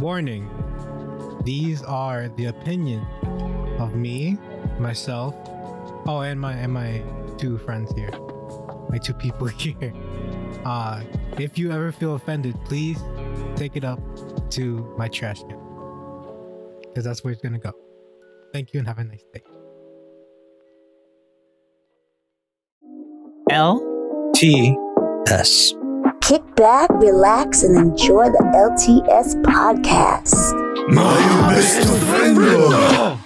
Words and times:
Warning 0.00 0.48
These 1.44 1.82
are 1.82 2.28
the 2.36 2.46
opinion 2.46 3.04
of 3.78 3.94
me, 3.94 4.38
myself, 4.78 5.34
oh, 6.06 6.20
and 6.20 6.40
my 6.40 6.52
and 6.52 6.72
my 6.72 7.02
two 7.36 7.58
friends 7.58 7.92
here, 7.94 8.10
my 8.90 8.98
two 8.98 9.14
people 9.14 9.46
here. 9.62 9.92
Uh, 10.64 11.02
if 11.38 11.58
you 11.58 11.72
ever 11.72 11.92
feel 11.92 12.14
offended, 12.14 12.56
please 12.64 12.98
take 13.56 13.76
it 13.76 13.84
up 13.84 14.00
to 14.50 14.94
my 14.98 15.08
trash 15.08 15.40
can 15.40 15.58
because 16.82 17.04
that's 17.04 17.22
where 17.24 17.32
it's 17.32 17.42
gonna 17.42 17.58
go. 17.58 17.72
Thank 18.52 18.72
you 18.72 18.80
and 18.80 18.88
have 18.88 18.98
a 18.98 19.04
nice 19.04 19.24
day. 19.32 19.42
L 23.50 23.80
T 24.34 24.76
S. 25.28 25.77
Kick 26.28 26.44
back, 26.56 26.90
relax, 26.90 27.62
and 27.62 27.74
enjoy 27.74 28.26
the 28.26 28.44
LTS 28.52 29.42
podcast. 29.44 30.52
My 30.92 31.16
best 31.48 31.88
friend. 32.04 33.18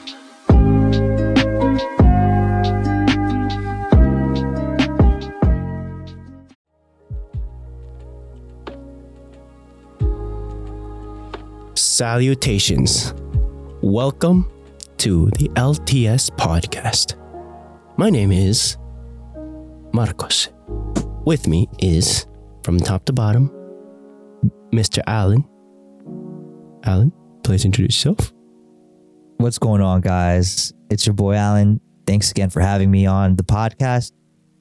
Salutations. 11.74 13.14
Welcome 13.80 14.48
to 14.98 15.28
the 15.30 15.48
LTS 15.56 16.30
podcast. 16.36 17.16
My 17.96 18.10
name 18.10 18.30
is 18.30 18.76
Marcos. 19.92 20.50
With 21.24 21.48
me 21.48 21.68
is, 21.80 22.26
from 22.62 22.78
top 22.78 23.04
to 23.06 23.12
bottom, 23.12 23.50
Mr. 24.72 25.02
Allen. 25.06 25.44
Allen, 26.84 27.12
please 27.42 27.64
introduce 27.64 28.04
yourself. 28.04 28.32
What's 29.38 29.58
going 29.58 29.80
on, 29.80 30.00
guys? 30.00 30.72
It's 30.90 31.06
your 31.06 31.14
boy 31.14 31.34
Alan. 31.34 31.80
Thanks 32.06 32.30
again 32.30 32.50
for 32.50 32.60
having 32.60 32.90
me 32.90 33.06
on 33.06 33.36
the 33.36 33.42
podcast. 33.42 34.12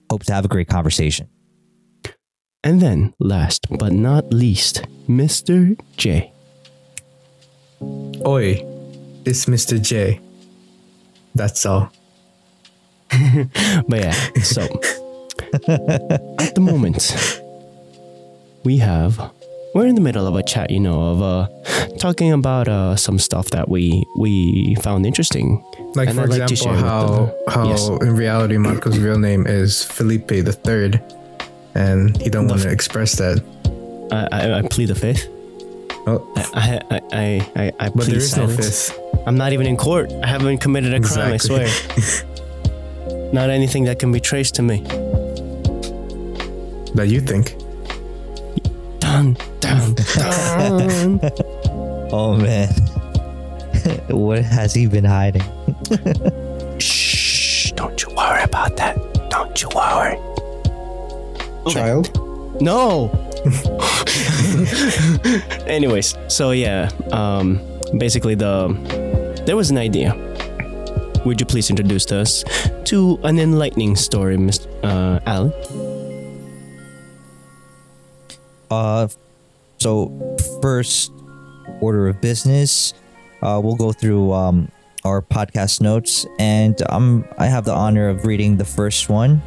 Hope 0.10 0.24
to 0.26 0.34
have 0.34 0.46
a 0.46 0.48
great 0.48 0.68
conversation. 0.68 1.28
And 2.64 2.80
then, 2.80 3.14
last 3.20 3.68
but 3.78 3.92
not 3.92 4.32
least, 4.32 4.84
Mr. 5.08 5.80
J. 5.98 6.32
Oi, 7.82 8.64
it's 9.26 9.46
Mr. 9.46 9.82
J. 9.82 10.20
That's 11.34 11.66
all. 11.66 11.92
But 13.88 14.00
yeah, 14.00 14.14
so 14.44 14.62
at 15.54 16.56
the 16.56 16.62
moment, 16.62 17.41
we 18.64 18.78
have 18.78 19.20
we're 19.74 19.88
in 19.88 19.96
the 19.96 20.02
middle 20.02 20.28
of 20.28 20.36
a 20.36 20.44
chat, 20.44 20.70
you 20.70 20.80
know, 20.80 21.02
of 21.02 21.22
uh 21.22 21.48
talking 21.98 22.32
about 22.34 22.68
uh 22.68 22.96
some 22.96 23.18
stuff 23.20 23.50
that 23.52 23.70
we 23.70 24.04
we 24.20 24.76
found 24.82 25.06
interesting. 25.06 25.64
Like 25.96 26.10
And 26.10 26.18
for 26.18 26.24
I'd 26.32 26.42
example, 26.52 26.72
with 26.76 26.80
how 26.82 27.36
how 27.48 27.68
Yes. 27.70 27.88
in 27.88 28.16
reality 28.16 28.58
Marco's 28.58 29.00
real 29.00 29.18
name 29.20 29.48
is 29.48 29.84
Felipe 29.84 30.28
the 30.28 30.52
Third, 30.54 31.02
and 31.76 32.16
he 32.22 32.30
don't 32.30 32.48
want 32.48 32.62
to 32.62 32.68
f- 32.68 32.74
express 32.74 33.16
that. 33.18 33.42
I 34.12 34.28
I, 34.32 34.60
I 34.60 34.62
plead 34.68 34.88
the 34.90 34.96
fifth. 34.96 35.28
Oh, 36.08 36.20
I 36.36 36.80
I 36.90 37.00
I 37.14 37.26
I, 37.56 37.72
I 37.80 37.90
but 37.90 38.04
plead 38.04 38.12
there 38.12 38.18
is 38.18 38.36
no 38.36 38.48
fifth. 38.48 38.98
I'm 39.26 39.38
not 39.38 39.54
even 39.54 39.68
in 39.68 39.78
court. 39.78 40.12
I 40.24 40.28
haven't 40.28 40.58
committed 40.60 40.94
a 40.94 41.00
crime. 41.00 41.34
I 41.34 41.38
swear. 41.38 41.68
not 43.34 43.50
anything 43.50 43.86
that 43.86 44.00
can 44.00 44.12
be 44.12 44.20
traced 44.20 44.56
to 44.56 44.62
me. 44.64 44.82
that 46.96 47.08
you 47.08 47.22
think. 47.22 47.56
Dun 49.12 49.36
dun 49.60 49.94
dun. 50.16 51.20
Oh 52.14 52.36
man. 52.36 52.68
what 54.10 54.44
has 54.44 54.74
he 54.74 54.86
been 54.86 55.04
hiding? 55.06 55.44
Shh! 56.80 57.72
Don't 57.72 58.02
you 58.04 58.14
worry 58.16 58.44
about 58.44 58.76
that. 58.78 58.96
Don't 59.30 59.62
you 59.62 59.70
worry. 59.76 60.16
Child. 61.72 62.12
No. 62.62 63.12
Anyways, 65.68 66.18
so 66.28 66.52
yeah, 66.52 66.90
um, 67.12 67.60
basically 67.98 68.36
the 68.36 68.76
there 69.46 69.56
was 69.56 69.72
an 69.72 69.78
idea. 69.78 70.16
Would 71.26 71.40
you 71.40 71.46
please 71.46 71.70
introduce 71.70 72.12
us 72.12 72.44
to 72.86 73.20
an 73.24 73.40
enlightening 73.40 73.96
story, 73.96 74.38
Mr. 74.38 74.68
Uh, 74.84 75.20
Alan? 75.26 75.54
Uh 78.72 79.08
so 79.78 80.10
first 80.62 81.12
order 81.82 82.08
of 82.08 82.22
business, 82.22 82.94
uh 83.42 83.60
we'll 83.64 83.76
go 83.76 83.92
through 83.92 84.32
um 84.34 84.72
our 85.04 85.22
podcast 85.22 85.82
notes 85.82 86.26
and 86.40 86.82
um 86.90 87.26
I 87.38 87.48
have 87.48 87.66
the 87.66 87.74
honor 87.74 88.10
of 88.10 88.26
reading 88.26 88.58
the 88.58 88.66
first 88.66 89.10
one, 89.10 89.42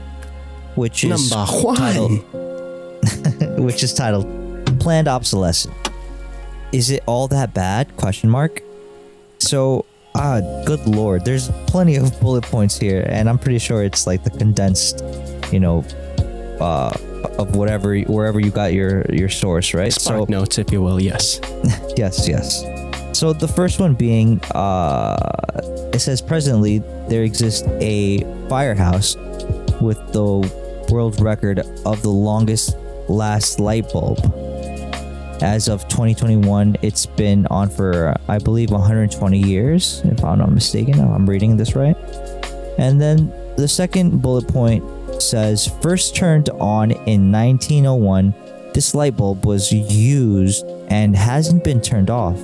which 0.74 1.04
is 1.04 1.30
Number 1.30 1.50
one. 1.62 1.76
titled 1.76 2.24
which 3.64 3.82
is 3.82 3.94
titled 3.94 4.26
planned 4.80 5.08
obsolescence. 5.08 5.74
Is 6.72 6.90
it 6.90 7.02
all 7.06 7.28
that 7.28 7.54
bad? 7.54 7.96
Question 7.96 8.28
mark. 8.30 8.60
So 9.38 9.86
ah 10.16 10.40
good 10.64 10.86
lord 10.86 11.24
there's 11.24 11.48
plenty 11.66 11.96
of 11.96 12.06
bullet 12.20 12.44
points 12.44 12.78
here 12.78 13.04
and 13.08 13.28
i'm 13.28 13.36
pretty 13.36 13.58
sure 13.58 13.82
it's 13.82 14.06
like 14.06 14.22
the 14.22 14.30
condensed 14.30 15.02
you 15.50 15.58
know 15.58 15.82
uh 16.60 16.96
of 17.38 17.56
whatever 17.56 17.96
wherever 18.00 18.40
you 18.40 18.50
got 18.50 18.72
your 18.72 19.04
your 19.10 19.28
source 19.28 19.74
right 19.74 19.92
Spark 19.92 20.28
notes, 20.28 20.58
if 20.58 20.70
you 20.72 20.82
will. 20.82 21.00
Yes. 21.00 21.40
Yes, 21.96 22.28
yes. 22.28 22.64
So 23.16 23.32
the 23.32 23.46
first 23.46 23.78
one 23.78 23.94
being, 23.94 24.40
uh, 24.50 25.16
it 25.94 26.00
says 26.00 26.20
presently 26.20 26.80
there 27.08 27.22
exists 27.22 27.62
a 27.80 28.24
firehouse 28.48 29.14
with 29.80 29.98
the 30.12 30.26
world 30.90 31.20
record 31.20 31.60
of 31.86 32.02
the 32.02 32.10
longest 32.10 32.76
last 33.08 33.60
light 33.60 33.90
bulb. 33.92 34.18
As 35.40 35.68
of 35.68 35.86
2021, 35.88 36.76
it's 36.82 37.06
been 37.06 37.46
on 37.46 37.68
for, 37.68 38.16
I 38.28 38.38
believe, 38.38 38.70
120 38.70 39.38
years, 39.38 40.02
if 40.04 40.24
I'm 40.24 40.38
not 40.38 40.50
mistaken. 40.50 40.94
if 40.94 41.00
I'm 41.00 41.28
reading 41.28 41.56
this 41.56 41.76
right. 41.76 41.96
And 42.78 43.00
then 43.00 43.32
the 43.56 43.68
second 43.68 44.20
bullet 44.22 44.48
point 44.48 44.82
says 45.22 45.68
first 45.82 46.14
turned 46.16 46.48
on 46.50 46.90
in 46.90 47.30
1901 47.32 48.34
this 48.74 48.94
light 48.94 49.16
bulb 49.16 49.44
was 49.46 49.70
used 49.72 50.64
and 50.88 51.14
hasn't 51.14 51.62
been 51.62 51.80
turned 51.80 52.10
off. 52.10 52.36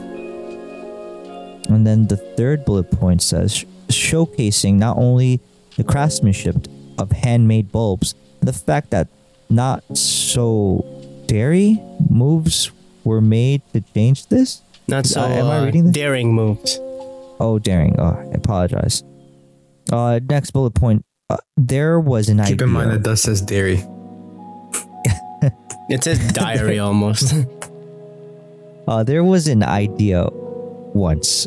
And 1.69 1.86
then 1.86 2.06
the 2.06 2.16
third 2.16 2.64
bullet 2.64 2.91
point 2.91 3.22
says 3.22 3.64
showcasing 3.88 4.75
not 4.75 4.97
only 4.97 5.41
the 5.76 5.84
craftsmanship 5.84 6.56
of 6.98 7.10
handmade 7.12 7.72
bulbs, 7.72 8.14
the 8.41 8.53
fact 8.53 8.91
that 8.91 9.08
not 9.48 9.82
so 9.97 10.84
dairy 11.26 11.82
moves 12.08 12.70
were 13.04 13.20
made 13.20 13.62
to 13.72 13.81
change 13.81 14.26
this. 14.26 14.62
Not 14.87 15.06
so 15.06 15.22
Uh, 15.22 15.26
am 15.28 15.47
I 15.47 15.58
uh, 15.58 15.64
reading 15.64 15.84
this? 15.87 15.94
daring 15.94 16.32
moves. 16.34 16.78
Oh, 17.41 17.58
daring. 17.60 17.98
Oh, 17.98 18.04
I 18.19 18.34
apologize. 18.34 19.02
Uh, 19.91 20.20
next 20.28 20.50
bullet 20.52 20.75
point. 20.75 21.04
Uh, 21.31 21.37
there 21.57 22.01
was 22.01 22.29
an 22.29 22.39
Keep 22.39 22.45
idea. 22.45 22.57
Keep 22.57 22.63
in 22.63 22.71
mind 22.71 22.91
that 22.91 23.03
does 23.03 23.23
says 23.23 23.41
dairy. 23.41 23.83
It 25.89 26.05
says 26.05 26.19
diary 26.33 26.79
almost. 26.79 27.35
Uh, 28.89 29.05
there 29.05 29.23
was 29.23 29.47
an 29.47 29.63
idea 29.63 30.27
once. 30.33 31.47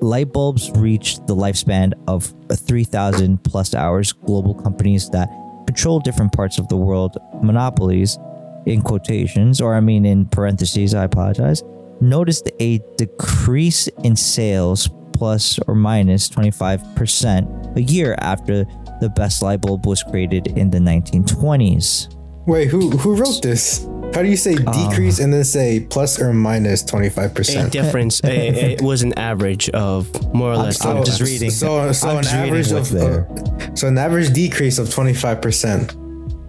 Light 0.00 0.32
bulbs 0.32 0.70
reached 0.76 1.26
the 1.26 1.34
lifespan 1.34 1.94
of 2.06 2.32
3,000 2.52 3.42
plus 3.42 3.74
hours. 3.74 4.12
Global 4.12 4.54
companies 4.54 5.10
that 5.10 5.28
control 5.66 5.98
different 5.98 6.32
parts 6.32 6.58
of 6.58 6.68
the 6.68 6.76
world, 6.76 7.16
monopolies 7.42 8.18
in 8.66 8.82
quotations, 8.82 9.60
or 9.60 9.74
I 9.74 9.80
mean 9.80 10.04
in 10.06 10.26
parentheses, 10.26 10.94
I 10.94 11.04
apologize, 11.04 11.64
noticed 12.00 12.48
a 12.60 12.78
decrease 12.98 13.88
in 14.04 14.14
sales 14.14 14.88
plus 15.12 15.58
or 15.66 15.74
minus 15.74 16.28
25% 16.28 17.76
a 17.76 17.82
year 17.82 18.14
after 18.18 18.64
the 19.00 19.08
best 19.08 19.42
light 19.42 19.60
bulb 19.60 19.86
was 19.86 20.02
created 20.02 20.48
in 20.58 20.70
the 20.70 20.78
1920s. 20.78 22.12
Wait, 22.46 22.68
who 22.68 22.90
who 22.90 23.16
wrote 23.16 23.42
this? 23.42 23.84
How 24.14 24.22
do 24.22 24.28
you 24.28 24.36
say 24.36 24.54
decrease 24.54 25.18
and 25.18 25.32
then 25.32 25.42
say 25.42 25.80
plus 25.80 26.20
or 26.20 26.32
minus 26.32 26.42
minus 26.42 26.82
twenty 26.84 27.08
five 27.10 27.32
a 27.32 27.34
percent? 27.34 27.72
difference. 27.72 28.22
a, 28.22 28.28
it 28.74 28.82
was 28.82 29.02
an 29.02 29.12
average 29.18 29.68
of 29.70 30.06
more 30.32 30.52
or 30.52 30.56
less. 30.56 30.84
I'm 30.84 31.04
just 31.04 31.20
25%. 31.20 31.24
reading. 31.26 31.50
So 31.50 31.90
so 31.92 32.08
I'm 32.10 32.18
an 32.18 32.26
average 32.26 32.70
what's 32.72 32.92
of 32.92 32.98
there. 32.98 33.26
uh, 33.28 33.74
so 33.74 33.88
an 33.88 33.98
average 33.98 34.32
decrease 34.32 34.78
of 34.78 34.90
twenty 34.90 35.12
five 35.12 35.42
percent. 35.42 35.96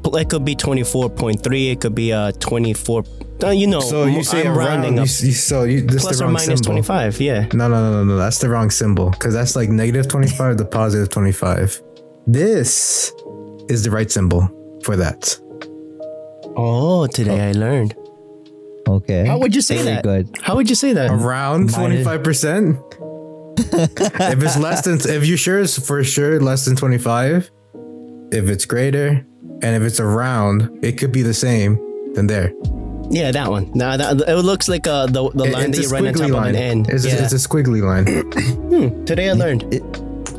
It 0.05 0.29
could 0.29 0.45
be 0.45 0.55
twenty 0.55 0.83
four 0.83 1.09
point 1.09 1.41
three. 1.43 1.69
It 1.69 1.81
could 1.81 1.95
be 1.95 2.13
uh 2.13 2.31
twenty 2.33 2.73
four. 2.73 3.03
Uh, 3.43 3.49
you 3.49 3.65
know, 3.67 3.79
So 3.81 4.05
you 4.05 4.23
say 4.23 4.47
I'm 4.47 4.55
rounding 4.57 4.95
you, 4.95 5.01
up. 5.01 5.07
s- 5.07 5.23
you, 5.23 5.31
so 5.31 5.63
you 5.63 5.81
this 5.81 6.03
Plus 6.03 6.17
the 6.17 6.23
or 6.23 6.27
wrong 6.27 6.33
minus 6.33 6.45
symbol. 6.45 6.63
twenty 6.63 6.81
five. 6.83 7.19
Yeah. 7.19 7.47
No, 7.53 7.67
no, 7.67 7.81
no, 7.81 7.91
no, 7.91 8.03
no. 8.03 8.17
That's 8.17 8.37
the 8.37 8.49
wrong 8.49 8.69
symbol 8.69 9.09
because 9.09 9.33
that's 9.33 9.55
like 9.55 9.69
negative 9.69 10.07
25 10.07 10.57
to 10.57 10.65
positive 10.65 11.09
25. 11.09 11.81
This 12.27 13.13
is 13.69 13.83
the 13.83 13.91
right 13.91 14.11
symbol 14.11 14.49
for 14.83 14.97
that. 14.97 15.39
Oh, 16.57 17.07
today 17.07 17.49
I 17.49 17.51
learned. 17.53 17.95
Okay. 18.85 19.25
How 19.25 19.37
would 19.37 19.55
you 19.55 19.61
say 19.61 19.75
Very 19.77 19.95
that? 19.95 20.03
good. 20.03 20.29
How 20.41 20.55
would 20.55 20.69
you 20.69 20.75
say 20.75 20.91
that? 20.93 21.09
Around 21.09 21.69
25%? 21.69 22.83
if 23.59 24.43
it's 24.43 24.57
less 24.57 24.83
than, 24.83 24.99
if 25.09 25.25
you 25.25 25.37
sure 25.37 25.59
it's 25.59 25.79
for 25.79 26.03
sure 26.03 26.39
less 26.41 26.65
than 26.65 26.75
25, 26.75 27.49
if 28.31 28.49
it's 28.49 28.65
greater, 28.65 29.25
and 29.61 29.75
if 29.75 29.81
it's 29.81 29.99
around, 30.01 30.83
it 30.83 30.97
could 30.97 31.13
be 31.13 31.21
the 31.21 31.33
same, 31.33 31.79
then 32.13 32.27
there. 32.27 32.53
Yeah, 33.09 33.31
that 33.31 33.49
one. 33.49 33.71
Nah, 33.73 33.95
that, 33.95 34.21
it 34.27 34.35
looks 34.43 34.67
like 34.67 34.85
uh, 34.85 35.05
the 35.05 35.29
the 35.31 35.45
It- 35.45 35.53
line 35.53 35.71
that 35.71 35.81
you 35.81 35.87
a 35.87 35.91
run 35.91 36.07
on 36.07 36.13
top 36.13 36.23
squiggly 36.23 36.25
of 36.25 36.31
line. 36.35 36.55
an 36.55 36.61
end. 36.61 36.89
It's, 36.89 37.05
yeah. 37.05 37.23
it's 37.23 37.31
a 37.31 37.37
squiggly 37.37 37.81
line. 37.81 38.05
Hmm, 38.67 39.05
today 39.05 39.29
I 39.29 39.33
learned. 39.33 39.73
It, 39.73 39.81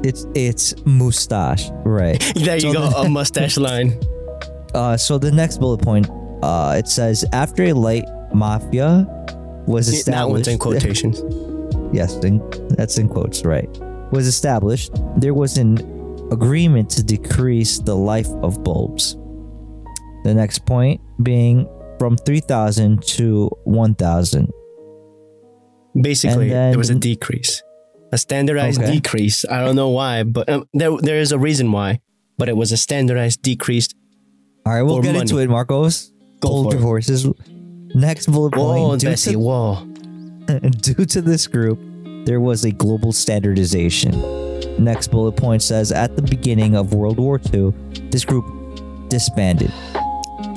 it's 0.04 0.26
it's 0.34 0.74
mustache, 0.84 1.70
right? 1.84 2.20
There 2.34 2.54
you 2.56 2.60
So 2.60 2.72
go, 2.72 2.88
the- 2.90 2.96
a 2.98 3.08
mustache 3.08 3.56
line. 3.68 3.98
Uh, 4.74 4.96
so 4.96 5.18
the 5.18 5.30
next 5.32 5.58
bullet 5.58 5.80
point, 5.82 6.08
uh, 6.42 6.74
it 6.78 6.88
says 6.88 7.24
after 7.32 7.64
a 7.64 7.72
light 7.72 8.04
mafia 8.34 9.06
was 9.66 9.88
established. 9.88 10.06
That 10.06 10.28
one's 10.28 10.48
in 10.48 10.58
quotations. 10.66 11.22
yes, 11.92 12.16
in, 12.24 12.38
that's 12.76 12.98
in 12.98 13.08
quotes, 13.08 13.44
right? 13.44 13.68
Was 14.12 14.26
established. 14.26 14.92
There 15.16 15.34
was 15.34 15.56
an 15.58 15.78
agreement 16.30 16.90
to 16.90 17.02
decrease 17.02 17.78
the 17.80 17.94
life 17.96 18.28
of 18.42 18.62
bulbs. 18.62 19.16
The 20.24 20.34
next 20.34 20.66
point 20.66 21.00
being 21.22 21.66
from 21.98 22.16
3,000 22.18 23.02
to 23.16 23.48
1,000. 23.64 24.48
Basically, 26.00 26.48
then- 26.50 26.70
there 26.70 26.78
was 26.78 26.90
a 26.90 26.94
decrease, 26.94 27.62
a 28.12 28.18
standardized 28.18 28.80
Okay. 28.80 28.92
decrease. 28.92 29.44
I 29.50 29.64
don't 29.64 29.76
know 29.76 29.90
why, 29.90 30.22
but 30.22 30.48
um, 30.48 30.64
there 30.74 30.90
there 31.00 31.18
is 31.20 31.32
a 31.32 31.38
reason 31.38 31.70
why. 31.72 32.00
But 32.38 32.48
it 32.48 32.56
was 32.56 32.70
a 32.72 32.76
standardized 32.76 33.42
decrease. 33.42 33.88
All 34.64 34.72
right, 34.72 34.82
we'll 34.82 34.96
Or 34.96 35.02
get 35.02 35.16
into 35.16 35.38
it, 35.38 35.48
Marcos. 35.50 36.12
Gold 36.40 36.52
Hold 36.52 36.66
for 36.66 36.72
your 36.74 36.80
it. 36.80 36.84
horses. 36.84 37.26
Next 37.94 38.26
bullet 38.26 38.54
Whoa, 38.54 38.88
point. 38.88 39.00
due 39.00 39.08
Bessie, 39.08 39.32
to- 39.32 39.38
whoa. 39.38 39.84
Due 40.80 41.04
to 41.04 41.20
this 41.20 41.46
group, 41.46 41.78
there 42.24 42.40
was 42.40 42.64
a 42.64 42.70
global 42.70 43.12
standardization. 43.12 44.12
Next 44.82 45.08
bullet 45.08 45.32
point 45.36 45.62
says 45.62 45.90
at 45.92 46.16
the 46.16 46.22
beginning 46.22 46.74
of 46.76 46.94
World 46.94 47.18
War 47.18 47.40
II, 47.52 47.72
this 48.10 48.24
group 48.24 48.44
disbanded. 49.10 49.72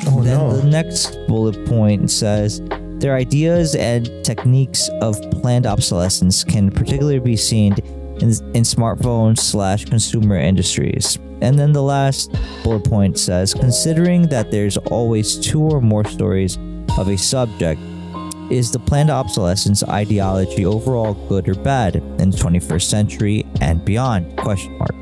Oh 0.07 0.21
then 0.23 0.37
no. 0.37 0.55
the 0.57 0.67
next 0.67 1.17
bullet 1.27 1.65
point 1.65 2.09
says 2.11 2.61
their 3.01 3.15
ideas 3.15 3.75
and 3.75 4.23
techniques 4.23 4.89
of 5.01 5.19
planned 5.31 5.65
obsolescence 5.65 6.43
can 6.43 6.69
particularly 6.69 7.19
be 7.19 7.35
seen 7.35 7.73
in, 8.21 8.29
in 8.53 8.63
smartphone 8.63 9.37
slash 9.37 9.85
consumer 9.85 10.37
industries. 10.37 11.17
And 11.41 11.57
then 11.57 11.73
the 11.73 11.81
last 11.81 12.31
bullet 12.63 12.83
point 12.83 13.17
says 13.17 13.55
considering 13.55 14.27
that 14.27 14.51
there's 14.51 14.77
always 14.77 15.37
two 15.39 15.61
or 15.61 15.81
more 15.81 16.05
stories 16.05 16.57
of 16.97 17.07
a 17.07 17.17
subject, 17.17 17.81
is 18.51 18.69
the 18.69 18.79
planned 18.79 19.09
obsolescence 19.09 19.81
ideology 19.83 20.65
overall 20.65 21.13
good 21.27 21.49
or 21.49 21.55
bad 21.55 21.95
in 21.95 22.29
the 22.29 22.37
21st 22.37 22.83
century 22.83 23.45
and 23.61 23.83
beyond? 23.83 24.37
Question 24.37 24.77
mark. 24.77 24.93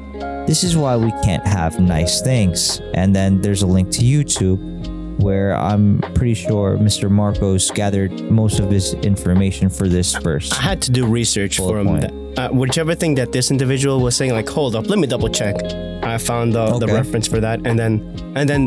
This 0.47 0.63
is 0.63 0.77
why 0.77 0.95
we 0.95 1.11
can't 1.23 1.45
have 1.45 1.79
nice 1.79 2.21
things. 2.21 2.79
And 2.93 3.13
then 3.15 3.41
there's 3.41 3.61
a 3.61 3.67
link 3.67 3.91
to 3.91 4.01
YouTube 4.01 4.78
where 5.19 5.55
I'm 5.55 5.99
pretty 6.15 6.33
sure 6.33 6.77
Mr. 6.77 7.09
Marcos 7.09 7.69
gathered 7.71 8.11
most 8.31 8.59
of 8.59 8.69
his 8.71 8.93
information 8.95 9.69
for 9.69 9.87
this 9.87 10.15
first. 10.15 10.53
I 10.53 10.61
had 10.61 10.81
to 10.83 10.91
do 10.91 11.05
research 11.05 11.57
for 11.57 11.79
him. 11.79 11.87
point. 11.87 12.01
That- 12.01 12.13
Uh, 12.39 12.47
whichever 12.53 12.95
thing 12.95 13.15
that 13.15 13.31
this 13.33 13.51
individual 13.51 13.99
was 13.99 14.15
saying, 14.15 14.31
like, 14.31 14.47
hold 14.47 14.73
up, 14.75 14.87
let 14.87 14.97
me 14.99 15.07
double 15.07 15.27
check. 15.27 15.55
I 16.03 16.17
found 16.17 16.53
the, 16.53 16.77
the 16.79 16.87
reference 16.87 17.27
for 17.27 17.39
that, 17.41 17.59
and 17.67 17.77
then 17.77 17.99
and 18.37 18.47
then 18.47 18.61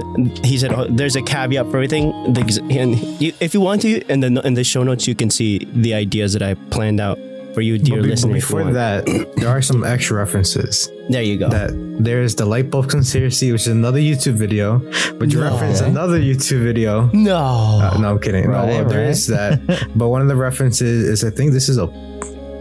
he 0.44 0.58
said, 0.58 0.72
oh, 0.75 0.84
"There's 0.90 1.16
a 1.16 1.22
caveat 1.22 1.64
for 1.70 1.76
everything." 1.78 2.12
The 2.34 2.43
And 2.81 2.98
you, 3.22 3.32
if 3.40 3.55
you 3.55 3.60
want 3.62 3.81
to, 3.82 3.90
in 4.12 4.20
the 4.20 4.28
in 4.44 4.55
the 4.55 4.64
show 4.64 4.82
notes, 4.82 5.06
you 5.08 5.14
can 5.14 5.31
see 5.31 5.50
the 5.72 5.94
ideas 5.94 6.34
that 6.34 6.43
I 6.43 6.52
planned 6.75 7.00
out 7.00 7.19
for 7.55 7.62
you, 7.62 7.78
dear 7.78 8.02
But 8.02 8.02
be- 8.02 8.08
but 8.08 8.10
listener. 8.10 8.37
if 8.37 8.43
before 8.44 8.72
that, 8.72 9.06
there 9.37 9.48
are 9.48 9.62
some 9.62 9.84
extra 9.84 10.19
references. 10.19 10.90
There 11.12 11.23
you 11.23 11.38
go. 11.38 11.49
That 11.49 11.70
there's 12.00 12.35
the 12.35 12.47
light 12.47 12.70
bulb 12.70 12.88
conspiracy, 12.88 13.53
which 13.53 13.62
is 13.62 13.69
another 13.69 14.00
YouTube 14.00 14.35
video, 14.35 14.79
but 15.19 15.31
you 15.32 15.38
No. 15.41 15.50
reference 15.53 15.81
another 15.81 16.19
YouTube 16.20 16.62
video. 16.64 17.09
no, 17.12 17.37
Uh, 17.37 17.99
no, 18.00 18.11
I'm 18.11 18.19
kidding. 18.19 18.44
no, 18.47 18.50
Right, 18.53 18.69
well, 18.69 18.85
there 18.88 19.00
right. 19.06 19.11
is 19.11 19.26
that. 19.29 19.61
but 19.94 20.09
one 20.09 20.20
of 20.23 20.29
the 20.29 20.37
references 20.37 21.05
is 21.09 21.25
I 21.25 21.31
think 21.31 21.53
this 21.53 21.69
is 21.69 21.79
a 21.79 21.87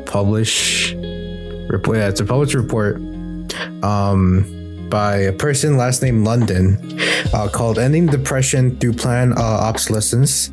published 0.06 0.96
report. 1.70 1.98
Yeah, 1.98 2.10
it's 2.10 2.20
a 2.22 2.26
published 2.26 2.54
report 2.54 2.98
um, 3.84 4.46
by 4.90 5.16
a 5.18 5.32
person 5.34 5.78
last 5.78 6.02
name 6.04 6.24
London 6.24 6.78
uh, 7.34 7.48
called 7.48 7.80
"Ending 7.80 8.08
Depression 8.08 8.78
Through 8.78 8.94
Planned 8.94 9.34
uh, 9.38 9.42
Obsolescence." 9.70 10.52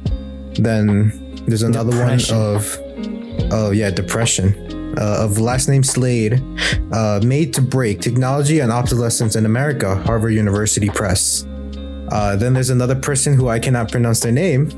Then 0.55 1.13
there's 1.47 1.63
another 1.63 1.91
Depression. 1.93 2.37
one 2.37 2.57
of 2.57 2.79
oh 3.53 3.71
yeah, 3.73 3.91
depression. 3.91 4.55
Uh, 5.01 5.25
of 5.25 5.39
last 5.39 5.69
name 5.69 5.85
Slade, 5.85 6.43
uh, 6.93 7.21
made 7.25 7.55
to 7.55 7.63
break 7.63 8.01
technology 8.01 8.59
and 8.59 8.73
obsolescence 8.73 9.37
in 9.37 9.47
America, 9.47 9.95
Harvard 9.95 10.35
University 10.35 10.89
Press. 10.89 11.47
Uh, 12.11 12.35
then 12.35 12.53
there's 12.53 12.71
another 12.71 12.97
person 12.97 13.35
who 13.35 13.49
I 13.49 13.61
cannot 13.61 13.93
pronounce 13.93 14.19
their 14.21 14.33
name. 14.33 14.71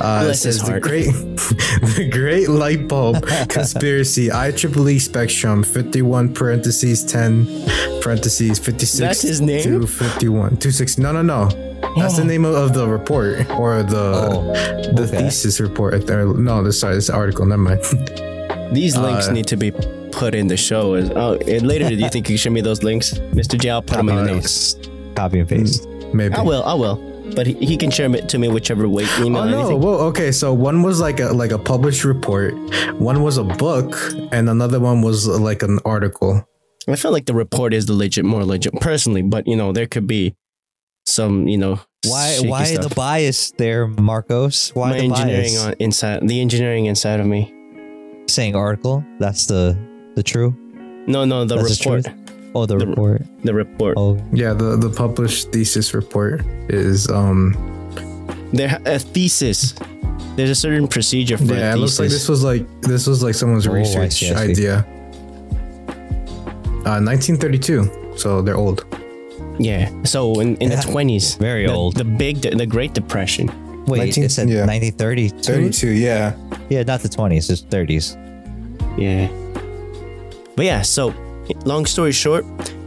Uh, 0.00 0.32
says 0.32 0.60
the 0.62 0.78
great, 0.78 1.06
the 1.96 2.08
great 2.12 2.48
light 2.48 2.86
bulb 2.86 3.26
conspiracy. 3.48 4.28
IEEE 4.28 5.00
spectrum 5.00 5.64
51 5.64 6.32
parentheses 6.34 7.02
10 7.04 7.46
parentheses 8.02 8.58
56 8.58 8.98
That's 8.98 9.22
his 9.22 9.40
name? 9.40 9.80
to 9.80 9.86
51 9.86 10.50
26. 10.58 10.98
No, 10.98 11.12
no, 11.12 11.22
no. 11.22 11.48
That's 11.96 12.16
the 12.18 12.24
name 12.24 12.44
of, 12.44 12.54
of 12.54 12.74
the 12.74 12.86
report 12.86 13.48
or 13.50 13.82
the 13.82 13.96
Oh, 14.30 14.52
the 14.94 15.04
okay. 15.08 15.22
thesis 15.22 15.58
report. 15.60 16.06
No, 16.08 16.62
this 16.62 16.78
sorry, 16.78 16.94
this 16.94 17.10
article. 17.10 17.46
Never 17.46 17.62
mind. 17.62 17.80
these 18.72 18.96
links 18.96 19.28
uh, 19.28 19.32
need 19.32 19.46
to 19.48 19.56
be 19.56 19.70
put 20.12 20.34
in 20.34 20.46
the 20.48 20.56
show. 20.56 20.94
As, 20.94 21.10
oh, 21.10 21.34
and 21.46 21.66
later, 21.66 21.88
do 21.88 21.94
you 21.94 22.08
think 22.08 22.28
you 22.28 22.34
can 22.34 22.38
show 22.38 22.50
me 22.50 22.60
those 22.60 22.82
links, 22.82 23.14
Mr. 23.34 23.58
J? 23.60 23.70
I'll 23.70 23.82
put 23.82 23.96
them 23.96 24.08
in 24.08 24.16
the 24.16 24.22
Uh, 24.22 24.34
notes. 24.36 24.76
copy 25.14 25.40
and 25.40 25.48
paste. 25.48 25.86
Maybe. 26.14 26.34
I 26.34 26.42
will. 26.42 26.62
I 26.64 26.74
will. 26.74 26.96
But 27.34 27.46
he, 27.48 27.54
he 27.54 27.76
can 27.76 27.90
share 27.90 28.12
it 28.14 28.28
to 28.28 28.38
me 28.38 28.48
whichever 28.48 28.88
way 28.88 29.04
email. 29.18 29.42
Oh 29.42 29.48
no! 29.48 29.58
anything. 29.60 29.80
Well, 29.80 30.00
okay. 30.10 30.30
So 30.32 30.54
one 30.54 30.82
was 30.82 31.00
like 31.00 31.18
a 31.20 31.26
like 31.32 31.50
a 31.50 31.58
published 31.58 32.04
report, 32.04 32.54
one 33.00 33.22
was 33.22 33.36
a 33.36 33.44
book, 33.44 33.96
and 34.32 34.48
another 34.48 34.78
one 34.80 35.02
was 35.02 35.28
uh, 35.28 35.36
like 35.38 35.62
an 35.64 35.80
article. 35.84 36.46
I 36.88 36.94
feel 36.94 37.10
like 37.10 37.26
the 37.26 37.34
report 37.34 37.74
is 37.74 37.86
the 37.86 37.94
legit, 37.94 38.24
more 38.24 38.44
legit, 38.44 38.72
personally. 38.80 39.22
But 39.22 39.48
you 39.48 39.56
know, 39.56 39.72
there 39.72 39.86
could 39.88 40.06
be 40.06 40.36
some, 41.04 41.48
you 41.48 41.58
know, 41.58 41.80
Why 42.06 42.38
why 42.44 42.64
stuff. 42.64 42.88
the 42.90 42.94
bias 42.94 43.50
there, 43.58 43.88
Marcos? 43.88 44.70
Why 44.74 44.90
My 44.90 44.98
the 44.98 45.04
engineering 45.04 45.54
bias? 45.54 45.64
on 45.66 45.74
inside, 45.80 46.28
the 46.28 46.40
engineering 46.40 46.86
inside 46.86 47.18
of 47.18 47.26
me. 47.26 47.52
Saying 48.28 48.56
article? 48.56 49.04
That's 49.18 49.46
the 49.46 49.76
the 50.14 50.22
true? 50.22 50.54
No, 51.06 51.24
no, 51.24 51.44
the 51.44 51.56
That's 51.56 51.78
report, 51.80 52.04
truth? 52.04 52.14
Oh, 52.54 52.66
the, 52.66 52.76
The- 52.78 52.86
report. 52.86 53.22
the 53.44 53.54
report. 53.54 53.94
Oh, 53.96 54.18
Yeah, 54.32 54.52
the 54.54 54.76
the 54.76 54.90
published 54.90 55.52
thesis 55.52 55.94
report 55.94 56.42
is 56.68 57.08
um 57.08 57.54
There, 58.52 58.80
a 58.86 58.98
thesis. 58.98 59.74
There's 60.36 60.50
a 60.50 60.54
certain 60.54 60.88
procedure 60.88 61.38
for 61.38 61.54
yeah. 61.54 61.72
a 61.72 61.76
It 61.76 61.78
looks 61.78 61.98
like 61.98 62.10
this 62.10 62.28
was 62.28 62.42
like 62.42 62.66
this 62.82 63.06
was 63.06 63.22
like 63.22 63.34
someone's 63.34 63.66
Oh, 63.66 63.72
I 63.72 63.74
research 63.78 64.12
see, 64.14 64.30
I 64.32 64.46
see. 64.46 64.50
idea. 64.52 64.84
Uh, 66.86 67.00
1932. 67.02 68.14
So 68.16 68.42
they're 68.42 68.56
old. 68.56 68.84
yeah. 69.58 69.90
So 70.04 70.40
in, 70.40 70.56
in 70.56 70.70
the 70.70 70.76
twenties, 70.76 71.34
Very 71.36 71.66
the, 71.66 71.72
old. 71.72 71.96
The 71.96 72.04
big, 72.04 72.42
the, 72.42 72.50
the 72.50 72.66
Great 72.66 72.94
Depression. 72.94 73.48
Wait, 73.86 73.98
19 73.98 74.24
it 74.24 74.30
said 74.30 74.48
yeah. 74.48 74.66
1932? 74.66 75.42
32. 75.42 75.88
Yeah. 75.90 76.36
Yeah, 76.68 76.82
not 76.82 77.00
the 77.00 77.08
20s, 77.08 77.50
it's 77.50 77.62
30s. 77.62 78.16
Yeah. 78.98 79.28
But 80.56 80.64
yeah, 80.64 80.82
so 80.82 81.14
long 81.64 81.86
story 81.86 82.12
short, 82.12 82.44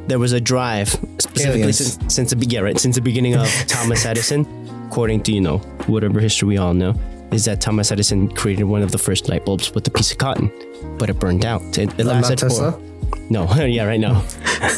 there 0.07 0.19
was 0.19 0.33
a 0.33 0.41
drive 0.41 0.89
specifically 1.19 1.71
since, 1.71 2.13
since 2.13 2.29
the 2.31 2.35
be- 2.35 2.47
yeah, 2.47 2.61
right, 2.61 2.79
since 2.79 2.95
the 2.95 3.01
beginning 3.01 3.35
of 3.35 3.47
Thomas 3.67 4.05
Edison, 4.05 4.45
according 4.87 5.21
to 5.23 5.31
you 5.31 5.41
know 5.41 5.59
whatever 5.87 6.19
history 6.19 6.47
we 6.47 6.57
all 6.57 6.73
know, 6.73 6.95
is 7.31 7.45
that 7.45 7.61
Thomas 7.61 7.91
Edison 7.91 8.27
created 8.29 8.63
one 8.63 8.81
of 8.81 8.91
the 8.91 8.97
first 8.97 9.29
light 9.29 9.45
bulbs 9.45 9.71
with 9.71 9.87
a 9.87 9.91
piece 9.91 10.11
of 10.11 10.17
cotton, 10.17 10.51
but 10.97 11.09
it 11.09 11.19
burned 11.19 11.45
out. 11.45 11.61
It, 11.77 11.93
it 11.99 12.05
not 12.05 12.15
lasted 12.15 12.39
Tesla. 12.39 12.71
for 12.71 12.89
no, 13.29 13.51
yeah, 13.65 13.85
right 13.85 13.99
now. 13.99 14.23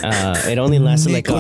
Uh, 0.04 0.36
it 0.46 0.58
only 0.58 0.80
lasted 0.80 1.14
like 1.14 1.30
a, 1.30 1.34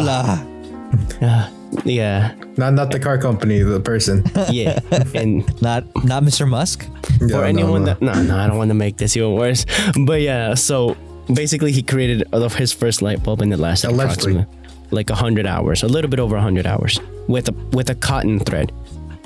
uh, 1.22 1.50
yeah, 1.86 2.34
Not 2.58 2.74
not 2.74 2.92
the 2.92 3.00
car 3.00 3.18
company, 3.18 3.62
the 3.64 3.80
person. 3.80 4.24
yeah, 4.52 4.80
and 5.16 5.44
Not 5.62 5.84
not 6.04 6.24
Mr. 6.24 6.48
Musk. 6.48 6.86
for 7.18 7.26
Yeah, 7.28 7.38
no, 7.38 7.42
anyone 7.44 7.82
no. 7.82 7.86
that 7.94 8.02
no 8.02 8.14
no 8.24 8.36
i 8.38 8.48
don't 8.48 8.58
want 8.58 8.70
to 8.70 8.80
make 8.86 8.98
this 8.98 9.16
even 9.16 9.34
worse 9.36 9.66
but 10.06 10.22
yeah 10.22 10.56
so 10.56 10.96
basically 11.34 11.72
he 11.72 11.84
created 11.84 12.24
of 12.34 12.56
his 12.56 12.72
first 12.74 13.02
light 13.02 13.22
bulb 13.24 13.42
and 13.42 13.54
it 13.54 13.58
lasted 13.58 13.90
Allegedly. 13.92 14.34
approximately 14.42 14.90
like 14.92 15.10
100 15.10 15.46
hours 15.46 15.84
a 15.84 15.88
little 15.88 16.10
bit 16.10 16.20
over 16.20 16.36
100 16.36 16.66
hours 16.66 17.00
with 17.28 17.48
a 17.50 17.54
with 17.78 17.90
a 17.90 17.96
cotton 17.96 18.40
thread 18.40 18.72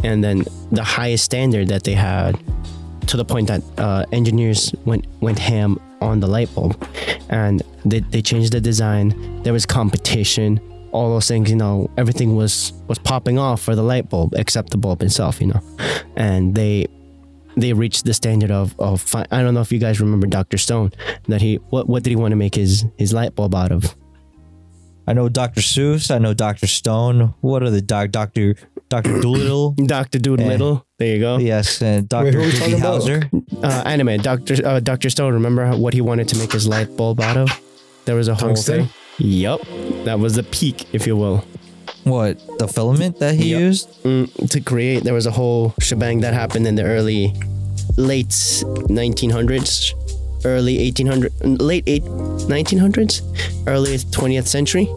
and 0.04 0.24
then 0.24 0.44
the 0.72 0.84
highest 0.84 1.24
standard 1.24 1.68
that 1.70 1.84
they 1.84 1.94
had 1.96 2.36
to 3.08 3.18
the 3.18 3.26
point 3.26 3.48
that 3.48 3.62
uh, 3.78 4.04
engineers 4.12 4.74
went 4.86 5.06
went 5.22 5.40
ham 5.40 5.80
on 6.02 6.20
the 6.20 6.28
light 6.28 6.50
bulb 6.54 6.76
and 7.30 7.64
they, 7.86 8.02
they 8.12 8.22
changed 8.22 8.52
the 8.52 8.60
design 8.62 9.14
there 9.44 9.54
was 9.54 9.66
competition 9.66 10.60
all 10.96 11.10
those 11.10 11.28
things, 11.28 11.50
you 11.50 11.56
know, 11.58 11.90
everything 11.98 12.36
was 12.36 12.72
was 12.88 12.98
popping 12.98 13.38
off 13.38 13.62
for 13.62 13.76
the 13.76 13.84
light 13.84 14.10
bulb 14.10 14.34
except 14.36 14.70
the 14.72 14.78
bulb 14.78 15.04
itself, 15.04 15.42
you 15.42 15.48
know, 15.48 15.62
and 16.16 16.56
they 16.56 16.88
they 17.58 17.74
reached 17.74 18.06
the 18.06 18.14
standard 18.14 18.52
of 18.52 18.74
of 18.80 19.02
fi- 19.02 19.28
I 19.32 19.42
don't 19.42 19.54
know 19.54 19.62
if 19.62 19.72
you 19.72 19.80
guys 19.80 20.00
remember 20.00 20.28
Doctor 20.28 20.58
Stone 20.58 20.92
that 21.28 21.42
he 21.42 21.56
what 21.70 21.88
what 21.90 22.04
did 22.04 22.10
he 22.12 22.16
want 22.16 22.32
to 22.32 22.38
make 22.38 22.56
his 22.56 22.86
his 22.98 23.12
light 23.14 23.36
bulb 23.36 23.54
out 23.54 23.72
of? 23.72 23.96
I 25.08 25.14
know 25.14 25.30
Dr. 25.30 25.62
Seuss. 25.62 26.10
I 26.10 26.18
know 26.18 26.34
Dr. 26.34 26.66
Stone. 26.66 27.36
What 27.42 27.62
are 27.62 27.70
the 27.70 27.82
doc? 27.82 28.10
Doctor 28.10 28.56
Doctor 28.90 29.22
Doolittle. 29.26 29.72
Doctor 29.86 30.18
Doolittle. 30.18 30.84
There 30.98 31.16
you 31.16 31.20
go. 31.20 31.38
Yes, 31.38 31.82
and 31.82 32.10
Doctor 32.10 32.32
who 32.32 32.40
are 32.40 32.46
we 32.46 32.52
talking 32.52 32.80
about? 32.80 33.02
Howser. 33.02 33.64
Uh, 33.64 33.84
anime. 33.86 34.18
Doctor 34.22 34.56
uh, 34.66 34.80
Doctor 34.80 35.10
Stone. 35.10 35.34
Remember 35.34 35.76
what 35.78 35.94
he 35.94 36.02
wanted 36.02 36.28
to 36.30 36.38
make 36.38 36.52
his 36.54 36.68
light 36.68 36.96
bulb 36.98 37.20
out 37.22 37.38
of? 37.38 37.50
There 38.06 38.16
was 38.16 38.28
a 38.28 38.34
whole 38.36 38.50
Tungsten? 38.50 38.86
thing. 38.86 39.05
Yup, 39.18 39.62
that 40.04 40.20
was 40.20 40.36
the 40.36 40.44
peak, 40.44 40.88
if 40.94 41.08
you 41.08 41.16
will. 41.16 41.46
What 42.04 42.38
the 42.60 42.68
filament 42.68 43.20
that 43.20 43.36
he 43.36 43.52
Yep. 43.52 43.60
used? 43.60 43.90
mm, 44.04 44.50
to 44.50 44.60
create. 44.60 45.04
There 45.04 45.14
was 45.14 45.26
a 45.26 45.32
whole 45.32 45.74
shebang 45.80 46.22
that 46.22 46.34
happened 46.34 46.68
in 46.68 46.76
the 46.76 46.84
early, 46.84 47.34
late 47.98 48.30
1900s, 48.90 49.94
early 50.44 50.78
1800, 50.80 51.32
late 51.62 51.84
eight, 51.88 52.04
1900s, 52.48 53.22
early 53.68 53.98
20th 53.98 54.48
century, 54.48 54.88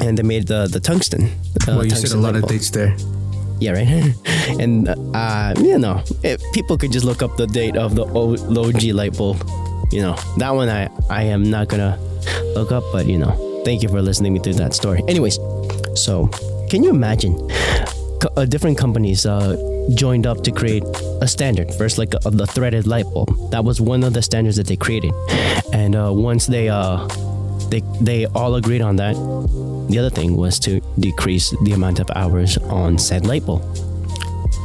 and 0.00 0.18
they 0.18 0.22
made 0.22 0.46
the 0.48 0.66
the 0.70 0.80
tungsten. 0.80 1.30
Uh, 1.68 1.76
well, 1.78 1.84
you 1.84 1.90
said 1.94 2.10
a 2.12 2.16
lot 2.20 2.34
of 2.36 2.46
dates 2.48 2.70
there. 2.70 2.94
Yeah, 3.60 3.72
right. 3.72 4.12
and 4.60 4.88
uh, 5.14 5.54
you 5.58 5.78
know, 5.78 6.02
it, 6.24 6.42
people 6.52 6.76
could 6.76 6.90
just 6.92 7.04
look 7.06 7.22
up 7.22 7.36
the 7.36 7.46
date 7.46 7.76
of 7.76 7.94
the 7.94 8.04
o- 8.04 8.36
the 8.36 8.60
OG 8.60 8.92
light 8.92 9.16
bulb. 9.16 9.38
You 9.92 10.02
know, 10.02 10.16
that 10.38 10.50
one 10.50 10.68
I 10.68 10.88
I 11.08 11.22
am 11.30 11.44
not 11.48 11.68
gonna 11.68 11.96
look 12.54 12.72
up, 12.72 12.84
but 12.92 13.06
you 13.06 13.18
know, 13.18 13.62
thank 13.64 13.82
you 13.82 13.88
for 13.88 14.02
listening 14.02 14.32
me 14.32 14.40
through 14.40 14.54
that 14.54 14.74
story. 14.74 15.02
Anyways, 15.08 15.38
so 15.94 16.28
can 16.68 16.82
you 16.82 16.90
imagine 16.90 17.36
co- 18.20 18.32
uh, 18.36 18.44
different 18.44 18.78
companies 18.78 19.26
uh, 19.26 19.56
joined 19.94 20.26
up 20.26 20.42
to 20.44 20.50
create 20.50 20.84
a 21.20 21.28
standard? 21.28 21.72
First, 21.74 21.98
like 21.98 22.14
uh, 22.14 22.30
the 22.30 22.46
threaded 22.46 22.86
light 22.86 23.06
bulb. 23.12 23.50
That 23.50 23.64
was 23.64 23.80
one 23.80 24.04
of 24.04 24.12
the 24.12 24.22
standards 24.22 24.56
that 24.56 24.66
they 24.66 24.76
created, 24.76 25.12
and 25.72 25.94
uh, 25.94 26.10
once 26.12 26.46
they 26.46 26.68
uh 26.68 27.06
they 27.70 27.82
they 28.00 28.26
all 28.26 28.54
agreed 28.54 28.82
on 28.82 28.96
that. 28.96 29.14
The 29.88 29.98
other 29.98 30.10
thing 30.10 30.36
was 30.36 30.58
to 30.60 30.80
decrease 30.98 31.50
the 31.64 31.72
amount 31.72 32.00
of 32.00 32.08
hours 32.14 32.56
on 32.58 32.98
said 32.98 33.26
light 33.26 33.44
bulb, 33.44 33.62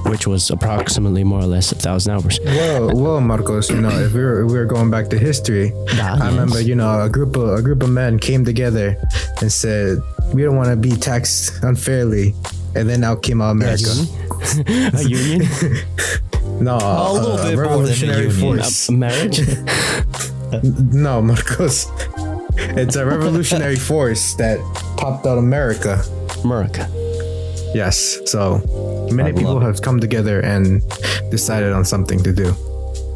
which 0.09 0.27
was 0.27 0.49
approximately 0.49 1.23
more 1.23 1.39
or 1.41 1.45
less 1.45 1.71
a 1.71 1.75
thousand 1.75 2.13
hours. 2.13 2.39
Whoa, 2.43 2.89
whoa, 2.93 3.19
Marcos. 3.21 3.69
You 3.69 3.81
know, 3.81 3.89
if 3.89 4.13
we 4.13 4.21
were 4.21 4.45
if 4.45 4.51
we 4.51 4.57
were 4.57 4.65
going 4.65 4.89
back 4.89 5.09
to 5.09 5.17
history, 5.17 5.71
Ah, 5.93 6.17
I 6.23 6.29
remember 6.29 6.61
you 6.61 6.75
know 6.75 7.01
a 7.01 7.09
group 7.09 7.35
of 7.35 7.49
a 7.59 7.61
group 7.61 7.83
of 7.83 7.89
men 7.89 8.19
came 8.19 8.43
together 8.45 8.97
and 9.41 9.51
said 9.51 9.99
we 10.33 10.43
don't 10.43 10.55
want 10.55 10.69
to 10.69 10.75
be 10.75 10.91
taxed 10.95 11.63
unfairly, 11.63 12.33
and 12.75 12.89
then 12.89 13.03
out 13.03 13.21
came 13.23 13.41
America. 13.41 13.89
a 14.93 15.03
union, 15.03 15.47
No, 16.59 16.77
A 16.77 17.13
little 17.13 17.37
a, 17.37 17.43
bit 17.43 17.43
more 17.43 17.45
than 17.45 17.53
a 17.53 17.61
revolutionary 17.61 18.27
union. 18.29 18.57
force. 18.57 18.89
a 18.89 18.91
marriage. 18.91 19.41
No, 20.93 21.21
Marcos. 21.21 21.87
It's 22.55 22.95
a 22.95 23.05
revolutionary 23.05 23.75
force 23.75 24.33
that 24.35 24.57
popped 24.97 25.25
out 25.27 25.37
America. 25.37 26.01
America. 26.45 26.87
Yes. 27.74 28.19
So 28.25 28.59
many 29.12 29.29
I 29.29 29.33
people 29.33 29.57
it. 29.57 29.63
have 29.63 29.81
come 29.81 30.00
together 30.00 30.39
and 30.41 30.81
decided 31.31 31.71
on 31.74 31.86
something 31.86 32.21
to 32.24 32.33
do. 32.33 32.53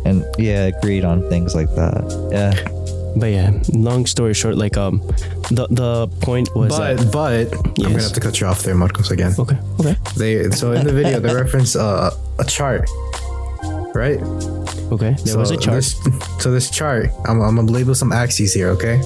And 0.05 0.25
yeah, 0.38 0.65
agreed 0.65 1.05
on 1.05 1.27
things 1.29 1.53
like 1.55 1.70
that. 1.75 2.03
Yeah. 2.31 2.53
But 3.15 3.27
yeah, 3.27 3.51
long 3.74 4.05
story 4.05 4.34
short, 4.34 4.55
like 4.55 4.77
um, 4.77 5.00
the 5.51 5.67
the 5.70 6.08
point 6.22 6.48
was 6.55 6.72
But 6.77 6.96
that, 6.98 7.12
but 7.12 7.53
I'm 7.86 7.91
gonna 7.91 8.01
have 8.03 8.13
to 8.13 8.22
cut 8.22 8.39
you 8.39 8.48
off 8.48 8.63
there, 8.63 8.74
Marcos, 8.74 9.12
again. 9.12 9.34
okay, 9.38 9.58
okay, 9.81 9.96
They 10.15 10.50
so 10.51 10.72
in 10.72 10.86
the 10.88 10.93
video 10.93 11.20
they 11.20 11.36
reference 11.43 11.75
uh, 11.75 12.15
a 12.39 12.46
chart, 12.46 12.89
right? 13.93 14.15
okay. 14.96 15.12
There 15.12 15.36
so 15.36 15.39
was 15.39 15.51
a 15.51 15.58
chart. 15.58 15.75
This, 15.75 15.96
so 16.39 16.51
this 16.51 16.70
chart, 16.70 17.10
I'm, 17.27 17.41
I'm 17.41 17.58
gonna 17.58 17.70
label 17.70 17.96
some 17.96 18.13
axes 18.13 18.53
here, 18.53 18.70
okay? 18.79 19.01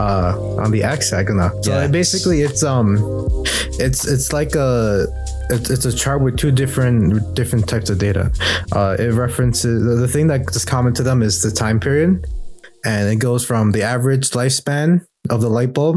Uh, 0.00 0.32
on 0.62 0.70
the 0.70 0.80
hexagon. 0.80 1.38
So 1.62 1.70
Yeah. 1.70 1.86
basically, 1.88 2.38
it's 2.40 2.62
um, 2.62 2.88
it's 3.78 4.08
it's 4.08 4.32
like 4.32 4.54
a 4.54 5.06
it's, 5.50 5.68
it's 5.68 5.84
a 5.84 5.92
chart 5.92 6.22
with 6.22 6.36
two 6.38 6.50
different 6.62 7.34
different 7.34 7.68
types 7.68 7.90
of 7.90 7.98
data. 7.98 8.32
Uh, 8.72 8.96
it 8.98 9.12
references 9.12 9.84
the, 9.84 9.96
the 9.96 10.08
thing 10.08 10.26
that 10.28 10.40
is 10.56 10.64
common 10.64 10.94
to 10.94 11.02
them 11.02 11.22
is 11.22 11.42
the 11.42 11.50
time 11.50 11.78
period, 11.80 12.24
and 12.84 13.02
it 13.12 13.16
goes 13.16 13.44
from 13.44 13.72
the 13.72 13.82
average 13.82 14.30
lifespan 14.30 15.04
of 15.28 15.42
the 15.42 15.50
light 15.50 15.74
bulb 15.74 15.96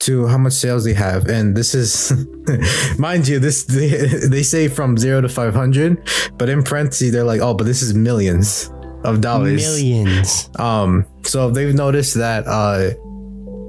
to 0.00 0.26
how 0.26 0.38
much 0.38 0.52
sales 0.54 0.84
they 0.84 0.94
have 0.94 1.26
and 1.28 1.56
this 1.56 1.74
is 1.74 2.12
mind 2.98 3.26
you 3.26 3.40
this 3.40 3.64
they, 3.66 3.88
they 4.28 4.42
say 4.42 4.68
from 4.68 4.96
0 4.96 5.20
to 5.22 5.28
500 5.28 5.98
but 6.38 6.48
in 6.48 6.62
parentheses 6.62 7.10
they're 7.12 7.24
like 7.24 7.40
oh 7.40 7.54
but 7.54 7.64
this 7.66 7.82
is 7.82 7.92
millions 7.92 8.70
of 9.02 9.20
dollars 9.20 9.62
Millions. 9.66 10.48
um 10.60 11.04
so 11.24 11.50
they've 11.50 11.74
noticed 11.74 12.14
that 12.14 12.46
uh 12.46 12.94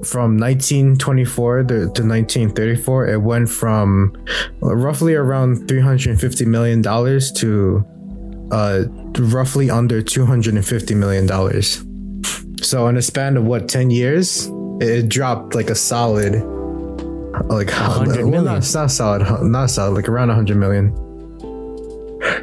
from 0.05 0.37
1924 0.37 1.63
to, 1.63 1.67
to 1.67 1.81
1934 1.83 3.07
it 3.07 3.17
went 3.21 3.49
from 3.49 4.13
roughly 4.61 5.13
around 5.15 5.67
350 5.67 6.45
million 6.45 6.81
dollars 6.81 7.31
to 7.31 7.83
uh 8.51 8.83
roughly 9.19 9.69
under 9.69 10.01
250 10.01 10.93
million 10.95 11.25
dollars 11.25 11.83
so 12.61 12.87
in 12.87 12.97
a 12.97 13.01
span 13.01 13.37
of 13.37 13.45
what 13.45 13.67
10 13.67 13.89
years 13.89 14.49
it 14.81 15.09
dropped 15.09 15.55
like 15.55 15.69
a 15.69 15.75
solid 15.75 16.33
like 17.49 17.67
100 17.67 18.07
well, 18.07 18.15
million. 18.27 18.45
not, 18.45 18.57
it's 18.57 18.73
not 18.73 18.91
solid 18.91 19.21
not 19.43 19.69
solid 19.69 19.95
like 19.95 20.07
around 20.07 20.27
100 20.29 20.55
million 20.57 20.93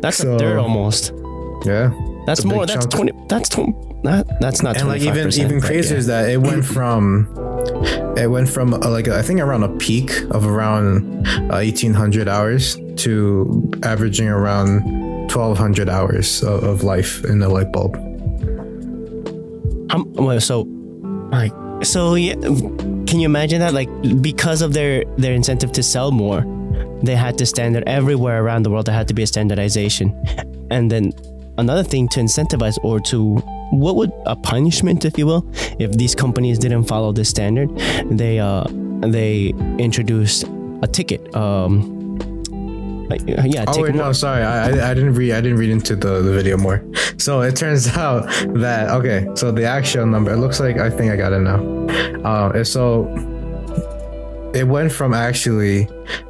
That's 0.00 0.16
So- 0.18 0.34
a 0.34 0.38
third 0.38 0.58
almost. 0.58 1.12
yeah 1.64 1.92
That's 2.26 2.44
more. 2.44 2.66
That's 2.66 2.84
chunk. 2.86 2.90
twenty. 2.94 3.12
That's 3.28 3.48
twenty. 3.48 3.72
That, 4.02 4.40
that's 4.40 4.62
not 4.62 4.78
and 4.78 4.88
like 4.88 5.02
even 5.02 5.28
25%, 5.28 5.44
even 5.44 5.60
crazier 5.60 5.94
yeah. 5.94 5.98
is 5.98 6.06
that 6.06 6.28
it 6.28 6.38
went 6.38 6.64
from 6.64 7.28
it 8.16 8.28
went 8.28 8.48
from 8.48 8.74
uh, 8.74 8.90
like 8.90 9.06
I 9.06 9.22
think 9.22 9.40
around 9.40 9.62
a 9.62 9.68
peak 9.76 10.10
of 10.30 10.44
around 10.44 11.26
uh, 11.28 11.62
1800 11.62 12.26
hours 12.28 12.76
to 12.96 13.70
averaging 13.84 14.28
around 14.28 14.82
1200 15.30 15.88
hours 15.88 16.42
of, 16.42 16.64
of 16.64 16.82
life 16.82 17.24
in 17.24 17.38
the 17.38 17.48
light 17.48 17.72
bulb. 17.72 17.96
Um, 19.92 20.12
well, 20.14 20.40
so, 20.40 20.62
like, 21.30 21.52
so 21.84 22.14
yeah, 22.14 22.34
can 22.34 23.20
you 23.20 23.26
imagine 23.26 23.60
that? 23.60 23.72
Like, 23.72 23.88
because 24.20 24.62
of 24.62 24.72
their 24.72 25.04
their 25.16 25.32
incentive 25.32 25.72
to 25.72 25.82
sell 25.82 26.10
more, 26.10 26.44
they 27.02 27.14
had 27.14 27.38
to 27.38 27.46
standard 27.46 27.84
everywhere 27.86 28.42
around 28.42 28.64
the 28.64 28.70
world. 28.70 28.86
There 28.86 28.94
had 28.94 29.08
to 29.08 29.14
be 29.14 29.22
a 29.22 29.26
standardization, 29.26 30.12
and 30.70 30.90
then 30.90 31.12
another 31.58 31.82
thing 31.84 32.08
to 32.08 32.20
incentivize 32.20 32.78
or 32.82 33.00
to 33.00 33.42
what 33.72 33.96
would 33.96 34.12
a 34.26 34.36
punishment, 34.36 35.04
if 35.04 35.16
you 35.16 35.26
will, 35.26 35.46
if 35.78 35.92
these 35.92 36.14
companies 36.14 36.58
didn't 36.58 36.84
follow 36.84 37.10
this 37.10 37.28
standard, 37.28 37.70
they 38.10 38.38
uh 38.38 38.64
they 39.00 39.48
introduced 39.78 40.44
a 40.82 40.86
ticket. 40.86 41.34
Um, 41.34 41.98
yeah, 43.26 43.64
Oh 43.68 43.82
wait, 43.82 43.94
no, 43.94 44.12
sorry, 44.12 44.42
I, 44.42 44.70
I 44.70 44.90
I 44.90 44.94
didn't 44.94 45.14
read 45.14 45.32
I 45.32 45.40
didn't 45.40 45.58
read 45.58 45.70
into 45.70 45.96
the, 45.96 46.22
the 46.22 46.32
video 46.32 46.56
more. 46.56 46.84
So 47.18 47.42
it 47.42 47.54
turns 47.54 47.86
out 47.96 48.26
that 48.54 48.90
okay, 48.90 49.28
so 49.36 49.52
the 49.52 49.64
actual 49.64 50.06
number 50.06 50.32
it 50.32 50.38
looks 50.38 50.58
like 50.60 50.78
I 50.78 50.90
think 50.90 51.12
I 51.12 51.16
got 51.16 51.32
it 51.32 51.40
now. 51.40 51.60
Uh, 52.24 52.64
so 52.64 53.06
it 54.54 54.64
went 54.66 54.92
from 54.92 55.14
actually 55.14 55.84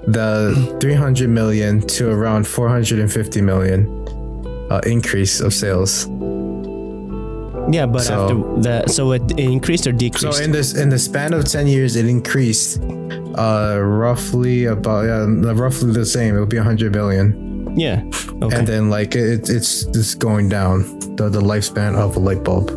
the 0.07 0.77
300 0.81 1.29
million 1.29 1.81
to 1.89 2.11
around 2.11 2.47
450 2.47 3.41
million 3.41 3.87
uh, 4.71 4.81
increase 4.85 5.41
of 5.41 5.55
sales. 5.55 6.07
Yeah, 7.73 7.87
but 7.87 8.03
so- 8.03 8.15
after 8.23 8.63
that, 8.63 8.91
so 8.91 9.13
it, 9.13 9.23
increased 9.39 9.87
or 9.87 9.93
decreased. 9.93 10.37
So 10.37 10.45
in 10.45 10.53
this 10.53 10.75
in 10.75 10.89
the 10.91 10.99
span 10.99 11.33
of 11.33 11.45
10 11.45 11.67
years, 11.67 11.97
it 11.97 12.07
increased 12.07 12.81
uh 13.39 13.79
roughly 13.81 14.67
about 14.67 15.05
yeah, 15.07 15.25
roughly 15.53 15.93
the 15.93 16.05
same. 16.07 16.37
It 16.37 16.41
would 16.41 16.49
be 16.51 16.59
100 16.59 16.93
billion. 16.93 17.75
yeah. 17.79 18.03
Okay. 18.43 18.57
and 18.59 18.67
then 18.67 18.91
like 18.91 19.15
it, 19.15 19.49
it's 19.49 19.85
just 19.95 20.19
going 20.19 20.49
down 20.49 20.83
the, 21.17 21.29
the 21.29 21.41
lifespan 21.41 21.95
of 21.97 22.17
a 22.17 22.19
light 22.19 22.43
bulb 22.43 22.71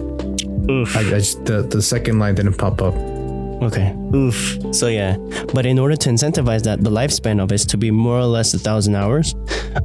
Oof. 0.70 0.96
I, 0.96 1.00
I 1.00 1.04
just, 1.04 1.44
the, 1.46 1.64
the 1.64 1.82
second 1.82 2.20
line 2.20 2.36
didn't 2.36 2.58
pop 2.58 2.82
up 2.82 2.94
Okay. 3.64 3.96
Oof. 4.14 4.38
So 4.76 4.88
yeah, 4.88 5.16
but 5.56 5.66
in 5.66 5.80
order 5.80 5.96
to 5.96 6.10
incentivize 6.10 6.64
that, 6.64 6.84
the 6.84 6.92
lifespan 6.92 7.42
of 7.42 7.52
it 7.52 7.56
is 7.56 7.66
to 7.68 7.78
be 7.78 7.90
more 7.90 8.20
or 8.20 8.26
less 8.26 8.54
a 8.54 8.60
thousand 8.60 8.96
hours. 8.96 9.34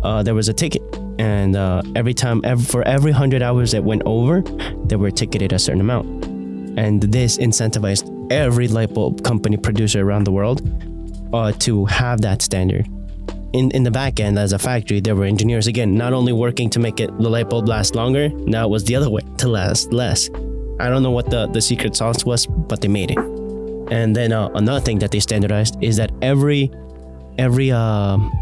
Uh, 0.02 0.23
there 0.23 0.35
was 0.35 0.49
a 0.49 0.52
ticket, 0.52 0.83
and 1.21 1.55
uh, 1.55 1.83
every 1.95 2.15
time, 2.15 2.41
ev 2.45 2.67
for 2.67 2.83
every 2.89 3.12
hundred 3.12 3.43
hours 3.43 3.73
that 3.73 3.85
went 3.85 4.03
over, 4.07 4.41
they 4.87 4.97
were 4.97 5.11
ticketed 5.11 5.53
a 5.53 5.59
certain 5.59 5.83
amount, 5.83 6.07
and 6.79 7.03
this 7.03 7.37
incentivized 7.37 8.09
every 8.33 8.69
light 8.69 8.95
bulb 8.95 9.23
company 9.23 9.59
producer 9.59 10.00
around 10.00 10.25
the 10.25 10.33
world 10.33 10.62
uh, 11.35 11.53
to 11.53 11.85
have 11.85 12.23
that 12.23 12.41
standard. 12.41 12.87
In 13.53 13.71
in 13.73 13.83
the 13.83 13.91
back 13.91 14.19
end, 14.19 14.39
as 14.39 14.55
a 14.55 14.59
factory, 14.59 15.00
there 15.00 15.15
were 15.15 15.27
engineers 15.27 15.67
again, 15.67 15.95
not 15.95 16.15
only 16.15 16.33
working 16.33 16.71
to 16.71 16.81
make 16.81 17.00
it 17.00 17.11
the 17.19 17.29
light 17.29 17.50
bulb 17.50 17.69
last 17.69 17.95
longer. 17.95 18.31
Now 18.31 18.65
it 18.67 18.71
was 18.71 18.85
the 18.85 18.97
other 18.97 19.11
way 19.11 19.21
to 19.39 19.49
last 19.49 19.93
less. 19.93 20.31
I 20.79 20.89
don't 20.89 21.03
know 21.03 21.11
what 21.11 21.29
the 21.29 21.49
the 21.49 21.61
secret 21.61 21.97
sauce 21.97 22.25
was, 22.25 22.47
but 22.47 22.81
they 22.81 22.89
made 22.89 23.11
it. 23.11 23.19
And 23.93 24.17
then 24.17 24.33
uh, 24.33 24.49
another 24.55 24.81
thing 24.81 25.00
that 25.00 25.11
they 25.11 25.21
standardized 25.21 25.77
is 25.83 25.97
that 25.97 26.11
every 26.23 26.71
every 27.37 27.71
um 27.73 28.33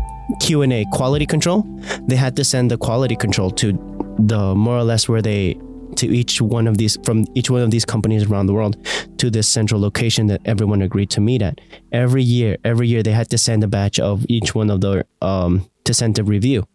Q&A 0.41 0.85
quality 0.93 1.27
control, 1.27 1.65
they 2.07 2.17
had 2.17 2.37
to 2.37 2.45
send 2.45 2.71
the 2.71 2.77
quality 2.79 3.17
control 3.17 3.51
to 3.53 3.73
the 4.19 4.55
more 4.55 4.77
or 4.77 4.85
less 4.85 5.09
where 5.09 5.23
they 5.23 5.59
to 5.97 6.07
each 6.07 6.41
one 6.41 6.67
of 6.69 6.79
these 6.79 6.97
from 7.03 7.25
each 7.35 7.51
one 7.51 7.63
of 7.63 7.71
these 7.71 7.85
companies 7.85 8.31
around 8.31 8.47
the 8.47 8.53
world 8.53 8.77
to 9.19 9.31
this 9.31 9.49
central 9.49 9.81
location 9.81 10.27
that 10.27 10.41
everyone 10.45 10.83
agreed 10.83 11.11
to 11.11 11.21
meet 11.21 11.43
at. 11.43 11.61
Every 11.93 12.23
year, 12.23 12.57
every 12.65 12.87
year 12.89 13.03
they 13.03 13.13
had 13.13 13.31
to 13.31 13.39
send 13.39 13.65
a 13.65 13.69
batch 13.69 13.99
of 13.99 14.25
each 14.29 14.55
one 14.55 14.71
of 14.71 14.81
the 14.81 15.05
um 15.23 15.69
to 15.85 15.95
send 15.95 16.17
to 16.17 16.25
review. 16.25 16.67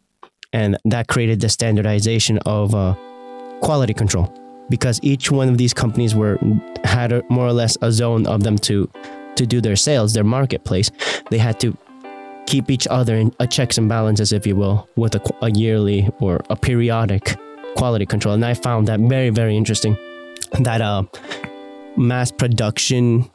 And 0.51 0.77
that 0.85 1.07
created 1.07 1.39
the 1.41 1.49
standardization 1.49 2.37
of 2.39 2.75
uh, 2.75 2.95
quality 3.61 3.93
control 3.93 4.31
because 4.69 4.99
each 5.01 5.31
one 5.31 5.49
of 5.49 5.57
these 5.57 5.73
companies 5.73 6.13
were 6.13 6.37
had 6.83 7.11
a, 7.11 7.23
more 7.29 7.47
or 7.47 7.53
less 7.53 7.77
a 7.81 7.91
zone 7.91 8.27
of 8.27 8.43
them 8.43 8.57
to 8.59 8.89
to 9.35 9.45
do 9.47 9.61
their 9.61 9.75
sales, 9.75 10.13
their 10.13 10.23
marketplace. 10.23 10.91
They 11.31 11.39
had 11.39 11.59
to 11.61 11.75
keep 12.45 12.69
each 12.69 12.87
other 12.87 13.15
in 13.15 13.33
a 13.39 13.47
checks 13.47 13.77
and 13.77 13.87
balances, 13.89 14.31
if 14.31 14.45
you 14.45 14.55
will, 14.55 14.87
with 14.95 15.15
a, 15.15 15.21
a 15.41 15.51
yearly 15.51 16.09
or 16.19 16.41
a 16.49 16.55
periodic 16.55 17.35
quality 17.75 18.05
control. 18.05 18.33
And 18.33 18.45
I 18.45 18.53
found 18.53 18.87
that 18.87 18.99
very, 18.99 19.29
very 19.29 19.57
interesting. 19.57 19.97
That 20.59 20.81
uh, 20.81 21.03
mass 21.97 22.31
production 22.31 23.29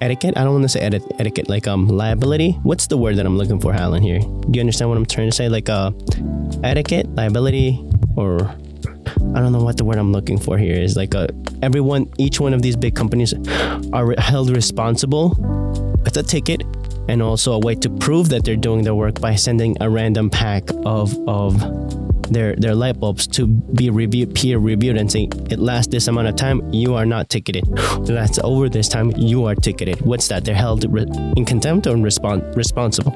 etiquette. 0.00 0.36
I 0.36 0.44
don't 0.44 0.52
want 0.52 0.64
to 0.64 0.68
say 0.68 0.80
eti- 0.80 1.04
etiquette, 1.18 1.48
like 1.48 1.66
um 1.68 1.86
liability. 1.86 2.52
What's 2.62 2.86
the 2.86 2.96
word 2.96 3.16
that 3.16 3.26
I'm 3.26 3.36
looking 3.36 3.60
for, 3.60 3.72
Alan? 3.72 4.02
Here, 4.02 4.18
do 4.18 4.50
you 4.52 4.60
understand 4.60 4.88
what 4.90 4.98
I'm 4.98 5.06
trying 5.06 5.30
to 5.30 5.36
say? 5.36 5.48
Like 5.48 5.68
uh, 5.68 5.92
etiquette, 6.64 7.14
liability, 7.14 7.82
or 8.16 8.40
I 9.34 9.40
don't 9.40 9.52
know 9.52 9.62
what 9.62 9.76
the 9.76 9.84
word 9.84 9.98
I'm 9.98 10.12
looking 10.12 10.38
for 10.38 10.58
here 10.58 10.74
is. 10.74 10.96
Like 10.96 11.14
uh, 11.14 11.28
everyone, 11.62 12.10
each 12.18 12.40
one 12.40 12.54
of 12.54 12.62
these 12.62 12.76
big 12.76 12.94
companies 12.94 13.34
are 13.92 14.14
held 14.18 14.50
responsible 14.50 15.36
with 16.04 16.16
a 16.16 16.22
ticket 16.22 16.62
and 17.10 17.20
also 17.20 17.52
a 17.52 17.58
way 17.58 17.74
to 17.74 17.90
prove 17.90 18.28
that 18.28 18.44
they're 18.44 18.54
doing 18.54 18.84
their 18.84 18.94
work 18.94 19.20
by 19.20 19.34
sending 19.34 19.76
a 19.80 19.90
random 19.90 20.30
pack 20.30 20.62
of 20.86 21.18
of 21.28 21.58
their 22.32 22.54
their 22.54 22.76
light 22.76 23.00
bulbs 23.00 23.26
to 23.26 23.48
be 23.48 23.90
reviewed 23.90 24.32
peer 24.32 24.58
reviewed 24.58 24.96
and 24.96 25.10
saying 25.10 25.32
it 25.50 25.58
lasts 25.58 25.90
this 25.90 26.06
amount 26.06 26.28
of 26.28 26.36
time 26.36 26.62
you 26.72 26.94
are 26.94 27.04
not 27.04 27.28
ticketed. 27.28 27.64
It 27.68 28.08
lasts 28.10 28.38
over 28.44 28.68
this 28.68 28.88
time 28.88 29.10
you 29.16 29.44
are 29.46 29.56
ticketed. 29.56 30.00
What's 30.02 30.28
that? 30.28 30.44
They're 30.44 30.54
held 30.54 30.84
in 30.84 31.44
contempt 31.44 31.88
or 31.88 31.96
respon- 31.96 32.54
responsible? 32.54 33.10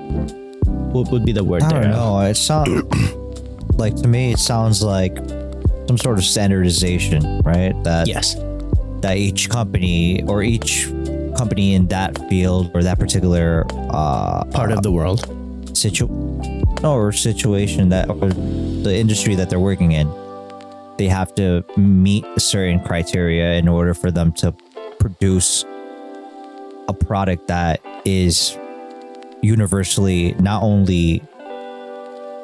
What 0.92 1.12
would 1.12 1.24
be 1.24 1.32
the 1.32 1.44
word 1.44 1.62
I 1.62 1.68
there? 1.68 1.82
don't 1.82 1.90
know. 1.92 2.20
It 2.20 2.34
sounds 2.34 2.82
like 3.76 3.94
to 4.02 4.08
me, 4.08 4.32
it 4.32 4.40
sounds 4.40 4.82
like 4.82 5.16
some 5.86 5.98
sort 5.98 6.18
of 6.18 6.24
standardization, 6.24 7.42
right? 7.42 7.74
That 7.84 8.08
yes. 8.08 8.34
that 9.02 9.16
each 9.18 9.48
company 9.50 10.24
or 10.24 10.42
each 10.42 10.88
company 11.36 11.74
in 11.74 11.88
that 11.88 12.16
field 12.28 12.70
or 12.74 12.82
that 12.82 12.98
particular 12.98 13.64
uh, 13.90 14.44
part 14.46 14.72
of 14.72 14.82
the 14.82 14.90
world? 14.90 15.30
Situ 15.76 16.06
or 16.82 17.12
situation 17.12 17.88
that 17.88 18.08
or 18.08 18.28
the 18.28 18.94
industry 18.94 19.34
that 19.34 19.50
they're 19.50 19.60
working 19.60 19.92
in. 19.92 20.10
They 20.98 21.08
have 21.08 21.34
to 21.36 21.64
meet 21.76 22.24
a 22.36 22.40
certain 22.40 22.80
criteria 22.80 23.54
in 23.54 23.68
order 23.68 23.94
for 23.94 24.10
them 24.10 24.32
to 24.34 24.52
produce 24.98 25.64
a 26.88 26.92
product 26.92 27.48
that 27.48 27.80
is 28.04 28.56
universally 29.42 30.34
not 30.38 30.62
only 30.62 31.22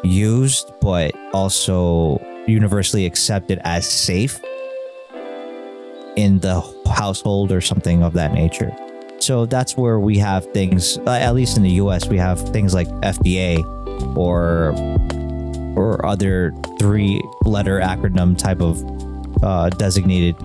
used 0.02 0.70
but 0.80 1.14
also 1.32 2.18
universally 2.46 3.06
accepted 3.06 3.60
as 3.64 3.88
safe 3.88 4.40
in 6.16 6.38
the 6.40 6.60
household 6.90 7.52
or 7.52 7.60
something 7.60 8.02
of 8.02 8.12
that 8.14 8.32
nature. 8.32 8.74
So 9.18 9.46
that's 9.46 9.76
where 9.76 10.00
we 10.00 10.16
have 10.18 10.46
things, 10.52 10.98
uh, 11.06 11.10
at 11.10 11.34
least 11.34 11.56
in 11.56 11.62
the 11.62 11.72
US, 11.72 12.08
we 12.08 12.16
have 12.16 12.40
things 12.50 12.74
like 12.74 12.88
FDA 13.02 13.62
or 14.16 14.74
or 15.76 16.04
other 16.04 16.52
three 16.78 17.22
letter 17.44 17.80
acronym 17.80 18.36
type 18.36 18.60
of 18.60 18.82
uh, 19.42 19.70
designated 19.70 20.36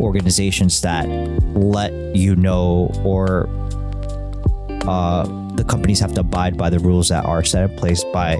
organizations 0.00 0.80
that 0.80 1.06
let 1.54 1.92
you 2.16 2.34
know 2.34 2.90
or 3.04 3.48
uh, 4.86 5.24
the 5.54 5.64
companies 5.64 6.00
have 6.00 6.12
to 6.14 6.20
abide 6.20 6.56
by 6.56 6.70
the 6.70 6.78
rules 6.78 7.08
that 7.08 7.24
are 7.24 7.44
set 7.44 7.70
in 7.70 7.76
place 7.76 8.04
by 8.12 8.38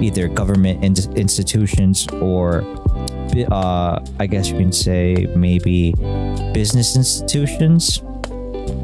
either 0.00 0.28
government 0.28 0.84
in- 0.84 1.16
institutions 1.16 2.06
or 2.20 2.62
uh, 3.44 4.00
I 4.18 4.26
guess 4.26 4.48
you 4.50 4.56
can 4.56 4.72
say 4.72 5.26
maybe 5.36 5.92
business 6.52 6.96
institutions 6.96 8.00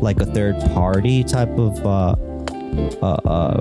like 0.03 0.21
a 0.21 0.27
third 0.27 0.61
party 0.75 1.25
type 1.25 1.57
of 1.59 1.79
uh, 1.87 2.15
uh, 3.03 3.07
uh, 3.25 3.61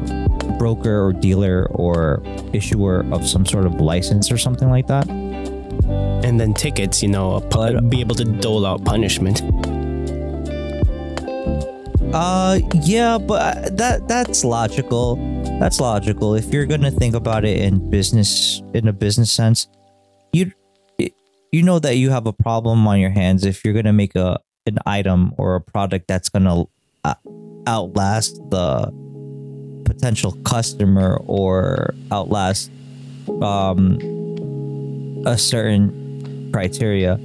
broker 0.58 1.06
or 1.06 1.14
dealer 1.14 1.68
or 1.72 2.22
issuer 2.54 3.06
of 3.12 3.28
some 3.28 3.46
sort 3.46 3.66
of 3.66 3.80
license 3.80 4.32
or 4.32 4.38
something 4.38 4.70
like 4.70 4.88
that. 4.88 5.08
and 6.24 6.40
then 6.40 6.54
tickets 6.54 7.02
you 7.02 7.10
know 7.10 7.40
But- 7.50 7.90
be 7.90 8.00
able 8.00 8.16
to 8.16 8.26
dole 8.26 8.66
out 8.66 8.84
punishment 8.86 9.42
Uh, 12.14 12.60
yeah, 12.84 13.18
but 13.18 13.40
uh, 13.40 13.70
that 13.72 14.04
that's 14.08 14.44
logical. 14.44 15.16
That's 15.64 15.80
logical. 15.80 16.36
If 16.36 16.52
you're 16.52 16.66
gonna 16.66 16.92
think 16.92 17.16
about 17.16 17.46
it 17.46 17.60
in 17.64 17.90
business, 17.90 18.62
in 18.74 18.90
a 18.90 18.94
business 18.94 19.32
sense, 19.32 19.70
you 21.52 21.62
know 21.62 21.80
that 21.80 21.98
you 21.98 22.10
have 22.10 22.28
a 22.28 22.34
problem 22.34 22.88
on 22.88 23.00
your 23.00 23.10
hands 23.10 23.46
if 23.46 23.64
you're 23.64 23.74
gonna 23.74 23.94
make 23.94 24.16
a 24.16 24.40
an 24.66 24.78
item 24.86 25.34
or 25.38 25.56
a 25.56 25.62
product 25.62 26.08
that's 26.08 26.30
gonna 26.30 26.64
uh, 27.04 27.16
outlast 27.68 28.36
the 28.50 28.92
potential 29.86 30.32
customer 30.44 31.18
or 31.26 31.94
outlast 32.12 32.72
um 33.42 33.98
a 35.26 35.38
certain 35.38 36.50
criteria 36.54 37.20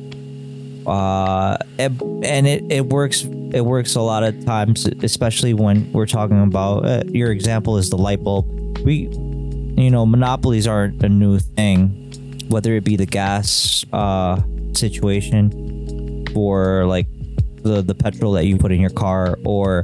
uh 0.87 1.57
and, 1.79 2.03
and 2.25 2.47
it, 2.47 2.65
it 2.71 2.87
works 2.87 3.25
it 3.53 3.65
works 3.65 3.95
a 3.95 4.01
lot 4.01 4.25
of 4.25 4.45
times 4.45 4.87
especially 5.03 5.55
when 5.55 5.91
we're 5.93 6.07
talking 6.07 6.43
about 6.43 6.85
uh, 6.85 7.03
your 7.07 7.31
example 7.31 7.79
is 7.79 7.91
the 7.91 7.97
light 7.97 8.23
bulb. 8.23 8.47
We 8.85 9.09
you 9.79 9.91
know 9.91 10.05
monopolies 10.05 10.67
aren't 10.67 11.03
a 11.03 11.09
new 11.09 11.39
thing 11.39 12.07
whether 12.49 12.75
it 12.75 12.85
be 12.85 12.97
the 12.97 13.07
gas 13.07 13.85
uh 13.93 14.41
situation 14.75 16.25
or 16.35 16.87
like 16.87 17.07
the 17.63 17.83
the 17.83 17.95
petrol 17.95 18.33
that 18.33 18.47
you 18.47 18.57
put 18.57 18.71
in 18.73 18.81
your 18.81 18.91
car 18.91 19.39
or 19.45 19.83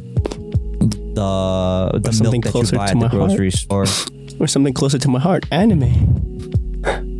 the 1.15 2.01
the 2.03 2.13
something 2.13 2.41
milk 2.41 2.45
that 2.45 2.49
you 2.49 2.53
closer 2.53 2.77
buy 2.77 2.87
to 2.87 2.93
at 2.93 2.95
the 2.95 3.01
my 3.01 3.09
heart. 3.09 3.29
grocery 3.29 3.51
store. 3.51 3.87
Or 4.41 4.47
something 4.49 4.73
closer 4.73 4.99
to 4.99 5.09
my 5.09 5.21
heart. 5.21 5.47
Anime. 5.53 5.93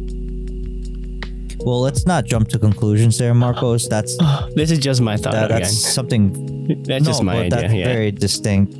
Well 1.65 1.81
let's 1.81 2.07
not 2.07 2.25
jump 2.25 2.49
to 2.49 2.59
conclusions 2.59 3.19
there 3.19 3.35
marcos. 3.35 3.89
That's 3.89 4.17
this 4.57 4.73
is 4.73 4.81
just 4.81 5.01
my 5.01 5.17
thought 5.17 5.33
that, 5.33 5.45
again. 5.47 5.61
that's 5.63 5.79
something 5.79 6.83
that's 6.83 7.07
just 7.07 7.23
my 7.23 7.37
idea 7.37 7.51
That's 7.51 7.73
yeah. 7.73 7.85
very 7.85 8.11
distinct. 8.11 8.75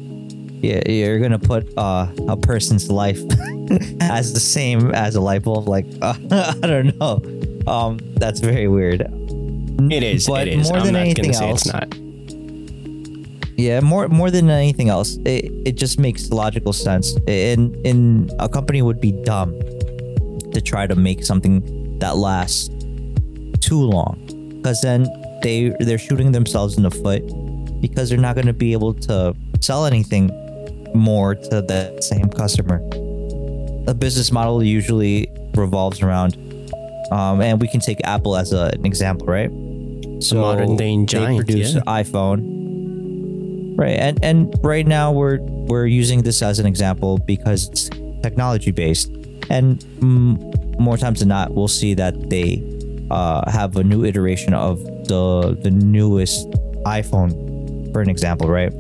Yeah, 0.63 0.81
you're 0.89 1.19
gonna 1.19 1.39
put 1.41 1.67
uh, 1.77 2.07
a 2.29 2.37
person's 2.37 2.89
life 2.91 3.19
as 4.01 4.33
the 4.33 4.41
same 4.41 4.93
as 4.95 5.17
a 5.17 5.21
light 5.21 5.43
bulb. 5.43 5.69
Like 5.69 5.87
uh, 6.01 6.15
I 6.63 6.67
don't 6.67 6.99
know. 7.01 7.21
Um, 7.71 7.99
that's 8.15 8.41
very 8.41 8.69
weird. 8.69 9.01
it 9.91 10.03
is 10.03 10.27
But 10.27 10.47
it 10.49 10.59
is 10.59 10.69
more 10.71 10.79
i'm 10.79 10.85
than 10.87 10.95
not 10.95 11.01
anything 11.03 11.25
gonna 11.25 11.35
say 11.35 11.49
else, 11.51 11.67
it's 11.67 11.73
not 11.73 11.89
Yeah, 13.59 13.81
more 13.81 14.09
more 14.09 14.31
than 14.31 14.49
anything 14.51 14.89
else, 14.89 15.17
it, 15.25 15.51
it 15.67 15.75
just 15.77 15.99
makes 15.99 16.31
logical 16.31 16.73
sense. 16.73 17.17
In 17.27 17.75
in 17.85 18.31
a 18.39 18.49
company 18.49 18.83
would 18.83 19.01
be 19.01 19.13
dumb 19.13 19.59
to 20.53 20.61
try 20.61 20.87
to 20.87 20.95
make 20.95 21.25
something 21.25 21.99
that 21.99 22.17
lasts 22.17 22.69
too 23.61 23.81
long, 23.83 24.19
because 24.63 24.81
then 24.81 25.07
they 25.43 25.75
they're 25.81 25.99
shooting 25.99 26.33
themselves 26.33 26.77
in 26.77 26.83
the 26.83 26.91
foot 26.91 27.23
because 27.81 28.09
they're 28.09 28.19
not 28.29 28.35
going 28.37 28.47
to 28.47 28.53
be 28.53 28.73
able 28.73 28.95
to 28.95 29.35
sell 29.61 29.87
anything 29.87 30.31
more 30.95 31.35
to 31.35 31.63
that 31.63 32.05
same 32.05 32.29
customer. 32.29 32.81
A 33.87 33.95
business 33.95 34.31
model 34.31 34.63
usually 34.63 35.31
revolves 35.55 36.03
around, 36.03 36.37
um, 37.11 37.41
and 37.41 37.61
we 37.61 37.69
can 37.69 37.81
take 37.81 37.99
Apple 38.05 38.37
as 38.37 38.53
a, 38.53 38.71
an 38.75 38.87
example, 38.87 39.27
right? 39.27 39.51
So 40.23 40.41
modern 40.41 40.77
day 40.77 40.97
they 40.97 41.05
giant, 41.05 41.47
produce 41.47 41.75
yeah. 41.75 41.81
iPhone, 41.87 43.77
right? 43.77 43.99
And 43.99 44.23
and 44.23 44.55
right 44.63 44.87
now 44.87 45.11
we're 45.11 45.39
we're 45.41 45.87
using 45.87 46.23
this 46.23 46.43
as 46.43 46.59
an 46.59 46.67
example 46.67 47.19
because 47.19 47.69
it's 47.71 47.89
technology 48.23 48.71
based, 48.71 49.11
and 49.51 49.85
more 50.79 50.97
times 50.97 51.21
than 51.21 51.29
not, 51.29 51.55
we'll 51.55 51.69
see 51.69 51.95
that 51.95 52.31
they 52.31 52.63
uh, 53.11 53.51
have 53.51 53.77
a 53.77 53.85
new 53.85 54.05
iteration 54.05 54.55
of 54.55 54.83
the 55.09 55.59
the 55.61 55.71
newest 55.71 56.49
iPhone, 56.85 57.93
for 57.93 58.01
an 58.01 58.09
example, 58.09 58.49
right? 58.49 58.73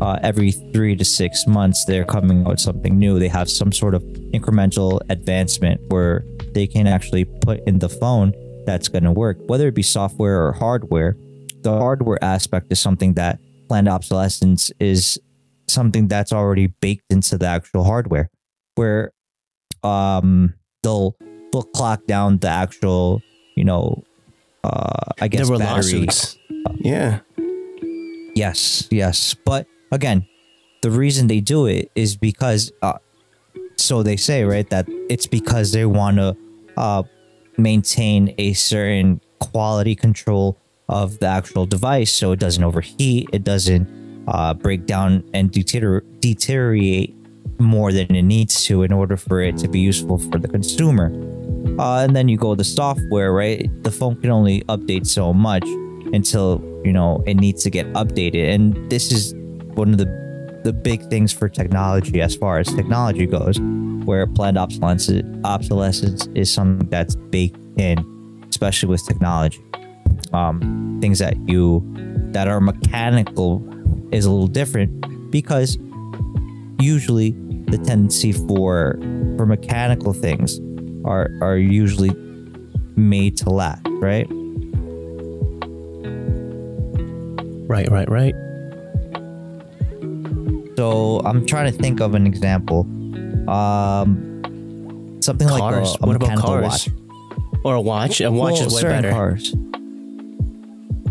Uh, 0.00 0.18
every 0.22 0.50
three 0.50 0.96
to 0.96 1.04
six 1.04 1.46
months 1.46 1.84
they're 1.84 2.04
coming 2.04 2.42
out 2.42 2.48
with 2.48 2.60
something 2.60 2.98
new 2.98 3.18
they 3.18 3.28
have 3.28 3.50
some 3.50 3.72
sort 3.72 3.94
of 3.94 4.02
incremental 4.32 5.00
advancement 5.08 5.80
where 5.88 6.24
they 6.52 6.66
can 6.66 6.86
actually 6.86 7.24
put 7.24 7.60
in 7.66 7.78
the 7.78 7.88
phone 7.88 8.32
that's 8.66 8.88
going 8.88 9.04
to 9.04 9.12
work 9.12 9.36
whether 9.46 9.68
it 9.68 9.74
be 9.74 9.82
software 9.82 10.46
or 10.46 10.52
hardware 10.52 11.16
the 11.62 11.70
hardware 11.70 12.22
aspect 12.22 12.66
is 12.70 12.80
something 12.80 13.14
that 13.14 13.38
planned 13.68 13.88
obsolescence 13.88 14.72
is 14.80 15.18
something 15.68 16.08
that's 16.08 16.32
already 16.32 16.66
baked 16.80 17.04
into 17.10 17.38
the 17.38 17.46
actual 17.46 17.84
hardware, 17.84 18.30
where 18.74 19.12
um 19.82 20.54
they'll 20.82 21.16
they'll 21.52 21.62
clock 21.62 22.04
down 22.06 22.38
the 22.38 22.48
actual 22.48 23.22
you 23.56 23.64
know 23.64 24.02
uh 24.64 25.12
I 25.20 25.28
guess 25.28 25.46
there 25.46 25.52
were 25.52 25.58
battery. 25.58 26.00
lawsuits. 26.06 26.36
Yeah. 26.80 27.20
Yes, 28.34 28.88
yes. 28.90 29.34
But 29.34 29.66
again, 29.90 30.26
the 30.82 30.90
reason 30.90 31.26
they 31.26 31.40
do 31.40 31.66
it 31.66 31.90
is 31.94 32.16
because, 32.16 32.72
uh, 32.82 32.98
so 33.76 34.02
they 34.02 34.16
say, 34.16 34.44
right, 34.44 34.68
that 34.70 34.86
it's 35.08 35.26
because 35.26 35.72
they 35.72 35.84
want 35.84 36.16
to 36.16 36.36
uh, 36.76 37.02
maintain 37.58 38.34
a 38.38 38.52
certain 38.54 39.20
quality 39.38 39.94
control 39.94 40.56
of 40.88 41.18
the 41.18 41.26
actual 41.26 41.66
device 41.66 42.12
so 42.12 42.32
it 42.32 42.40
doesn't 42.40 42.64
overheat, 42.64 43.28
it 43.32 43.44
doesn't 43.44 43.88
uh, 44.28 44.54
break 44.54 44.86
down 44.86 45.24
and 45.34 45.50
deterior- 45.50 46.04
deteriorate 46.20 47.14
more 47.58 47.92
than 47.92 48.14
it 48.14 48.22
needs 48.22 48.64
to 48.64 48.82
in 48.82 48.92
order 48.92 49.16
for 49.16 49.40
it 49.40 49.56
to 49.58 49.68
be 49.68 49.80
useful 49.80 50.18
for 50.18 50.38
the 50.38 50.48
consumer. 50.48 51.12
Uh, 51.78 52.02
and 52.02 52.16
then 52.16 52.28
you 52.28 52.36
go 52.36 52.54
to 52.54 52.56
the 52.56 52.64
software, 52.64 53.32
right? 53.32 53.68
The 53.82 53.90
phone 53.90 54.16
can 54.20 54.30
only 54.30 54.62
update 54.62 55.06
so 55.06 55.32
much 55.32 55.64
until 56.12 56.60
you 56.84 56.92
know 56.92 57.22
it 57.26 57.34
needs 57.34 57.62
to 57.64 57.70
get 57.70 57.86
updated. 57.92 58.54
And 58.54 58.90
this 58.90 59.12
is 59.12 59.34
one 59.74 59.92
of 59.92 59.98
the 59.98 60.20
the 60.62 60.72
big 60.72 61.08
things 61.08 61.32
for 61.32 61.48
technology 61.48 62.20
as 62.20 62.36
far 62.36 62.58
as 62.58 62.68
technology 62.74 63.26
goes, 63.26 63.58
where 64.04 64.26
planned 64.26 64.58
obsolescence 64.58 65.24
obsolescence 65.44 66.26
is 66.34 66.52
something 66.52 66.88
that's 66.88 67.16
baked 67.16 67.58
in, 67.78 68.44
especially 68.48 68.88
with 68.88 69.06
technology. 69.06 69.62
Um, 70.32 70.98
things 71.00 71.18
that 71.18 71.36
you 71.48 71.82
that 72.32 72.46
are 72.46 72.60
mechanical 72.60 73.64
is 74.12 74.24
a 74.24 74.30
little 74.30 74.46
different 74.46 75.30
because 75.30 75.78
usually 76.78 77.30
the 77.68 77.78
tendency 77.78 78.32
for 78.32 78.98
for 79.36 79.46
mechanical 79.46 80.12
things 80.12 80.60
are 81.04 81.30
are 81.40 81.56
usually 81.56 82.10
made 82.96 83.36
to 83.38 83.50
last, 83.50 83.82
right? 84.00 84.26
Right, 87.68 87.88
right, 87.90 88.08
right. 88.10 88.34
So 90.76 91.20
I'm 91.20 91.46
trying 91.46 91.70
to 91.70 91.78
think 91.78 92.00
of 92.00 92.14
an 92.14 92.26
example. 92.26 92.80
Um, 93.48 95.18
something 95.20 95.48
Cars. 95.48 95.92
like 95.92 96.00
a, 96.00 96.04
a 96.04 96.06
what 96.06 96.16
about 96.16 96.20
mechanical 96.20 96.48
cars? 96.48 96.62
watch. 96.62 96.88
Or 97.64 97.74
a 97.74 97.80
watch? 97.80 98.20
A 98.20 98.30
watch 98.30 98.54
Well, 98.54 98.66
is 98.66 98.74
way 98.74 98.82
better. 98.82 99.10
Cars. 99.10 99.54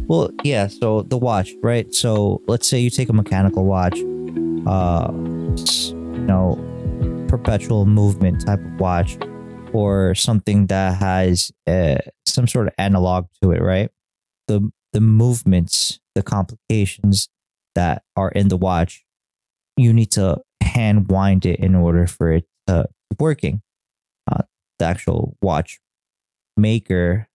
Well, 0.07 0.31
yeah. 0.43 0.67
So 0.67 1.03
the 1.03 1.17
watch, 1.17 1.53
right? 1.61 1.93
So 1.93 2.41
let's 2.47 2.67
say 2.67 2.79
you 2.79 2.89
take 2.89 3.09
a 3.09 3.13
mechanical 3.13 3.65
watch, 3.65 3.95
uh, 3.95 5.11
you 5.11 6.25
know, 6.25 7.25
perpetual 7.27 7.85
movement 7.85 8.45
type 8.45 8.59
of 8.59 8.79
watch, 8.79 9.17
or 9.71 10.15
something 10.15 10.65
that 10.67 10.97
has 10.97 11.51
uh, 11.67 11.97
some 12.25 12.47
sort 12.47 12.67
of 12.67 12.73
analog 12.79 13.27
to 13.43 13.51
it, 13.51 13.61
right? 13.61 13.91
The 14.47 14.71
the 14.93 15.01
movements, 15.01 15.99
the 16.15 16.23
complications 16.23 17.29
that 17.75 18.01
are 18.15 18.29
in 18.29 18.47
the 18.47 18.57
watch, 18.57 19.05
you 19.79 19.93
need 19.93 20.11
to 20.11 20.41
hand 20.61 21.09
wind 21.09 21.45
it 21.45 21.59
in 21.59 21.73
order 21.73 22.05
for 22.05 22.33
it 22.33 22.45
to 22.67 22.87
keep 23.09 23.21
working. 23.21 23.61
Uh, 24.29 24.43
the 24.77 24.85
actual 24.85 25.37
watch 25.41 25.79
maker, 26.57 27.29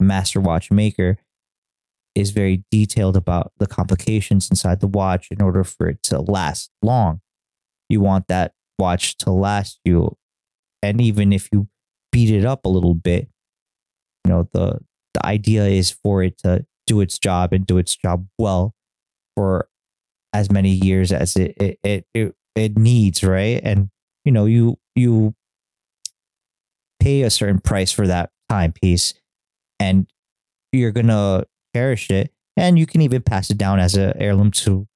master 0.00 0.40
watch 0.40 0.70
maker, 0.70 1.18
is 2.16 2.32
very 2.32 2.64
detailed 2.70 3.16
about 3.16 3.52
the 3.58 3.66
complications 3.66 4.50
inside 4.50 4.80
the 4.80 4.88
watch 4.88 5.28
in 5.30 5.40
order 5.40 5.62
for 5.62 5.88
it 5.88 6.02
to 6.02 6.20
last 6.20 6.70
long. 6.82 7.20
You 7.88 8.00
want 8.00 8.26
that 8.28 8.52
watch 8.78 9.16
to 9.18 9.30
last 9.30 9.78
you, 9.84 10.16
and 10.82 11.00
even 11.00 11.32
if 11.32 11.48
you 11.52 11.68
beat 12.10 12.30
it 12.30 12.44
up 12.44 12.64
a 12.64 12.68
little 12.68 12.94
bit, 12.94 13.28
you 14.24 14.32
know 14.32 14.48
the 14.52 14.80
the 15.14 15.26
idea 15.26 15.66
is 15.66 15.90
for 15.90 16.22
it 16.22 16.38
to 16.38 16.66
do 16.86 17.00
its 17.00 17.18
job 17.18 17.52
and 17.52 17.64
do 17.64 17.78
its 17.78 17.94
job 17.96 18.26
well 18.38 18.74
for 19.36 19.68
as 20.32 20.50
many 20.50 20.70
years 20.70 21.12
as 21.12 21.36
it 21.36 21.54
it 21.58 21.78
it, 21.82 22.06
it, 22.14 22.34
it 22.54 22.78
needs, 22.78 23.22
right? 23.22 23.60
And 23.62 23.90
you 24.24 24.32
know 24.32 24.46
you 24.46 24.78
you 24.94 25.34
pay 27.00 27.22
a 27.22 27.30
certain 27.30 27.60
price 27.60 27.90
for 27.92 28.06
that 28.06 28.30
timepiece 28.48 29.14
and 29.78 30.06
you're 30.72 30.92
gonna 30.92 31.44
cherish 31.74 32.10
it. 32.10 32.32
And 32.56 32.78
you 32.78 32.86
can 32.86 33.00
even 33.00 33.22
pass 33.22 33.48
it 33.50 33.56
down 33.56 33.80
as 33.80 33.94
an 33.94 34.12
heirloom 34.16 34.50
to 34.50 34.86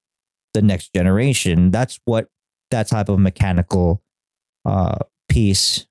the 0.52 0.62
next 0.62 0.92
generation. 0.94 1.70
That's 1.70 1.98
what 2.04 2.28
that 2.70 2.88
type 2.88 3.08
of 3.08 3.18
mechanical 3.18 4.02
uh, 4.64 4.98
piece 5.28 5.86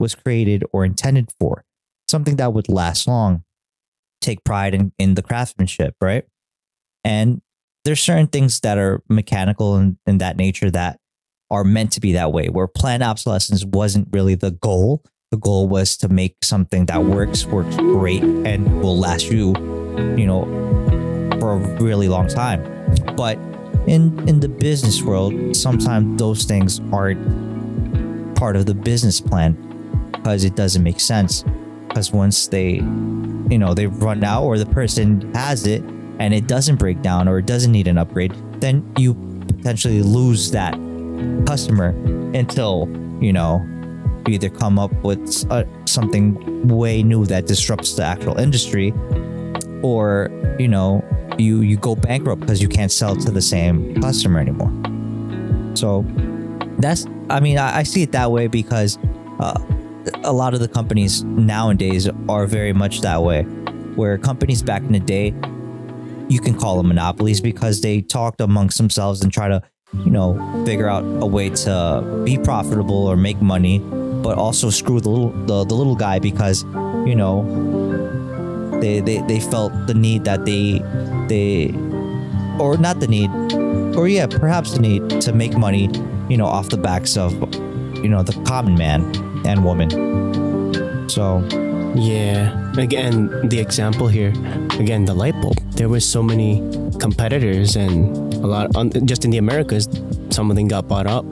was 0.00 0.14
created 0.14 0.64
or 0.72 0.84
intended 0.84 1.30
for. 1.38 1.64
Something 2.08 2.36
that 2.36 2.52
would 2.52 2.68
last 2.68 3.06
long 3.06 3.44
take 4.20 4.42
pride 4.44 4.74
in, 4.74 4.92
in 4.98 5.14
the 5.14 5.22
craftsmanship 5.22 5.94
right? 6.00 6.24
And 7.04 7.42
there's 7.84 8.00
certain 8.00 8.26
things 8.26 8.60
that 8.60 8.78
are 8.78 9.02
mechanical 9.08 9.76
and 9.76 9.96
in 10.06 10.18
that 10.18 10.36
nature 10.36 10.70
that 10.70 10.98
are 11.50 11.64
meant 11.64 11.92
to 11.92 12.00
be 12.00 12.12
that 12.12 12.32
way 12.32 12.48
where 12.48 12.66
planned 12.66 13.02
obsolescence 13.02 13.64
wasn't 13.64 14.08
really 14.12 14.34
the 14.34 14.52
goal. 14.52 15.04
The 15.30 15.36
goal 15.38 15.68
was 15.68 15.96
to 15.98 16.08
make 16.08 16.36
something 16.42 16.86
that 16.86 17.04
works 17.04 17.44
works 17.44 17.76
great 17.76 18.22
and 18.22 18.80
will 18.80 18.98
last 18.98 19.30
you 19.30 19.54
you 20.16 20.26
know 20.26 20.44
for 21.40 21.52
a 21.52 21.82
really 21.82 22.08
long 22.08 22.28
time. 22.28 22.62
But 23.16 23.36
in 23.86 24.28
in 24.28 24.40
the 24.40 24.48
business 24.48 25.02
world 25.02 25.56
sometimes 25.56 26.18
those 26.18 26.44
things 26.44 26.80
aren't 26.92 28.36
part 28.36 28.56
of 28.56 28.66
the 28.66 28.74
business 28.74 29.20
plan 29.20 29.52
because 30.12 30.44
it 30.44 30.54
doesn't 30.54 30.82
make 30.82 31.00
sense. 31.00 31.44
Because 31.88 32.12
once 32.12 32.46
they 32.46 32.74
you 32.74 33.58
know 33.58 33.74
they 33.74 33.88
run 33.88 34.22
out 34.22 34.44
or 34.44 34.58
the 34.58 34.66
person 34.66 35.34
has 35.34 35.66
it 35.66 35.82
and 36.18 36.34
it 36.34 36.46
doesn't 36.46 36.76
break 36.76 37.00
down 37.02 37.28
or 37.28 37.38
it 37.38 37.46
doesn't 37.46 37.72
need 37.72 37.86
an 37.86 37.98
upgrade 37.98 38.32
then 38.60 38.84
you 38.96 39.14
potentially 39.46 40.02
lose 40.02 40.50
that 40.50 40.74
customer 41.46 41.90
until 42.34 42.88
you 43.20 43.32
know 43.32 43.64
you 44.26 44.34
either 44.34 44.50
come 44.50 44.78
up 44.78 44.92
with 45.02 45.44
uh, 45.50 45.64
something 45.84 46.68
way 46.68 47.02
new 47.02 47.26
that 47.26 47.46
disrupts 47.46 47.94
the 47.94 48.04
actual 48.04 48.38
industry 48.38 48.92
or 49.82 50.30
you 50.58 50.68
know 50.68 51.04
you 51.38 51.60
you 51.60 51.76
go 51.76 51.96
bankrupt 51.96 52.40
because 52.40 52.62
you 52.62 52.68
can't 52.68 52.92
sell 52.92 53.16
to 53.16 53.30
the 53.30 53.40
same 53.40 54.00
customer 54.00 54.38
anymore. 54.38 54.70
So 55.74 56.04
that's 56.82 57.06
i 57.30 57.40
mean 57.40 57.56
i, 57.56 57.78
I 57.78 57.82
see 57.84 58.02
it 58.02 58.12
that 58.12 58.30
way 58.30 58.48
because 58.48 58.98
uh, 59.40 59.58
a 60.24 60.32
lot 60.32 60.52
of 60.52 60.60
the 60.60 60.68
companies 60.68 61.22
nowadays 61.22 62.08
are 62.28 62.46
very 62.46 62.72
much 62.72 63.00
that 63.00 63.22
way 63.22 63.44
where 63.94 64.18
companies 64.18 64.62
back 64.62 64.82
in 64.82 64.92
the 64.92 65.00
day 65.00 65.30
you 66.32 66.40
can 66.40 66.54
call 66.58 66.78
them 66.78 66.88
monopolies 66.88 67.40
because 67.40 67.82
they 67.82 68.00
talked 68.00 68.40
amongst 68.40 68.78
themselves 68.78 69.22
and 69.22 69.32
try 69.32 69.48
to 69.48 69.62
you 70.04 70.10
know 70.10 70.28
figure 70.64 70.88
out 70.88 71.04
a 71.22 71.26
way 71.26 71.50
to 71.50 72.22
be 72.24 72.38
profitable 72.38 73.06
or 73.06 73.16
make 73.16 73.40
money 73.42 73.78
but 74.22 74.38
also 74.38 74.70
screw 74.70 75.00
the 75.00 75.08
little 75.08 75.30
the, 75.46 75.64
the 75.64 75.74
little 75.74 75.94
guy 75.94 76.18
because 76.18 76.62
you 77.06 77.14
know 77.14 77.42
they, 78.80 79.00
they 79.00 79.20
they 79.28 79.38
felt 79.38 79.72
the 79.86 79.94
need 79.94 80.24
that 80.24 80.46
they 80.46 80.78
they 81.28 81.70
or 82.58 82.78
not 82.78 83.00
the 83.00 83.06
need 83.06 83.30
or 83.94 84.08
yeah 84.08 84.26
perhaps 84.26 84.72
the 84.72 84.80
need 84.80 85.20
to 85.20 85.32
make 85.34 85.54
money 85.56 85.90
you 86.30 86.38
know 86.38 86.46
off 86.46 86.70
the 86.70 86.78
backs 86.78 87.16
of 87.18 87.32
you 88.02 88.08
know 88.08 88.22
the 88.22 88.32
common 88.46 88.74
man 88.74 89.04
and 89.46 89.62
woman 89.64 89.90
so 91.10 91.44
Yeah. 91.94 92.61
Again, 92.78 93.48
the 93.48 93.58
example 93.60 94.08
here, 94.08 94.32
again, 94.80 95.04
the 95.04 95.14
light 95.14 95.34
bulb. 95.40 95.56
There 95.72 95.88
were 95.88 96.00
so 96.00 96.22
many 96.22 96.60
competitors, 96.98 97.76
and 97.76 98.34
a 98.34 98.46
lot 98.46 98.74
on, 98.76 98.90
just 99.06 99.24
in 99.24 99.30
the 99.30 99.38
Americas. 99.38 99.88
Some 100.30 100.50
of 100.50 100.56
them 100.56 100.68
got 100.68 100.88
bought 100.88 101.06
up 101.06 101.24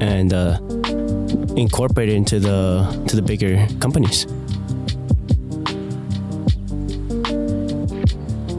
and 0.00 0.32
uh, 0.32 0.58
incorporated 1.56 2.14
into 2.14 2.40
the 2.40 2.86
to 3.08 3.16
the 3.16 3.22
bigger 3.22 3.66
companies. 3.80 4.26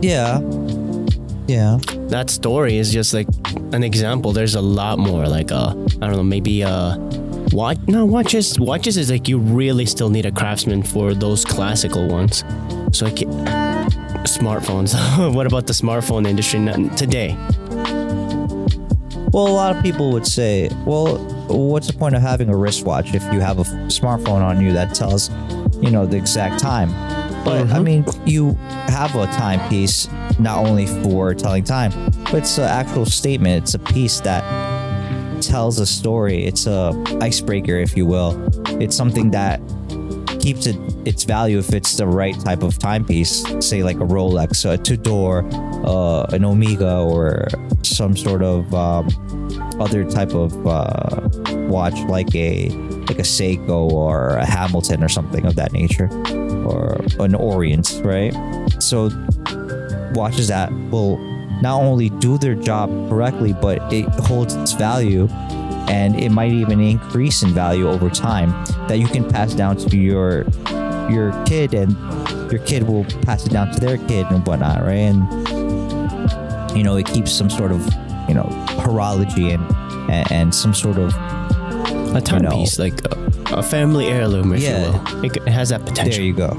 yeah 0.02 0.40
yeah 1.48 1.78
That 2.10 2.30
story 2.30 2.78
is 2.78 2.92
just 2.92 3.14
like 3.14 3.28
an 3.74 3.84
example. 3.84 4.34
There's 4.34 4.56
a 4.56 4.62
lot 4.62 4.98
more. 4.98 5.28
Like 5.28 5.52
uh, 5.52 5.76
I 6.02 6.08
don't 6.08 6.18
know, 6.18 6.24
maybe 6.24 6.64
uh, 6.64 6.98
watch. 7.54 7.78
No, 7.88 8.06
watches. 8.06 8.60
Watches 8.60 8.98
is 8.98 9.10
like 9.12 9.28
you 9.28 9.38
really 9.40 9.86
still 9.86 10.10
need 10.10 10.26
a 10.26 10.32
craftsman 10.32 10.84
for 10.84 11.14
those 11.14 11.46
classical 11.46 12.08
ones. 12.08 12.44
So 12.92 13.06
like 13.06 13.16
smartphones. 14.26 14.94
what 15.34 15.46
about 15.48 15.68
the 15.68 15.74
smartphone 15.74 16.28
industry 16.28 16.60
today? 16.96 17.36
Well, 19.32 19.48
a 19.48 19.54
lot 19.54 19.76
of 19.76 19.84
people 19.84 20.12
would 20.14 20.26
say, 20.26 20.70
well, 20.86 21.18
what's 21.48 21.88
the 21.88 21.94
point 21.94 22.16
of 22.16 22.22
having 22.22 22.50
a 22.50 22.56
wristwatch 22.58 23.14
if 23.14 23.24
you 23.32 23.40
have 23.42 23.58
a 23.60 23.62
f- 23.62 23.68
smartphone 23.90 24.42
on 24.42 24.60
you 24.60 24.74
that 24.74 24.96
tells, 24.96 25.30
you 25.82 25.92
know, 25.92 26.08
the 26.08 26.18
exact 26.18 26.60
time? 26.60 26.90
But 27.46 27.68
I 27.72 27.78
Mhm. 27.80 27.84
mean, 27.84 28.06
you 28.26 28.54
have 28.88 29.16
a 29.16 29.28
timepiece 29.28 30.10
not 30.40 30.66
only 30.66 30.88
for 30.88 31.34
telling 31.36 31.64
time, 31.64 31.92
but 32.26 32.36
it's 32.36 32.58
an 32.58 32.64
actual 32.66 33.06
statement. 33.06 33.64
It's 33.64 33.76
a 33.76 33.80
piece 33.80 34.20
that 34.22 34.44
tells 35.42 35.80
a 35.80 35.86
story. 35.86 36.46
It's 36.46 36.68
a 36.68 36.94
icebreaker, 37.22 37.76
if 37.78 37.96
you 37.98 38.06
will. 38.06 38.38
It's 38.82 38.96
something 38.96 39.32
that 39.32 39.60
keeps 40.40 40.66
it 40.68 40.78
its 41.06 41.24
value 41.24 41.58
if 41.58 41.74
it's 41.74 41.98
the 41.98 42.08
right 42.08 42.40
type 42.40 42.64
of 42.64 42.78
timepiece. 42.80 43.44
Say 43.66 43.84
like 43.84 43.98
a 43.98 44.06
Rolex, 44.06 44.70
a 44.70 44.78
Tudor, 44.78 45.48
uh, 45.86 46.24
an 46.34 46.46
Omega, 46.46 46.98
or 47.00 47.48
some 47.84 48.16
sort 48.16 48.44
of 48.44 48.74
um, 48.74 49.08
other 49.80 50.04
type 50.10 50.34
of 50.34 50.68
uh, 50.68 51.30
watch, 51.68 51.98
like 52.08 52.34
a 52.36 52.70
like 53.10 53.20
a 53.20 53.24
Seiko 53.24 53.92
or 53.92 54.30
a 54.38 54.46
Hamilton 54.46 55.04
or 55.04 55.10
something 55.10 55.46
of 55.46 55.56
that 55.56 55.72
nature, 55.72 56.10
or 56.66 57.02
an 57.20 57.36
Orient, 57.36 58.02
right? 58.04 58.34
So 58.80 59.10
watches 60.14 60.48
that 60.48 60.72
will 60.92 61.18
not 61.62 61.82
only 61.82 62.10
do 62.10 62.38
their 62.38 62.56
job 62.56 62.90
correctly, 63.10 63.54
but 63.54 63.78
it 63.94 64.06
holds 64.26 64.56
its 64.56 64.72
value 64.74 65.28
and 65.90 66.20
it 66.20 66.30
might 66.30 66.52
even 66.52 66.80
increase 66.80 67.42
in 67.44 67.50
value 67.54 67.90
over 67.90 68.10
time 68.10 68.52
that 68.88 69.00
you 69.00 69.08
can 69.08 69.28
pass 69.30 69.54
down 69.54 69.76
to 69.78 69.98
your 69.98 70.46
your 71.10 71.32
kid 71.46 71.74
and 71.74 71.92
your 72.52 72.62
kid 72.64 72.84
will 72.88 73.04
pass 73.24 73.46
it 73.46 73.50
down 73.52 73.72
to 73.72 73.80
their 73.80 73.98
kid 73.98 74.26
and 74.30 74.46
whatnot, 74.46 74.82
right? 74.82 74.94
And 74.98 76.78
you 76.78 76.84
know, 76.84 76.96
it 76.98 77.08
keeps 77.08 77.32
some 77.32 77.50
sort 77.50 77.72
of 77.72 77.84
you 78.28 78.36
know 78.36 78.46
horology 78.84 79.54
and 79.54 79.64
and, 80.12 80.32
and 80.32 80.56
some 80.56 80.74
sort 80.74 80.98
of 80.98 81.14
A 82.16 82.22
timepiece, 82.22 82.78
like 82.80 83.02
a, 83.06 83.56
a 83.58 83.64
family 83.64 84.08
heirloom, 84.08 84.54
if 84.54 84.62
Yeah. 84.62 84.86
you 84.86 84.92
will. 84.92 85.26
It 85.26 85.48
has 85.48 85.70
that 85.70 85.86
potential. 85.86 86.14
There 86.14 86.24
you 86.24 86.34
go. 86.34 86.50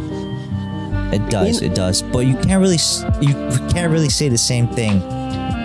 It 1.13 1.29
does. 1.31 1.63
It 1.63 1.75
does. 1.75 2.03
But 2.03 2.21
you 2.27 2.35
can't 2.37 2.61
really 2.61 2.79
you 3.21 3.35
can't 3.71 3.91
really 3.93 4.09
say 4.11 4.29
the 4.29 4.39
same 4.39 4.69
thing 4.69 5.03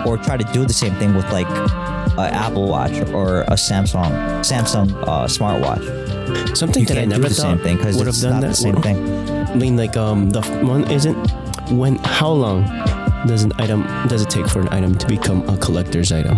or 0.06 0.16
try 0.18 0.36
to 0.36 0.44
do 0.52 0.64
the 0.64 0.72
same 0.72 0.94
thing 0.96 1.14
with 1.14 1.24
like 1.32 1.46
an 1.48 2.32
Apple 2.34 2.68
Watch 2.68 2.92
or 3.10 3.42
a 3.42 3.52
Samsung 3.56 4.10
Samsung 4.40 4.92
uh, 5.06 5.26
smartwatch. 5.26 6.56
Something 6.56 6.82
You 6.82 6.86
that 6.88 6.96
I 6.96 7.00
can't 7.00 7.10
do 7.10 7.16
never 7.16 7.28
the 7.28 7.34
same 7.34 7.56
thought 7.58 7.64
thing 7.64 7.76
because 7.76 7.96
would 7.96 8.08
it's 8.08 8.22
have 8.22 8.30
done 8.32 8.40
not 8.40 8.46
that. 8.48 8.56
the 8.56 8.62
same 8.62 8.76
thing. 8.82 8.98
I 9.48 9.54
mean, 9.54 9.76
like 9.76 9.96
um, 9.96 10.30
the 10.30 10.42
one 10.64 10.90
isn't 10.90 11.16
when. 11.70 11.96
How 11.98 12.30
long 12.30 12.64
does 13.26 13.42
an 13.44 13.52
item 13.58 13.82
does 14.08 14.22
it 14.22 14.30
take 14.30 14.48
for 14.48 14.60
an 14.60 14.68
item 14.70 14.94
to 14.98 15.06
become 15.06 15.48
a 15.48 15.56
collector's 15.58 16.12
item? 16.12 16.36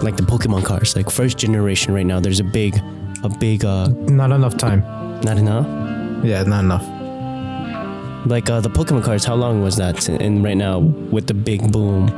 Like 0.00 0.16
the 0.16 0.22
Pokemon 0.22 0.64
cards, 0.64 0.96
like 0.96 1.10
first 1.10 1.36
generation 1.36 1.92
right 1.92 2.06
now. 2.06 2.20
There's 2.20 2.40
a 2.40 2.44
big, 2.44 2.80
a 3.22 3.28
big 3.28 3.64
uh, 3.64 3.88
Not 4.08 4.32
enough 4.32 4.56
time. 4.56 4.80
not 5.22 5.36
enough. 5.36 5.66
Yeah, 6.24 6.42
not 6.44 6.64
enough. 6.64 6.86
Like 8.26 8.50
uh, 8.50 8.60
the 8.60 8.68
Pokemon 8.70 9.02
cards, 9.04 9.24
how 9.24 9.34
long 9.34 9.62
was 9.62 9.76
that? 9.76 10.08
And 10.08 10.44
right 10.44 10.56
now 10.56 10.78
with 10.78 11.26
the 11.26 11.34
big 11.34 11.72
boom, 11.72 12.08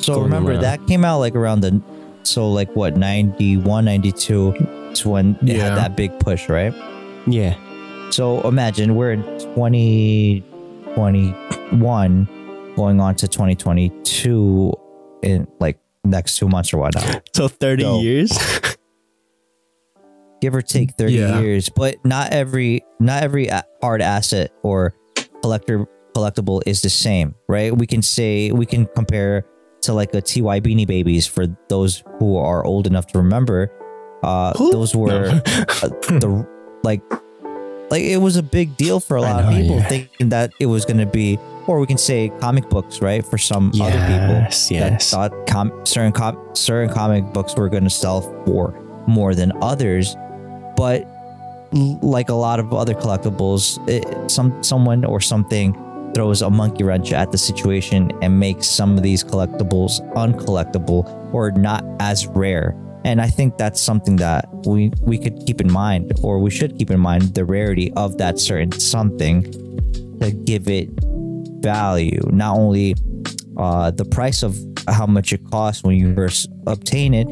So 0.00 0.20
remember 0.20 0.52
around. 0.52 0.62
that 0.62 0.86
came 0.86 1.04
out 1.04 1.18
like 1.18 1.34
around 1.34 1.60
the 1.60 1.80
so 2.22 2.50
like 2.50 2.74
what 2.74 2.96
91 2.96 3.84
92 3.84 4.54
is 4.92 5.04
when 5.06 5.36
it 5.42 5.56
Yeah. 5.56 5.68
had 5.70 5.78
that 5.78 5.96
big 5.96 6.18
push, 6.20 6.48
right? 6.48 6.72
yeah, 7.26 7.54
So 8.10 8.40
imagine 8.46 8.94
we're 8.94 9.12
in 9.12 9.22
2021 9.54 12.28
going 12.76 13.00
on 13.00 13.14
to 13.16 13.26
2022 13.28 14.72
in 15.22 15.46
like 15.60 15.78
next 16.04 16.36
two 16.36 16.48
months 16.48 16.72
or 16.72 16.78
whatnot. 16.78 17.28
so 17.34 17.48
thirty 17.48 17.82
So- 17.82 18.00
years. 18.00 18.38
give 20.40 20.54
or 20.54 20.62
take 20.62 20.92
30 20.92 21.12
Yeah. 21.14 21.40
years 21.40 21.68
but 21.68 21.96
not 22.04 22.32
every 22.32 22.84
not 23.00 23.22
every 23.22 23.48
hard 23.82 24.02
asset 24.02 24.52
or 24.62 24.94
collector 25.42 25.86
collectible 26.14 26.62
is 26.66 26.82
the 26.82 26.90
same 26.90 27.34
right 27.48 27.76
we 27.76 27.86
can 27.86 28.02
say 28.02 28.50
we 28.52 28.66
can 28.66 28.86
compare 28.94 29.44
to 29.82 29.92
like 29.92 30.14
a 30.14 30.20
ty 30.20 30.60
beanie 30.60 30.86
babies 30.86 31.26
for 31.26 31.46
those 31.68 32.02
who 32.18 32.36
are 32.36 32.64
old 32.64 32.86
enough 32.86 33.06
to 33.08 33.18
remember 33.18 33.70
uh 34.22 34.52
Who? 34.56 34.72
those 34.72 34.94
were 34.96 35.28
No. 35.28 35.28
uh, 35.38 35.88
the 36.20 36.46
like 36.82 37.02
like 37.90 38.02
it 38.02 38.16
was 38.16 38.36
a 38.36 38.42
big 38.42 38.76
deal 38.76 38.98
for 38.98 39.16
a 39.16 39.22
lot 39.22 39.44
of 39.44 39.50
people 39.50 39.76
yeah. 39.76 39.88
thinking 39.88 40.28
that 40.30 40.52
it 40.58 40.66
was 40.66 40.84
going 40.84 40.98
to 40.98 41.06
be 41.06 41.38
or 41.66 41.78
we 41.78 41.86
can 41.86 41.98
say 41.98 42.30
comic 42.40 42.68
books 42.68 43.00
right 43.00 43.24
for 43.24 43.38
some 43.38 43.70
other 43.80 43.90
people 44.06 44.36
yes, 44.42 44.68
that 44.70 44.92
yes. 44.92 45.10
thought 45.10 45.32
com- 45.46 45.72
certain 45.84 46.12
com- 46.12 46.38
certain 46.54 46.92
comic 46.92 47.24
books 47.32 47.54
were 47.54 47.68
going 47.68 47.84
to 47.84 47.90
sell 47.90 48.22
for 48.44 48.74
more 49.06 49.36
than 49.36 49.52
others, 49.62 50.16
but 50.76 51.06
like 52.02 52.28
a 52.28 52.34
lot 52.34 52.60
of 52.60 52.72
other 52.72 52.94
collectibles, 52.94 53.78
it, 53.88 54.30
some 54.30 54.62
someone 54.62 55.04
or 55.04 55.20
something 55.20 55.74
throws 56.14 56.40
a 56.40 56.48
monkey 56.48 56.84
wrench 56.84 57.12
at 57.12 57.30
the 57.32 57.38
situation 57.38 58.10
and 58.22 58.38
makes 58.38 58.66
some 58.66 58.96
of 58.96 59.02
these 59.02 59.22
collectibles 59.22 60.00
uncollectible 60.14 61.04
or 61.34 61.50
not 61.50 61.84
as 62.00 62.26
rare. 62.28 62.74
And 63.04 63.20
I 63.20 63.28
think 63.28 63.58
that's 63.58 63.80
something 63.80 64.16
that 64.16 64.48
we 64.66 64.92
we 65.02 65.18
could 65.18 65.44
keep 65.46 65.60
in 65.60 65.70
mind, 65.70 66.12
or 66.22 66.38
we 66.38 66.50
should 66.50 66.78
keep 66.78 66.90
in 66.90 67.00
mind 67.00 67.34
the 67.34 67.44
rarity 67.44 67.92
of 67.94 68.18
that 68.18 68.38
certain 68.38 68.72
something 68.72 69.42
to 70.20 70.30
give 70.30 70.68
it 70.68 70.88
value. 71.60 72.20
Not 72.32 72.56
only 72.56 72.94
uh, 73.56 73.90
the 73.90 74.04
price 74.04 74.42
of 74.42 74.56
how 74.88 75.06
much 75.06 75.32
it 75.32 75.40
costs 75.50 75.82
when 75.82 75.96
you 75.96 76.14
first 76.14 76.48
obtain 76.66 77.14
it, 77.14 77.26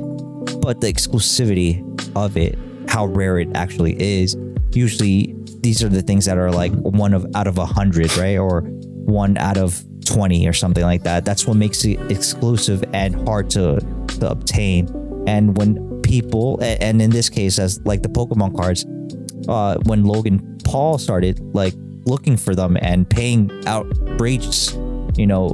but 0.61 0.81
the 0.81 0.93
exclusivity 0.93 1.83
of 2.17 2.37
it, 2.37 2.59
how 2.95 3.07
rare 3.07 3.41
it 3.41 3.49
actually 3.57 4.01
is. 4.01 4.37
Usually, 4.71 5.35
these 5.63 5.83
are 5.83 5.89
the 5.89 6.01
things 6.01 6.27
that 6.27 6.39
are 6.39 6.53
like 6.53 6.73
one 6.73 7.13
of 7.13 7.27
out 7.35 7.49
of 7.49 7.59
a 7.59 7.67
hundred, 7.67 8.17
right, 8.17 8.39
or 8.39 8.61
one 8.61 9.37
out 9.39 9.59
of 9.59 9.85
twenty 10.07 10.47
or 10.47 10.53
something 10.53 10.85
like 10.85 11.03
that. 11.03 11.25
That's 11.25 11.45
what 11.45 11.57
makes 11.57 11.85
it 11.85 11.99
exclusive 12.11 12.85
and 12.93 13.17
hard 13.27 13.51
to 13.51 13.81
to 14.21 14.31
obtain. 14.31 14.89
And 15.27 15.57
when 15.57 16.01
people, 16.03 16.61
and 16.63 17.03
in 17.03 17.11
this 17.11 17.29
case, 17.29 17.59
as 17.59 17.81
like 17.85 18.03
the 18.03 18.09
Pokemon 18.09 18.57
cards, 18.57 18.87
uh, 19.49 19.77
when 19.87 20.05
Logan 20.05 20.59
Paul 20.65 20.99
started 20.99 21.41
like 21.53 21.75
looking 22.07 22.37
for 22.37 22.55
them 22.55 22.77
and 22.81 23.11
paying 23.11 23.51
outrageous, 23.67 24.75
you 25.17 25.27
know, 25.27 25.49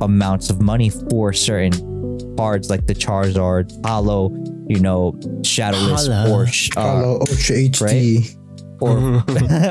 amounts 0.00 0.48
of 0.48 0.62
money 0.62 0.88
for 0.88 1.34
certain 1.34 2.36
cards 2.36 2.70
like 2.70 2.86
the 2.86 2.94
Charizard, 2.94 3.70
Holo, 3.84 4.30
you 4.68 4.80
know, 4.80 5.18
Shadowless, 5.44 6.06
Holo. 6.06 6.30
or 6.34 6.46
sh- 6.46 6.70
uh, 6.76 6.82
Follow 6.82 7.12
Ultra 7.20 7.56
HD. 7.56 8.36
or 8.80 9.22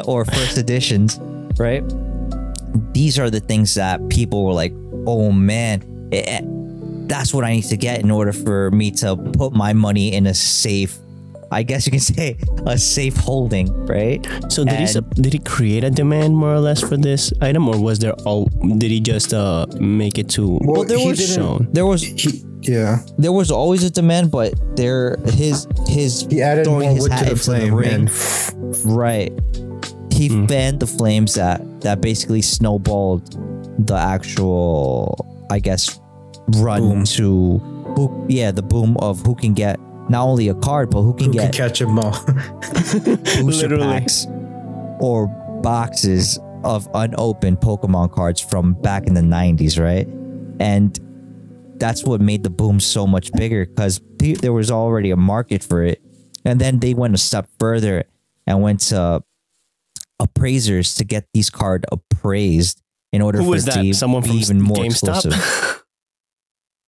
or 0.07 0.25
first 0.25 0.57
editions, 0.57 1.19
right? 1.57 1.83
These 2.93 3.19
are 3.19 3.29
the 3.29 3.39
things 3.39 3.73
that 3.75 4.07
people 4.09 4.45
were 4.45 4.53
like, 4.53 4.73
"Oh 5.07 5.31
man, 5.31 5.83
eh, 6.11 6.41
that's 7.07 7.33
what 7.33 7.43
I 7.43 7.53
need 7.53 7.65
to 7.65 7.77
get 7.77 8.01
in 8.01 8.09
order 8.11 8.33
for 8.33 8.71
me 8.71 8.91
to 9.03 9.15
put 9.15 9.53
my 9.53 9.73
money 9.73 10.13
in 10.13 10.27
a 10.27 10.33
safe." 10.33 10.97
I 11.51 11.61
guess 11.61 11.85
you 11.85 11.91
can 11.91 11.99
say 12.15 12.37
a 12.65 12.77
safe 12.77 13.15
holding, 13.15 13.69
right? 13.85 14.25
So 14.49 14.63
did 14.65 14.73
he 14.73 14.79
And- 14.79 14.89
sup- 14.89 15.13
did 15.15 15.31
he 15.31 15.39
create 15.39 15.83
a 15.83 15.91
demand 15.91 16.35
more 16.35 16.53
or 16.53 16.59
less 16.59 16.81
for 16.81 16.97
this 16.97 17.31
item, 17.41 17.69
or 17.69 17.79
was 17.79 17.99
there 17.99 18.13
all? 18.25 18.45
Did 18.77 18.89
he 18.91 18.99
just 18.99 19.33
uh 19.33 19.65
make 19.79 20.17
it 20.17 20.27
to 20.29 20.57
Well, 20.63 20.83
there 20.83 20.97
he 20.97 21.07
was- 21.09 21.19
didn't. 21.19 21.35
shown? 21.35 21.67
There 21.71 21.85
was 21.85 22.01
He, 22.01 22.43
yeah, 22.67 22.99
there 23.17 23.31
was 23.31 23.51
always 23.51 23.83
a 23.83 23.89
demand, 23.89 24.31
but 24.31 24.53
there 24.75 25.17
his 25.25 25.67
his 25.87 26.27
he 26.29 26.41
added 26.41 26.65
throwing 26.65 26.87
more 26.87 26.93
his 26.95 27.01
wood 27.03 27.11
hat 27.11 27.19
to 27.19 27.25
the 27.25 27.31
into 27.31 27.43
flame, 27.43 27.73
ring. 27.73 27.89
and 27.93 28.85
Right. 28.85 29.31
He 30.11 30.27
Hmm. 30.29 30.45
fanned 30.47 30.79
the 30.79 30.87
flames 30.87 31.33
that 31.35 31.61
that 31.81 32.01
basically 32.01 32.41
snowballed 32.41 33.37
the 33.85 33.95
actual, 33.95 35.45
I 35.51 35.59
guess, 35.59 35.99
run 36.57 36.81
Boom. 36.81 37.03
to 37.05 37.59
who. 37.95 38.25
Yeah, 38.29 38.51
the 38.51 38.61
boom 38.63 38.95
of 38.99 39.19
who 39.25 39.35
can 39.35 39.53
get 39.53 39.77
not 40.09 40.23
only 40.25 40.47
a 40.49 40.53
card 40.55 40.89
but 40.89 41.01
who 41.01 41.13
can 41.13 41.27
who 41.27 41.33
can 41.33 41.41
get 41.51 41.53
catch 41.53 41.79
them 41.79 41.99
all? 41.99 42.11
booster 42.93 43.67
Literally. 43.69 43.83
packs 43.83 44.27
or 44.99 45.27
boxes 45.61 46.39
of 46.63 46.87
unopened 46.93 47.59
Pokemon 47.59 48.11
cards 48.11 48.39
from 48.41 48.73
back 48.81 49.07
in 49.07 49.13
the 49.13 49.21
90s, 49.21 49.77
right? 49.81 50.07
And 50.59 50.97
that's 51.79 52.03
what 52.03 52.21
made 52.21 52.43
the 52.43 52.49
boom 52.49 52.79
so 52.79 53.05
much 53.07 53.31
bigger 53.33 53.65
because 53.65 54.01
there 54.19 54.53
was 54.53 54.71
already 54.71 55.11
a 55.11 55.15
market 55.17 55.63
for 55.63 55.83
it. 55.83 56.01
And 56.45 56.59
then 56.61 56.79
they 56.79 56.93
went 56.93 57.13
a 57.15 57.17
step 57.17 57.47
further 57.59 58.03
and 58.47 58.61
went 58.61 58.79
to 58.91 59.23
appraisers 60.19 60.95
to 60.95 61.03
get 61.03 61.27
these 61.33 61.49
cards 61.49 61.85
appraised 61.91 62.81
in 63.11 63.21
order 63.21 63.39
Who 63.39 63.45
for 63.45 63.49
was 63.51 63.67
it 63.67 63.71
to? 63.71 63.93
Someone 63.93 64.21
be 64.23 64.29
from 64.29 64.37
even 64.37 64.61
more 64.61 64.77
GameStop? 64.77 65.25
exclusive. 65.25 65.81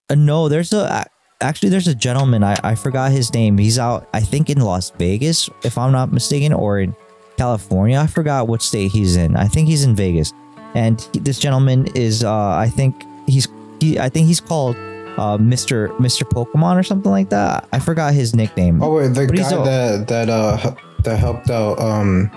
Uh, 0.09 0.15
no, 0.15 0.47
there's 0.47 0.71
a 0.71 1.05
actually 1.41 1.67
there's 1.67 1.89
a 1.89 1.93
gentleman 1.93 2.41
I, 2.41 2.55
I 2.63 2.75
forgot 2.75 3.11
his 3.11 3.33
name. 3.33 3.57
He's 3.57 3.77
out 3.77 4.07
I 4.13 4.21
think 4.21 4.49
in 4.49 4.61
Las 4.61 4.89
Vegas 4.91 5.49
if 5.65 5.77
I'm 5.77 5.91
not 5.91 6.13
mistaken 6.13 6.53
or 6.53 6.79
in 6.79 6.95
California. 7.37 7.99
I 7.99 8.07
forgot 8.07 8.47
what 8.47 8.61
state 8.61 8.89
he's 8.93 9.17
in. 9.17 9.35
I 9.35 9.49
think 9.49 9.67
he's 9.67 9.83
in 9.83 9.97
Vegas. 9.97 10.31
And 10.75 11.01
he- 11.11 11.19
this 11.19 11.39
gentleman 11.39 11.87
is 11.93 12.23
uh 12.23 12.31
I 12.51 12.69
think 12.69 13.03
he's 13.27 13.49
he 13.79 13.99
I 13.99 14.09
think 14.09 14.27
he's 14.27 14.39
called 14.41 14.75
uh 15.17 15.37
Mr. 15.37 15.89
Mr. 15.97 16.23
Pokemon 16.23 16.77
or 16.79 16.83
something 16.83 17.11
like 17.11 17.29
that. 17.29 17.67
I 17.73 17.79
forgot 17.79 18.13
his 18.13 18.35
nickname. 18.35 18.81
Oh 18.83 18.95
wait, 18.95 19.13
the 19.13 19.25
But 19.27 19.35
guy 19.35 19.49
a- 19.51 19.63
that 19.63 20.07
that 20.07 20.29
uh 20.29 20.75
that 21.03 21.17
helped 21.17 21.49
out 21.49 21.79
um 21.79 22.29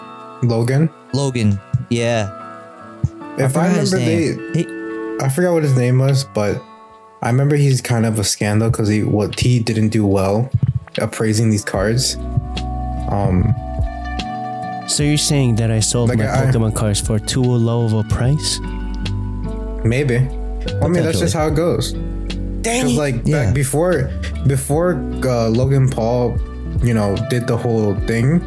Logan. 0.43 0.89
Logan. 1.13 1.59
Yeah. 1.91 2.31
If 3.39 3.57
I, 3.57 3.69
forgot 3.69 3.77
his 3.81 3.93
remember, 3.93 4.53
they. 4.53 4.61
He- 4.63 4.81
I 5.25 5.29
forgot 5.29 5.53
what 5.53 5.63
his 5.63 5.77
name 5.77 5.99
was, 5.99 6.25
but 6.25 6.63
I 7.23 7.29
remember 7.29 7.57
he's 7.57 7.81
kind 7.83 8.07
of 8.07 8.19
a 8.19 8.25
scandal 8.25 8.71
because 8.71 8.89
he 8.89 9.03
what 9.03 9.39
he 9.39 9.59
didn't 9.61 9.89
do 9.91 10.07
well 10.07 10.49
appraising 10.99 11.51
these 11.51 11.65
cards. 11.65 12.17
Um, 13.11 13.55
So 14.89 15.03
you're 15.03 15.19
saying 15.19 15.57
that 15.57 15.71
I 15.71 15.81
sold 15.81 16.09
Like, 16.09 16.19
my 16.19 16.25
I- 16.33 16.47
Pokemon 16.47 16.75
cards 16.75 17.01
for 17.01 17.19
too 17.19 17.43
low 17.43 17.85
of 17.85 17.93
a 17.93 18.03
price? 18.05 18.59
maybe. 19.85 20.27
I 20.83 20.89
mean, 20.89 21.03
that's 21.03 21.19
just 21.21 21.35
how 21.35 21.47
it 21.49 21.55
goes. 21.55 21.93
Dang 21.93 22.85
Because 22.85 22.97
like 22.97 23.17
Yeah. 23.25 23.45
back 23.47 23.55
before, 23.55 24.11
before 24.47 24.95
uh, 25.25 25.49
Logan 25.49 25.89
Paul, 25.89 26.37
you 26.83 26.93
know, 26.95 27.17
did 27.31 27.47
the 27.47 27.57
whole 27.57 27.95
thing, 28.07 28.39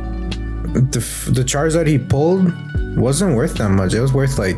the 0.91 0.99
f- 0.99 1.27
the 1.31 1.43
Charizard 1.43 1.87
he 1.87 1.97
pulled 1.97 2.51
wasn't 2.97 3.35
worth 3.35 3.55
that 3.55 3.69
much. 3.69 3.93
It 3.93 4.01
was 4.01 4.13
worth 4.13 4.37
like 4.37 4.57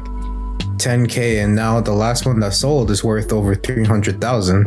10k, 0.77 1.43
and 1.43 1.55
now 1.55 1.79
the 1.79 1.93
last 1.93 2.25
one 2.25 2.39
that 2.41 2.53
sold 2.53 2.91
is 2.91 3.03
worth 3.03 3.31
over 3.31 3.55
300,000. 3.55 4.65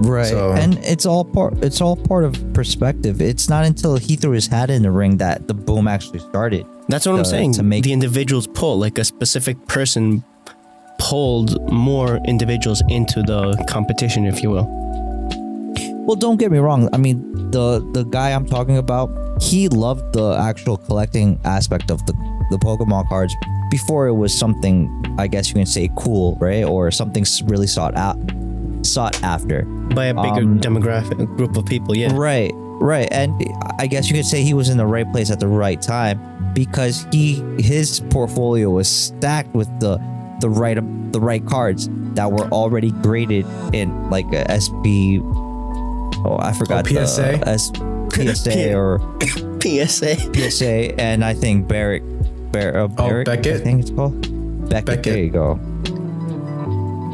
Right. 0.00 0.26
So- 0.28 0.52
and 0.52 0.78
it's 0.84 1.04
all 1.06 1.24
part 1.24 1.54
it's 1.62 1.80
all 1.80 1.96
part 1.96 2.24
of 2.24 2.32
perspective. 2.54 3.20
It's 3.20 3.48
not 3.48 3.64
until 3.64 3.96
he 3.96 4.14
threw 4.14 4.30
his 4.32 4.46
hat 4.46 4.70
in 4.70 4.82
the 4.82 4.92
ring 4.92 5.16
that 5.18 5.48
the 5.48 5.54
boom 5.54 5.88
actually 5.88 6.20
started. 6.20 6.64
That's 6.88 7.04
what 7.04 7.16
I'm 7.18 7.24
saying. 7.24 7.52
to 7.54 7.62
make- 7.64 7.82
the 7.82 7.92
individuals 7.92 8.46
pull, 8.46 8.78
like 8.78 8.96
a 8.98 9.04
specific 9.04 9.66
person 9.66 10.22
pulled 10.98 11.70
more 11.72 12.16
individuals 12.26 12.82
into 12.88 13.22
the 13.22 13.56
competition, 13.68 14.26
if 14.26 14.42
you 14.42 14.50
will. 14.50 14.66
Well, 16.06 16.16
don't 16.16 16.38
get 16.38 16.50
me 16.50 16.58
wrong. 16.58 16.88
I 16.92 16.96
mean, 16.96 17.50
the 17.50 17.80
the 17.92 18.04
guy 18.04 18.32
I'm 18.32 18.46
talking 18.46 18.78
about, 18.78 19.10
he 19.42 19.68
loved 19.68 20.12
the 20.14 20.36
actual 20.38 20.76
collecting 20.76 21.38
aspect 21.44 21.90
of 21.90 22.04
the 22.06 22.14
the 22.50 22.56
Pokemon 22.58 23.08
cards 23.08 23.34
before 23.70 24.06
it 24.06 24.14
was 24.14 24.32
something 24.32 24.88
I 25.18 25.26
guess 25.26 25.48
you 25.48 25.54
can 25.54 25.66
say 25.66 25.90
cool, 25.96 26.36
right? 26.40 26.64
Or 26.64 26.90
something 26.90 27.24
really 27.44 27.66
sought 27.66 27.94
out 27.96 28.16
sought 28.82 29.22
after. 29.22 29.64
By 29.94 30.06
a 30.06 30.14
bigger 30.14 30.42
Um, 30.48 30.60
demographic 30.60 31.18
group 31.36 31.56
of 31.56 31.66
people, 31.66 31.96
yeah. 31.96 32.12
Right, 32.14 32.52
right. 32.80 33.08
And 33.12 33.32
I 33.78 33.86
guess 33.86 34.08
you 34.08 34.16
could 34.16 34.24
say 34.24 34.42
he 34.42 34.54
was 34.54 34.68
in 34.70 34.78
the 34.78 34.86
right 34.86 35.10
place 35.12 35.30
at 35.30 35.40
the 35.40 35.48
right 35.48 35.80
time 35.80 36.52
because 36.54 37.06
he 37.12 37.42
his 37.58 38.00
portfolio 38.08 38.70
was 38.70 38.88
stacked 38.88 39.54
with 39.54 39.68
the 39.80 40.00
the 40.40 40.48
right 40.50 40.78
the 41.12 41.20
right 41.20 41.44
cards 41.46 41.88
that 42.14 42.30
were 42.30 42.46
already 42.50 42.90
graded 42.90 43.44
in 43.72 44.10
like 44.10 44.26
a 44.32 44.44
SP 44.60 45.18
oh 46.24 46.36
I 46.40 46.52
forgot 46.52 46.84
the 46.84 47.06
PSA? 47.06 47.48
S, 47.48 47.70
PSA 48.12 48.74
or 48.74 49.00
PSA. 49.62 50.16
PSA 50.34 51.00
and 51.00 51.24
I 51.24 51.34
think 51.34 51.68
Barrick 51.68 52.02
Bar, 52.52 52.76
uh, 52.76 52.86
Barrick 52.88 53.28
I 53.28 53.36
Beckett? 53.36 53.62
think 53.62 53.80
it's 53.82 53.90
called 53.90 54.20
Beckett, 54.68 54.86
Beckett. 54.86 55.02
there 55.04 55.18
you 55.24 55.30
go 55.30 55.58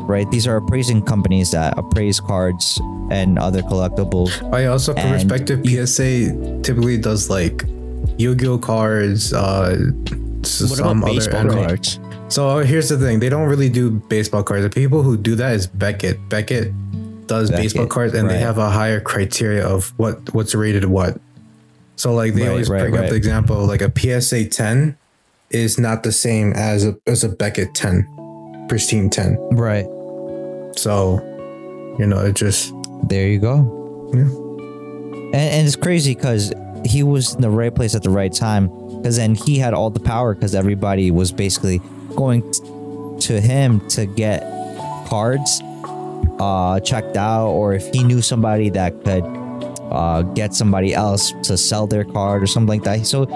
right 0.06 0.30
these 0.30 0.46
are 0.46 0.56
appraising 0.56 1.00
companies 1.02 1.50
that 1.52 1.76
appraise 1.78 2.20
cards 2.20 2.78
and 3.10 3.38
other 3.38 3.62
collectibles 3.62 4.30
I 4.52 4.66
also, 4.66 4.92
for 4.94 5.00
And 5.00 5.12
perspective, 5.28 5.60
PSA 5.64 6.60
typically 6.62 6.98
does 6.98 7.28
like 7.30 7.64
Yu-Gi-Oh 8.18 8.58
cards, 8.58 9.32
uh, 9.32 9.76
What 10.06 10.46
some 10.46 10.70
about 11.02 11.08
other 11.10 11.14
baseball 11.18 11.40
anime- 11.40 11.54
cards? 11.66 11.98
So 12.34 12.58
here's 12.58 12.88
the 12.88 12.98
thing: 12.98 13.20
they 13.20 13.28
don't 13.28 13.48
really 13.48 13.68
do 13.68 13.90
baseball 13.90 14.42
cards. 14.42 14.64
The 14.64 14.70
people 14.70 15.02
who 15.04 15.16
do 15.16 15.36
that 15.36 15.54
is 15.54 15.68
Beckett. 15.68 16.28
Beckett 16.28 16.72
does 17.28 17.48
Beckett, 17.48 17.64
baseball 17.64 17.86
cards, 17.86 18.12
and 18.12 18.28
they 18.28 18.40
have 18.40 18.58
a 18.58 18.70
higher 18.70 19.00
criteria 19.00 19.64
of 19.64 19.96
what 19.98 20.34
what's 20.34 20.52
rated 20.52 20.84
what. 20.86 21.16
So 21.94 22.12
like 22.12 22.34
they 22.34 22.42
Right, 22.42 22.48
always 22.48 22.68
right, 22.68 22.80
bring 22.80 22.96
up 22.96 23.08
the 23.08 23.14
example 23.14 23.62
of 23.62 23.68
like 23.68 23.82
a 23.82 24.20
PSA 24.20 24.46
10 24.46 24.98
is 25.50 25.78
not 25.78 26.02
the 26.02 26.10
same 26.10 26.52
as 26.54 26.84
a 26.84 26.98
as 27.06 27.22
a 27.22 27.28
Beckett 27.28 27.72
10, 27.72 28.66
pristine 28.68 29.10
10. 29.10 29.38
right 29.52 29.86
So 30.76 31.20
you 32.00 32.06
know 32.06 32.18
it 32.18 32.34
just 32.34 32.72
There 33.04 33.28
you 33.28 33.38
go. 33.38 34.10
Yeah. 34.12 34.22
And, 34.22 35.34
and 35.36 35.66
it's 35.68 35.76
crazy 35.76 36.16
because 36.16 36.52
he 36.84 37.04
was 37.04 37.36
in 37.36 37.42
the 37.42 37.50
right 37.50 37.72
place 37.72 37.94
at 37.94 38.02
the 38.02 38.10
right 38.10 38.32
time. 38.32 38.66
Because 38.96 39.18
then 39.18 39.36
he 39.36 39.56
had 39.58 39.72
all 39.72 39.90
the 39.90 40.00
power 40.00 40.34
because 40.34 40.54
everybody 40.54 41.12
was 41.12 41.30
basically 41.30 41.80
going 42.14 42.42
to 43.20 43.40
him 43.40 43.86
to 43.88 44.06
get 44.06 44.42
cards 45.08 45.60
uh, 46.40 46.80
checked 46.80 47.16
out, 47.16 47.48
or 47.48 47.74
if 47.74 47.92
he 47.92 48.02
knew 48.02 48.22
somebody 48.22 48.70
that 48.70 48.92
could 49.04 49.24
uh, 49.90 50.22
get 50.34 50.54
somebody 50.54 50.94
else 50.94 51.32
to 51.42 51.56
sell 51.56 51.86
their 51.86 52.04
card 52.04 52.42
or 52.42 52.46
something 52.46 52.80
like 52.80 52.82
that. 52.84 53.06
So 53.06 53.26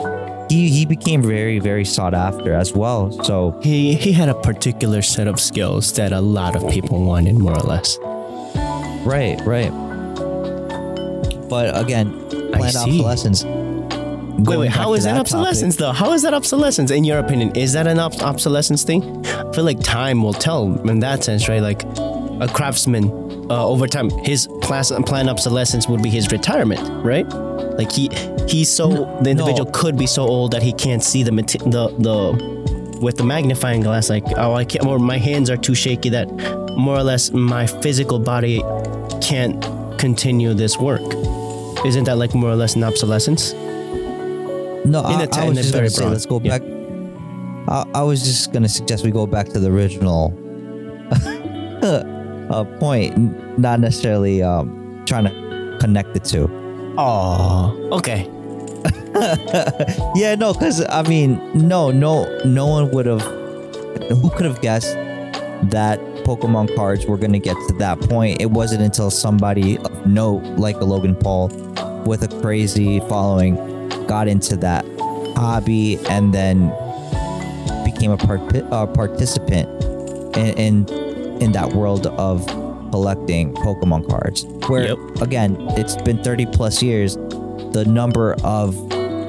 he, 0.51 0.69
he 0.71 0.87
became 0.87 1.23
very, 1.23 1.59
very 1.59 1.85
sought 1.85 2.15
after 2.15 2.55
as 2.55 2.73
well. 2.73 3.13
So 3.25 3.59
He 3.63 3.95
he 3.95 4.13
had 4.13 4.29
a 4.29 4.35
particular 4.35 5.03
set 5.03 5.29
of 5.29 5.39
skills 5.39 5.93
that 5.93 6.13
a 6.13 6.21
lot 6.21 6.57
of 6.57 6.71
people 6.71 7.05
wanted, 7.05 7.35
more 7.35 7.53
or 7.53 7.63
less. 7.63 7.99
Right, 9.05 9.41
right. 9.47 9.71
But 11.49 11.79
again, 11.79 12.13
planned 12.29 12.75
see. 12.75 13.01
obsolescence. 13.01 13.45
Wait, 14.39 14.57
wait, 14.57 14.71
how 14.71 14.95
is 14.95 15.05
that, 15.05 15.11
topic- 15.15 15.21
obsolescence 15.21 15.77
though? 15.77 15.93
How 15.93 16.13
is 16.13 16.23
that 16.23 16.33
obsolescence 16.33 16.91
in 16.91 17.05
your 17.05 17.19
opinion? 17.19 17.57
Is 17.57 17.73
that 17.73 17.87
an 17.87 17.99
ob- 17.99 18.23
obsolescence 18.23 18.85
thing? 18.85 19.27
I 19.27 19.53
feel 19.53 19.65
like 19.65 19.81
time 19.81 20.23
will 20.23 20.33
tell 20.33 20.79
in 20.89 21.01
that 21.01 21.25
sense, 21.25 21.49
right? 21.49 21.61
Like 21.61 21.83
a 22.41 22.49
craftsman, 22.53 23.11
uh, 23.51 23.67
over 23.67 23.89
time, 23.89 24.11
his 24.11 24.49
class 24.63 24.93
plan 25.07 25.29
obsolescence 25.29 25.89
would 25.89 26.03
be 26.03 26.11
his 26.11 26.31
retirement, 26.31 26.81
right? 27.05 27.29
Like 27.79 27.91
he 27.91 28.11
he's 28.49 28.71
so 28.71 28.89
the 29.23 29.31
individual 29.31 29.65
no. 29.65 29.73
could 29.73 29.97
be 29.97 30.07
so 30.07 30.23
old 30.23 30.53
that 30.53 30.63
he 30.63 30.73
can't 30.73 31.03
see 31.03 31.23
the 31.25 31.33
mate- 31.33 31.59
the 31.65 31.89
the 31.99 32.99
with 33.01 33.17
the 33.17 33.25
magnifying 33.25 33.81
glass. 33.81 34.09
Like 34.09 34.25
oh, 34.37 34.55
I 34.55 34.65
can't, 34.65 34.87
or 34.87 35.01
my 35.01 35.19
hands 35.19 35.51
are 35.51 35.57
too 35.57 35.75
shaky 35.75 36.11
that 36.11 36.31
more 36.77 36.97
or 36.97 37.03
less 37.03 37.33
my 37.33 37.67
physical 37.67 38.21
body 38.21 38.63
can't 39.21 39.61
continue 39.99 40.55
this 40.55 40.79
work. 40.79 41.03
Isn't 41.85 42.05
that 42.05 42.19
like 42.19 42.35
more 42.35 42.51
or 42.51 42.57
less 42.57 42.77
an 42.77 42.85
obsolescence? 42.85 43.53
No, 44.89 45.01
In 45.01 45.17
I, 45.17 45.27
the 45.27 45.39
I 45.41 45.45
was 45.49 45.57
just 45.59 45.75
gonna 45.75 45.91
say, 45.91 46.03
broad. 46.03 46.13
let's 46.13 46.27
go 46.27 46.41
Yeah. 46.43 46.59
back. 46.59 46.63
I, 47.69 47.85
I 48.01 48.03
was 48.03 48.23
just 48.25 48.53
gonna 48.53 48.69
suggest 48.69 49.05
we 49.05 49.11
go 49.11 49.27
back 49.27 49.47
to 49.51 49.61
the 49.61 49.71
original 49.71 50.33
uh, 51.83 52.65
point, 52.81 53.59
not 53.59 53.81
necessarily 53.81 54.43
um, 54.43 55.03
trying 55.07 55.25
to 55.25 55.77
connect 55.81 56.15
the 56.15 56.21
two. 56.21 56.49
Oh, 56.99 57.77
okay. 57.93 58.29
yeah, 60.15 60.35
no, 60.35 60.53
because 60.53 60.85
I 60.89 61.03
mean, 61.03 61.41
no, 61.55 61.91
no, 61.91 62.25
no 62.45 62.67
one 62.67 62.91
would 62.93 63.07
have. 63.07 63.23
Who 63.23 64.31
could 64.31 64.47
have 64.47 64.61
guessed 64.63 64.95
that 65.71 65.99
Pokemon 66.25 66.75
cards 66.77 67.05
were 67.07 67.19
gonna 67.19 67.39
get 67.39 67.57
to 67.69 67.75
that 67.79 68.01
point? 68.01 68.41
It 68.41 68.51
wasn't 68.51 68.83
until 68.83 69.11
somebody 69.11 69.77
of 69.79 70.07
note, 70.07 70.43
like 70.59 70.77
a 70.77 70.85
Logan 70.85 71.15
Paul, 71.17 71.49
with 72.07 72.23
a 72.23 72.41
crazy 72.41 73.01
following, 73.01 73.57
got 74.07 74.29
into 74.29 74.57
that 74.57 74.85
hobby 75.37 75.99
and 76.09 76.33
then 76.35 76.69
became 77.85 78.11
a 78.11 78.17
part- 78.17 78.41
uh, 78.73 78.87
participant 78.87 79.69
in, 80.37 80.47
in 80.59 80.89
in 81.43 81.53
that 81.53 81.73
world 81.73 82.07
of 82.07 82.45
collecting 82.91 83.55
Pokemon 83.55 84.09
cards. 84.11 84.45
Where 84.67 84.89
Yep. 84.89 84.99
again, 85.23 85.57
it's 85.77 85.95
been 86.03 86.23
30 86.23 86.47
plus 86.47 86.83
years. 86.83 87.15
The 87.73 87.85
number 87.87 88.35
of 88.43 88.75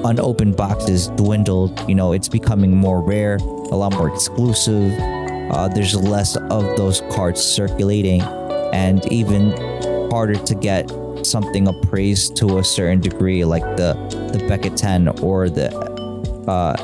unopened 0.04 0.56
boxes 0.56 1.08
dwindled. 1.16 1.78
You 1.88 1.94
know, 1.94 2.12
it's 2.12 2.28
becoming 2.28 2.74
more 2.76 3.00
rare, 3.00 3.36
a 3.36 3.76
lot 3.76 3.92
more 3.94 4.08
exclusive. 4.08 4.92
Uh, 4.98 5.68
there's 5.68 5.94
less 5.94 6.36
of 6.36 6.64
those 6.76 7.02
cards 7.12 7.40
circulating, 7.40 8.22
and 8.72 9.04
even 9.12 9.52
harder 10.10 10.34
to 10.34 10.54
get 10.56 10.90
something 11.24 11.68
appraised 11.68 12.36
to 12.36 12.58
a 12.58 12.64
certain 12.64 13.00
degree, 13.00 13.44
like 13.44 13.62
the 13.76 13.94
the 14.32 14.44
Beckett 14.48 14.76
10 14.76 15.08
or 15.20 15.48
the 15.48 15.74
uh, 16.48 16.76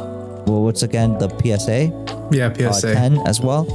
well, 0.46 0.62
what's 0.62 0.82
again 0.82 1.18
the 1.18 1.28
PSA 1.40 1.92
yeah 2.32 2.46
uh, 2.46 2.72
PSA. 2.72 2.94
10 2.94 3.18
as 3.26 3.40
well. 3.40 3.66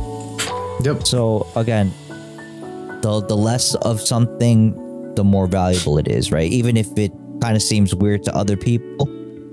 Yep. 0.83 1.05
So 1.05 1.47
again, 1.55 1.91
the 3.01 3.23
the 3.27 3.35
less 3.35 3.75
of 3.75 4.01
something, 4.01 5.13
the 5.15 5.23
more 5.23 5.47
valuable 5.47 5.97
it 5.97 6.07
is, 6.07 6.31
right? 6.31 6.51
Even 6.51 6.77
if 6.77 6.87
it 6.97 7.11
kind 7.41 7.55
of 7.55 7.61
seems 7.61 7.93
weird 7.95 8.23
to 8.23 8.35
other 8.35 8.55
people 8.55 9.09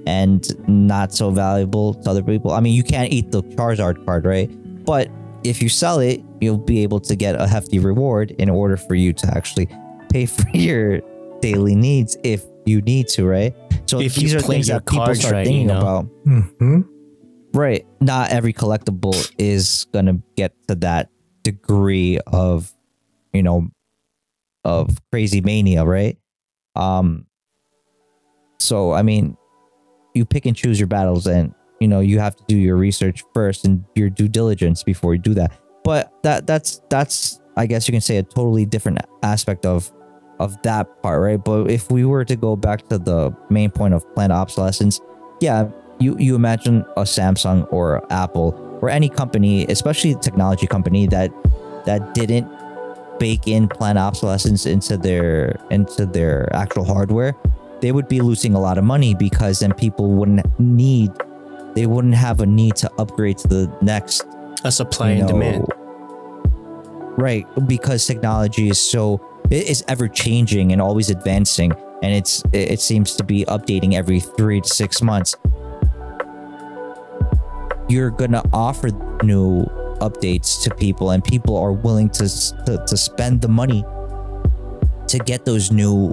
and 0.06 0.46
not 0.68 1.12
so 1.12 1.30
valuable 1.30 1.94
to 1.94 2.10
other 2.10 2.22
people. 2.22 2.52
I 2.52 2.60
mean, 2.60 2.74
you 2.74 2.82
can't 2.82 3.12
eat 3.12 3.30
the 3.30 3.42
Charizard 3.42 4.04
card, 4.06 4.24
right? 4.24 4.48
But 4.84 5.10
if 5.44 5.60
you 5.62 5.68
sell 5.68 5.98
it, 6.00 6.22
you'll 6.40 6.56
be 6.56 6.82
able 6.82 7.00
to 7.00 7.14
get 7.14 7.40
a 7.40 7.46
hefty 7.46 7.78
reward 7.78 8.30
in 8.32 8.48
order 8.48 8.76
for 8.76 8.94
you 8.94 9.12
to 9.12 9.26
actually 9.36 9.68
pay 10.10 10.26
for 10.26 10.48
your 10.54 11.00
daily 11.40 11.74
needs 11.74 12.16
if 12.24 12.44
you 12.66 12.80
need 12.82 13.08
to, 13.08 13.26
right? 13.26 13.54
So 13.86 14.00
If 14.00 14.14
these 14.14 14.34
are 14.34 14.40
things 14.40 14.66
that 14.68 14.84
people 14.86 15.04
cards 15.04 15.20
start 15.20 15.32
right, 15.34 15.40
you 15.46 15.52
thinking 15.52 15.66
know? 15.68 15.80
about. 15.80 16.04
hmm 16.24 16.80
Right. 17.54 17.86
Not 18.00 18.30
every 18.30 18.52
collectible 18.52 19.32
is 19.38 19.86
gonna 19.92 20.20
get 20.36 20.52
to 20.68 20.74
that 20.76 21.10
degree 21.42 22.18
of, 22.26 22.70
you 23.32 23.42
know, 23.42 23.68
of 24.64 24.98
crazy 25.10 25.40
mania, 25.40 25.84
right? 25.84 26.18
Um 26.76 27.26
so 28.60 28.92
I 28.92 29.02
mean, 29.02 29.36
you 30.14 30.24
pick 30.24 30.44
and 30.46 30.54
choose 30.56 30.78
your 30.80 30.88
battles, 30.88 31.26
and 31.26 31.54
you 31.80 31.86
know 31.88 32.00
you 32.00 32.18
have 32.18 32.34
to 32.36 32.44
do 32.48 32.56
your 32.56 32.76
research 32.76 33.22
first 33.32 33.64
and 33.64 33.84
your 33.94 34.10
due 34.10 34.28
diligence 34.28 34.82
before 34.82 35.14
you 35.14 35.20
do 35.20 35.32
that. 35.34 35.52
But 35.84 36.12
that 36.22 36.46
that's 36.46 36.80
that's 36.90 37.40
I 37.56 37.66
guess 37.66 37.88
you 37.88 37.92
can 37.92 38.00
say 38.00 38.18
a 38.18 38.22
totally 38.22 38.66
different 38.66 38.98
aspect 39.22 39.64
of 39.64 39.90
of 40.38 40.60
that 40.62 41.02
part, 41.02 41.20
right? 41.20 41.42
But 41.42 41.70
if 41.70 41.90
we 41.90 42.04
were 42.04 42.24
to 42.24 42.36
go 42.36 42.56
back 42.56 42.88
to 42.88 42.98
the 42.98 43.34
main 43.50 43.70
point 43.70 43.94
of 43.94 44.04
planned 44.14 44.32
obsolescence, 44.32 45.00
yeah, 45.40 45.68
you 45.98 46.16
you 46.18 46.34
imagine 46.34 46.84
a 46.96 47.02
Samsung 47.02 47.66
or 47.72 48.04
Apple 48.12 48.54
or 48.80 48.90
any 48.90 49.08
company, 49.08 49.66
especially 49.66 50.12
a 50.12 50.16
technology 50.16 50.66
company 50.66 51.06
that 51.08 51.30
that 51.86 52.14
didn't 52.14 52.48
bake 53.18 53.48
in 53.48 53.68
planned 53.68 53.98
obsolescence 53.98 54.66
into 54.66 54.96
their 54.96 55.58
into 55.70 56.06
their 56.06 56.54
actual 56.54 56.84
hardware, 56.84 57.34
they 57.80 57.92
would 57.92 58.08
be 58.08 58.20
losing 58.20 58.54
a 58.54 58.60
lot 58.60 58.78
of 58.78 58.84
money 58.84 59.14
because 59.14 59.60
then 59.60 59.72
people 59.74 60.10
wouldn't 60.10 60.46
need 60.60 61.10
they 61.74 61.86
wouldn't 61.86 62.14
have 62.14 62.40
a 62.40 62.46
need 62.46 62.76
to 62.76 62.90
upgrade 62.98 63.38
to 63.38 63.48
the 63.48 63.72
next 63.82 64.26
A 64.64 64.72
supply 64.72 65.12
you 65.12 65.20
and 65.20 65.28
demand. 65.28 65.64
Right, 67.16 67.46
because 67.66 68.06
technology 68.06 68.68
is 68.68 68.80
so 68.80 69.18
it 69.50 69.68
is 69.68 69.84
ever 69.88 70.08
changing 70.08 70.72
and 70.72 70.80
always 70.80 71.10
advancing, 71.10 71.72
and 72.02 72.14
it's 72.14 72.42
it 72.52 72.80
seems 72.80 73.14
to 73.16 73.24
be 73.24 73.44
updating 73.46 73.94
every 73.94 74.20
three 74.20 74.60
to 74.60 74.68
six 74.68 75.02
months. 75.02 75.36
You're 77.88 78.10
gonna 78.10 78.42
offer 78.52 78.90
new 79.22 79.64
updates 80.00 80.62
to 80.64 80.74
people, 80.74 81.10
and 81.10 81.24
people 81.24 81.56
are 81.56 81.72
willing 81.72 82.10
to 82.10 82.28
to, 82.66 82.84
to 82.86 82.96
spend 82.96 83.40
the 83.40 83.48
money 83.48 83.84
to 85.08 85.18
get 85.18 85.44
those 85.44 85.72
new 85.72 86.12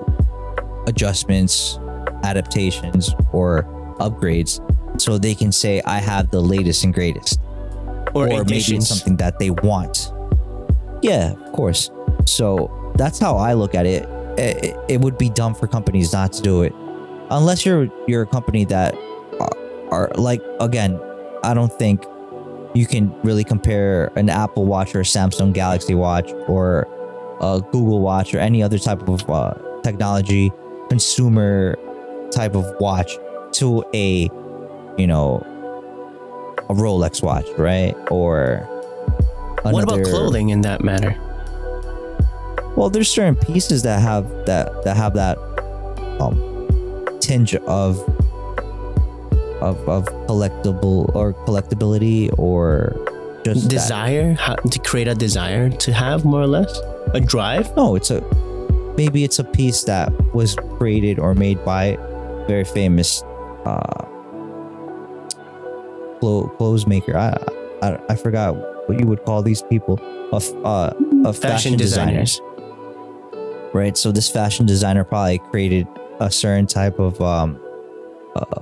adjustments, 0.88 1.78
adaptations, 2.24 3.14
or 3.34 3.64
upgrades, 4.00 4.62
so 5.00 5.18
they 5.18 5.36
can 5.36 5.52
say, 5.52 5.82
"I 5.86 5.98
have 5.98 6.32
the 6.32 6.42
latest 6.42 6.84
and 6.86 6.94
greatest." 6.94 7.40
Or, 8.14 8.28
maybe 8.28 8.56
it's 8.56 8.88
something 8.88 9.18
that 9.18 9.40
they 9.40 9.50
want. 9.50 10.14
Yeah, 11.02 11.34
of 11.34 11.52
course. 11.52 11.92
So 12.26 12.72
that's 12.96 13.20
how 13.20 13.38
I 13.38 13.54
look 13.54 13.76
at 13.76 13.86
it. 13.86 14.08
It, 14.38 14.76
it 14.90 15.02
would 15.02 15.18
be 15.18 15.30
dumb 15.30 15.56
for 15.56 15.68
companies 15.68 16.12
not 16.12 16.34
to 16.34 16.42
do 16.42 16.64
it, 16.64 16.74
unless 17.30 17.66
you're 17.66 17.88
you're 18.08 18.24
a 18.24 18.28
company 18.28 18.66
that 18.66 18.96
are, 19.40 19.58
are 19.92 20.12
like 20.16 20.42
again. 20.60 21.00
I 21.44 21.54
don't 21.54 21.72
think 21.72 22.04
you 22.74 22.86
can 22.86 23.14
really 23.22 23.44
compare 23.44 24.12
an 24.18 24.30
Apple 24.30 24.66
Watch 24.66 24.96
or 24.96 25.02
a 25.02 25.04
Samsung 25.04 25.54
Galaxy 25.54 25.94
Watch 25.94 26.32
or 26.48 26.88
a 27.40 27.62
Google 27.72 28.02
Watch 28.02 28.34
or 28.34 28.40
any 28.40 28.62
other 28.62 28.80
type 28.80 29.08
of 29.08 29.30
uh, 29.30 29.54
technology 29.84 30.52
consumer 30.90 31.78
type 32.32 32.56
of 32.56 32.66
watch 32.80 33.18
to 33.54 33.84
a 33.94 34.24
you 34.98 35.08
know 35.08 35.38
a 36.70 36.74
Rolex 36.74 37.22
watch, 37.22 37.48
right? 37.58 37.96
Or 38.10 38.68
what 39.64 39.84
about 39.84 40.04
clothing 40.04 40.50
in 40.50 40.62
that 40.62 40.84
matter? 40.84 41.16
Well, 42.76 42.90
there's 42.90 43.10
certain 43.10 43.36
pieces 43.36 43.84
that 43.84 44.02
have 44.02 44.28
that 44.46 44.84
that 44.84 44.98
have 44.98 45.14
that 45.14 45.38
um 46.20 46.36
tinge 47.22 47.56
of 47.56 48.00
of 49.62 49.78
of 49.88 50.06
collectible 50.28 51.14
or 51.16 51.34
collectability 51.46 52.30
or 52.38 52.96
just 53.46 53.68
Desire 53.70 54.34
how, 54.34 54.56
to 54.56 54.80
create 54.80 55.08
a 55.08 55.14
desire 55.16 55.70
to 55.70 55.94
have 55.94 56.26
more 56.26 56.42
or 56.42 56.48
less 56.48 56.80
a 57.14 57.20
drive. 57.22 57.76
No, 57.78 57.96
it's 57.96 58.10
a 58.12 58.22
maybe 58.98 59.24
it's 59.24 59.40
a 59.40 59.44
piece 59.44 59.84
that 59.84 60.12
was 60.34 60.56
created 60.78 61.20
or 61.20 61.34
made 61.36 61.64
by 61.64 61.96
very 62.48 62.64
famous 62.66 63.22
uh 63.66 64.06
clo- 66.20 66.48
clothes 66.58 66.86
maker. 66.88 67.16
I, 67.18 67.38
I 67.82 67.98
I 68.10 68.16
forgot 68.16 68.56
what 68.90 69.00
you 69.00 69.06
would 69.08 69.24
call 69.26 69.42
these 69.44 69.62
people. 69.64 70.00
A 70.34 70.38
f- 70.38 70.54
uh, 70.66 70.94
a 71.26 71.34
fashion, 71.34 71.34
Fashion 71.34 71.78
designer. 71.78 72.22
designers. 72.22 72.42
Right? 73.74 73.98
So 73.98 74.12
this 74.12 74.30
fashion 74.30 74.66
designer 74.66 75.04
probably 75.04 75.40
created 75.40 75.88
a 76.20 76.32
certain 76.32 76.68
type 76.68 77.00
of 77.00 77.22
um 77.22 77.60
uh, 78.36 78.62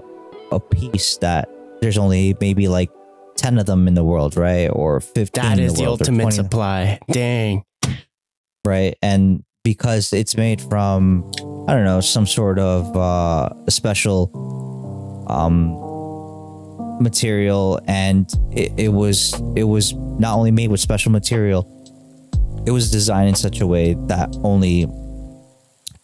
a 0.51 0.59
piece 0.59 1.17
that 1.17 1.49
there's 1.81 1.97
only 1.97 2.35
maybe 2.39 2.67
like 2.67 2.89
10 3.35 3.57
of 3.57 3.65
them 3.65 3.87
in 3.87 3.95
the 3.95 4.03
world, 4.03 4.37
right? 4.37 4.67
Or 4.67 4.99
15 4.99 5.27
That 5.33 5.59
in 5.59 5.67
the, 5.67 5.73
the 5.73 5.81
world, 5.81 6.01
ultimate 6.01 6.33
supply. 6.33 6.99
Dang. 7.11 7.63
right? 8.65 8.95
And 9.01 9.43
because 9.63 10.13
it's 10.13 10.37
made 10.37 10.61
from 10.61 11.31
I 11.67 11.73
don't 11.73 11.85
know, 11.85 12.01
some 12.01 12.27
sort 12.27 12.59
of 12.59 12.95
uh 12.95 13.49
special 13.69 14.29
um 15.27 15.79
material 17.01 17.79
and 17.87 18.31
it, 18.51 18.71
it 18.77 18.89
was 18.89 19.33
it 19.55 19.63
was 19.63 19.93
not 19.93 20.37
only 20.37 20.51
made 20.51 20.69
with 20.69 20.79
special 20.79 21.11
material 21.11 21.67
it 22.65 22.71
was 22.71 22.91
designed 22.91 23.29
in 23.29 23.35
such 23.35 23.61
a 23.61 23.67
way 23.67 23.95
that 24.07 24.35
only 24.43 24.87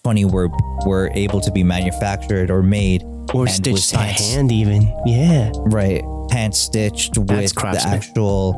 20 0.03 0.25
were 0.25 0.49
were 0.85 1.09
able 1.13 1.41
to 1.41 1.51
be 1.51 1.63
manufactured 1.63 2.49
or 2.49 2.63
made 2.63 3.03
Or 3.33 3.47
stitched 3.47 3.93
by 3.93 4.05
hand, 4.05 4.51
even. 4.51 4.81
Yeah. 5.05 5.51
right. 5.55 6.01
Hand 6.31 6.55
stitched 6.55 7.17
with 7.17 7.53
the 7.53 7.81
actual 7.85 8.53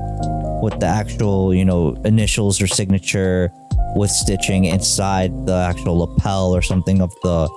with 0.61 0.79
the 0.79 0.85
actual 0.85 1.53
you 1.53 1.65
know 1.65 1.95
initials 2.05 2.61
or 2.61 2.67
signature 2.67 3.49
with 3.95 4.11
stitching 4.11 4.65
inside 4.65 5.31
the 5.47 5.55
actual 5.55 5.97
lapel 5.99 6.55
or 6.55 6.61
something 6.61 7.01
of 7.01 7.11
the 7.23 7.47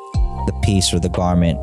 the 0.46 0.52
piece 0.62 0.92
or 0.94 0.98
the 1.00 1.08
garment 1.08 1.58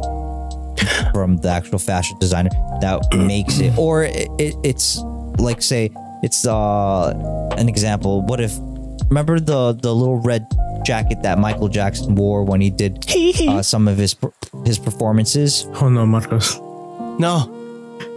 from 1.14 1.38
the 1.38 1.50
actual 1.50 1.80
fashion 1.80 2.18
designer 2.20 2.50
that 2.82 3.02
makes 3.16 3.60
it. 3.60 3.78
Or 3.78 4.04
it, 4.04 4.28
it, 4.40 4.56
it's 4.64 5.00
like 5.38 5.62
say 5.62 5.90
it's 6.24 6.46
uh 6.46 7.10
an 7.58 7.68
example. 7.70 8.22
What 8.24 8.40
if 8.42 8.54
remember 9.12 9.40
the 9.40 9.74
the 9.74 9.94
little 9.94 10.20
red 10.22 10.48
jacket 10.84 11.22
that 11.22 11.38
michael 11.38 11.68
jackson 11.68 12.16
wore 12.16 12.44
when 12.44 12.62
he 12.62 12.70
did 12.70 13.06
uh, 13.48 13.62
some 13.74 13.88
of 13.88 13.98
his 13.98 14.16
his 14.66 14.80
performances 14.80 15.68
Oh 15.76 15.90
no, 15.90 16.06
Marcos. 16.06 16.60
No. 17.20 17.58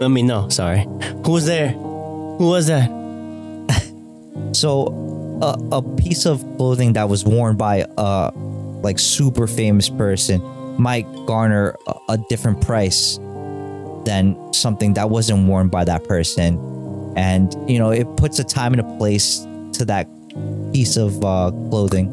I 0.01 0.07
mean, 0.07 0.27
no. 0.27 0.49
Sorry. 0.49 0.87
Who 1.25 1.31
was 1.31 1.45
there? 1.45 1.69
Who 1.69 2.47
was 2.47 2.67
that? 2.67 2.89
So, 4.51 4.87
a, 5.41 5.77
a 5.77 5.81
piece 5.81 6.25
of 6.25 6.41
clothing 6.57 6.93
that 6.93 7.09
was 7.09 7.25
worn 7.25 7.57
by 7.57 7.85
a 7.97 8.31
like 8.83 8.99
super 8.99 9.47
famous 9.47 9.89
person 9.89 10.41
might 10.77 11.05
garner 11.25 11.75
a, 11.87 12.13
a 12.13 12.17
different 12.29 12.61
price 12.61 13.17
than 14.05 14.37
something 14.53 14.93
that 14.93 15.09
wasn't 15.09 15.47
worn 15.47 15.67
by 15.67 15.83
that 15.83 16.05
person, 16.05 16.57
and 17.17 17.53
you 17.69 17.79
know 17.79 17.89
it 17.89 18.07
puts 18.15 18.39
a 18.39 18.45
time 18.45 18.71
and 18.73 18.81
a 18.81 18.97
place 18.97 19.45
to 19.73 19.83
that 19.85 20.07
piece 20.73 20.97
of 20.97 21.23
uh, 21.23 21.51
clothing, 21.69 22.07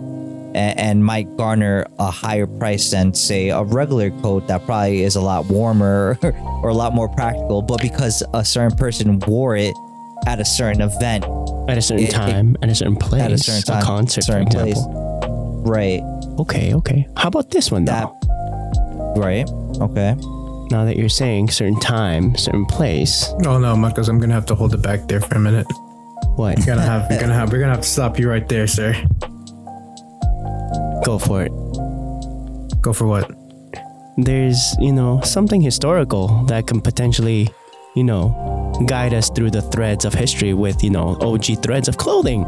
and, 0.54 0.78
and 0.78 1.04
might 1.04 1.34
garner 1.36 1.86
a 1.98 2.10
higher 2.10 2.46
price 2.46 2.90
than 2.90 3.12
say 3.14 3.48
a 3.50 3.62
regular 3.62 4.10
coat 4.22 4.46
that 4.48 4.64
probably 4.66 5.02
is 5.02 5.16
a 5.16 5.20
lot 5.20 5.46
warmer 5.46 6.18
or 6.62 6.68
a 6.68 6.74
lot 6.74 6.94
more 6.94 7.08
practical, 7.08 7.62
but 7.62 7.80
because 7.80 8.22
a 8.34 8.44
certain 8.44 8.76
person 8.76 9.18
wore 9.20 9.56
it 9.56 9.74
at 10.26 10.38
a 10.38 10.44
certain 10.44 10.80
event 10.82 11.24
At 11.68 11.78
a 11.78 11.82
certain 11.82 12.04
It- 12.04 12.10
it- 12.10 12.12
time, 12.12 12.56
at 12.62 12.68
a 12.68 12.74
certain 12.74 12.96
place, 12.96 13.22
at 13.22 13.32
a 13.32 13.38
certain 13.38 13.62
time, 13.62 13.82
a 13.82 13.84
concert, 13.84 14.22
certain 14.24 14.46
for 14.50 14.58
place. 14.58 14.78
Right. 15.64 16.00
Okay, 16.38 16.74
okay. 16.74 17.06
How 17.16 17.28
about 17.28 17.50
this 17.50 17.70
one 17.70 17.84
That. 17.86 18.08
though? 18.22 19.14
Right. 19.16 19.48
Okay. 19.80 20.14
Now 20.70 20.84
that 20.86 20.96
you're 20.96 21.08
saying 21.08 21.50
certain 21.50 21.78
time, 21.80 22.34
certain 22.36 22.64
place, 22.66 23.32
Oh 23.44 23.58
no, 23.58 23.76
Marcos, 23.76 24.08
I'm 24.08 24.18
gonna 24.18 24.32
have 24.34 24.46
to 24.46 24.54
hold 24.54 24.74
it 24.74 24.82
back 24.82 25.06
there 25.08 25.20
for 25.20 25.34
a 25.34 25.40
minute. 25.40 25.66
What? 26.36 26.58
You're 26.58 26.66
gonna 26.66 26.82
have, 26.82 27.10
you're 27.10 27.20
gonna 27.20 27.34
have, 27.34 27.52
we're 27.52 27.60
gonna 27.60 27.72
have 27.72 27.82
to 27.82 27.88
stop 27.88 28.18
you 28.18 28.28
right 28.28 28.48
there, 28.48 28.66
sir. 28.66 28.94
Go 31.04 31.18
for 31.18 31.42
it. 31.42 31.52
Go 32.80 32.92
for 32.92 33.06
what? 33.06 33.30
There's, 34.16 34.76
you 34.78 34.92
know, 34.92 35.20
something 35.22 35.60
historical 35.60 36.44
that 36.44 36.66
can 36.66 36.80
potentially, 36.80 37.48
you 37.94 38.04
know, 38.04 38.72
guide 38.86 39.14
us 39.14 39.30
through 39.30 39.50
the 39.50 39.62
threads 39.62 40.04
of 40.04 40.14
history 40.14 40.54
with, 40.54 40.82
you 40.82 40.90
know, 40.90 41.16
OG 41.20 41.62
threads 41.62 41.88
of 41.88 41.96
clothing. 41.96 42.44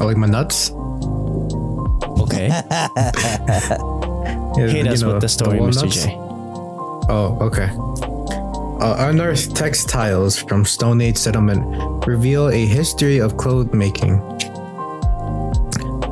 Oh, 0.00 0.06
like 0.06 0.16
my 0.16 0.26
nuts? 0.26 0.70
Okay. 2.20 2.48
Yeah, 2.48 2.88
Hit 4.68 4.86
us 4.86 5.02
know, 5.02 5.14
with 5.14 5.20
the 5.22 5.28
story, 5.28 5.58
Mr. 5.58 5.60
walnuts? 5.60 6.04
J. 6.04 6.16
Oh, 7.08 7.38
okay. 7.40 7.70
Uh, 8.84 9.08
unearthed 9.08 9.54
textiles 9.56 10.38
from 10.38 10.64
Stone 10.64 11.00
Age 11.00 11.16
settlement 11.16 11.62
reveal 12.06 12.48
a 12.48 12.66
history 12.66 13.18
of 13.18 13.36
cloth 13.36 13.72
making. 13.72 14.18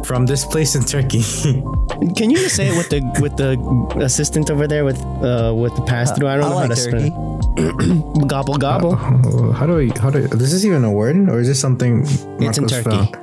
From 0.04 0.26
this 0.26 0.44
place 0.44 0.74
in 0.74 0.82
Turkey. 0.84 1.22
Can 2.16 2.30
you 2.30 2.38
just 2.38 2.56
say 2.56 2.68
it 2.68 2.76
with 2.76 2.88
the 2.88 3.00
with 3.20 3.36
the 3.36 3.56
assistant 4.04 4.50
over 4.50 4.66
there 4.66 4.84
with 4.84 4.98
uh 5.22 5.52
with 5.54 5.74
the 5.76 5.82
pass 5.82 6.10
through? 6.10 6.26
I 6.26 6.36
don't 6.36 6.50
know 6.50 6.56
like 6.56 6.70
how 6.70 6.74
to 6.74 6.90
turkey. 6.90 7.10
spell. 7.10 8.26
Gobble 8.26 8.56
gobble. 8.56 8.96
Oh, 8.98 9.52
how 9.52 9.66
do 9.66 9.78
I? 9.78 9.90
How 10.00 10.10
do? 10.10 10.18
I, 10.18 10.22
is 10.22 10.50
this 10.52 10.64
even 10.64 10.82
a 10.82 10.90
word, 10.90 11.28
or 11.28 11.38
is 11.38 11.46
this 11.46 11.60
something? 11.60 12.02
It's 12.40 12.58
in 12.58 12.66
Turkey. 12.66 12.90
found? 12.90 13.14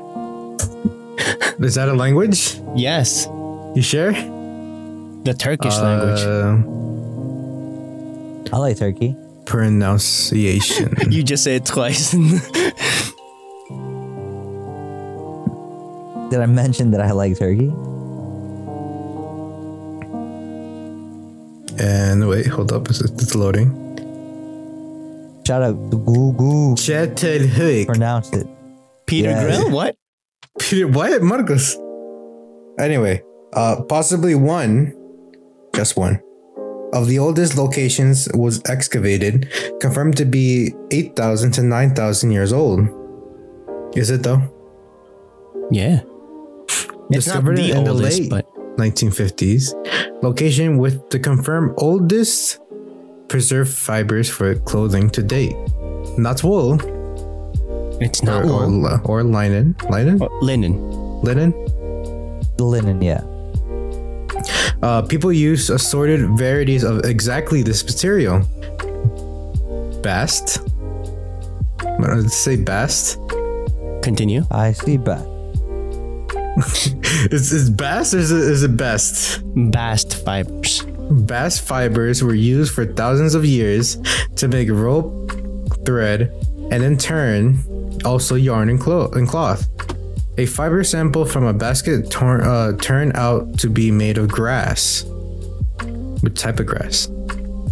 Is 1.66 1.76
that 1.76 1.90
a 1.90 1.94
language? 1.94 2.62
Yes, 2.76 3.28
You 3.76 3.82
sure? 3.82 4.14
the 4.14 5.34
Turkish 5.38 5.76
language. 5.80 6.22
Uh, 6.22 6.56
I 8.56 8.60
like 8.60 8.78
turkey. 8.78 9.16
Pronunciation. 9.48 10.94
You 11.10 11.24
just 11.24 11.44
say 11.44 11.56
it 11.56 11.66
twice. 11.66 12.12
Did 16.30 16.42
I 16.42 16.46
mention 16.46 16.92
that 16.92 17.02
I 17.02 17.12
like 17.12 17.40
turkey? 17.40 17.72
and 21.80 22.28
wait, 22.28 22.48
hold 22.48 22.72
up, 22.72 22.90
it's, 22.90 23.02
it's 23.02 23.36
loading. 23.36 23.70
Shout 25.46 25.62
out 25.62 25.92
to 25.92 25.98
Google. 25.98 26.76
Çatalhöyük. 26.76 27.88
Pronounced 27.88 28.34
it. 28.36 28.48
Peter 29.06 29.30
Yeah. 29.30 29.44
Grill? 29.44 29.70
What? 29.72 29.96
Peter, 30.60 30.88
what? 30.88 31.22
Marcos. 31.22 31.78
Anyway, 32.80 33.22
uh, 33.54 33.82
possibly 33.88 34.34
one, 34.36 34.92
just 35.76 35.96
one, 35.98 36.20
of 36.94 37.08
the 37.08 37.20
oldest 37.20 37.58
locations 37.58 38.28
was 38.34 38.62
excavated, 38.66 39.52
confirmed 39.80 40.18
to 40.18 40.26
be 40.26 40.74
8,000 40.92 41.52
to 41.54 41.64
9,000 41.64 42.32
years 42.32 42.54
old. 42.54 42.88
Is 43.96 44.10
it 44.10 44.24
though? 44.24 44.42
Yeah. 45.72 46.02
It's 47.10 47.26
Discovered 47.26 47.58
not 47.58 47.64
the 47.64 47.72
in 47.72 47.84
the 47.84 47.92
oldest, 47.92 48.20
late 48.20 48.30
but 48.30 48.46
1950s. 48.78 49.74
Location 50.24 50.78
with 50.78 51.10
the 51.10 51.20
confirmed 51.20 51.74
oldest 51.78 52.60
preserved 53.28 53.74
fibers 53.74 54.30
for 54.30 54.56
clothing 54.56 55.10
to 55.12 55.24
date. 55.24 55.56
Not 56.18 56.44
wool 56.44 56.80
it's 58.00 58.22
not 58.22 58.46
or, 58.46 58.68
wool. 58.68 59.02
or 59.06 59.24
linen. 59.24 59.76
Linen? 59.90 60.22
Oh, 60.22 60.30
linen. 60.42 60.78
Linen? 61.22 61.52
Linen, 62.60 63.02
yeah. 63.02 63.22
Uh, 64.82 65.02
people 65.02 65.32
use 65.32 65.70
assorted 65.70 66.22
varieties 66.38 66.84
of 66.84 67.04
exactly 67.06 67.64
this 67.64 67.84
material. 67.84 68.42
Did 72.16 72.26
it 72.26 72.32
say? 72.32 72.56
best. 72.56 73.20
Continue. 74.04 74.46
I 74.52 74.72
see 74.72 74.98
back. 74.98 75.26
Is 77.32 77.52
is 77.52 77.70
bast 77.70 78.14
or 78.14 78.20
is 78.20 78.32
it, 78.32 78.40
is 78.40 78.64
it 78.64 78.78
best? 78.78 79.42
Bast 79.72 80.24
fibers. 80.24 80.84
Bast 81.12 81.62
fibers 81.62 82.24
were 82.24 82.34
used 82.34 82.74
for 82.74 82.86
thousands 82.86 83.36
of 83.36 83.46
years 83.46 83.98
to 84.36 84.48
make 84.48 84.70
rope, 84.70 85.32
thread, 85.86 86.32
and 86.72 86.84
in 86.84 86.98
turn, 86.98 87.60
also 88.06 88.36
yarn 88.36 88.70
and, 88.70 88.80
clo- 88.80 89.10
and 89.12 89.28
cloth. 89.28 89.68
A 90.40 90.46
fiber 90.46 90.84
sample 90.84 91.26
from 91.26 91.46
a 91.46 91.54
basket 91.54 92.16
uh, 92.16 92.74
turned 92.78 93.18
out 93.18 93.58
to 93.60 93.70
be 93.70 93.90
made 93.90 94.20
of 94.20 94.28
grass. 94.28 95.04
What 96.22 96.36
type 96.36 96.60
of 96.60 96.68
grass? 96.68 97.10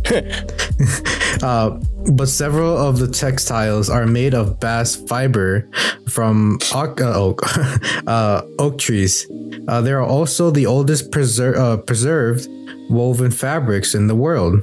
uh, 1.43 1.79
but 2.11 2.27
several 2.27 2.75
of 2.75 2.97
the 2.97 3.07
textiles 3.07 3.87
are 3.87 4.07
made 4.07 4.33
of 4.33 4.59
bast 4.59 5.07
fiber 5.07 5.69
from 6.09 6.57
oak, 6.73 7.01
uh, 7.01 7.13
oak, 7.13 7.41
uh, 8.07 8.41
oak 8.57 8.79
trees. 8.79 9.27
Uh, 9.67 9.81
they 9.81 9.91
are 9.91 10.03
also 10.03 10.49
the 10.49 10.65
oldest 10.65 11.11
preser- 11.11 11.55
uh, 11.55 11.77
preserved 11.77 12.47
woven 12.89 13.29
fabrics 13.29 13.93
in 13.93 14.07
the 14.07 14.15
world. 14.15 14.61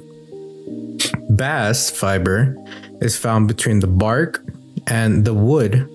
Bast 1.30 1.94
fiber 1.94 2.56
is 3.00 3.16
found 3.16 3.46
between 3.46 3.78
the 3.78 3.86
bark 3.86 4.44
and 4.88 5.24
the 5.24 5.34
wood 5.34 5.88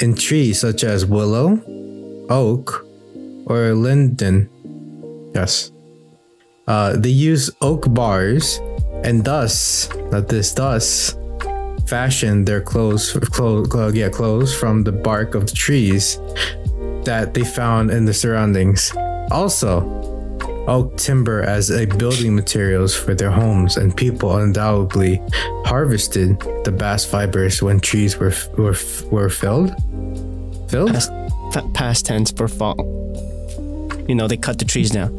in 0.00 0.14
trees 0.14 0.60
such 0.60 0.84
as 0.84 1.06
willow, 1.06 1.60
oak, 2.28 2.86
or 3.46 3.74
linden. 3.74 4.48
Yes. 5.34 5.72
Uh, 6.66 6.96
they 6.96 7.10
use 7.10 7.50
oak 7.60 7.92
bars 7.94 8.60
and 9.04 9.24
thus, 9.24 9.88
not 10.10 10.28
this, 10.28 10.52
thus, 10.52 11.16
fashion 11.86 12.44
their 12.44 12.60
clothes, 12.60 13.12
clothes, 13.12 13.68
clothes, 13.68 13.94
yeah, 13.94 14.08
clothes 14.08 14.54
from 14.54 14.84
the 14.84 14.92
bark 14.92 15.34
of 15.34 15.46
the 15.46 15.54
trees 15.54 16.18
that 17.04 17.32
they 17.32 17.44
found 17.44 17.90
in 17.90 18.04
the 18.04 18.12
surroundings. 18.12 18.92
Also, 19.30 19.80
oak 20.68 20.96
timber 20.96 21.42
as 21.42 21.70
a 21.70 21.86
building 21.86 22.34
materials 22.34 22.94
for 22.94 23.14
their 23.14 23.30
homes, 23.30 23.76
and 23.76 23.96
people 23.96 24.36
undoubtedly 24.36 25.20
harvested 25.64 26.38
the 26.64 26.70
bast 26.72 27.08
fibers 27.08 27.62
when 27.62 27.80
trees 27.80 28.16
were 28.18 28.32
were 28.56 28.76
were 29.10 29.30
felled. 29.30 29.74
Filled? 30.70 30.92
Past, 30.92 31.10
past 31.74 32.06
tense 32.06 32.30
for 32.30 32.46
fall. 32.46 32.76
You 34.08 34.14
know, 34.14 34.28
they 34.28 34.36
cut 34.36 34.58
the 34.58 34.64
trees 34.64 34.90
down. 34.90 35.10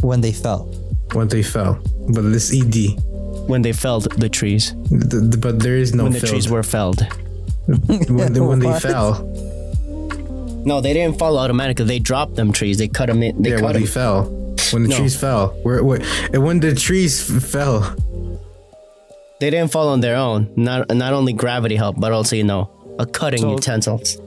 When 0.00 0.20
they 0.20 0.32
fell. 0.32 0.64
When 1.12 1.28
they 1.28 1.42
fell, 1.42 1.78
but 2.14 2.22
this 2.22 2.52
ed, 2.52 2.74
When 3.48 3.62
they 3.62 3.72
felled 3.72 4.04
the 4.20 4.28
trees. 4.28 4.74
th- 4.88 5.10
th- 5.10 5.40
but 5.40 5.60
there 5.60 5.76
is 5.76 5.94
no 5.94 6.04
when 6.04 6.12
the 6.12 6.20
filled. 6.20 6.30
trees 6.32 6.48
were 6.48 6.62
felled. 6.62 7.00
when, 7.66 8.32
they, 8.32 8.40
when 8.40 8.58
they 8.58 8.78
fell. 8.80 9.24
No, 10.64 10.80
they 10.80 10.92
didn't 10.92 11.18
fall 11.18 11.38
automatically. 11.38 11.86
They 11.86 11.98
dropped 11.98 12.34
them 12.36 12.52
trees. 12.52 12.76
They 12.78 12.88
cut 12.88 13.06
them 13.06 13.22
in. 13.22 13.40
They 13.42 13.50
yeah, 13.50 13.56
cut 13.56 13.64
when 13.64 13.72
them. 13.74 13.82
they 13.82 13.88
fell. 13.88 14.37
When 14.72 14.82
the 14.82 14.88
No. 14.88 14.96
trees 14.96 15.16
fell. 15.16 15.48
Where, 15.62 15.82
where, 15.84 16.00
and 16.32 16.42
when 16.44 16.60
the 16.60 16.74
trees 16.74 17.30
f- 17.30 17.42
fell. 17.42 17.94
They 19.40 19.50
didn't 19.50 19.70
fall 19.70 19.88
on 19.88 20.00
their 20.00 20.16
own. 20.16 20.50
Not 20.56 20.90
not 20.94 21.12
only 21.12 21.32
gravity 21.32 21.76
helped, 21.76 22.00
but 22.00 22.12
also 22.12 22.34
you 22.36 22.44
know 22.44 22.68
a 22.98 23.06
cutting 23.06 23.40
So- 23.40 23.50
utensils. 23.52 24.18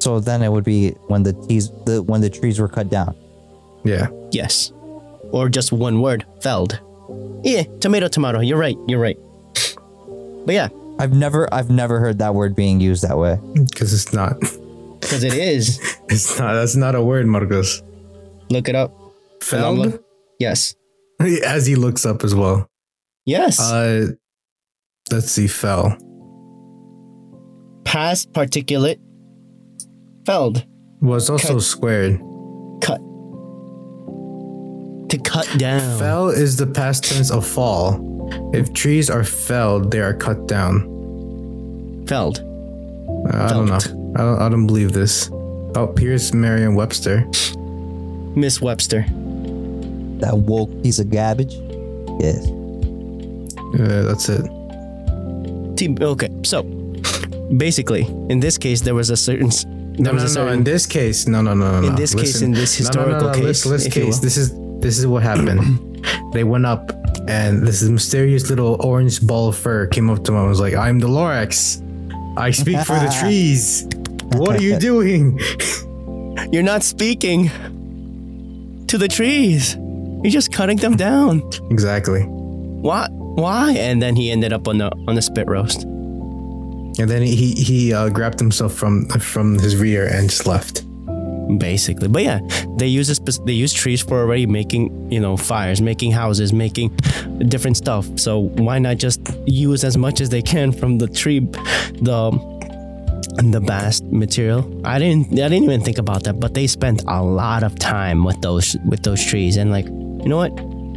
So 0.00 0.18
then 0.20 0.42
it 0.42 0.50
would 0.50 0.64
be 0.64 0.90
when 1.08 1.22
the 1.24 1.32
trees 1.32 1.70
the 1.86 2.02
when 2.02 2.20
the 2.20 2.30
trees 2.30 2.58
were 2.58 2.68
cut 2.68 2.88
down. 2.90 3.14
Yeah. 3.84 4.08
Yes, 4.32 4.72
or 5.32 5.48
just 5.48 5.72
one 5.72 6.00
word, 6.00 6.24
felled. 6.40 6.78
Yeah, 7.42 7.64
tomato, 7.80 8.08
tomato. 8.08 8.40
You're 8.40 8.58
right. 8.58 8.76
You're 8.86 9.00
right. 9.00 9.18
But 10.46 10.54
yeah, 10.54 10.68
I've 10.98 11.12
never 11.12 11.48
I've 11.52 11.70
never 11.70 11.98
heard 12.00 12.18
that 12.18 12.34
word 12.34 12.54
being 12.54 12.80
used 12.80 13.02
that 13.08 13.16
way. 13.18 13.38
Because 13.54 13.92
it's 13.92 14.12
not. 14.12 14.38
because 15.00 15.24
it 15.24 15.34
is. 15.34 15.80
It's 16.10 16.38
not. 16.38 16.54
That's 16.54 16.74
not 16.76 16.94
a 16.96 17.02
word, 17.02 17.26
Marcos. 17.26 17.82
Look 18.50 18.68
it 18.68 18.74
up. 18.74 18.90
And 19.52 19.64
I'm 19.64 19.76
Felled? 19.90 20.00
Yes. 20.38 20.74
As 21.44 21.66
he 21.66 21.74
looks 21.76 22.06
up 22.06 22.24
as 22.24 22.34
well. 22.34 22.68
Yes. 23.26 23.60
Uh, 23.60 24.08
let's 25.10 25.30
see. 25.30 25.46
Fell. 25.46 25.96
Past 27.84 28.32
particulate. 28.32 28.98
Felled. 30.26 30.64
Well, 31.00 31.16
it's 31.16 31.28
also 31.30 31.54
Cut. 31.54 31.62
squared. 31.62 32.20
Cut. 32.80 33.00
To 35.10 35.18
cut 35.24 35.48
down. 35.58 35.98
Fell 35.98 36.28
is 36.28 36.56
the 36.56 36.66
past 36.66 37.04
tense 37.04 37.30
of 37.30 37.46
fall. 37.46 38.06
If 38.54 38.72
trees 38.72 39.10
are 39.10 39.24
felled, 39.24 39.90
they 39.90 40.00
are 40.00 40.14
cut 40.14 40.46
down. 40.46 40.86
Felled. 42.06 42.38
Uh, 42.38 43.44
I 43.44 43.48
don't 43.52 43.66
know. 43.66 43.76
I 44.16 44.22
don't, 44.22 44.42
I 44.42 44.48
don't 44.48 44.66
believe 44.66 44.92
this. 44.92 45.28
Oh, 45.32 45.92
here's 45.98 46.32
Merriam-Webster. 46.32 47.26
Miss 48.36 48.60
Webster. 48.60 49.04
That 50.20 50.36
woke 50.36 50.70
piece 50.82 50.98
of 50.98 51.10
garbage. 51.10 51.54
Yes. 52.20 52.46
Yeah, 53.78 54.02
that's 54.02 54.28
it. 54.28 54.44
T- 55.76 55.96
Okay, 56.00 56.28
so 56.42 56.62
basically, 57.56 58.02
in 58.28 58.40
this 58.40 58.58
case, 58.58 58.82
there 58.82 58.94
was 58.94 59.10
a 59.10 59.16
certain. 59.16 59.48
There 59.96 60.12
No, 60.12 60.22
was 60.22 60.36
no, 60.36 60.42
a 60.42 60.46
no. 60.46 60.52
In 60.52 60.64
this 60.64 60.86
case, 60.86 61.26
no, 61.26 61.40
no, 61.42 61.54
no, 61.54 61.80
no. 61.80 61.86
In 61.88 61.92
no. 61.94 61.96
this 61.96 62.14
case, 62.14 62.42
in 62.42 62.52
this 62.52 62.74
historical 62.74 63.14
no, 63.14 63.20
no, 63.20 63.26
no, 63.32 63.34
case, 63.46 63.64
This, 63.64 63.84
this 63.84 63.92
case, 63.94 64.18
this 64.18 64.36
is 64.36 64.52
this 64.80 64.98
is 64.98 65.06
what 65.06 65.22
happened. 65.22 66.04
they 66.32 66.44
went 66.44 66.66
up, 66.66 66.90
and 67.28 67.66
this 67.66 67.82
mysterious 67.82 68.50
little 68.50 68.76
orange 68.80 69.20
ball 69.26 69.48
of 69.48 69.56
fur 69.56 69.86
came 69.86 70.10
up 70.10 70.24
to 70.24 70.32
him 70.32 70.38
and 70.40 70.48
was 70.48 70.60
like, 70.60 70.74
"I'm 70.74 70.98
the 71.00 71.08
Lorax. 71.08 71.80
I 72.36 72.50
speak 72.50 72.78
for 72.84 72.94
the 72.98 73.10
trees. 73.20 73.86
What 74.36 74.56
are 74.56 74.62
you 74.62 74.78
doing?" 74.90 75.38
You're 76.52 76.62
not 76.62 76.82
speaking 76.82 77.50
to 78.86 78.98
the 78.98 79.08
trees. 79.08 79.76
You're 80.22 80.30
just 80.30 80.52
cutting 80.52 80.76
them 80.78 80.96
down. 80.96 81.42
exactly. 81.70 82.22
Why? 82.22 83.08
Why? 83.10 83.72
And 83.72 84.02
then 84.02 84.16
he 84.16 84.30
ended 84.30 84.52
up 84.52 84.68
on 84.68 84.78
the 84.78 84.90
on 85.08 85.14
the 85.14 85.22
spit 85.22 85.46
roast. 85.48 85.84
And 85.84 87.08
then 87.08 87.22
he 87.22 87.52
he 87.54 87.92
uh, 87.94 88.08
grabbed 88.10 88.38
himself 88.38 88.74
from 88.74 89.06
from 89.08 89.58
his 89.58 89.76
rear 89.76 90.06
and 90.06 90.28
just 90.28 90.46
left. 90.46 90.84
basically. 91.58 92.08
But 92.08 92.22
yeah, 92.22 92.40
they 92.76 92.86
use 92.86 93.08
a 93.08 93.14
spec- 93.14 93.44
they 93.46 93.52
use 93.52 93.72
trees 93.72 94.02
for 94.02 94.20
already 94.20 94.46
making 94.46 95.10
you 95.10 95.20
know 95.20 95.36
fires, 95.36 95.80
making 95.80 96.12
houses, 96.12 96.52
making 96.52 96.90
different 97.48 97.76
stuff. 97.76 98.06
So 98.18 98.50
why 98.58 98.78
not 98.78 98.98
just 98.98 99.20
use 99.46 99.84
as 99.84 99.96
much 99.96 100.20
as 100.20 100.28
they 100.28 100.42
can 100.42 100.72
from 100.72 100.98
the 100.98 101.06
tree, 101.08 101.40
the 102.02 102.30
the 103.42 103.60
bast 103.60 104.04
material? 104.04 104.60
I 104.84 104.98
didn't 104.98 105.32
I 105.32 105.48
didn't 105.48 105.64
even 105.64 105.80
think 105.82 105.98
about 105.98 106.24
that, 106.24 106.40
but 106.40 106.54
they 106.54 106.66
spent 106.66 107.02
a 107.08 107.22
lot 107.22 107.62
of 107.62 107.78
time 107.78 108.24
with 108.24 108.40
those 108.42 108.76
with 108.84 109.02
those 109.02 109.24
trees 109.24 109.56
and 109.56 109.70
like 109.70 109.86
you 110.22 110.28
know 110.28 110.36
what 110.36 110.52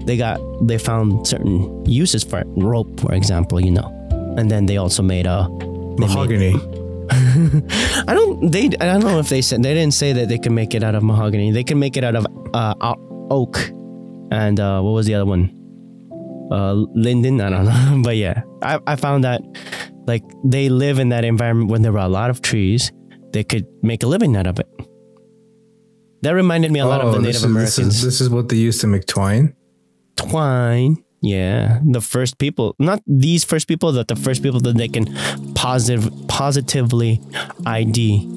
they 0.05 0.17
got 0.17 0.39
they 0.67 0.77
found 0.77 1.25
certain 1.27 1.83
uses 1.85 2.23
for 2.23 2.39
it 2.39 2.47
rope 2.57 2.99
for 2.99 3.13
example 3.13 3.59
you 3.59 3.71
know 3.71 3.87
and 4.37 4.49
then 4.51 4.65
they 4.65 4.77
also 4.77 5.01
made 5.03 5.25
a 5.25 5.47
they 5.49 5.65
made- 5.67 5.99
Mahogany. 5.99 6.53
I 8.07 8.13
don't. 8.15 8.51
They. 8.51 8.65
I 8.79 8.85
don't 8.85 9.01
know 9.01 9.19
if 9.19 9.29
they 9.29 9.41
said 9.41 9.61
they 9.61 9.73
didn't 9.73 9.93
say 9.93 10.13
that 10.13 10.29
they 10.29 10.37
can 10.39 10.55
make 10.55 10.73
it 10.73 10.83
out 10.83 10.95
of 10.95 11.03
mahogany. 11.03 11.51
They 11.51 11.63
can 11.63 11.77
make 11.77 11.97
it 11.97 12.03
out 12.03 12.15
of 12.15 12.25
uh, 12.53 12.73
oak, 13.29 13.59
and 14.31 14.59
uh, 14.59 14.81
what 14.81 14.91
was 14.91 15.05
the 15.05 15.13
other 15.15 15.25
one? 15.25 15.51
uh, 16.51 16.73
linden. 16.95 17.41
I 17.41 17.49
don't 17.49 17.65
know, 17.69 18.01
but 18.03 18.15
yeah, 18.17 18.41
I, 18.61 18.79
I 18.87 18.95
found 18.95 19.23
that 19.25 19.41
like 20.07 20.23
they 20.43 20.69
live 20.69 20.97
in 20.99 21.09
that 21.09 21.25
environment 21.25 21.69
when 21.69 21.81
there 21.81 21.91
were 21.91 21.99
a 21.99 22.07
lot 22.07 22.29
of 22.29 22.41
trees. 22.41 22.91
They 23.33 23.43
could 23.43 23.65
make 23.83 24.01
a 24.03 24.07
living 24.07 24.35
out 24.37 24.47
of 24.47 24.59
it. 24.59 24.67
That 26.23 26.31
reminded 26.31 26.71
me 26.71 26.79
a 26.79 26.85
lot 26.85 27.01
of 27.01 27.11
the 27.11 27.19
Oh, 27.19 27.21
this 27.21 27.21
Native 27.21 27.35
is- 27.35 27.41
This 27.41 27.77
Americans. 27.77 27.95
is, 27.95 28.01
this 28.01 28.21
is 28.21 28.29
what 28.29 28.49
they 28.49 28.55
used 28.57 28.81
to 28.81 28.87
make 28.87 29.05
twine. 29.05 29.53
Twine. 30.15 30.97
Yeah, 31.21 31.79
the 31.85 32.01
first 32.01 32.37
people, 32.37 32.75
not 32.79 32.99
these 33.07 33.45
first 33.45 33.67
people, 33.69 33.93
but 33.93 34.07
the 34.09 34.15
first 34.17 34.43
people 34.43 34.59
that 34.59 34.75
they 34.75 34.89
can 34.89 35.05
positive, 35.55 36.11
positively 36.27 37.21
ID. 37.65 38.27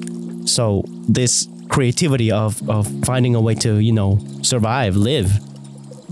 So 0.45 0.83
this 1.09 1.47
creativity 1.67 2.31
of 2.31 2.61
of 2.69 2.87
finding 3.03 3.35
a 3.35 3.41
way 3.41 3.55
to 3.55 3.79
you 3.83 3.91
know 3.91 4.19
survive, 4.41 4.95
live, 4.95 5.29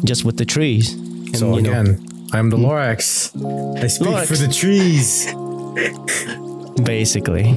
just 0.03 0.25
with 0.25 0.35
the 0.35 0.43
trees. 0.45 0.93
And, 0.93 1.37
So 1.37 1.55
you 1.55 1.61
know, 1.63 1.71
again, 1.71 1.87
I'm 2.33 2.49
the 2.49 2.57
hmm? 2.57 2.65
Lorax. 2.67 3.31
I 3.81 3.87
speak 3.87 4.09
Lorax. 4.09 4.27
for 4.27 4.35
the 4.35 4.51
trees. 4.51 5.31
basically. 6.83 7.55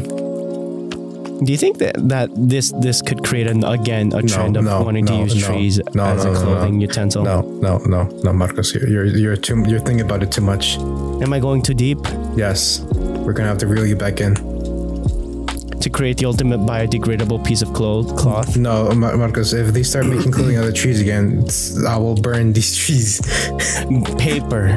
Do 1.45 1.53
you 1.53 1.59
think 1.59 1.79
that, 1.79 1.95
that 2.09 2.31
this 2.35 2.73
this 2.81 3.01
could 3.01 3.25
create 3.25 3.47
an 3.47 3.63
again 3.65 4.13
a 4.13 4.23
trend 4.23 4.57
of 4.57 4.65
no, 4.65 4.83
wanting 4.83 5.07
to 5.07 5.13
no, 5.13 5.23
use 5.23 5.41
no, 5.41 5.47
trees 5.47 5.81
no, 5.95 6.05
as 6.05 6.25
no, 6.25 6.31
a 6.31 6.35
no, 6.35 6.41
clothing 6.41 6.79
no. 6.79 6.81
utensil? 6.87 7.23
No, 7.23 7.43
no, 7.43 7.79
no, 7.87 8.05
no, 8.25 8.33
Marcos, 8.33 8.75
you're 8.75 8.89
you're 8.89 9.07
you're 9.07 9.37
too 9.37 9.63
you're 9.69 9.79
thinking 9.79 10.01
about 10.05 10.23
it 10.23 10.33
too 10.33 10.41
much. 10.43 10.79
Am 11.23 11.33
I 11.33 11.39
going 11.39 11.63
too 11.63 11.75
deep 11.75 11.99
Yes, 12.37 12.81
we're 13.25 13.33
gonna 13.35 13.49
have 13.49 13.59
to 13.59 13.67
reel 13.69 13.87
you 13.87 13.97
back 13.97 14.21
in. 14.21 14.35
to 14.35 15.89
create 15.91 16.17
the 16.19 16.27
ultimate 16.27 16.59
biodegradable 16.61 17.45
piece 17.47 17.63
of 17.63 17.73
cloth? 17.73 18.17
Cloth. 18.17 18.57
No, 18.57 18.91
Mar- 18.93 19.17
Marcos, 19.17 19.53
if 19.53 19.69
they 19.73 19.85
start 19.85 20.07
making 20.07 20.33
clothing 20.33 20.57
out 20.57 20.65
of 20.67 20.75
trees 20.75 21.01
again, 21.01 21.47
I 21.87 21.97
will 21.99 22.17
burn 22.17 22.53
these 22.53 22.77
trees. 22.77 23.21
paper. 24.19 24.77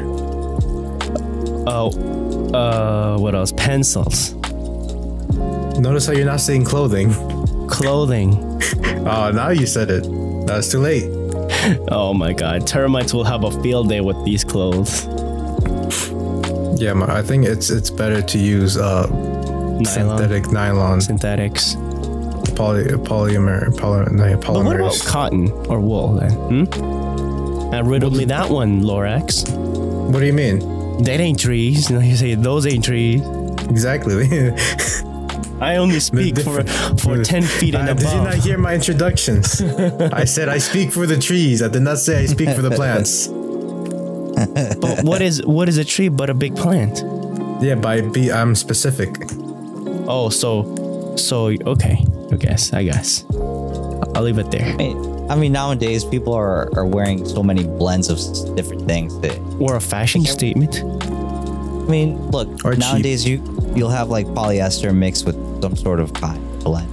Oh, 1.66 1.90
uh, 2.54 3.18
what 3.18 3.34
else? 3.34 3.52
Pencils, 3.56 4.34
Notice 5.78 6.06
how 6.06 6.12
you're 6.12 6.26
not 6.26 6.40
saying 6.40 6.64
clothing. 6.64 7.12
clothing. 7.68 8.36
Oh, 9.06 9.30
now 9.32 9.50
you 9.50 9.66
said 9.66 9.90
it. 9.90 10.04
That's 10.46 10.70
too 10.70 10.78
late. 10.80 11.04
Oh 11.90 12.12
my 12.14 12.32
God, 12.32 12.66
termites 12.66 13.12
will 13.14 13.24
have 13.24 13.44
a 13.44 13.50
field 13.62 13.88
day 13.88 14.00
with 14.00 14.22
these 14.24 14.44
clothes. 14.44 15.06
Yeah, 16.80 16.94
I 17.08 17.22
think 17.22 17.46
it's 17.46 17.70
it's 17.70 17.90
better 17.90 18.20
to 18.22 18.38
use 18.38 18.76
uh, 18.76 19.06
Nylon, 19.08 19.84
synthetic 19.84 20.50
nylon, 20.52 21.00
synthetics. 21.00 21.74
poly, 22.56 22.84
polymer, 22.84 23.76
poly, 23.78 24.12
no, 24.12 24.36
But 24.38 24.64
what 24.64 24.76
about 24.76 25.00
cotton 25.06 25.50
or 25.68 25.80
wool 25.80 26.14
then? 26.14 26.32
Hmm? 26.32 27.70
Now 27.70 27.82
riddle 27.82 28.10
me 28.10 28.24
that 28.26 28.50
one, 28.50 28.82
Lorax. 28.82 29.48
What 30.10 30.20
do 30.20 30.26
you 30.26 30.32
mean? 30.32 30.58
That 31.04 31.20
ain't 31.20 31.38
trees. 31.40 31.88
You 31.88 31.96
know, 32.00 32.02
you 32.04 32.16
say 32.16 32.34
those 32.34 32.66
ain't 32.66 32.84
trees. 32.84 33.22
Exactly. 33.70 34.28
I 35.62 35.76
only 35.76 36.00
speak 36.00 36.38
for 36.40 36.62
for 37.02 37.22
ten 37.32 37.42
feet 37.42 37.74
and 37.74 37.88
Uh, 37.88 37.94
Did 37.94 38.10
you 38.12 38.22
not 38.30 38.34
hear 38.34 38.58
my 38.58 38.74
introductions? 38.74 39.62
I 40.22 40.24
said 40.26 40.48
I 40.48 40.58
speak 40.58 40.90
for 40.92 41.06
the 41.06 41.16
trees. 41.18 41.62
I 41.62 41.68
did 41.68 41.82
not 41.82 41.98
say 41.98 42.22
I 42.24 42.26
speak 42.26 42.50
for 42.56 42.62
the 42.62 42.70
plants. 42.74 43.28
But 44.80 45.04
what 45.04 45.22
is 45.22 45.44
what 45.46 45.68
is 45.68 45.78
a 45.78 45.84
tree 45.84 46.08
but 46.08 46.28
a 46.30 46.34
big 46.34 46.56
plant? 46.56 47.02
Yeah, 47.62 47.76
by 47.76 48.00
be 48.00 48.32
I'm 48.32 48.54
specific. 48.54 49.10
Oh, 50.08 50.30
so 50.30 50.50
so 51.16 51.52
okay. 51.74 51.96
I 52.32 52.36
guess. 52.36 52.72
I 52.72 52.82
guess. 52.82 53.24
I'll 54.14 54.22
leave 54.24 54.38
it 54.38 54.50
there. 54.50 54.66
I 54.66 54.76
mean, 54.76 54.96
I 55.30 55.36
mean, 55.36 55.52
nowadays 55.52 56.04
people 56.04 56.32
are, 56.34 56.68
are 56.76 56.86
wearing 56.86 57.24
so 57.24 57.42
many 57.42 57.64
blends 57.64 58.08
of 58.10 58.18
different 58.56 58.82
things 58.88 59.14
that 59.20 59.38
Or 59.60 59.76
a 59.76 59.80
fashion 59.80 60.24
statement. 60.24 60.80
I 60.82 61.86
mean, 61.94 62.18
look, 62.30 62.48
Or 62.64 62.72
cheap. 62.72 62.80
nowadays 62.80 63.24
you 63.28 63.36
you'll 63.76 63.94
have 64.00 64.08
like 64.10 64.26
polyester 64.34 64.92
mixed 64.94 65.24
with 65.26 65.36
some 65.62 65.76
sort 65.76 66.00
of 66.00 66.12
cotton 66.12 66.42
blend. 66.58 66.90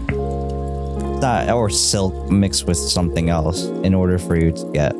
Not, 1.21 1.49
or 1.49 1.69
silk 1.69 2.13
mixed 2.31 2.65
with 2.67 2.77
something 2.77 3.29
else 3.29 3.65
in 3.83 3.93
order 3.93 4.17
for 4.17 4.37
you 4.37 4.51
to 4.53 4.71
get 4.71 4.93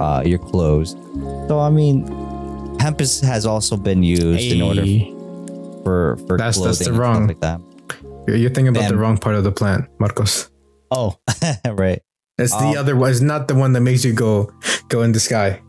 uh, 0.00 0.22
your 0.26 0.38
clothes. 0.38 0.90
So 1.48 1.60
I 1.60 1.70
mean, 1.70 2.04
hemp 2.80 3.00
is, 3.00 3.20
has 3.20 3.46
also 3.46 3.76
been 3.78 4.02
used 4.02 4.42
in 4.52 4.60
order 4.60 4.84
for 5.84 6.18
for 6.26 6.36
That's- 6.36 6.56
clothing 6.56 6.70
that's 6.76 6.84
the 6.84 6.92
wrong- 6.92 7.28
like 7.28 7.40
that. 7.40 7.60
You're, 8.28 8.50
thinking 8.50 8.68
about 8.68 8.88
the 8.90 8.96
wrong 8.98 9.16
part 9.18 9.34
of 9.34 9.42
the 9.44 9.50
plant, 9.50 9.86
Marcos. 9.98 10.50
Oh, 10.92 11.16
right. 11.66 12.00
It's 12.38 12.52
the 12.52 12.74
Um, 12.76 12.78
other 12.78 12.94
one. 12.94 13.10
It's 13.10 13.20
not 13.20 13.48
the 13.48 13.54
one 13.54 13.72
that 13.72 13.80
makes 13.80 14.04
you 14.04 14.12
go 14.12 14.52
go 14.88 15.02
in 15.02 15.12
the 15.12 15.20
sky. 15.20 15.60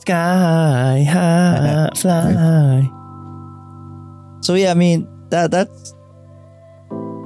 sky 0.00 1.04
high, 1.08 1.88
fly. 1.96 2.90
So 4.42 4.54
yeah, 4.54 4.72
I 4.72 4.74
mean 4.74 5.06
that 5.30 5.50
that's 5.52 5.94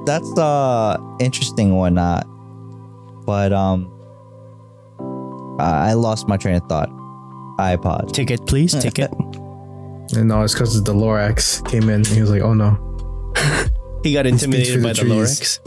that's 0.05 0.37
uh 0.37 0.97
interesting 1.19 1.69
and 1.69 1.77
whatnot. 1.77 2.25
But 3.25 3.51
um 3.53 3.91
I 5.59 5.89
I 5.89 5.93
lost 5.93 6.27
my 6.27 6.37
train 6.37 6.55
of 6.55 6.63
thought. 6.67 6.89
iPod. 7.59 8.11
Ticket, 8.13 8.45
please. 8.47 8.73
Ticket. 8.73 9.11
And 10.15 10.27
no, 10.27 10.43
it's 10.43 10.53
because 10.53 10.83
the 10.83 10.93
Lorax 10.93 11.67
came 11.67 11.89
in 11.89 12.05
he 12.05 12.21
was 12.21 12.29
like, 12.29 12.43
oh 12.43 12.53
no. 12.53 12.77
He 14.03 14.13
got 14.13 14.27
intimidated 14.27 14.75
for 14.75 14.81
by 14.83 14.93
the 14.93 15.03
the. 15.03 15.09
Lorax. 15.09 15.59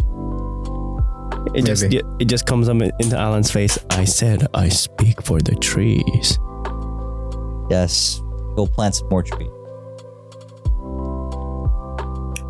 It 1.57 1.65
just 1.65 1.83
it 1.83 2.25
just 2.27 2.47
comes 2.47 2.69
up 2.69 2.77
into 3.01 3.17
Alan's 3.19 3.51
face. 3.51 3.77
I 3.91 4.05
said 4.05 4.47
I 4.55 4.69
speak 4.69 5.23
for 5.23 5.41
the 5.41 5.57
trees. 5.57 6.39
Yes. 7.69 8.23
Go 8.55 8.67
plant 8.67 8.95
some 8.95 9.09
more 9.09 9.25
trees. 9.25 9.51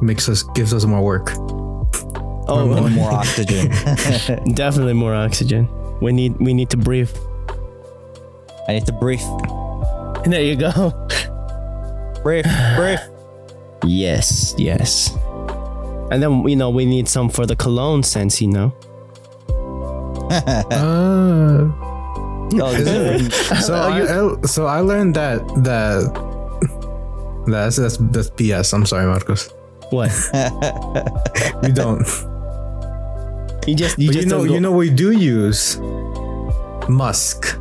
Makes 0.03 0.29
us 0.29 0.43
gives 0.55 0.75
us 0.75 0.85
more 0.85 1.03
work. 1.03 1.31
Oh, 2.49 2.73
And 2.85 2.95
more 2.95 3.11
oxygen. 3.13 3.69
definitely 4.55 4.95
more 4.95 5.15
oxygen. 5.15 5.69
We 6.01 6.13
need 6.13 6.37
we 6.39 6.55
need 6.55 6.71
to 6.71 6.77
breathe. 6.77 7.11
I 8.69 8.73
need 8.73 8.87
to 8.87 8.93
breathe. 8.93 9.21
There 10.25 10.43
you 10.43 10.57
go. 10.57 10.93
Breathe. 12.23 12.47
Breathe. 12.77 13.01
Yes, 13.85 14.55
yes. 14.59 15.15
And 16.11 16.23
then 16.23 16.47
you 16.49 16.57
know 16.57 16.71
we 16.71 16.85
need 16.85 17.09
some 17.09 17.29
for 17.29 17.47
the 17.47 17.57
cologne 17.57 18.03
sense, 18.03 18.41
you 18.41 18.49
know. 18.49 18.73
Uh, 20.31 21.69
Oh, 22.61 23.29
so 23.61 23.75
I, 23.75 24.01
I 24.09 24.41
so 24.47 24.65
I 24.67 24.81
learned 24.81 25.15
that 25.17 25.47
that 25.65 26.09
that's 27.47 27.77
that's 27.77 27.99
that's 27.99 28.31
BS. 28.31 28.73
I'm 28.73 28.87
sorry, 28.87 29.05
Marcos. 29.05 29.53
What? 29.91 30.11
We 31.63 31.71
don't. 31.73 32.07
You 33.69 33.75
just 33.77 33.99
you 33.99 34.11
just 34.11 34.27
you 34.27 34.31
know 34.33 34.47
go- 34.47 34.55
you 34.55 34.61
know 34.61 34.73
we 34.73 34.89
do 34.89 35.11
use 35.13 35.79
Musk. 36.89 37.57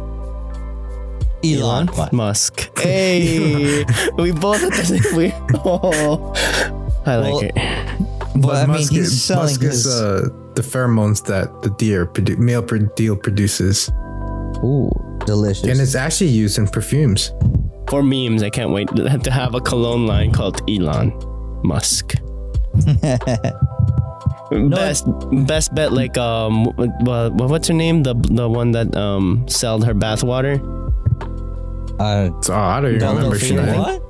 Elon 1.43 1.89
Musk. 2.13 2.71
Hey, 2.79 3.83
we 4.17 4.31
both 4.31 4.63
at 4.63 4.71
the 4.71 4.85
same. 4.85 5.15
We, 5.17 5.33
oh, 5.65 6.33
I 7.05 7.15
like 7.17 7.33
Well, 7.33 7.39
it. 7.43 7.53
But 8.41 8.55
I 8.55 8.59
mean, 8.61 8.67
Musk, 8.77 8.91
he's 8.93 9.21
selling 9.21 9.43
Musk 9.45 9.61
his. 9.61 9.85
is 9.85 10.01
uh, 10.01 10.29
the 10.55 10.61
pheromones 10.61 11.25
that 11.25 11.61
the 11.63 11.69
deer 11.71 12.05
produ- 12.05 12.37
male 12.37 12.61
pro- 12.63 12.85
deer 12.95 13.15
produces, 13.15 13.89
Ooh, 14.63 14.89
delicious. 15.25 15.65
and 15.67 15.81
it's 15.81 15.95
actually 15.95 16.29
used 16.29 16.57
in 16.57 16.67
perfumes. 16.67 17.31
For 17.89 18.01
memes, 18.03 18.43
I 18.43 18.49
can't 18.49 18.71
wait 18.71 18.87
to 19.23 19.31
have 19.31 19.55
a 19.55 19.61
cologne 19.61 20.05
line 20.07 20.31
called 20.31 20.61
Elon 20.69 21.11
Musk. 21.63 22.15
Best 24.69 25.05
best 25.45 25.73
bet 25.75 25.91
like 25.93 26.17
um 26.17 26.65
what, 26.75 27.33
what's 27.33 27.67
her 27.67 27.73
name 27.73 28.03
the 28.03 28.13
the 28.31 28.47
one 28.47 28.71
that 28.71 28.95
um 28.95 29.45
sold 29.47 29.83
her 29.85 29.93
bathwater 29.93 30.57
uh, 31.99 32.29
So 32.41 32.53
oh, 32.53 32.57
I 32.57 32.79
don't 32.81 32.95
even 32.95 33.07
remember. 33.15 33.39
She 33.39 33.55
it. 33.55 33.75
what? 33.77 34.01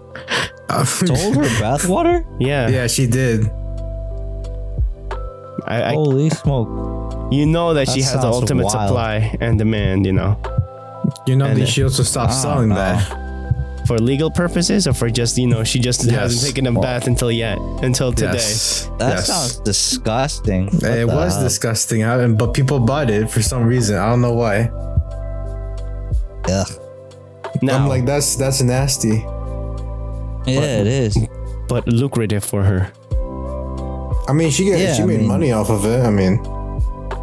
Told 1.07 1.35
her 1.37 1.47
bathwater? 1.63 2.25
yeah 2.39 2.67
yeah, 2.67 2.87
she 2.87 3.07
did. 3.07 3.49
I, 5.65 5.83
I 5.83 5.93
Holy 5.93 6.29
smoke! 6.29 6.67
you 7.31 7.45
know 7.45 7.73
that, 7.73 7.89
she 7.89 8.01
has 8.01 8.13
the 8.13 8.27
ultimate 8.27 8.65
wild. 8.65 8.87
supply 8.87 9.35
and 9.41 9.57
demand 9.57 10.05
you 10.05 10.13
know 10.13 10.37
You 11.27 11.35
know, 11.35 11.45
And 11.45 11.57
they 11.57 11.63
it- 11.63 11.69
should 11.69 11.83
also 11.85 12.03
stop 12.03 12.29
Oh, 12.29 12.33
selling 12.33 12.69
no. 12.69 12.75
that. 12.75 13.26
For 13.87 13.97
legal 13.97 14.29
purposes 14.29 14.85
or 14.87 14.93
for 14.93 15.09
just 15.09 15.37
you 15.37 15.47
know 15.47 15.63
she 15.63 15.79
just 15.79 16.03
Yes. 16.03 16.13
hasn't 16.19 16.43
taken 16.53 16.67
a 16.67 16.77
bath 16.79 17.07
until 17.07 17.31
yet 17.31 17.57
until 17.81 18.11
today 18.11 18.33
Yes, 18.33 18.89
That 18.99 19.09
yes. 19.15 19.27
sounds 19.27 19.55
disgusting. 19.63 20.65
What 20.67 20.83
It 20.83 21.07
was 21.07 21.33
hell? 21.33 21.43
disgusting, 21.43 22.03
I- 22.03 22.27
but 22.27 22.53
people 22.53 22.79
bought 22.79 23.09
it 23.09 23.29
for 23.31 23.41
some 23.41 23.63
reason. 23.65 23.97
I 23.97 24.09
don't 24.09 24.21
know 24.21 24.33
why. 24.33 24.69
Ugh. 26.49 26.67
now 27.61 27.75
I'm 27.77 27.87
like, 27.87 28.05
that's 28.05 28.35
that's 28.35 28.61
nasty. 28.61 29.23
Yeah, 30.45 30.79
it 30.83 30.87
is. 30.87 31.17
but 31.67 31.87
lucrative 31.87 32.43
for 32.43 32.63
her 32.63 32.91
I 34.29 34.33
mean, 34.33 34.51
she 34.51 34.65
get, 34.65 34.79
Yeah, 34.79 34.93
she 34.93 35.03
I 35.03 35.05
made 35.05 35.19
mean- 35.19 35.27
money 35.27 35.51
off 35.53 35.69
of 35.69 35.85
it. 35.85 36.03
I 36.03 36.09
mean, 36.11 36.35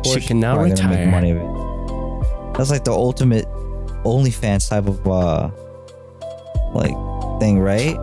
she 0.04 0.20
can 0.20 0.40
now 0.40 0.54
Probably 0.54 0.70
gonna 0.74 0.88
make 0.88 0.98
retire 1.04 1.10
money 1.10 1.30
of 1.32 1.36
it. 1.36 2.56
That's 2.56 2.70
like 2.70 2.84
the 2.84 2.92
ultimate 2.92 3.44
OnlyFans 4.04 4.68
type 4.70 4.86
of 4.86 5.06
uh 5.06 5.50
like 6.74 6.94
thing, 7.40 7.58
right? 7.60 7.96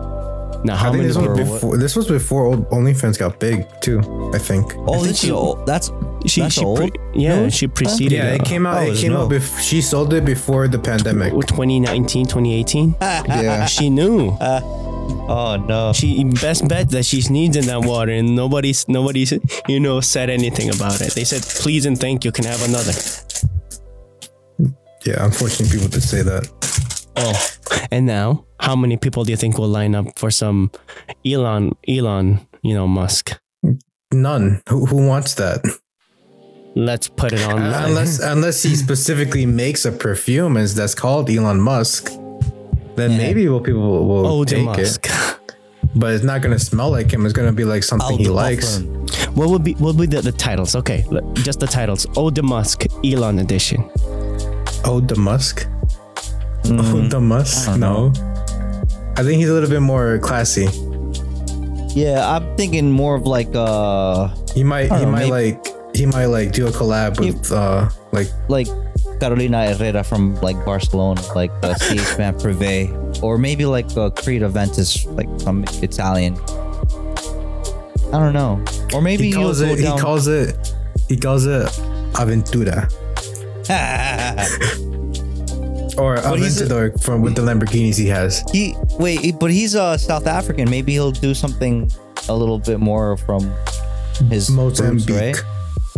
Now, 0.64 0.74
I 0.74 0.76
how 0.76 0.84
think 0.92 0.98
many? 0.98 1.08
this 1.08 1.16
was 1.16 1.38
before. 1.38 1.76
This 1.76 1.96
was 1.96 2.06
before 2.06 2.44
old 2.46 2.70
OnlyFans 2.70 3.18
got 3.18 3.40
big 3.40 3.66
too. 3.80 3.98
I 4.32 4.38
think. 4.38 4.74
Oh, 4.76 4.94
think 4.94 5.06
this 5.08 5.20
she- 5.20 5.26
is 5.26 5.32
old. 5.32 5.66
That's 5.66 5.90
She, 6.26 6.40
that's 6.40 6.54
she 6.54 6.64
old. 6.64 6.78
pre- 6.78 6.92
yeah, 7.14 7.40
news? 7.40 7.54
she 7.54 7.66
preceded. 7.66 8.12
Yeah, 8.12 8.34
it 8.34 8.42
uh, 8.42 8.44
came 8.44 8.64
out. 8.64 8.76
Oh, 8.78 8.82
it 8.86 8.90
it's 8.92 9.00
came 9.00 9.12
out. 9.12 9.28
no. 9.28 9.36
Bef- 9.36 9.60
she 9.60 9.80
sold 9.82 10.12
it 10.14 10.24
before 10.24 10.68
the 10.68 10.78
pandemic. 10.78 11.32
2019, 11.32 12.26
2018. 12.26 12.94
yeah. 13.02 13.66
She 13.66 13.90
knew. 13.90 14.36
Oh 14.40 15.56
no. 15.68 15.92
She 15.92 16.22
best 16.24 16.68
bet 16.68 16.90
that 16.90 17.04
she's 17.04 17.28
needs 17.28 17.56
in 17.56 17.66
that 17.66 17.80
water, 17.84 18.12
and 18.12 18.36
nobody's 18.36 18.86
nobody's 18.88 19.32
you 19.66 19.80
know 19.80 20.00
said 20.00 20.30
anything 20.30 20.70
about 20.72 21.00
it. 21.00 21.12
They 21.14 21.24
said 21.24 21.42
please 21.42 21.86
and 21.86 21.98
thank 21.98 22.24
you. 22.24 22.30
Can 22.30 22.46
I 22.46 22.50
have 22.50 22.62
another. 22.68 22.92
Yeah. 25.04 25.24
Unfortunately, 25.26 25.74
people 25.74 25.88
did 25.90 26.04
say 26.04 26.22
that. 26.22 26.46
Oh, 27.16 27.46
and 27.90 28.06
now 28.06 28.44
how 28.60 28.74
many 28.76 28.96
people 28.96 29.24
do 29.24 29.30
you 29.30 29.36
think 29.36 29.58
will 29.58 29.68
line 29.68 29.94
up 29.94 30.18
for 30.18 30.30
some 30.30 30.70
Elon 31.26 31.72
Elon 31.88 32.46
you 32.62 32.74
know 32.74 32.86
Musk? 32.88 33.38
None. 34.12 34.62
Who 34.68 34.86
who 34.86 35.06
wants 35.06 35.34
that? 35.34 35.60
Let's 36.74 37.08
put 37.08 37.32
it 37.32 37.42
on. 37.42 37.58
Uh, 37.60 37.82
unless 37.86 38.20
unless 38.20 38.62
he 38.62 38.74
specifically 38.86 39.46
makes 39.46 39.84
a 39.84 39.92
perfume 39.92 40.56
as 40.56 40.74
that's 40.74 40.94
called 40.94 41.28
Elon 41.30 41.60
Musk, 41.60 42.10
then 42.96 43.10
Yeah. 43.12 43.16
maybe 43.18 43.48
will 43.48 43.60
people 43.60 44.06
will, 44.08 44.26
oh, 44.26 44.44
take 44.44 44.64
Musk. 44.64 45.06
it. 45.06 45.12
But 45.94 46.14
it's 46.14 46.24
not 46.24 46.40
gonna 46.40 46.58
smell 46.58 46.90
like 46.90 47.12
him. 47.12 47.26
It's 47.26 47.34
gonna 47.34 47.52
be 47.52 47.64
like 47.64 47.82
something 47.82 48.16
he 48.16 48.28
likes. 48.30 48.80
What 49.34 49.50
would 49.50 49.62
be 49.62 49.74
what 49.74 49.94
would 49.94 50.10
be 50.10 50.16
the, 50.16 50.22
the 50.22 50.32
titles? 50.32 50.74
Okay, 50.74 51.04
just 51.34 51.60
the 51.60 51.66
titles. 51.66 52.06
Oh, 52.16 52.30
the 52.30 52.42
Musk 52.42 52.86
Elon 53.04 53.38
edition. 53.40 53.84
Oh, 54.86 55.02
the 55.06 55.16
Musk. 55.16 55.66
Mm, 56.78 57.10
the 57.14 57.20
Musk. 57.20 57.68
I 57.68 57.78
don't 57.78 57.80
No. 57.80 58.12
I 59.16 59.22
think 59.22 59.38
he's 59.38 59.50
a 59.50 59.52
little 59.52 59.68
bit 59.68 59.80
more 59.82 60.18
classy. 60.18 60.68
Yeah, 61.94 62.24
I'm 62.36 62.56
thinking 62.56 62.90
more 62.90 63.14
of 63.16 63.26
like 63.26 63.48
uh 63.54 64.28
He 64.54 64.64
might. 64.64 64.84
He 64.84 65.04
know, 65.04 65.10
might 65.12 65.18
maybe- 65.18 65.30
like. 65.30 65.66
He 65.94 66.06
might 66.06 66.26
like 66.32 66.52
do 66.52 66.66
a 66.66 66.70
collab 66.70 67.20
with 67.20 67.52
uh 67.52 67.90
like 68.12 68.28
like 68.48 68.66
Carolina 69.20 69.74
Herrera 69.74 70.02
from 70.02 70.34
like 70.40 70.56
Barcelona, 70.64 71.20
like 71.34 71.52
uh, 71.62 71.74
CH 71.74 72.16
Men 72.16 72.32
Privé, 72.40 72.88
or 73.22 73.36
maybe 73.36 73.66
like 73.66 73.94
uh, 73.94 74.08
Creed 74.08 74.40
Aventus, 74.40 75.04
like 75.14 75.28
some 75.38 75.64
Italian. 75.84 76.38
I 78.08 78.18
don't 78.18 78.32
know, 78.32 78.64
or 78.94 79.02
maybe 79.02 79.24
he 79.24 79.32
calls 79.34 79.60
it. 79.60 79.78
He 79.78 79.84
calls 80.00 80.28
it. 80.28 80.56
He 81.10 81.18
calls 81.18 81.44
it 81.44 81.68
Aventura 82.16 82.88
or 85.98 86.16
But 86.16 86.38
he's 86.38 86.60
a- 86.60 86.66
Aventador 86.66 87.02
from 87.02 87.22
with 87.22 87.34
the 87.36 87.42
Lamborghinis 87.42 87.96
he 87.96 88.06
has. 88.08 88.42
he 88.52 88.74
wait, 88.98 89.38
but 89.38 89.50
he's 89.50 89.74
uh 89.74 89.96
South 89.98 90.26
African. 90.26 90.68
Maybe 90.70 90.92
he'll 90.92 91.12
do 91.12 91.34
something 91.34 91.90
a 92.28 92.34
little 92.34 92.58
bit 92.58 92.80
more 92.80 93.16
from 93.16 93.52
his 94.30 94.48
roots, 94.50 94.80
Mozambique. 94.80 95.10
right? 95.10 95.36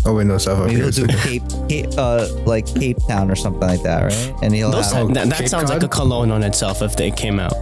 Oh 0.07 0.15
wait, 0.15 0.27
no, 0.27 0.37
South 0.39 0.67
Maybe 0.67 0.77
he'll 0.81 0.89
Africa. 0.89 1.07
do 1.13 1.19
Cape, 1.19 1.43
Cape, 1.69 1.89
uh, 1.99 2.29
like 2.45 2.67
Cape 2.67 2.99
Town 3.09 3.31
or 3.31 3.35
something 3.37 3.67
like 3.67 3.83
that, 3.85 4.03
right? 4.03 4.35
And 4.43 4.55
he'll 4.55 4.71
Those, 4.71 4.93
have 4.93 5.15
that, 5.15 5.29
that 5.31 5.39
Cape 5.39 5.49
sounds 5.49 5.71
like 5.71 5.83
a 5.83 5.89
cologne 5.89 6.31
on 6.31 6.43
itself 6.43 6.83
if 6.83 6.95
they 6.97 7.11
came 7.11 7.39
out. 7.41 7.55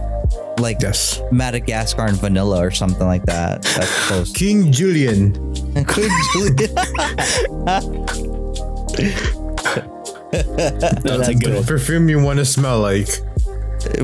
like 0.59 0.77
Yes. 0.81 1.21
Madagascar 1.31 2.05
and 2.05 2.17
vanilla 2.17 2.59
or 2.65 2.71
something 2.71 3.07
like 3.07 3.25
that. 3.25 3.61
That's 3.63 4.07
close. 4.07 4.31
King 4.33 4.71
Julian. 4.71 5.31
Good 5.73 6.11
Julian. 6.33 6.75
That's 11.03 11.27
a 11.29 11.35
good 11.35 11.53
one. 11.55 11.63
Perfume 11.63 12.09
you 12.09 12.21
want 12.21 12.39
to 12.39 12.45
smell 12.45 12.79
like. 12.81 13.07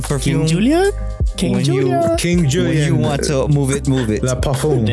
Perfume. 0.04 0.40
King 0.42 0.48
Julian? 0.48 0.92
King 1.38 1.52
When 1.54 1.60
you- 1.66 1.82
Julian? 1.82 2.18
King 2.18 2.40
When 2.42 2.50
Julian. 2.50 2.86
you 2.88 2.96
want 2.96 3.24
to 3.26 3.48
move 3.48 3.72
it, 3.72 3.88
move 3.88 4.10
it. 4.10 4.24
La 4.24 4.36
parfum. 4.36 4.84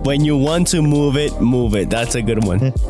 when 0.06 0.24
you 0.24 0.36
want 0.36 0.68
to 0.68 0.80
move 0.80 1.16
it, 1.16 1.40
move 1.40 1.74
it. 1.74 1.90
That's 1.90 2.14
a 2.14 2.22
good 2.22 2.44
one. 2.44 2.72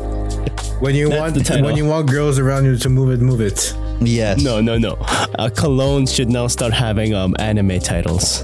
When 0.79 0.95
you 0.95 1.07
That's 1.07 1.19
want 1.21 1.47
the 1.47 1.61
when 1.63 1.77
you 1.77 1.85
want 1.85 2.09
girls 2.09 2.37
around 2.39 2.65
you 2.65 2.75
to 2.75 2.89
move 2.89 3.09
it, 3.11 3.21
move 3.23 3.39
it. 3.39 3.73
Yes. 4.01 4.41
No, 4.43 4.59
no, 4.59 4.77
no. 4.77 4.95
Uh, 5.39 5.49
cologne 5.49 6.05
should 6.05 6.27
now 6.29 6.47
start 6.47 6.73
having 6.73 7.13
um 7.13 7.33
anime 7.39 7.79
titles, 7.79 8.43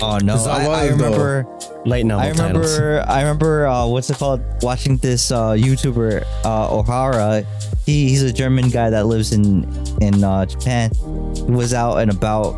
Oh 0.00 0.18
no. 0.22 0.34
Is 0.36 0.46
I, 0.46 0.64
I 0.64 0.86
remember. 0.88 1.46
light 1.84 2.06
novel 2.06 2.30
I 2.30 2.32
titles. 2.32 2.78
remember. 2.78 3.04
I 3.06 3.20
remember. 3.20 3.66
Uh, 3.66 3.86
what's 3.86 4.08
it 4.08 4.16
called? 4.16 4.40
Watching 4.62 4.96
this 4.98 5.30
uh, 5.30 5.50
YouTuber 5.52 6.24
uh, 6.46 6.74
O'Hara. 6.74 7.44
He, 7.88 8.10
he's 8.10 8.22
a 8.22 8.30
German 8.32 8.68
guy 8.68 8.90
that 8.90 9.06
lives 9.06 9.32
in 9.32 9.64
in 10.02 10.22
uh, 10.22 10.44
Japan. 10.44 10.90
He 11.34 11.42
was 11.50 11.72
out 11.72 11.96
and 11.96 12.10
about 12.10 12.54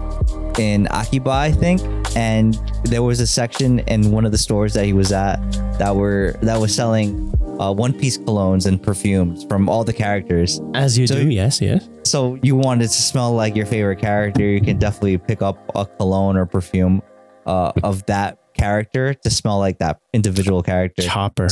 in 0.59 0.89
Akiba, 0.91 1.31
I 1.31 1.53
think, 1.53 1.81
and 2.17 2.55
there 2.83 3.05
was 3.05 3.21
a 3.21 3.29
section 3.29 3.79
in 3.81 4.11
one 4.11 4.25
of 4.27 4.33
the 4.33 4.39
stores 4.39 4.75
that 4.75 4.87
he 4.87 4.93
was 4.93 5.13
at 5.13 5.37
that 5.79 5.95
were 5.95 6.35
that 6.43 6.59
was 6.61 6.75
selling 6.75 7.33
uh, 7.61 7.73
One 7.73 7.93
Piece 7.93 8.19
colognes 8.19 8.67
and 8.67 8.83
perfumes 8.83 9.45
from 9.45 9.69
all 9.69 9.85
the 9.85 9.93
characters. 9.93 10.61
As 10.75 10.99
you 10.99 11.07
So- 11.07 11.15
do, 11.15 11.31
yes, 11.31 11.61
yes. 11.61 11.89
So 12.03 12.37
you 12.43 12.57
wanted 12.57 12.89
to 12.89 13.03
smell 13.03 13.33
like 13.33 13.55
your 13.55 13.67
favorite 13.67 14.01
character, 14.01 14.43
you 14.43 14.61
can 14.61 14.79
definitely 14.81 15.17
pick 15.19 15.43
up 15.43 15.59
a 15.77 15.87
cologne 15.87 16.37
or 16.37 16.45
perfume 16.45 17.03
uh, 17.47 17.71
of 17.85 18.05
that 18.07 18.39
character 18.55 19.15
to 19.15 19.31
smell 19.31 19.61
like 19.61 19.79
that 19.79 20.01
individual 20.13 20.61
character. 20.61 21.03
Chopper. 21.03 21.49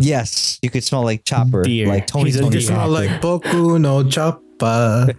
Yes, 0.00 0.58
you 0.62 0.70
could 0.70 0.84
smell 0.84 1.02
like 1.02 1.24
Chopper, 1.24 1.62
Beer. 1.64 1.86
like 1.86 2.06
Tony 2.06 2.32
Tony 2.32 2.44
You 2.46 2.50
deer. 2.52 2.60
smell 2.60 2.88
like 2.88 3.10
Boku 3.20 3.80
no 3.80 4.02
Chopper. 4.04 4.42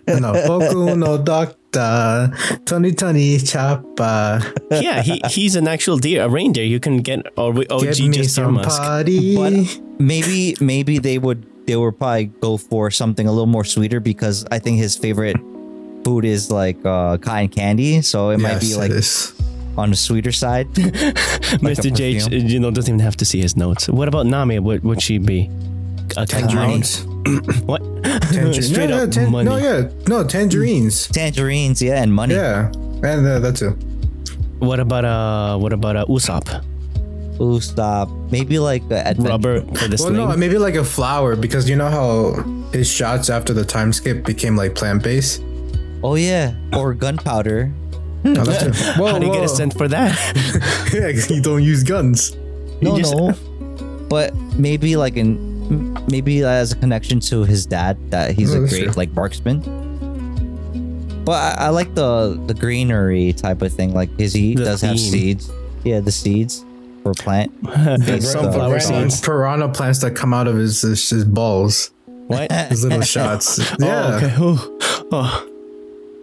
No, 0.08 0.34
Boku 0.48 0.98
no 1.06 1.18
Doctor. 1.18 2.32
Tony 2.66 2.92
Tony 2.92 3.38
Chopper. 3.40 4.42
yeah, 4.72 5.02
he, 5.02 5.22
he's 5.30 5.56
an 5.56 5.68
actual 5.68 5.98
deer, 5.98 6.24
a 6.24 6.30
reindeer. 6.30 6.64
You 6.66 6.80
can 6.80 6.98
get 6.98 7.26
or 7.38 7.50
OG 7.56 7.68
Get 7.68 8.00
me 8.00 8.10
just 8.10 8.14
deer 8.14 8.24
some 8.26 8.54
musk. 8.56 8.82
party. 8.82 9.36
But 9.36 9.80
maybe 10.00 10.56
maybe 10.60 10.98
they 11.00 11.18
would 11.20 11.46
they 11.68 11.76
would 11.76 11.98
probably 12.00 12.26
go 12.42 12.58
for 12.58 12.90
something 12.92 13.28
a 13.28 13.32
little 13.32 13.46
more 13.46 13.64
sweeter 13.64 14.00
because 14.00 14.46
I 14.52 14.60
think 14.60 14.78
his 14.80 14.96
favorite 14.96 15.38
food 16.04 16.26
is 16.26 16.50
like 16.50 16.84
uh, 16.86 17.18
cotton 17.18 17.50
candy, 17.50 18.02
so 18.02 18.32
it 18.32 18.40
might 18.40 18.60
be 18.60 18.76
like 18.76 18.90
it 18.92 18.98
is. 18.98 19.34
On 19.80 19.90
the 19.92 19.96
sweeter 19.96 20.32
side. 20.32 20.68
Mr. 21.64 21.94
J, 21.94 22.20
you 22.36 22.60
know, 22.60 22.70
doesn't 22.72 22.94
even 22.94 23.00
have 23.00 23.16
to 23.18 23.26
see 23.26 23.42
his 23.42 23.56
notes. 23.56 23.88
What 23.88 24.08
about 24.08 24.26
Nami? 24.26 24.60
What 24.60 24.84
would 24.84 25.02
she 25.02 25.18
be? 25.18 25.50
A 26.18 26.26
Tangerines. 26.26 27.06
What? 27.66 27.82
Tangerines. 28.04 28.68
Straight 28.72 28.90
no, 28.90 29.04
up 29.04 29.12
tan- 29.12 29.32
money. 29.32 29.50
no, 29.50 29.58
yeah, 29.58 29.90
no 30.08 30.24
tangerines. 30.24 31.08
Tangerines, 31.10 31.82
yeah, 31.82 32.02
and 32.02 32.14
money. 32.14 32.34
Yeah, 32.34 32.68
and 33.04 33.26
uh, 33.28 33.40
that 33.40 33.56
too. 33.56 33.72
What 34.60 34.80
about 34.80 35.06
uh? 35.06 35.58
What 35.58 35.72
about 35.74 35.96
uh? 35.96 36.06
Usopp? 36.08 36.66
Ooh, 37.40 37.60
stop. 37.62 38.10
Maybe 38.32 38.58
like 38.60 38.82
uh. 38.92 39.14
Rubber 39.18 39.62
for 39.62 39.88
the 39.88 39.98
Well, 40.00 40.10
sling. 40.12 40.14
no, 40.16 40.36
maybe 40.36 40.58
like 40.58 40.76
a 40.76 40.84
flower 40.84 41.36
because 41.36 41.70
you 41.70 41.76
know 41.76 41.90
how 41.90 42.42
his 42.74 42.90
shots 42.92 43.30
after 43.30 43.54
the 43.54 43.64
time 43.64 43.94
skip 43.94 44.26
became 44.26 44.56
like 44.58 44.74
plant 44.76 45.04
based. 45.04 45.44
Oh 46.04 46.16
yeah, 46.16 46.56
or 46.74 46.94
gunpowder. 46.96 47.72
Oh, 48.26 48.34
that's 48.44 48.64
true. 48.64 48.94
Whoa, 49.04 49.12
How 49.12 49.20
do 49.20 49.26
you 49.28 49.34
get 49.34 49.44
a 49.44 49.50
scent 49.50 49.78
for 49.78 49.88
that? 49.88 50.12
yeah, 50.94 51.12
'cause 51.12 51.30
you 51.32 51.42
don't 51.42 51.64
use 51.64 51.84
guns. 51.84 52.36
No, 52.82 52.98
just- 52.98 53.16
no. 53.16 53.34
But 54.10 54.36
maybe 54.58 54.96
like 54.96 55.16
in 55.18 55.48
maybe 56.10 56.44
as 56.44 56.72
a 56.72 56.76
connection 56.76 57.20
to 57.32 57.44
his 57.44 57.66
dad 57.66 57.96
that 58.12 58.32
he's 58.32 58.56
Oh, 58.56 58.64
a 58.64 58.68
great 58.68 58.84
true. 58.86 58.94
like 58.94 59.12
marksman. 59.14 59.62
But 61.26 61.60
I, 61.60 61.66
I 61.66 61.70
like 61.70 61.94
the 61.94 62.42
the 62.48 62.54
greenery 62.56 63.34
type 63.34 63.62
of 63.62 63.72
thing. 63.72 63.94
Like 63.94 64.10
his 64.18 64.34
he 64.34 64.56
The 64.56 64.64
does 64.66 64.82
have 64.82 65.00
seeds. 65.00 65.52
Yeah, 65.84 66.00
the 66.00 66.12
seeds 66.12 66.66
for 67.04 67.14
plant. 67.14 67.52
It's 67.64 68.32
Some 68.32 68.44
sunflower 68.46 68.74
Random 68.76 69.10
seeds. 69.12 69.22
Piranha 69.22 69.70
plants 69.70 70.00
that 70.00 70.16
come 70.16 70.34
out 70.34 70.48
of 70.48 70.56
his 70.56 70.82
his, 70.82 71.08
his 71.10 71.24
balls. 71.26 71.92
What? 72.06 72.52
His 72.70 72.84
little 72.86 73.02
shots. 73.02 73.58
Yeah. 73.80 74.10
Oh, 74.12 74.18
okay. 74.18 74.36
Oh, 74.38 75.08
oh. 75.12 75.50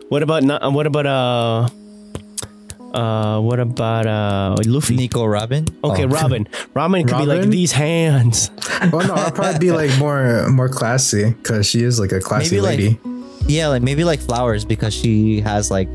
What 0.08 0.22
about 0.22 0.44
not? 0.44 0.72
What 0.72 0.86
about 0.86 1.06
uh? 1.06 1.68
Uh, 2.96 3.40
what 3.40 3.60
about 3.60 4.06
uh 4.06 4.56
Luffy? 4.64 4.96
Nico 4.96 5.24
Robin. 5.26 5.66
Okay, 5.84 6.04
Oh. 6.04 6.08
Robin. 6.08 6.48
Robin 6.72 7.06
could 7.06 7.18
be 7.18 7.26
like 7.26 7.42
these 7.50 7.72
hands. 7.72 8.50
Well, 8.90 9.06
no, 9.08 9.14
I'll 9.14 9.30
probably 9.30 9.58
be 9.58 9.70
like 9.70 9.92
more 9.98 10.48
more 10.48 10.68
classy 10.68 11.30
because 11.36 11.66
she 11.68 11.82
is 11.84 12.00
like 12.00 12.12
a 12.12 12.20
classy 12.20 12.56
Maybe, 12.56 12.60
like, 12.62 12.78
lady. 12.78 13.00
Yeah, 13.46 13.68
like 13.68 13.82
maybe 13.82 14.02
like 14.04 14.20
flowers 14.20 14.64
because 14.64 14.94
she 14.94 15.40
has 15.42 15.70
like 15.70 15.88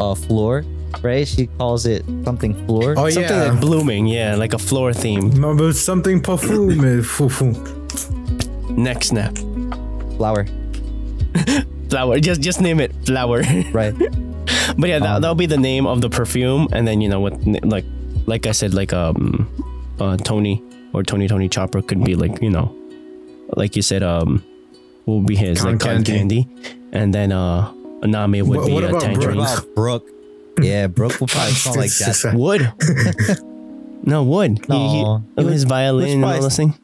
a 0.00 0.14
floor, 0.14 0.64
right? 1.02 1.26
She 1.26 1.46
calls 1.58 1.86
it 1.86 2.04
something 2.24 2.54
floor. 2.66 2.92
oh 2.96 3.08
Something 3.08 3.32
yeah. 3.32 3.50
like 3.52 3.60
blooming, 3.60 4.06
yeah, 4.06 4.36
like 4.36 4.52
a 4.52 4.58
floor 4.60 4.92
theme. 4.92 5.30
no, 5.40 5.56
but 5.56 5.72
something 5.74 6.20
perfume. 6.20 6.78
Fufu. 7.02 7.56
Neck 8.76 9.02
snap. 9.02 9.32
Flower, 10.20 10.44
Flower. 11.90 12.20
Just 12.20 12.40
just 12.42 12.60
name 12.60 12.80
it 12.80 12.92
flower. 13.06 13.42
right? 13.72 13.94
but 14.78 14.88
yeah, 14.88 14.98
that, 14.98 15.16
Um, 15.16 15.22
that'll 15.22 15.34
be 15.34 15.46
the 15.46 15.56
name 15.58 15.86
of 15.86 16.00
the 16.00 16.08
perfume, 16.10 16.68
and 16.72 16.86
then 16.86 17.00
you 17.00 17.08
know 17.08 17.20
what, 17.20 17.34
like 17.64 17.84
like 18.26 18.46
I 18.46 18.52
said, 18.52 18.74
like 18.74 18.92
um, 18.92 19.48
uh, 20.00 20.16
Tony 20.18 20.62
or 20.92 21.02
Tony 21.02 21.28
Tony 21.28 21.48
Chopper 21.48 21.82
could 21.82 22.04
be 22.04 22.14
like 22.14 22.40
you 22.42 22.50
know, 22.50 22.74
like 23.56 23.76
you 23.76 23.82
said, 23.82 24.02
um, 24.02 24.42
what 25.04 25.14
will 25.14 25.22
be 25.22 25.36
his 25.36 25.58
Cotton 25.60 25.72
like 25.72 25.80
cotton 25.80 26.04
candy. 26.04 26.44
candy, 26.44 26.76
and 26.92 27.12
then 27.14 27.32
uh, 27.32 27.72
Nami 28.02 28.42
would 28.42 28.58
What- 28.58 28.66
be 28.66 28.72
what 28.72 28.84
a 28.84 28.88
about 28.88 29.02
What 29.02 29.02
tangerine. 29.04 29.36
Brook? 29.36 29.74
Brook? 29.74 30.08
Yeah, 30.60 30.86
Brook 30.86 31.18
will 31.20 31.26
probably 31.28 31.52
smell 31.54 31.76
like 31.76 31.90
that. 31.98 32.34
Wood. 32.34 32.72
no 34.04 34.22
wood. 34.22 34.58
He, 34.66 34.72
he, 34.72 35.02
No. 35.02 35.22
oh, 35.38 35.46
his 35.46 35.64
violin 35.64 36.10
and 36.10 36.24
all 36.24 36.42
this 36.42 36.56
thing. 36.56 36.74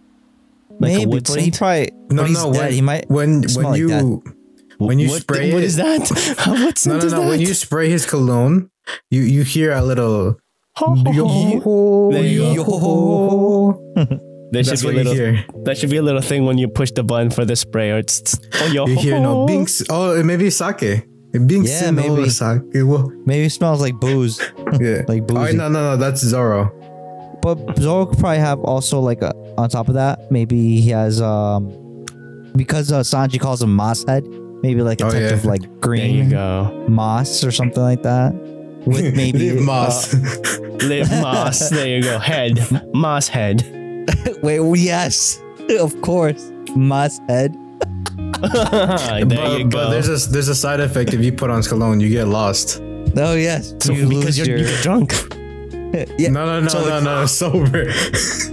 Like 0.80 0.92
a 0.92 0.98
Maybe, 0.98 1.06
wood 1.06 1.24
but 1.26 1.34
he 1.40 1.50
scent? 1.50 1.58
probably 1.58 1.90
No, 2.10 2.22
when 2.22 2.32
no. 2.32 2.52
dead, 2.52 2.60
When, 2.62 2.72
he 2.72 2.80
might 2.82 3.10
when 3.10 3.48
smell 3.48 3.64
when 3.64 3.72
like 3.72 3.78
you 3.80 3.88
that. 3.88 4.34
When 4.78 4.98
you 4.98 5.08
what, 5.08 5.22
spray 5.22 5.52
what 5.52 5.62
it, 5.62 5.66
is 5.66 5.76
that? 5.76 6.00
what 6.46 6.86
no, 6.86 6.98
no, 6.98 7.00
no. 7.00 7.08
that? 7.08 7.28
When 7.28 7.40
you 7.40 7.54
spray 7.54 7.88
his 7.90 8.06
cologne, 8.06 8.70
you 9.10 9.22
you 9.22 9.42
hear 9.42 9.72
a 9.72 9.82
little. 9.82 10.38
There 10.80 12.24
you 12.24 12.54
go. 12.56 13.82
there 14.52 14.62
should 14.62 14.78
That's 14.78 14.82
be 14.82 14.88
a 14.88 14.92
little. 14.92 15.12
hear. 15.14 15.44
That 15.64 15.76
should 15.76 15.90
be 15.90 15.96
a 15.96 16.02
little 16.02 16.20
thing 16.22 16.44
when 16.46 16.58
you 16.58 16.68
push 16.68 16.92
the 16.92 17.02
button 17.02 17.30
for 17.30 17.44
the 17.44 17.56
sprayer. 17.56 17.98
It's, 17.98 18.20
it's 18.20 18.38
oh 18.62 18.66
yo. 18.66 18.86
You 18.86 18.96
hear 18.96 19.20
no 19.20 19.46
binks. 19.46 19.82
Oh, 19.90 20.22
maybe 20.22 20.50
sake. 20.50 21.04
Binks 21.32 21.70
Yeah, 21.70 21.90
no 21.90 22.14
maybe. 22.16 22.30
sake. 22.30 22.62
Whoa. 22.74 23.10
Maybe 23.26 23.46
it 23.46 23.50
smells 23.50 23.80
like 23.80 23.94
booze. 24.00 24.40
Yeah. 24.80 25.02
Like 25.08 25.26
boozy. 25.26 25.56
no, 25.56 25.68
no, 25.68 25.82
no. 25.82 25.96
That's 25.96 26.20
Zoro. 26.20 26.70
But 27.42 27.78
Zoro 27.78 28.06
could 28.06 28.18
probably 28.18 28.38
have 28.38 28.60
also 28.60 29.00
like 29.00 29.22
a, 29.22 29.34
on 29.56 29.68
top 29.70 29.88
of 29.88 29.94
that, 29.94 30.30
maybe 30.30 30.80
he 30.80 30.90
has 30.90 31.20
um 31.20 31.68
because 32.54 32.92
uh, 32.92 33.00
Sanji 33.00 33.40
calls 33.40 33.62
him 33.62 33.74
Moss 33.74 34.04
Head, 34.06 34.24
maybe 34.62 34.82
like 34.82 35.00
a 35.00 35.06
Oh, 35.06 35.10
type 35.10 35.20
yeah. 35.22 35.34
of 35.34 35.44
like 35.44 35.80
green 35.80 36.30
moss 36.88 37.44
or 37.44 37.50
something 37.52 37.82
like 37.82 38.02
that. 38.02 38.32
With 38.86 39.14
maybe 39.16 39.52
Leave 39.52 39.62
moss. 39.62 40.14
uh, 40.14 40.18
Live 40.82 41.10
moss. 41.10 41.70
There 41.70 41.86
you 41.88 42.02
go. 42.02 42.18
Head. 42.18 42.58
Moss 42.94 43.28
head. 43.28 43.62
wait, 44.42 44.60
well, 44.60 44.76
yes, 44.76 45.42
of 45.78 46.00
course, 46.02 46.50
Moss 46.74 47.18
Head. 47.28 47.54
there 48.40 49.24
but, 49.26 49.58
you 49.58 49.64
but 49.66 49.90
there's 49.90 50.08
a 50.08 50.30
there's 50.30 50.48
a 50.48 50.54
side 50.54 50.80
effect 50.80 51.12
if 51.12 51.20
you 51.24 51.32
put 51.32 51.50
on 51.50 51.62
cologne, 51.62 52.00
you 52.00 52.08
get 52.08 52.28
lost. 52.28 52.80
Oh 53.16 53.34
yes, 53.34 53.74
so, 53.80 53.92
you 53.92 54.08
because 54.08 54.24
lose 54.24 54.38
you're, 54.38 54.58
your 54.58 54.68
you're 54.68 54.80
drunk. 54.82 55.12
yeah. 56.18 56.28
No, 56.28 56.44
no, 56.44 56.60
no, 56.60 56.68
So 56.68 56.88
no, 56.88 57.00
no. 57.00 57.26
Sober. 57.26 57.90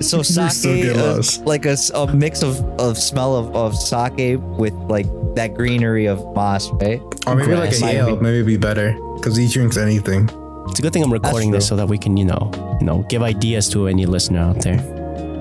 So 0.02 0.22
sake, 0.24 0.84
get 0.84 0.98
uh, 0.98 1.16
lost. 1.16 1.46
like 1.46 1.66
a, 1.66 1.72
s- 1.72 1.90
a 1.90 2.14
mix 2.14 2.44
of, 2.44 2.62
of 2.80 2.98
smell 2.98 3.36
of, 3.36 3.56
of 3.56 3.76
sake 3.76 4.40
with 4.58 4.74
like 4.74 5.08
that 5.36 5.54
greenery 5.54 6.06
of 6.06 6.24
moss, 6.36 6.70
right? 6.74 7.02
Or 7.26 7.36
maybe 7.36 7.56
like 7.56 7.72
a 7.74 7.86
ale, 7.86 8.16
maybe 8.18 8.44
be 8.44 8.58
better 8.58 8.94
because 9.16 9.36
he 9.36 9.48
drinks 9.48 9.78
anything. 9.78 10.30
It's 10.70 10.80
a 10.80 10.82
good 10.82 10.94
thing 10.94 11.04
I'm 11.04 11.12
recording 11.12 11.52
this 11.52 11.68
so 11.68 11.76
that 11.76 11.88
we 11.88 11.98
can, 11.98 12.18
you 12.18 12.26
know, 12.26 12.52
you 12.80 12.86
know, 12.86 13.04
give 13.10 13.22
ideas 13.24 13.70
to 13.70 13.88
any 13.88 14.06
listener 14.06 14.40
out 14.40 14.62
there. 14.62 14.78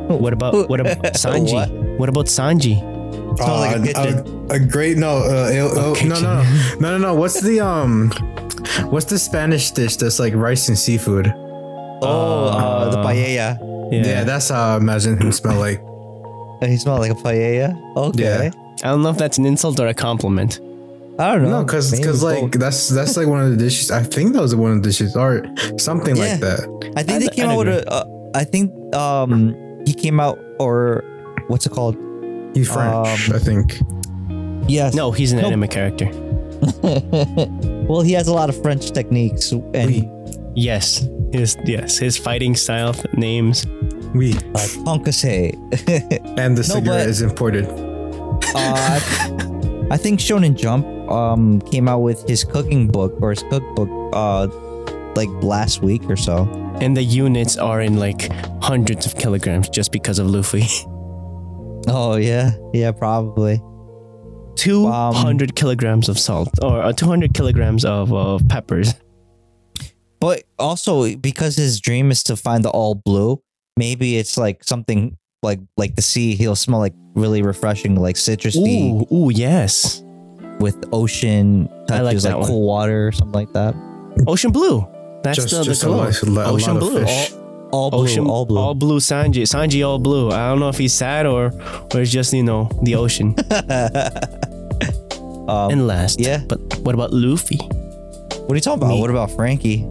What 0.09 0.33
about 0.33 0.69
what 0.69 0.81
about 0.81 0.99
Sanji? 1.15 1.53
What? 1.53 1.71
What, 1.99 2.09
about 2.09 2.27
Sanji? 2.27 2.79
Smells 3.37 3.61
like 3.61 3.97
a 3.97 4.25
a, 4.51 4.57
a 4.57 4.59
great 4.61 4.97
no, 4.97 5.19
uh, 5.19 5.49
ale, 5.51 5.71
oh, 5.73 5.95
no, 6.05 6.21
no, 6.21 6.21
no, 6.21 6.43
no, 6.81 6.91
no, 6.91 6.99
no. 6.99 7.15
What's 7.15 7.41
the 7.41 7.61
um, 7.61 8.11
what's 8.91 9.07
the 9.07 9.19
Spanish 9.19 9.71
dish 9.71 9.97
that's 9.97 10.19
like 10.19 10.35
rice 10.35 10.69
and 10.69 10.79
seafood? 10.79 11.33
Oh, 12.03 12.47
uh, 12.49 12.91
the 12.91 12.99
Uh, 12.99 13.07
paella. 13.07 13.59
Yeah, 13.93 14.25
that's 14.25 14.49
how 14.49 14.75
I 14.75 14.77
imagine 14.77 15.19
him 15.21 15.33
smell 15.33 15.59
like. 15.59 15.81
He 16.63 16.77
smelled 16.79 17.01
like 17.01 17.11
a 17.13 17.15
paella. 17.15 17.77
Okay. 17.97 18.23
Yeah. 18.23 18.51
I 18.83 18.89
don't 18.91 19.03
know 19.03 19.11
if 19.11 19.19
that's 19.19 19.39
an 19.39 19.47
insult 19.47 19.79
or 19.81 19.87
a 19.87 19.95
compliment. 19.95 20.61
I 21.19 21.33
don't 21.35 21.45
know. 21.45 21.61
No, 21.61 21.65
because 21.65 21.91
because 21.97 22.23
like 22.25 22.41
both. 22.41 22.51
that's 22.53 22.89
that's 22.89 23.17
like 23.17 23.29
one 23.29 23.41
of 23.45 23.51
the 23.51 23.57
dishes. 23.57 23.91
I 23.91 24.03
think 24.03 24.33
that 24.35 24.43
was 24.43 24.55
one 24.57 24.73
of 24.73 24.83
the 24.83 24.89
dishes 24.89 25.15
or 25.17 25.45
something 25.79 26.17
Yeah. 26.17 26.25
like 26.33 26.41
that. 26.41 26.61
I 26.97 27.03
think 27.03 27.21
they 27.21 27.27
I'd- 27.27 27.37
came 27.37 27.49
I'd 27.49 27.53
out 27.53 27.59
with 27.59 27.69
agree. 27.69 27.83
a. 27.87 27.91
Uh, 27.91 28.05
I 28.35 28.45
think 28.45 28.73
um 28.97 29.55
he 29.87 29.95
came 29.95 30.19
out 30.19 30.39
or 30.59 31.05
what's 31.47 31.67
it 31.67 31.73
called? 31.73 31.97
He's 32.55 32.69
French, 32.73 33.29
Um, 33.31 33.37
I 33.37 33.39
think. 33.39 33.79
Yes. 34.67 34.95
No, 34.95 35.13
he's 35.13 35.33
an 35.33 35.39
Nope. 35.39 35.47
anime 35.53 35.69
character. 35.69 36.09
well, 36.83 38.01
he 38.01 38.13
has 38.13 38.27
a 38.29 38.33
lot 38.35 38.49
of 38.49 38.61
French 38.63 38.91
techniques 38.91 39.53
and 39.53 39.75
Oui, 39.87 40.09
Yes, 40.57 41.07
his 41.35 41.57
yes, 41.67 41.99
his 41.99 42.17
fighting 42.17 42.55
style 42.57 42.95
names. 43.13 43.67
oui. 44.15 44.33
uh, 44.55 44.67
Concassé. 44.87 45.53
And 46.39 46.57
the 46.57 46.63
No, 46.63 46.75
cigarette 46.75 47.05
but- 47.05 47.09
is 47.11 47.21
imported. 47.23 47.67
uh, 48.55 49.01
I 49.91 49.99
think 49.99 50.21
Shonen 50.21 50.55
Jump 50.57 50.87
um 51.11 51.61
came 51.73 51.87
out 51.93 52.01
with 52.01 52.25
his 52.29 52.45
cooking 52.45 52.89
book 52.89 53.13
or 53.21 53.31
his 53.31 53.43
cookbook 53.51 53.91
uh 54.15 54.47
like 55.17 55.29
last 55.43 55.83
week 55.83 56.03
or 56.09 56.17
so. 56.17 56.47
And 56.81 56.97
the 56.97 57.03
units 57.05 57.57
are 57.59 57.81
in 57.85 57.99
like 58.01 58.33
hundreds 58.63 59.07
of 59.07 59.15
kilograms 59.15 59.69
just 59.69 59.93
because 59.93 60.19
of 60.23 60.27
Luffy. 60.31 60.65
Oh 61.87 62.17
yeah, 62.17 62.53
yeah, 62.73 62.93
probably. 62.93 63.61
200 64.57 65.55
kilograms 65.55 66.09
of 66.09 66.19
salt 66.19 66.49
or 66.63 66.81
uh, 66.83 66.93
200 66.93 67.35
kilograms 67.35 67.85
of 67.85 68.11
uh, 68.13 68.39
peppers. 68.49 68.95
But 70.25 70.45
also 70.59 71.15
because 71.17 71.55
his 71.55 71.81
dream 71.81 72.11
is 72.11 72.23
to 72.23 72.35
find 72.35 72.65
the 72.65 72.71
all 72.71 72.95
blue, 72.95 73.43
maybe 73.77 74.17
it's 74.17 74.39
like 74.39 74.65
something 74.65 75.19
like 75.43 75.61
like 75.77 75.97
the 75.97 76.01
sea. 76.01 76.35
He'll 76.35 76.57
smell 76.57 76.79
like 76.79 76.95
really 77.15 77.43
refreshing, 77.43 77.95
like 77.95 78.17
citrusy 78.17 78.91
Ooh, 78.91 79.07
ooh, 79.15 79.31
yes. 79.31 80.03
with 80.61 80.83
ocean 80.95 81.69
I 81.91 82.01
like 82.01 82.17
that 82.17 82.31
like 82.31 82.39
one. 82.39 82.49
cool 82.49 82.67
water 82.67 83.09
or 83.09 83.13
something 83.13 83.35
like 83.35 83.53
that. 83.53 83.75
Ocean 84.27 84.51
blue. 84.51 84.89
That's 85.23 85.37
Just, 85.37 85.51
the, 85.51 85.63
just 85.63 85.83
the 85.83 85.89
a, 85.89 85.91
lot, 85.91 86.23
a 86.23 86.31
lot 86.31 86.47
Ocean 86.47 86.79
blue. 86.79 87.05
fish. 87.05 87.33
All 87.71 87.91
blue, 87.91 88.05
Ocean, 88.05 88.27
all 88.27 88.47
blue. 88.47 88.59
all 88.59 88.75
blue 88.75 89.01
Sanji. 89.01 89.43
Sanji 89.43 89.87
all 89.87 89.99
blue. 89.99 90.31
I 90.31 90.49
don't 90.49 90.59
know 90.59 90.71
if 90.71 90.79
he's 90.79 90.95
sad 90.95 91.27
or 91.27 91.53
or 91.93 92.01
it's 92.01 92.11
just 92.11 92.33
you 92.33 92.43
know 92.43 92.71
the 92.83 92.95
ocean. 92.95 93.35
um, 95.51 95.71
and 95.71 95.87
last, 95.87 96.19
yeah. 96.19 96.43
But 96.49 96.79
what 96.79 96.95
about 96.95 97.13
Luffy? 97.13 97.59
what 98.45 98.53
are 98.53 98.57
you 98.57 98.61
talking 98.61 98.83
about? 98.83 98.95
me. 98.95 99.01
What 99.01 99.11
about 99.11 99.31
Franky? 99.31 99.87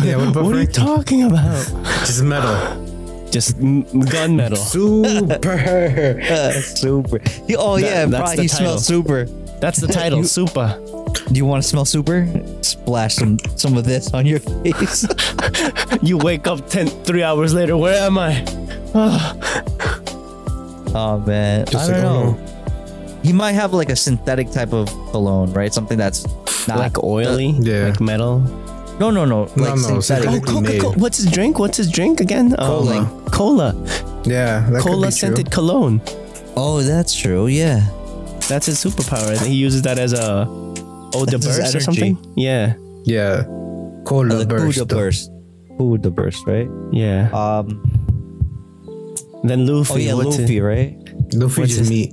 Yeah, 0.04 0.16
what 0.16 0.28
about 0.28 0.44
What 0.44 0.56
are 0.56 0.60
you 0.60 0.66
talking 0.66 1.24
about? 1.24 1.66
Just 2.06 2.22
metal. 2.22 2.86
Just 3.30 3.56
m- 3.58 3.84
gunmetal. 3.84 4.56
Super. 4.56 5.50
Uh, 6.32 6.52
super. 6.60 7.18
He- 7.46 7.56
oh 7.56 7.76
That- 7.76 7.82
yeah, 7.82 8.06
that's 8.06 8.16
probably 8.16 8.36
the 8.36 8.42
he 8.42 8.48
smells 8.48 8.86
super. 8.86 9.24
That's 9.60 9.78
the 9.78 9.88
title. 9.88 10.24
Super. 10.24 10.80
Do 11.28 11.34
you 11.34 11.44
want 11.44 11.62
to 11.62 11.68
smell 11.68 11.84
super? 11.84 12.26
Splash 12.62 13.16
some 13.16 13.38
some 13.56 13.76
of 13.76 13.84
this 13.84 14.12
on 14.14 14.24
your 14.26 14.38
face. 14.40 15.06
You 16.02 16.16
wake 16.16 16.46
up 16.46 16.66
10, 16.68 16.88
three 17.04 17.22
hours 17.22 17.52
later. 17.52 17.76
Where 17.76 18.00
am 18.02 18.18
I? 18.18 18.44
Oh 20.92 21.20
man, 21.20 21.66
Just 21.66 21.88
I 21.88 21.94
don't 21.94 22.04
oh, 22.04 22.32
know. 22.32 23.20
He 23.22 23.32
might 23.32 23.52
have 23.52 23.72
like 23.72 23.90
a 23.90 23.96
synthetic 23.96 24.50
type 24.50 24.72
of 24.72 24.88
cologne, 25.12 25.52
right? 25.52 25.72
Something 25.72 25.96
that's 25.96 26.26
not 26.66 26.78
like 26.78 27.04
oily. 27.04 27.50
Yeah. 27.60 27.84
Like 27.86 28.00
metal. 28.00 28.40
No, 29.00 29.10
no, 29.10 29.24
no. 29.24 29.46
No, 29.56 29.64
Like 29.64 29.76
no, 29.76 30.00
synthetic. 30.00 30.42
Oh. 30.46 30.52
Coca-Cola. 30.60 30.94
What's 30.98 31.16
his 31.16 31.30
drink? 31.30 31.58
What's 31.58 31.78
his 31.78 31.90
drink 31.90 32.20
again? 32.20 32.54
Cola. 32.56 32.98
Um, 32.98 33.24
cola. 33.30 33.74
Yeah, 34.24 34.60
that 34.70 34.82
could 34.82 34.90
Cola 34.90 34.96
be 34.98 35.02
true. 35.04 35.10
scented 35.12 35.50
cologne. 35.50 36.02
Oh, 36.56 36.82
that's 36.82 37.14
true. 37.14 37.46
Yeah. 37.46 37.80
That's 38.48 38.66
his 38.66 38.82
superpower. 38.84 39.42
He 39.46 39.54
uses 39.54 39.82
that 39.82 39.98
as 39.98 40.12
a 40.12 40.44
oh 40.48 41.24
the 41.24 41.38
That's 41.38 41.46
burst 41.58 41.74
or 41.74 41.80
something. 41.80 42.18
Yeah. 42.36 42.74
Yeah. 43.04 43.44
Cola 44.04 44.34
the 44.36 44.46
burst. 44.46 44.78
Buddha 44.78 44.94
burst. 44.94 45.30
Buddha 45.78 46.10
burst, 46.10 46.46
right? 46.46 46.68
Yeah. 46.92 47.30
Um. 47.32 47.80
Then 49.44 49.66
Luffy. 49.66 49.92
Oh 49.94 49.96
yeah, 49.96 50.12
Luffy, 50.12 50.58
it? 50.58 50.62
right? 50.62 50.96
Luffy 51.32 51.62
What's 51.62 51.72
just 51.76 51.78
his- 51.80 51.90
meat. 51.90 52.12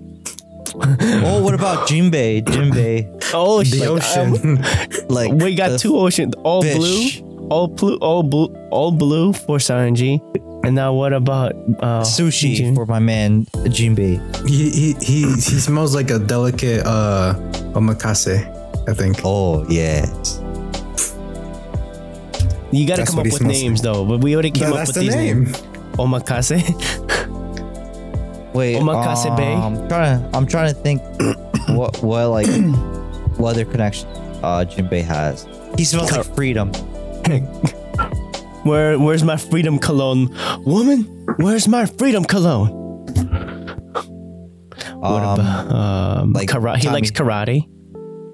Oh, 0.79 1.41
what 1.43 1.53
about 1.53 1.87
Jinbei? 1.87 2.43
Jinbei, 2.43 3.07
Oh, 3.33 3.59
The 3.59 3.65
shit. 3.65 3.87
ocean. 3.87 5.07
like 5.09 5.31
we 5.33 5.55
got 5.55 5.79
two 5.79 5.97
oceans. 5.97 6.33
All 6.43 6.61
fish. 6.61 6.75
blue. 7.21 7.47
All 7.49 7.67
blue. 7.67 7.95
All 7.97 8.23
blue. 8.23 8.47
All 8.71 8.91
blue 8.91 9.33
for 9.33 9.57
Sanji. 9.57 10.21
And 10.65 10.75
now 10.75 10.93
what 10.93 11.13
about 11.13 11.53
uh, 11.79 12.01
sushi 12.01 12.55
Jin? 12.55 12.75
for 12.75 12.85
my 12.85 12.99
man 12.99 13.45
Jinbei. 13.71 14.19
he, 14.47 14.69
he 14.69 14.93
he 14.99 15.21
he 15.31 15.59
smells 15.59 15.95
like 15.95 16.11
a 16.11 16.19
delicate 16.19 16.85
uh 16.85 17.35
omakase. 17.73 18.35
I 18.89 18.93
think. 18.93 19.21
Oh 19.23 19.65
yes. 19.69 20.41
You 22.71 22.85
gotta 22.85 23.01
That's 23.01 23.11
come 23.11 23.19
up 23.19 23.25
with 23.25 23.35
smells 23.37 23.53
names 23.61 23.81
though. 23.81 24.03
But 24.05 24.19
we 24.21 24.33
already 24.33 24.51
came 24.51 24.69
No, 24.69 24.75
up 24.75 24.87
with 24.87 24.95
the 24.95 25.01
these 25.01 25.15
name. 25.15 25.43
names. 25.45 25.61
Omakase. 25.97 26.59
Wait, 28.57 28.75
Omakase 28.77 29.35
Bay? 29.37 29.53
um, 29.53 29.75
I'm 29.77 29.87
trying 29.87 30.19
to. 30.31 30.37
I'm 30.37 30.45
trying 30.47 30.73
to 30.73 30.79
think 30.81 31.01
what 31.77 32.01
what 32.01 32.27
like 32.29 32.47
what 33.37 33.51
other 33.51 33.65
connection 33.65 34.07
uh 34.43 34.65
Jinbei 34.67 35.03
has. 35.03 35.47
He 35.77 35.85
smells 35.85 36.11
like 36.11 36.25
freedom. 36.35 36.71
Where 38.63 38.99
where's 38.99 39.23
my 39.23 39.37
freedom 39.37 39.79
cologne? 39.79 40.35
Woman, 40.65 41.03
where's 41.37 41.67
my 41.69 41.85
freedom 41.85 42.25
cologne? 42.25 42.69
What 44.99 45.23
Um, 45.23 45.39
about 45.39 45.71
um 45.71 46.33
like 46.33 46.49
karate? 46.49 46.77
He 46.83 46.89
likes 46.89 47.11
karate. 47.11 47.63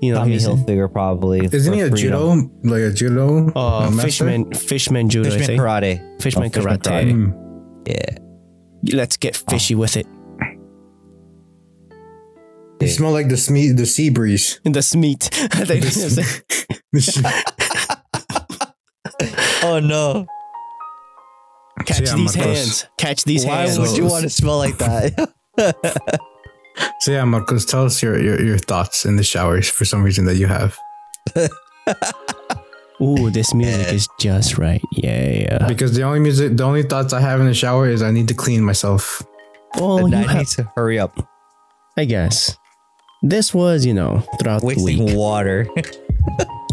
You 0.01 0.13
know, 0.13 0.19
Tommy 0.19 0.31
he's 0.33 0.47
a 0.47 0.51
Hilfiger 0.51 0.91
probably. 0.91 1.45
Isn't 1.45 1.73
he 1.73 1.81
a 1.81 1.89
freedom. 1.89 2.49
judo? 2.63 2.69
Like 2.75 2.81
a 2.81 2.91
judo? 2.91 3.51
uh, 3.55 3.59
uh, 3.87 3.91
fishman 3.91 4.51
fishman 4.53 5.09
judo. 5.09 5.29
I 5.29 5.37
Fishman 5.37 5.57
karate. 5.59 6.21
Fishman 6.21 6.45
Oh, 6.47 6.49
fishman 6.49 6.79
karate. 6.79 7.11
Mm. 7.13 7.87
Yeah. 7.87 8.95
Let's 8.97 9.17
get 9.17 9.35
fishy 9.35 9.75
with 9.75 9.95
it. 9.97 10.07
You 12.83 12.89
smell 12.89 13.11
like 13.11 13.27
the 13.29 13.35
sme- 13.35 13.75
the 13.75 13.85
sea 13.85 14.09
breeze. 14.09 14.59
In 14.63 14.71
the 14.77 14.81
smeat. 14.81 15.29
I 15.41 15.47
thought 15.47 15.69
you 15.69 15.75
were 15.75 15.81
gonna 15.81 17.01
say, 17.01 17.23
Oh 19.63 19.79
no! 19.79 20.25
Catch 21.85 22.01
yeah, 22.01 22.15
these 22.15 22.35
Marcos. 22.37 22.57
hands. 22.57 22.85
Catch 22.97 23.23
these 23.23 23.45
Why 23.45 23.61
hands. 23.61 23.79
would 23.79 23.97
you 23.97 24.05
want 24.05 24.23
to 24.23 24.29
smell 24.29 24.57
like 24.57 24.77
that? 24.77 25.33
So 27.01 27.11
yeah, 27.11 27.23
Marcos, 27.25 27.65
tell 27.65 27.85
us 27.85 28.01
your, 28.01 28.19
your 28.21 28.41
your 28.43 28.57
thoughts 28.57 29.05
in 29.05 29.15
the 29.15 29.23
showers 29.23 29.69
for 29.69 29.85
some 29.85 30.03
reason 30.03 30.25
that 30.25 30.35
you 30.35 30.47
have. 30.47 30.77
Ooh, 33.01 33.29
this 33.29 33.53
music 33.53 33.93
is 33.93 34.07
just 34.19 34.57
right. 34.57 34.81
Yeah. 34.93 35.67
Because 35.67 35.93
the 35.95 36.03
only 36.03 36.19
music, 36.19 36.55
the 36.57 36.63
only 36.63 36.83
thoughts 36.83 37.11
I 37.13 37.19
have 37.19 37.39
in 37.41 37.47
the 37.47 37.53
shower 37.53 37.87
is 37.89 38.01
I 38.01 38.11
need 38.11 38.27
to 38.29 38.33
clean 38.33 38.63
myself. 38.63 39.21
Well, 39.75 39.97
and 39.99 40.11
you 40.11 40.17
I 40.17 40.21
have, 40.23 40.37
need 40.37 40.47
to 40.47 40.71
hurry 40.75 40.99
up. 40.99 41.17
I 41.97 42.05
guess. 42.05 42.57
This 43.23 43.53
was, 43.53 43.85
you 43.85 43.93
know, 43.93 44.19
throughout 44.39 44.59
the 44.61 44.67
Wasting 44.67 45.05
week. 45.05 45.15
water. 45.17 45.67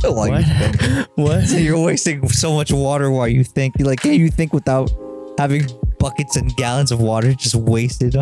You. 0.03 0.11
What? 1.16 1.44
So 1.44 1.57
you're 1.59 1.78
wasting 1.78 2.26
so 2.30 2.55
much 2.55 2.72
water 2.72 3.11
while 3.11 3.28
you 3.28 3.44
think. 3.44 3.74
You're 3.78 3.86
like, 3.88 4.01
can 4.01 4.14
you 4.14 4.30
think 4.30 4.55
without 4.55 4.90
having 5.36 5.66
buckets 5.98 6.36
and 6.36 6.57
gallons 6.57 6.90
of 6.90 7.01
water 7.03 7.34
just 7.34 7.55
wasted? 7.55 8.16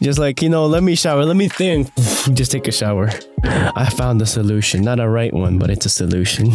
Just 0.00 0.18
like, 0.18 0.40
you 0.40 0.48
know, 0.48 0.64
let 0.66 0.82
me 0.82 0.94
shower, 0.94 1.26
let 1.26 1.36
me 1.36 1.48
think. 1.48 1.94
Just 2.32 2.52
take 2.52 2.66
a 2.68 2.72
shower. 2.72 3.10
I 3.42 3.90
found 3.90 4.22
a 4.22 4.26
solution. 4.26 4.80
Not 4.80 4.98
a 4.98 5.06
right 5.06 5.32
one, 5.34 5.58
but 5.58 5.68
it's 5.68 5.84
a 5.84 5.90
solution. 5.90 6.52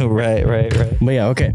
right, 0.00 0.46
right, 0.46 0.74
right. 0.74 0.96
But 1.02 1.10
yeah, 1.10 1.26
okay. 1.28 1.54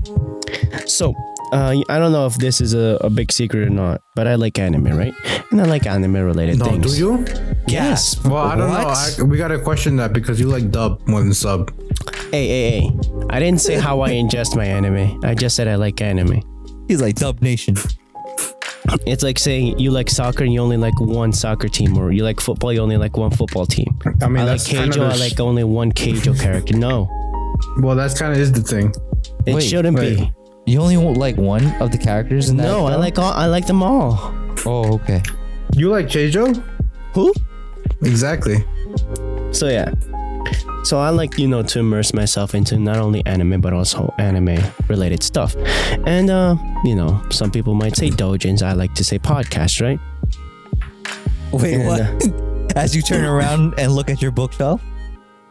So, 0.85 1.15
uh, 1.51 1.75
I 1.89 1.99
don't 1.99 2.11
know 2.11 2.25
if 2.25 2.35
this 2.35 2.61
is 2.61 2.73
a, 2.73 2.97
a 3.01 3.09
big 3.09 3.31
secret 3.31 3.63
or 3.67 3.69
not, 3.69 4.01
but 4.15 4.27
I 4.27 4.35
like 4.35 4.57
anime, 4.57 4.85
right? 4.97 5.13
And 5.51 5.59
I 5.61 5.65
like 5.65 5.85
anime 5.85 6.15
related 6.15 6.59
No, 6.59 6.65
things. 6.65 6.93
do 6.93 6.97
you? 6.97 7.25
Yes. 7.67 8.23
Well, 8.23 8.35
I 8.37 8.55
don't 8.55 8.69
know. 8.69 8.75
I, 8.87 9.23
we 9.23 9.37
gotta 9.37 9.59
question 9.59 9.95
that 9.97 10.13
because 10.13 10.39
you 10.39 10.47
like 10.47 10.71
dub 10.71 11.05
more 11.07 11.21
than 11.21 11.33
sub. 11.33 11.71
Hey, 12.31 12.47
hey, 12.47 12.79
hey. 12.81 12.91
I 13.29 13.39
didn't 13.39 13.59
say 13.61 13.75
how 13.79 14.01
I 14.01 14.11
ingest 14.11 14.55
my 14.55 14.65
anime. 14.65 15.19
I 15.23 15.35
just 15.35 15.55
said 15.55 15.67
I 15.67 15.75
like 15.75 15.99
anime. 16.01 16.41
He's 16.87 17.01
like 17.01 17.15
Dub 17.15 17.41
Nation. 17.41 17.75
It's 19.05 19.23
like 19.23 19.37
saying 19.37 19.77
you 19.79 19.91
like 19.91 20.09
soccer 20.09 20.43
and 20.43 20.51
you 20.51 20.59
only 20.59 20.75
like 20.77 20.99
one 20.99 21.31
soccer 21.31 21.67
team, 21.69 21.97
or 21.97 22.11
you 22.11 22.23
like 22.23 22.39
football, 22.39 22.73
you 22.73 22.79
only 22.81 22.97
like 22.97 23.15
one 23.15 23.31
football 23.31 23.65
team. 23.65 23.85
I 24.21 24.27
mean, 24.27 24.37
I 24.37 24.43
like 24.43 24.45
that's 24.45 24.71
kind 24.71 24.91
Keijo, 24.91 25.09
I 25.11 25.15
like 25.17 25.39
only 25.39 25.63
one 25.63 25.91
Keijo 25.91 26.37
character. 26.39 26.75
No, 26.75 27.07
well, 27.79 27.95
that's 27.95 28.17
kind 28.19 28.33
of 28.33 28.39
is 28.39 28.51
the 28.51 28.61
thing. 28.61 28.91
it 29.45 29.53
Wait, 29.55 29.63
shouldn't 29.63 29.97
wait. 29.97 30.17
be. 30.19 30.31
You 30.65 30.79
only 30.79 30.95
like 30.97 31.37
one 31.37 31.65
of 31.81 31.91
the 31.91 31.97
characters 31.97 32.49
in 32.49 32.57
that? 32.57 32.63
No, 32.63 32.85
I 32.85 32.95
like 32.95 33.17
all. 33.19 33.33
I 33.33 33.47
like 33.47 33.67
them 33.67 33.81
all. 33.83 34.33
Oh, 34.65 34.93
okay. 34.95 35.21
You 35.73 35.89
like 35.89 36.05
Cheijo? 36.07 36.63
Who? 37.13 37.33
Exactly. 38.03 38.63
So 39.51 39.67
yeah. 39.67 39.91
So 40.83 40.99
I 40.99 41.09
like 41.09 41.37
you 41.37 41.47
know 41.47 41.61
to 41.63 41.79
immerse 41.79 42.13
myself 42.13 42.55
into 42.55 42.77
not 42.79 42.97
only 42.97 43.23
anime 43.25 43.61
but 43.61 43.73
also 43.73 44.13
anime 44.17 44.57
related 44.87 45.23
stuff, 45.23 45.55
and 46.05 46.29
uh, 46.29 46.55
you 46.83 46.95
know 46.95 47.21
some 47.29 47.51
people 47.51 47.73
might 47.73 47.95
say 47.95 48.09
dojins. 48.09 48.61
I 48.63 48.73
like 48.73 48.93
to 48.95 49.03
say 49.03 49.19
podcast, 49.19 49.81
right? 49.81 49.99
Wait, 51.51 51.73
And, 51.75 51.87
what? 51.87 52.01
uh, 52.01 52.67
As 52.79 52.95
you 52.95 53.01
turn 53.01 53.25
around 53.25 53.73
and 53.77 53.91
look 53.93 54.09
at 54.09 54.21
your 54.21 54.31
bookshelf? 54.31 54.81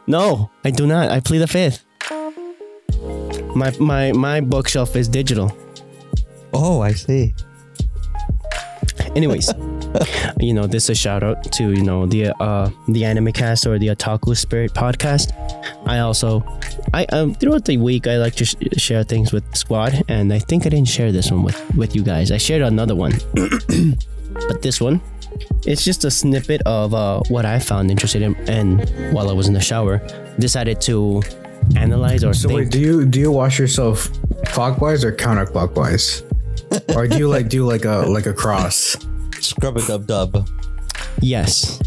No, 0.06 0.50
I 0.64 0.70
do 0.70 0.86
not. 0.86 1.10
I 1.10 1.20
plead 1.20 1.38
the 1.38 1.46
fifth. 1.46 1.84
My 3.54 3.72
my 3.78 4.12
my 4.12 4.40
bookshelf 4.40 4.96
is 4.96 5.08
digital. 5.08 5.56
Oh, 6.52 6.80
I 6.80 6.92
see. 6.92 7.34
Anyways, 9.16 9.52
you 10.40 10.52
know, 10.54 10.66
this 10.66 10.84
is 10.84 10.90
a 10.90 10.94
shout 10.94 11.22
out 11.22 11.42
to 11.52 11.72
you 11.72 11.82
know 11.82 12.06
the 12.06 12.30
uh 12.40 12.70
the 12.88 13.04
anime 13.04 13.32
cast 13.32 13.66
or 13.66 13.78
the 13.78 13.88
Otaku 13.88 14.36
Spirit 14.36 14.72
podcast. 14.72 15.32
I 15.86 15.98
also, 16.00 16.44
I 16.94 17.04
um 17.06 17.34
throughout 17.34 17.64
the 17.64 17.76
week 17.76 18.06
I 18.06 18.18
like 18.18 18.34
to 18.36 18.44
sh- 18.44 18.56
share 18.76 19.02
things 19.02 19.32
with 19.32 19.44
Squad, 19.56 20.02
and 20.08 20.32
I 20.32 20.38
think 20.38 20.66
I 20.66 20.68
didn't 20.68 20.88
share 20.88 21.12
this 21.12 21.30
one 21.30 21.42
with 21.42 21.58
with 21.74 21.96
you 21.96 22.02
guys. 22.02 22.30
I 22.30 22.36
shared 22.38 22.62
another 22.62 22.94
one, 22.94 23.12
but 23.34 24.62
this 24.62 24.80
one, 24.80 25.00
it's 25.66 25.84
just 25.84 26.04
a 26.04 26.10
snippet 26.10 26.62
of 26.66 26.94
uh 26.94 27.20
what 27.28 27.44
I 27.44 27.58
found 27.58 27.90
interesting 27.90 28.22
in, 28.22 28.36
and 28.48 29.12
while 29.12 29.28
I 29.28 29.32
was 29.32 29.48
in 29.48 29.54
the 29.54 29.60
shower, 29.60 29.98
decided 30.38 30.80
to 30.82 31.22
analyze 31.76 32.24
or 32.24 32.34
So 32.34 32.48
think. 32.48 32.58
wait, 32.58 32.70
do 32.70 32.80
you 32.80 33.04
do 33.06 33.20
you 33.20 33.30
wash 33.32 33.58
yourself 33.58 34.08
clockwise 34.46 35.04
or 35.04 35.12
counterclockwise, 35.12 36.22
or 36.96 37.06
do 37.08 37.18
you 37.18 37.28
like 37.28 37.48
do 37.48 37.64
like 37.66 37.84
a 37.84 38.04
like 38.08 38.26
a 38.26 38.32
cross? 38.34 38.96
Scrub 39.40 39.76
a 39.76 39.86
dub 39.86 40.06
dub. 40.06 40.48
yes, 41.20 41.80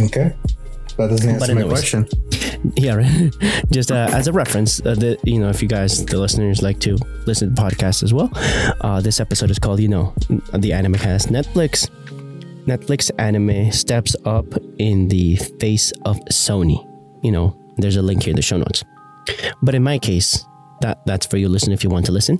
Okay, 0.00 0.34
that 0.96 1.08
doesn't 1.10 1.28
answer 1.30 1.46
But 1.46 1.54
my 1.54 1.60
anyways. 1.60 1.78
question. 1.80 2.08
yeah 2.76 2.94
right. 2.94 3.34
just 3.72 3.90
uh, 3.92 4.08
as 4.12 4.26
a 4.28 4.32
reference 4.32 4.80
uh, 4.86 4.94
the 4.94 5.18
you 5.24 5.38
know 5.38 5.48
if 5.50 5.60
you 5.62 5.68
guys 5.68 6.04
the 6.06 6.16
listeners 6.18 6.62
like 6.62 6.78
to 6.80 6.96
listen 7.26 7.54
to 7.54 7.60
podcasts 7.62 8.02
as 8.02 8.12
well 8.14 8.30
uh, 8.82 9.00
this 9.00 9.18
episode 9.20 9.50
is 9.50 9.58
called 9.58 9.80
you 9.80 9.88
know 9.88 10.14
the 10.54 10.72
anime 10.72 10.94
cast 10.94 11.28
netflix 11.28 11.90
netflix 12.66 13.10
anime 13.18 13.72
steps 13.72 14.14
up 14.24 14.46
in 14.78 15.08
the 15.08 15.34
face 15.58 15.92
of 16.04 16.16
sony 16.30 16.78
you 17.24 17.32
know 17.32 17.56
there's 17.76 17.96
a 17.96 18.02
link 18.02 18.22
here 18.24 18.30
in 18.30 18.36
the 18.36 18.42
show 18.42 18.56
notes. 18.56 18.84
But 19.62 19.74
in 19.74 19.82
my 19.82 19.98
case 19.98 20.44
that 20.82 20.98
that's 21.06 21.26
for 21.26 21.36
you 21.36 21.48
listen 21.48 21.72
if 21.72 21.82
you 21.84 21.90
want 21.90 22.06
to 22.06 22.12
listen 22.12 22.38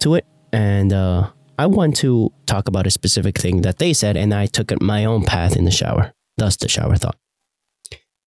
to 0.00 0.14
it. 0.14 0.26
And 0.52 0.92
uh 0.92 1.30
i 1.56 1.66
want 1.66 1.96
to 1.96 2.32
talk 2.46 2.66
about 2.68 2.86
a 2.86 2.90
specific 2.90 3.38
thing 3.38 3.62
that 3.62 3.78
they 3.78 3.92
said 3.92 4.16
and 4.16 4.34
i 4.34 4.44
took 4.44 4.72
it 4.72 4.82
my 4.82 5.04
own 5.04 5.22
path 5.22 5.56
in 5.56 5.64
the 5.64 5.70
shower 5.70 6.12
thus 6.36 6.56
the 6.56 6.68
shower 6.68 6.96
thought. 6.96 7.16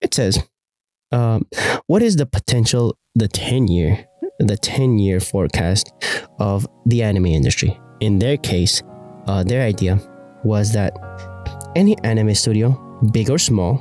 It 0.01 0.13
says 0.13 0.41
um, 1.11 1.47
what 1.87 2.01
is 2.01 2.15
the 2.15 2.25
potential 2.25 2.97
the 3.15 3.27
10 3.27 3.67
year 3.67 4.05
the 4.39 4.57
10 4.57 4.99
year 4.99 5.19
forecast 5.19 5.91
of 6.39 6.67
the 6.85 7.03
anime 7.03 7.25
industry? 7.27 7.77
In 7.99 8.19
their 8.19 8.37
case 8.37 8.83
uh, 9.27 9.43
their 9.43 9.63
idea 9.63 9.99
was 10.43 10.71
that 10.73 10.93
any 11.75 11.97
anime 12.03 12.33
studio 12.33 12.69
big 13.11 13.29
or 13.29 13.37
small 13.37 13.77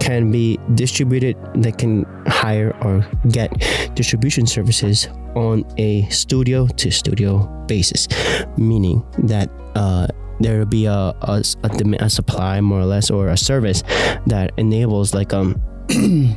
can 0.00 0.30
be 0.30 0.58
distributed 0.74 1.36
they 1.54 1.72
can 1.72 2.04
hire 2.26 2.76
or 2.82 3.06
get 3.30 3.50
distribution 3.94 4.46
services 4.46 5.08
on 5.34 5.64
a 5.76 6.08
studio 6.08 6.66
to 6.66 6.90
studio 6.90 7.46
basis. 7.66 8.08
Meaning 8.56 9.04
that 9.24 9.50
uh, 9.74 10.06
there 10.40 10.58
will 10.58 10.66
be 10.66 10.86
a, 10.86 10.92
a, 10.92 11.42
a, 11.62 11.68
dem- 11.68 11.94
a 11.94 12.10
supply 12.10 12.60
more 12.60 12.80
or 12.80 12.86
less 12.86 13.10
or 13.10 13.28
a 13.28 13.36
service 13.36 13.82
that 14.26 14.52
enables 14.56 15.14
like 15.14 15.32
um 15.32 15.60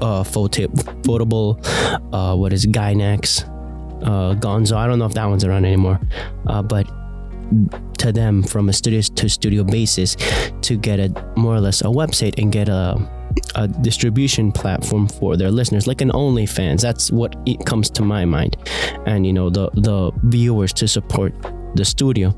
uh 0.00 0.22
photo 0.24 0.66
photable 1.02 1.58
uh 2.12 2.34
what 2.36 2.52
is 2.52 2.66
Gainax 2.66 3.44
uh 4.02 4.34
Gonzo? 4.34 4.76
I 4.76 4.86
don't 4.86 4.98
know 4.98 5.06
if 5.06 5.14
that 5.14 5.26
one's 5.26 5.44
around 5.44 5.64
anymore. 5.64 6.00
Uh 6.46 6.62
but 6.62 6.86
to 7.98 8.12
them 8.12 8.42
from 8.42 8.68
a 8.68 8.72
studio 8.72 9.00
to 9.00 9.28
studio 9.28 9.64
basis 9.64 10.16
to 10.62 10.76
get 10.76 10.98
a 10.98 11.08
more 11.36 11.54
or 11.54 11.60
less 11.60 11.80
a 11.82 11.84
website 11.84 12.40
and 12.40 12.52
get 12.52 12.68
a 12.68 12.96
a 13.54 13.68
distribution 13.68 14.50
platform 14.50 15.06
for 15.06 15.36
their 15.36 15.50
listeners 15.50 15.86
like 15.86 16.00
an 16.00 16.10
OnlyFans 16.10 16.80
that's 16.80 17.12
what 17.12 17.36
it 17.46 17.64
comes 17.66 17.90
to 17.90 18.02
my 18.02 18.24
mind 18.24 18.56
and 19.06 19.26
you 19.26 19.32
know 19.32 19.50
the 19.50 19.70
the 19.74 20.10
viewers 20.24 20.72
to 20.72 20.88
support 20.88 21.34
the 21.74 21.84
studio 21.84 22.34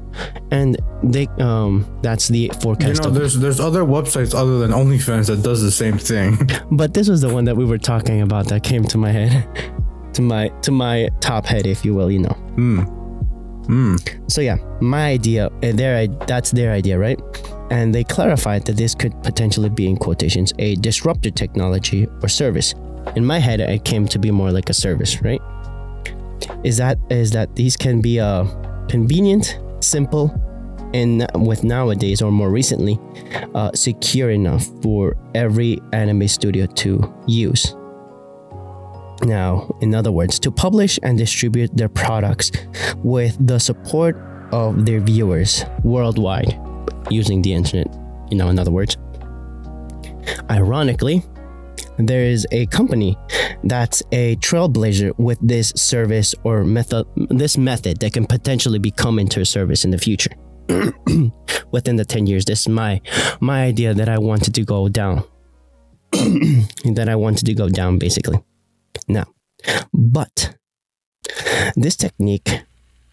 and 0.51 0.77
they 1.03 1.27
um 1.39 1.87
that's 2.03 2.29
the 2.29 2.51
forecast. 2.61 3.05
You 3.05 3.11
know, 3.11 3.17
there's 3.17 3.39
there's 3.39 3.61
other 3.61 3.83
websites 3.83 4.35
other 4.35 4.59
than 4.59 4.73
OnlyFans 4.73 5.27
that 5.29 5.43
does 5.43 5.63
the 5.63 5.71
same 5.71 5.99
thing. 5.99 6.39
But 6.73 6.95
this 6.95 7.09
was 7.09 7.21
the 7.21 7.33
one 7.33 7.45
that 7.45 7.57
we 7.57 7.65
were 7.65 7.79
talking 7.79 8.23
about 8.23 8.49
that 8.49 8.63
came 8.63 8.85
to 8.85 8.99
my 8.99 9.11
head, 9.11 9.47
to 10.15 10.23
my 10.23 10.49
to 10.63 10.73
my 10.73 11.09
top 11.21 11.47
head, 11.47 11.67
if 11.67 11.85
you 11.85 11.95
will, 11.95 12.11
you 12.11 12.21
know. 12.21 12.37
Hmm. 12.57 13.00
Hmm. 13.67 13.97
So 14.29 14.41
yeah, 14.41 14.57
my 14.81 15.07
idea, 15.07 15.47
uh, 15.47 15.73
their 15.73 16.07
that's 16.07 16.51
their 16.51 16.73
idea, 16.73 16.99
right? 16.99 17.21
And 17.71 17.95
they 17.95 18.05
clarified 18.05 18.67
that 18.67 18.77
this 18.77 18.95
could 18.95 19.21
potentially 19.23 19.69
be 19.69 19.87
in 19.87 19.97
quotations 19.97 20.53
a 20.59 20.75
disruptive 20.77 21.35
technology 21.35 22.07
or 22.23 22.29
service. 22.29 22.75
In 23.17 23.25
my 23.25 23.39
head, 23.39 23.61
it 23.61 23.85
came 23.85 24.07
to 24.09 24.19
be 24.19 24.31
more 24.31 24.51
like 24.51 24.71
a 24.71 24.75
service, 24.75 25.23
right? 25.23 25.41
Is 26.65 26.77
that 26.79 26.99
is 27.11 27.31
that 27.33 27.55
these 27.57 27.77
can 27.77 28.01
be 28.01 28.19
uh 28.19 28.45
convenient, 28.89 29.59
simple, 29.81 30.35
and 30.93 31.27
with 31.35 31.63
nowadays 31.65 32.23
or 32.23 32.33
more 32.33 32.51
recently, 32.51 32.99
uh, 33.55 33.71
secure 33.75 34.31
enough 34.31 34.67
for 34.83 35.17
every 35.35 35.81
anime 35.93 36.27
studio 36.27 36.67
to 36.67 37.15
use. 37.27 37.75
Now, 39.23 39.77
in 39.81 39.95
other 39.95 40.13
words, 40.13 40.39
to 40.41 40.51
publish 40.51 40.99
and 41.03 41.19
distribute 41.19 41.77
their 41.77 41.89
products 41.89 42.51
with 42.97 43.37
the 43.39 43.59
support 43.59 44.17
of 44.53 44.87
their 44.87 45.01
viewers 45.01 45.65
worldwide 45.85 46.59
using 47.11 47.43
the 47.43 47.53
internet, 47.53 47.89
you 48.31 48.37
know, 48.37 48.49
in 48.49 48.59
other 48.59 48.71
words. 48.71 48.97
Ironically, 50.51 51.23
there 51.99 52.25
is 52.25 52.47
a 52.51 52.67
company 52.67 53.17
that's 53.65 54.03
a 54.13 54.37
trailblazer 54.37 55.13
with 55.19 55.39
this 55.43 55.71
service 55.77 56.35
or 56.45 56.65
method 56.65 57.07
this 57.29 57.59
method 57.59 58.01
that 58.01 58.13
can 58.13 58.27
potentially 58.27 58.79
become 58.79 59.19
into 59.19 59.41
a 59.41 59.45
service 59.45 59.85
in 59.85 59.91
the 59.91 59.99
future. 59.99 60.31
within 61.73 61.97
the 61.97 62.05
10 62.05 62.27
years. 62.27 62.45
This 62.45 62.61
is 62.61 62.69
my 62.69 63.01
my 63.41 63.65
idea 63.65 63.95
that 63.95 64.09
I 64.09 64.19
wanted 64.19 64.55
to 64.55 64.65
go 64.65 64.89
down. 64.89 65.25
that 66.13 67.07
I 67.09 67.17
wanted 67.17 67.47
to 67.47 67.55
go 67.55 67.69
down 67.69 67.99
basically. 67.99 68.41
Now, 69.09 69.27
but 69.93 70.57
this 71.77 71.97
technique 71.97 72.63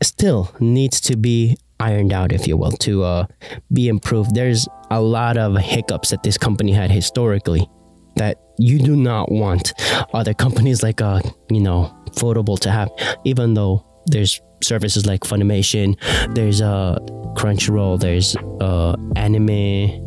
still 0.02 0.52
needs 0.60 1.02
to 1.02 1.16
be 1.16 1.58
ironed 1.80 2.14
out, 2.14 2.32
if 2.32 2.48
you 2.48 2.58
will, 2.58 2.72
to 2.72 3.04
uh, 3.04 3.26
be 3.72 3.88
improved. 3.88 4.34
There's 4.36 4.68
a 4.90 5.02
lot 5.02 5.38
of 5.38 5.58
hiccups 5.58 6.10
that 6.10 6.24
this 6.24 6.38
company 6.38 6.72
had 6.72 6.92
historically 6.92 7.68
that 8.16 8.38
you 8.58 8.80
do 8.80 8.96
not 8.96 9.32
want 9.32 9.74
other 10.14 10.34
companies 10.34 10.82
like 10.82 11.02
uh 11.02 11.22
you 11.52 11.60
know 11.60 11.94
Photable 12.12 12.58
to 12.60 12.72
have, 12.72 12.90
even 13.26 13.54
though 13.54 13.86
there's 14.08 14.42
services 14.64 15.06
like 15.06 15.22
Funimation, 15.22 15.96
there's 16.34 16.62
uh 16.62 16.98
Crunchyroll, 17.38 18.00
there's 18.00 18.36
uh 18.60 18.96
anime 19.16 20.04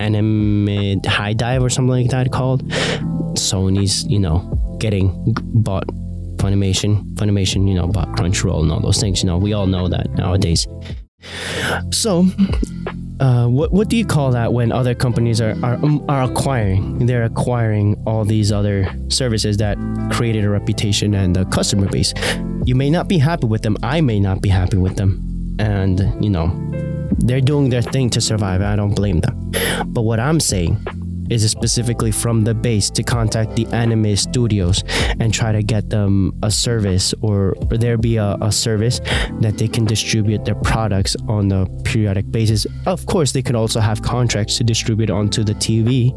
anime 0.00 1.00
HIDIVE 1.04 1.62
or 1.62 1.68
something 1.68 1.90
like 1.90 2.10
that 2.10 2.30
called 2.30 2.68
sony's 3.34 4.04
you 4.06 4.20
know 4.20 4.38
getting 4.78 5.12
bought 5.54 5.86
funimation 6.38 7.04
funimation 7.14 7.68
you 7.68 7.74
know 7.74 7.86
bought 7.86 8.08
crunchyroll 8.10 8.62
and 8.62 8.70
all 8.70 8.80
those 8.80 9.00
things 9.00 9.22
you 9.22 9.26
know 9.26 9.36
we 9.36 9.52
all 9.52 9.66
know 9.66 9.88
that 9.88 10.08
nowadays. 10.10 10.66
So 11.90 12.26
uh, 13.20 13.48
what 13.48 13.72
what 13.72 13.88
do 13.88 13.96
you 13.96 14.06
call 14.06 14.30
that 14.30 14.52
when 14.52 14.70
other 14.70 14.94
companies 14.94 15.40
are, 15.40 15.56
are 15.64 15.74
um, 15.74 16.04
are 16.08 16.22
acquiring 16.22 17.06
they're 17.06 17.24
acquiring 17.24 18.00
all 18.06 18.24
these 18.24 18.52
other 18.52 18.88
services 19.08 19.56
that 19.56 19.76
created 20.12 20.44
a 20.44 20.48
reputation 20.48 21.14
and 21.14 21.36
a 21.36 21.44
customer 21.46 21.88
base? 21.88 22.14
You 22.64 22.76
may 22.76 22.90
not 22.90 23.08
be 23.08 23.18
happy 23.18 23.46
with 23.46 23.62
them 23.62 23.76
i 23.82 24.00
may 24.00 24.20
not 24.20 24.40
be 24.40 24.48
happy 24.48 24.76
with 24.76 24.96
them 24.96 25.56
and 25.58 26.00
you 26.22 26.30
know 26.30 26.54
they're 27.18 27.40
doing 27.40 27.70
their 27.70 27.82
thing 27.82 28.10
to 28.10 28.20
survive 28.20 28.62
i 28.62 28.76
don't 28.76 28.94
blame 28.94 29.20
them. 29.20 29.52
But 29.86 30.02
what 30.02 30.20
i'm 30.20 30.38
saying 30.38 30.78
is 31.30 31.48
specifically 31.50 32.10
from 32.10 32.44
the 32.44 32.54
base 32.54 32.90
to 32.90 33.02
contact 33.02 33.56
the 33.56 33.66
anime 33.66 34.16
studios 34.16 34.82
and 35.20 35.32
try 35.32 35.52
to 35.52 35.62
get 35.62 35.90
them 35.90 36.32
a 36.42 36.50
service 36.50 37.14
or, 37.20 37.54
or 37.70 37.76
there 37.76 37.96
be 37.98 38.16
a, 38.16 38.36
a 38.40 38.52
service 38.52 39.00
that 39.40 39.58
they 39.58 39.68
can 39.68 39.84
distribute 39.84 40.44
their 40.44 40.54
products 40.56 41.16
on 41.28 41.50
a 41.52 41.66
periodic 41.84 42.30
basis. 42.30 42.66
Of 42.86 43.06
course, 43.06 43.32
they 43.32 43.42
could 43.42 43.56
also 43.56 43.80
have 43.80 44.02
contracts 44.02 44.56
to 44.58 44.64
distribute 44.64 45.10
onto 45.10 45.44
the 45.44 45.54
TV, 45.54 46.12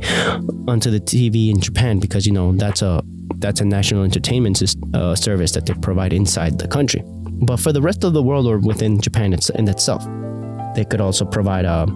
onto 0.67 0.89
the 0.89 0.99
TV 0.99 1.49
in 1.49 1.59
Japan 1.59 1.99
because 1.99 2.25
you 2.25 2.33
know 2.33 2.53
that's 2.53 2.81
a 2.81 3.03
that's 3.37 3.59
a 3.59 3.65
national 3.65 4.03
entertainment 4.03 4.61
uh, 4.93 5.15
service 5.15 5.51
that 5.53 5.65
they 5.65 5.73
provide 5.75 6.13
inside 6.13 6.59
the 6.59 6.67
country. 6.67 7.01
But 7.43 7.59
for 7.59 7.73
the 7.73 7.81
rest 7.81 8.03
of 8.03 8.13
the 8.13 8.21
world 8.21 8.45
or 8.45 8.59
within 8.59 9.01
Japan 9.01 9.33
in 9.33 9.67
itself, 9.67 10.05
they 10.75 10.85
could 10.85 11.01
also 11.01 11.25
provide 11.25 11.65
a, 11.65 11.87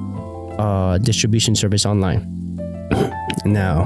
a 0.57 0.99
distribution 0.99 1.55
service 1.55 1.85
online 1.85 2.35
now 3.45 3.83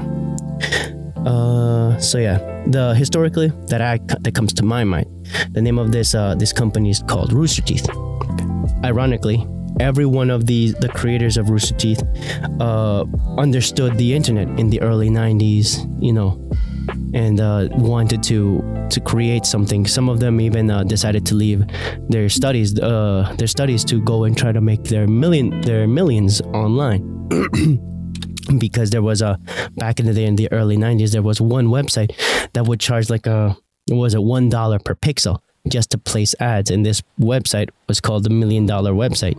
uh 1.26 1.98
so 1.98 2.18
yeah 2.18 2.38
the 2.68 2.94
historically 2.94 3.48
that 3.66 3.80
i 3.80 3.98
that 4.20 4.34
comes 4.34 4.52
to 4.52 4.64
my 4.64 4.84
mind 4.84 5.06
the 5.52 5.60
name 5.60 5.78
of 5.78 5.92
this 5.92 6.14
uh 6.14 6.34
this 6.34 6.52
company 6.52 6.90
is 6.90 7.02
called 7.08 7.32
rooster 7.32 7.62
teeth 7.62 7.88
ironically 8.84 9.46
every 9.80 10.06
one 10.06 10.30
of 10.30 10.46
these 10.46 10.74
the 10.74 10.88
creators 10.88 11.36
of 11.36 11.50
rooster 11.50 11.74
teeth 11.74 12.02
uh 12.60 13.04
understood 13.38 13.96
the 13.98 14.14
internet 14.14 14.48
in 14.58 14.70
the 14.70 14.80
early 14.80 15.10
90s 15.10 15.86
you 16.02 16.12
know 16.12 16.38
and 17.14 17.40
uh, 17.40 17.68
wanted 17.72 18.22
to 18.24 18.62
to 18.90 19.00
create 19.00 19.44
something. 19.44 19.86
Some 19.86 20.08
of 20.08 20.20
them 20.20 20.40
even 20.40 20.70
uh, 20.70 20.84
decided 20.84 21.26
to 21.26 21.34
leave 21.34 21.64
their 22.08 22.28
studies 22.28 22.78
uh, 22.78 23.34
their 23.38 23.48
studies 23.48 23.84
to 23.86 24.00
go 24.00 24.24
and 24.24 24.36
try 24.36 24.52
to 24.52 24.60
make 24.60 24.84
their 24.84 25.06
million 25.06 25.60
their 25.62 25.86
millions 25.86 26.40
online. 26.52 27.02
because 28.58 28.90
there 28.90 29.02
was 29.02 29.22
a 29.22 29.38
back 29.76 30.00
in 30.00 30.06
the 30.06 30.14
day 30.14 30.24
in 30.24 30.36
the 30.36 30.50
early 30.52 30.76
90s 30.76 31.12
there 31.12 31.22
was 31.22 31.40
one 31.40 31.66
website 31.68 32.12
that 32.52 32.66
would 32.66 32.80
charge 32.80 33.10
like 33.10 33.26
a 33.26 33.56
was 33.90 34.14
it 34.14 34.22
one 34.22 34.48
dollar 34.48 34.78
per 34.78 34.94
pixel 34.94 35.40
just 35.68 35.90
to 35.90 35.98
place 35.98 36.34
ads. 36.40 36.70
And 36.70 36.84
this 36.84 37.02
website 37.20 37.70
was 37.88 38.00
called 38.00 38.24
the 38.24 38.30
million 38.30 38.66
dollar 38.66 38.92
website. 38.92 39.38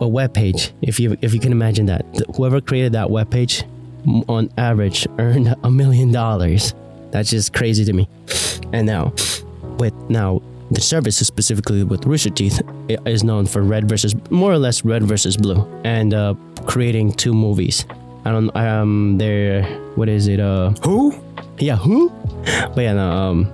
A 0.00 0.06
web 0.06 0.32
page 0.32 0.72
if 0.80 1.00
you 1.00 1.16
if 1.22 1.34
you 1.34 1.40
can 1.40 1.52
imagine 1.52 1.86
that. 1.86 2.04
Whoever 2.36 2.60
created 2.60 2.92
that 2.92 3.10
web 3.10 3.30
page 3.30 3.64
on 4.28 4.50
average 4.56 5.06
earned 5.18 5.54
a 5.62 5.70
million 5.70 6.12
dollars. 6.12 6.74
That's 7.10 7.30
just 7.30 7.52
crazy 7.52 7.84
to 7.84 7.92
me. 7.92 8.08
And 8.72 8.86
now 8.86 9.12
with 9.78 9.94
now 10.08 10.40
the 10.72 10.80
service 10.80 11.16
specifically 11.18 11.84
with 11.84 12.04
Rooster 12.06 12.30
Teeth 12.30 12.60
is 13.06 13.22
known 13.24 13.46
for 13.46 13.62
red 13.62 13.88
versus 13.88 14.14
more 14.30 14.52
or 14.52 14.58
less 14.58 14.84
red 14.84 15.02
versus 15.04 15.36
blue 15.36 15.60
and 15.84 16.14
uh, 16.14 16.34
creating 16.66 17.12
two 17.12 17.32
movies 17.34 17.84
I 18.24 18.30
don't 18.32 18.54
um 18.56 19.18
they're 19.18 19.64
what 19.96 20.08
is 20.08 20.28
it 20.28 20.40
uh 20.40 20.70
Who? 20.84 21.14
yeah 21.58 21.76
who 21.76 22.08
but 22.74 22.78
yeah 22.82 22.94
no, 22.94 23.10
um 23.10 23.52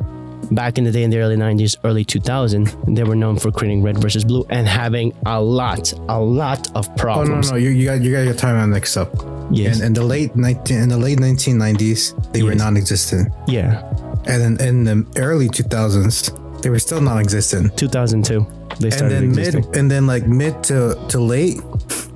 back 0.53 0.79
in 0.79 0.85
the 0.85 0.93
day 0.93 1.03
in 1.03 1.11
the 1.11 1.19
early 1.19 1.37
90s 1.37 1.77
early 1.85 2.05
2000 2.05 2.73
they 2.97 3.03
were 3.05 3.17
known 3.17 3.39
for 3.39 3.51
creating 3.51 3.83
red 3.83 3.99
versus 3.99 4.25
blue 4.25 4.45
and 4.51 4.67
having 4.69 5.13
a 5.27 5.41
lot 5.41 5.93
a 6.09 6.19
lot 6.21 6.69
of 6.77 6.87
Oh 6.89 6.93
no 6.93 6.97
problems 7.03 7.51
no 7.51 7.57
you, 7.57 7.71
you 7.71 7.85
got 7.87 8.01
you 8.03 8.13
got 8.13 8.23
your 8.23 8.35
timeline 8.35 8.71
mixed 8.71 8.97
up. 8.97 9.11
yes 9.51 9.81
In, 9.81 9.87
in 9.87 9.93
the 9.95 10.05
late 10.05 10.37
nineteen 10.37 10.79
in 10.85 10.89
the 10.89 10.99
late 10.99 11.19
nineteen 11.19 11.57
nineties, 11.59 12.15
they 12.33 12.43
were 12.43 12.53
Yes. 12.53 12.59
non-existent, 12.61 13.33
yeah 13.49 13.83
and 14.27 14.59
then 14.59 14.69
in 14.69 14.85
the 14.85 15.21
early 15.21 15.49
two 15.49 15.63
thousands, 15.65 16.31
they 16.63 16.71
were 16.71 16.79
still 16.79 17.01
non-existent. 17.01 17.77
2002 17.77 18.47
they 18.81 18.91
started 18.91 19.23
And 19.23 19.35
then 19.35 19.39
existing 19.39 19.71
mid 19.71 19.77
and 19.77 19.91
then 19.91 20.07
like 20.07 20.27
mid 20.27 20.63
to 20.65 20.95
to 21.09 21.19
late, 21.21 21.61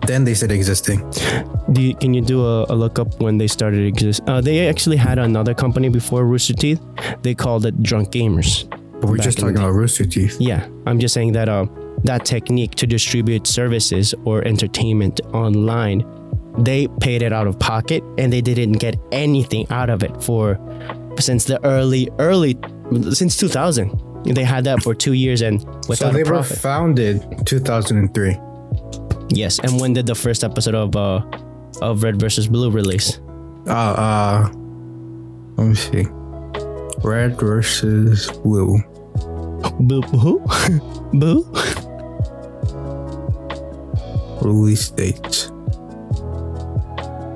then 0.06 0.24
they 0.24 0.34
started 0.34 0.54
existing. 0.54 0.98
do 1.72 1.80
you, 1.82 1.94
can 1.96 2.14
you 2.14 2.20
do 2.20 2.44
a, 2.44 2.66
a 2.68 2.74
look 2.74 2.98
up 2.98 3.20
when 3.20 3.38
they 3.38 3.46
started 3.46 3.86
exist 3.86 4.20
uh, 4.26 4.40
they 4.40 4.68
actually 4.68 4.96
had 4.96 5.18
another 5.18 5.54
company 5.54 5.88
before 5.88 6.26
rooster 6.26 6.54
teeth 6.54 6.80
they 7.22 7.34
called 7.34 7.64
it 7.66 7.82
drunk 7.82 8.10
gamers 8.10 8.68
But 9.02 9.10
we're 9.10 9.18
just 9.18 9.38
talking 9.38 9.56
about 9.56 9.72
Rooster 9.72 10.06
Teeth. 10.06 10.36
Yeah, 10.38 10.68
I'm 10.86 11.00
just 11.00 11.12
saying 11.12 11.32
that 11.32 11.48
uh, 11.48 11.66
that 12.04 12.24
technique 12.24 12.76
to 12.76 12.86
distribute 12.86 13.48
services 13.48 14.14
or 14.24 14.46
entertainment 14.46 15.20
online, 15.32 16.04
they 16.58 16.86
paid 17.00 17.22
it 17.22 17.32
out 17.32 17.48
of 17.48 17.58
pocket 17.58 18.04
and 18.16 18.32
they 18.32 18.40
didn't 18.40 18.78
get 18.78 18.94
anything 19.10 19.66
out 19.70 19.90
of 19.90 20.04
it 20.04 20.22
for 20.22 20.56
since 21.18 21.46
the 21.46 21.58
early 21.64 22.08
early 22.20 22.56
since 23.10 23.36
2000. 23.36 23.90
They 24.24 24.44
had 24.44 24.64
that 24.64 24.82
for 24.82 24.94
two 24.94 25.12
years 25.14 25.42
and 25.42 25.58
without. 25.88 25.96
So 25.96 26.10
they 26.12 26.22
were 26.24 26.42
founded 26.42 27.24
2003. 27.46 28.38
yes, 29.30 29.58
and 29.58 29.80
when 29.80 29.92
did 29.92 30.06
the 30.06 30.14
first 30.14 30.44
episode 30.44 30.74
of 30.74 30.94
uh 30.96 31.22
of 31.80 32.02
Red 32.02 32.20
versus 32.20 32.46
Blue 32.46 32.70
release? 32.70 33.18
Uh, 33.66 33.72
uh, 33.72 34.48
let 35.56 35.66
me 35.66 35.74
see. 35.74 36.04
Red 37.02 37.38
versus 37.38 38.30
blue. 38.44 38.78
Boo 39.80 40.02
who? 40.02 40.38
Boo? 41.18 41.42
Release 44.42 44.88
dates. 44.90 45.46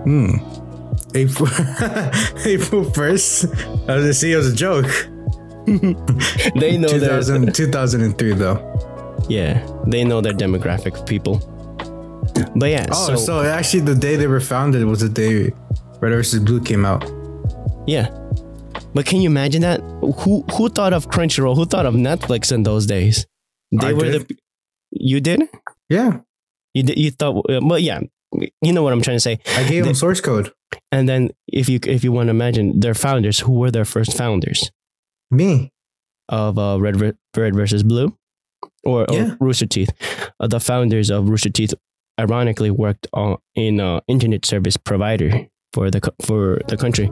Hmm. 0.04 0.36
April 1.14 1.48
April 2.44 2.84
1st. 2.84 3.88
I 3.88 3.94
was 3.96 4.02
gonna 4.04 4.12
see 4.14 4.32
it 4.32 4.36
was 4.36 4.52
a 4.52 4.56
joke. 4.56 4.86
They 6.60 6.78
know 6.78 6.88
their 6.88 7.20
2000, 7.22 7.54
2003 7.54 8.32
though. 8.34 8.58
yeah, 9.28 9.66
they 9.86 10.04
know 10.04 10.20
their 10.20 10.32
demographic 10.32 10.98
of 10.98 11.06
people. 11.06 11.40
But 12.56 12.70
yeah, 12.70 12.86
Oh, 12.92 13.16
so, 13.16 13.42
actually 13.42 13.80
the 13.80 13.94
day 13.94 14.16
they 14.16 14.26
were 14.26 14.40
founded 14.40 14.84
was 14.84 15.00
the 15.00 15.08
day 15.08 15.52
Red 16.00 16.12
versus 16.12 16.40
Blue 16.40 16.60
came 16.60 16.84
out. 16.84 17.04
Yeah. 17.86 18.08
But 18.94 19.06
can 19.06 19.20
you 19.20 19.28
imagine 19.30 19.62
that? 19.62 19.80
Who 20.20 20.42
who 20.54 20.68
thought 20.68 20.92
of 20.92 21.08
Crunchyroll? 21.08 21.54
Who 21.56 21.64
thought 21.66 21.86
of 21.86 21.94
Netflix 21.94 22.52
in 22.52 22.62
those 22.62 22.86
days? 22.86 23.26
They 23.72 23.88
I 23.88 23.92
were 23.92 24.00
did. 24.10 24.28
the 24.28 24.36
You 24.90 25.20
did? 25.20 25.42
Yeah. 25.88 26.20
You 26.74 26.82
did, 26.82 26.98
you 26.98 27.10
thought 27.10 27.44
uh, 27.50 27.60
but 27.60 27.82
yeah. 27.82 28.00
You 28.62 28.72
know 28.72 28.82
what 28.82 28.92
I'm 28.92 29.00
trying 29.02 29.16
to 29.16 29.20
say. 29.20 29.38
I 29.56 29.62
gave 29.64 29.82
The- 29.84 29.90
them 29.90 29.94
source 29.94 30.20
code. 30.20 30.52
And 30.92 31.08
then 31.08 31.30
if 31.48 31.68
you 31.68 31.78
if 31.86 32.04
you 32.04 32.12
want 32.12 32.26
to 32.28 32.30
imagine 32.30 32.80
their 32.80 32.94
founders, 32.94 33.40
who 33.40 33.52
were 33.52 33.70
their 33.70 33.84
first 33.84 34.16
founders 34.16 34.70
Me. 35.30 35.72
of 36.28 36.58
uh, 36.58 36.78
Red 36.80 37.00
Red 37.00 37.54
versus 37.54 37.82
Blue 37.82 38.16
or, 38.84 39.06
or 39.10 39.36
Rooster 39.40 39.66
Teeth? 39.66 39.90
Uh, 40.40 40.46
the 40.46 40.60
founders 40.60 41.10
of 41.10 41.28
Rooster 41.28 41.50
Teeth 41.50 41.74
ironically 42.18 42.70
worked 42.70 43.06
on 43.12 43.36
in 43.54 43.80
uh, 43.80 44.00
internet 44.08 44.44
service 44.44 44.76
provider 44.76 45.46
for 45.72 45.90
the 45.90 46.00
for 46.22 46.60
the 46.68 46.76
country. 46.76 47.10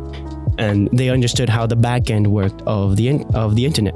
And 0.59 0.89
they 0.93 1.11
understood 1.11 1.49
how 1.49 1.66
the 1.66 1.77
back 1.77 2.11
end 2.11 2.28
worked 2.28 2.62
of 2.62 2.97
the 2.97 3.09
in- 3.09 3.24
of 3.35 3.57
the 3.57 3.65
internet. 3.66 3.95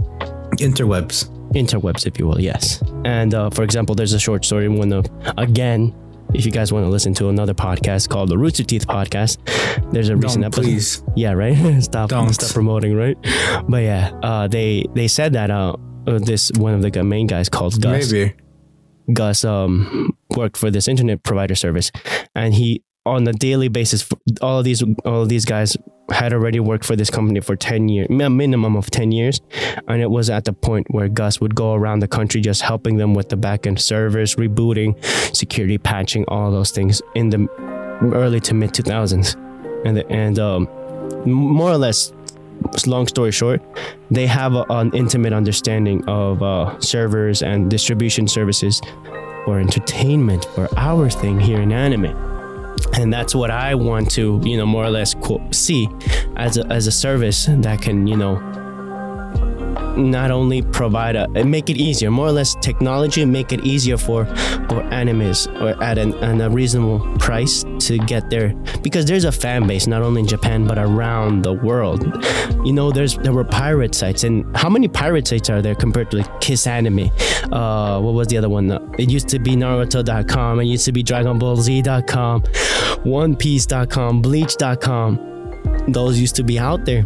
Interwebs. 0.59 1.29
interwebs, 1.55 2.07
if 2.07 2.19
you 2.19 2.27
will. 2.27 2.41
Yes. 2.41 2.83
And 3.05 3.33
uh, 3.35 3.49
for 3.51 3.63
example, 3.63 3.95
there's 3.95 4.13
a 4.13 4.19
short 4.19 4.45
story. 4.45 4.67
in 4.67 4.77
One 4.77 4.93
of 4.93 5.07
again, 5.39 5.95
if 6.35 6.45
you 6.45 6.53
guys 6.53 6.73
want 6.73 6.85
to 6.85 6.91
listen 6.91 7.15
to 7.15 7.29
another 7.29 7.55
podcast 7.55 8.09
called 8.09 8.29
the 8.29 8.39
Rooster 8.39 8.65
Teeth 8.65 8.87
podcast, 8.87 9.39
there's 9.93 10.09
a 10.09 10.17
recent 10.17 10.43
Don't, 10.43 10.55
episode. 10.55 10.63
please. 10.63 11.03
Yeah, 11.17 11.33
right. 11.33 11.83
stop, 11.83 12.11
Don't. 12.11 12.33
stop 12.33 12.53
promoting, 12.53 12.95
right? 12.95 13.17
But 13.69 13.83
yeah, 13.83 14.13
uh, 14.23 14.49
they 14.49 14.85
they 14.95 15.09
said 15.09 15.33
that 15.33 15.51
uh, 15.51 15.77
uh, 16.07 16.19
this 16.19 16.51
one 16.53 16.75
of 16.75 16.83
the 16.83 17.05
main 17.05 17.27
guys 17.27 17.49
called 17.49 17.81
Gus. 17.81 18.13
Maybe. 18.13 18.35
Gus 19.13 19.45
um, 19.45 20.17
worked 20.37 20.57
for 20.59 20.71
this 20.71 20.87
internet 20.87 21.23
provider 21.23 21.55
service, 21.55 21.91
and 22.35 22.53
he 22.53 22.83
on 23.09 23.27
a 23.27 23.33
daily 23.33 23.69
basis, 23.69 24.09
all 24.41 24.59
of 24.59 24.65
these 24.65 24.83
all 25.05 25.23
of 25.23 25.29
these 25.29 25.45
guys 25.45 25.77
had 26.11 26.33
already 26.33 26.59
worked 26.61 26.85
for 26.85 26.97
this 26.97 27.11
company 27.11 27.41
for 27.41 27.55
10 27.55 27.89
years, 27.89 28.09
a 28.11 28.31
minimum 28.31 28.77
of 28.77 28.91
10 28.91 29.13
years. 29.13 29.41
And 29.89 30.01
it 30.01 30.11
was 30.11 30.31
at 30.31 30.45
the 30.45 30.53
point 30.53 30.87
where 30.91 31.09
Gus 31.09 31.41
would 31.41 31.55
go 31.55 31.75
around 31.75 32.01
the 32.01 32.09
country 32.09 32.41
just 32.41 32.63
helping 32.63 32.97
them 32.97 33.15
with 33.15 33.29
the 33.29 33.37
backend 33.37 33.79
servers, 33.79 34.37
rebooting, 34.37 35.03
security 35.37 35.79
patching, 35.79 36.25
all 36.29 36.51
those 36.51 36.71
things 36.71 37.03
in 37.15 37.31
the 37.31 37.47
early 38.15 38.41
to 38.41 38.55
mid 38.55 38.73
2000s. 38.73 39.37
And, 39.85 39.99
and 40.11 40.39
um, 40.39 40.69
more 41.27 41.71
or 41.71 41.79
less, 41.79 42.13
long 42.87 43.07
story 43.07 43.31
short, 43.31 43.63
they 44.11 44.27
have 44.27 44.55
a, 44.55 44.65
an 44.71 44.91
intimate 44.95 45.33
understanding 45.33 46.05
of 46.09 46.43
uh, 46.43 46.81
servers 46.81 47.43
and 47.43 47.71
distribution 47.71 48.27
services 48.27 48.81
for 49.45 49.61
entertainment 49.61 50.45
for 50.55 50.69
our 50.77 51.09
thing 51.09 51.39
here 51.39 51.61
in 51.61 51.71
anime 51.71 52.28
and 52.95 53.13
that's 53.13 53.35
what 53.35 53.51
I 53.51 53.75
want 53.75 54.11
to, 54.13 54.41
you 54.45 54.57
know, 54.57 54.67
more 54.67 54.85
or 54.85 54.91
less 54.91 55.15
see 55.51 55.89
as 56.37 56.57
a, 56.57 56.67
as 56.67 56.87
a 56.87 56.93
service 56.93 57.47
that 57.47 57.81
can, 57.83 58.07
you 58.07 58.17
know, 58.17 58.37
not 59.97 60.31
only 60.31 60.63
provide 60.63 61.17
a 61.17 61.27
make 61.45 61.71
it 61.71 61.77
easier, 61.77 62.11
more 62.11 62.27
or 62.27 62.33
less 62.33 62.55
technology 62.57 63.25
make 63.25 63.53
it 63.53 63.65
easier 63.65 63.97
for 63.97 64.27
for 64.27 64.83
animes 64.91 65.49
or 65.61 65.83
at 65.83 65.99
an, 65.99 66.15
an, 66.23 66.41
a 66.41 66.51
reasonable 66.51 67.01
price 67.19 67.65
to 67.81 67.99
get 67.99 68.31
there 68.31 68.55
because 68.83 69.07
there's 69.07 69.25
a 69.25 69.33
fan 69.33 69.67
base 69.67 69.87
not 69.87 70.03
only 70.03 70.21
in 70.21 70.27
Japan 70.27 70.67
but 70.67 70.79
around 70.79 71.43
the 71.43 71.53
world. 71.53 72.03
You 72.65 72.73
know, 72.73 72.91
there's 72.91 73.17
there 73.19 73.33
were 73.33 73.45
pirate 73.45 73.95
sites 73.95 74.25
and 74.25 74.57
how 74.57 74.69
many 74.69 74.89
pirate 74.89 75.27
sites 75.27 75.51
are 75.51 75.63
there 75.63 75.75
compared 75.75 76.11
to 76.13 76.19
like 76.19 76.41
Kiss 76.41 76.67
Anime? 76.67 77.11
Uh, 77.53 78.01
what 78.01 78.15
was 78.15 78.29
the 78.29 78.37
other 78.39 78.49
one? 78.49 78.71
It 78.99 79.11
used 79.11 79.29
to 79.29 79.39
be 79.39 79.53
Naruto.com. 79.53 80.61
It 80.61 80.65
used 80.65 80.85
to 80.87 80.93
be 80.93 81.03
Dragon 81.03 81.39
Ball 81.39 81.57
Z.com, 81.57 82.43
OnePiece.com, 82.43 84.23
Bleach.com. 84.23 85.85
Those 85.89 86.19
used 86.19 86.37
to 86.37 86.43
be 86.43 86.59
out 86.59 86.85
there 86.85 87.05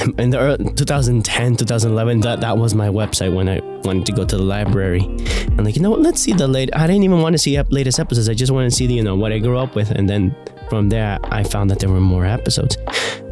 in 0.18 0.30
the 0.30 0.38
early, 0.38 0.72
2010 0.74 1.56
2011 1.56 2.20
that 2.20 2.40
that 2.40 2.56
was 2.56 2.74
my 2.74 2.88
website 2.88 3.34
when 3.34 3.48
i 3.48 3.60
wanted 3.84 4.06
to 4.06 4.12
go 4.12 4.24
to 4.24 4.36
the 4.36 4.42
library. 4.42 5.00
And 5.00 5.64
like 5.64 5.76
you 5.76 5.82
know 5.82 5.90
what? 5.90 6.00
Let's 6.00 6.20
see 6.20 6.32
the 6.32 6.48
late 6.48 6.70
i 6.74 6.86
didn't 6.86 7.02
even 7.02 7.20
want 7.20 7.34
to 7.34 7.38
see 7.38 7.56
ep- 7.56 7.72
latest 7.72 7.98
episodes. 7.98 8.28
I 8.28 8.34
just 8.34 8.52
wanted 8.52 8.70
to 8.70 8.76
see 8.76 8.86
the, 8.86 8.94
you 8.94 9.02
know 9.02 9.16
what 9.16 9.32
i 9.32 9.38
grew 9.38 9.58
up 9.58 9.74
with. 9.74 9.90
And 9.90 10.08
then 10.08 10.34
from 10.68 10.88
there 10.88 11.18
i 11.24 11.42
found 11.42 11.70
that 11.70 11.80
there 11.80 11.88
were 11.88 12.00
more 12.00 12.24
episodes. 12.24 12.76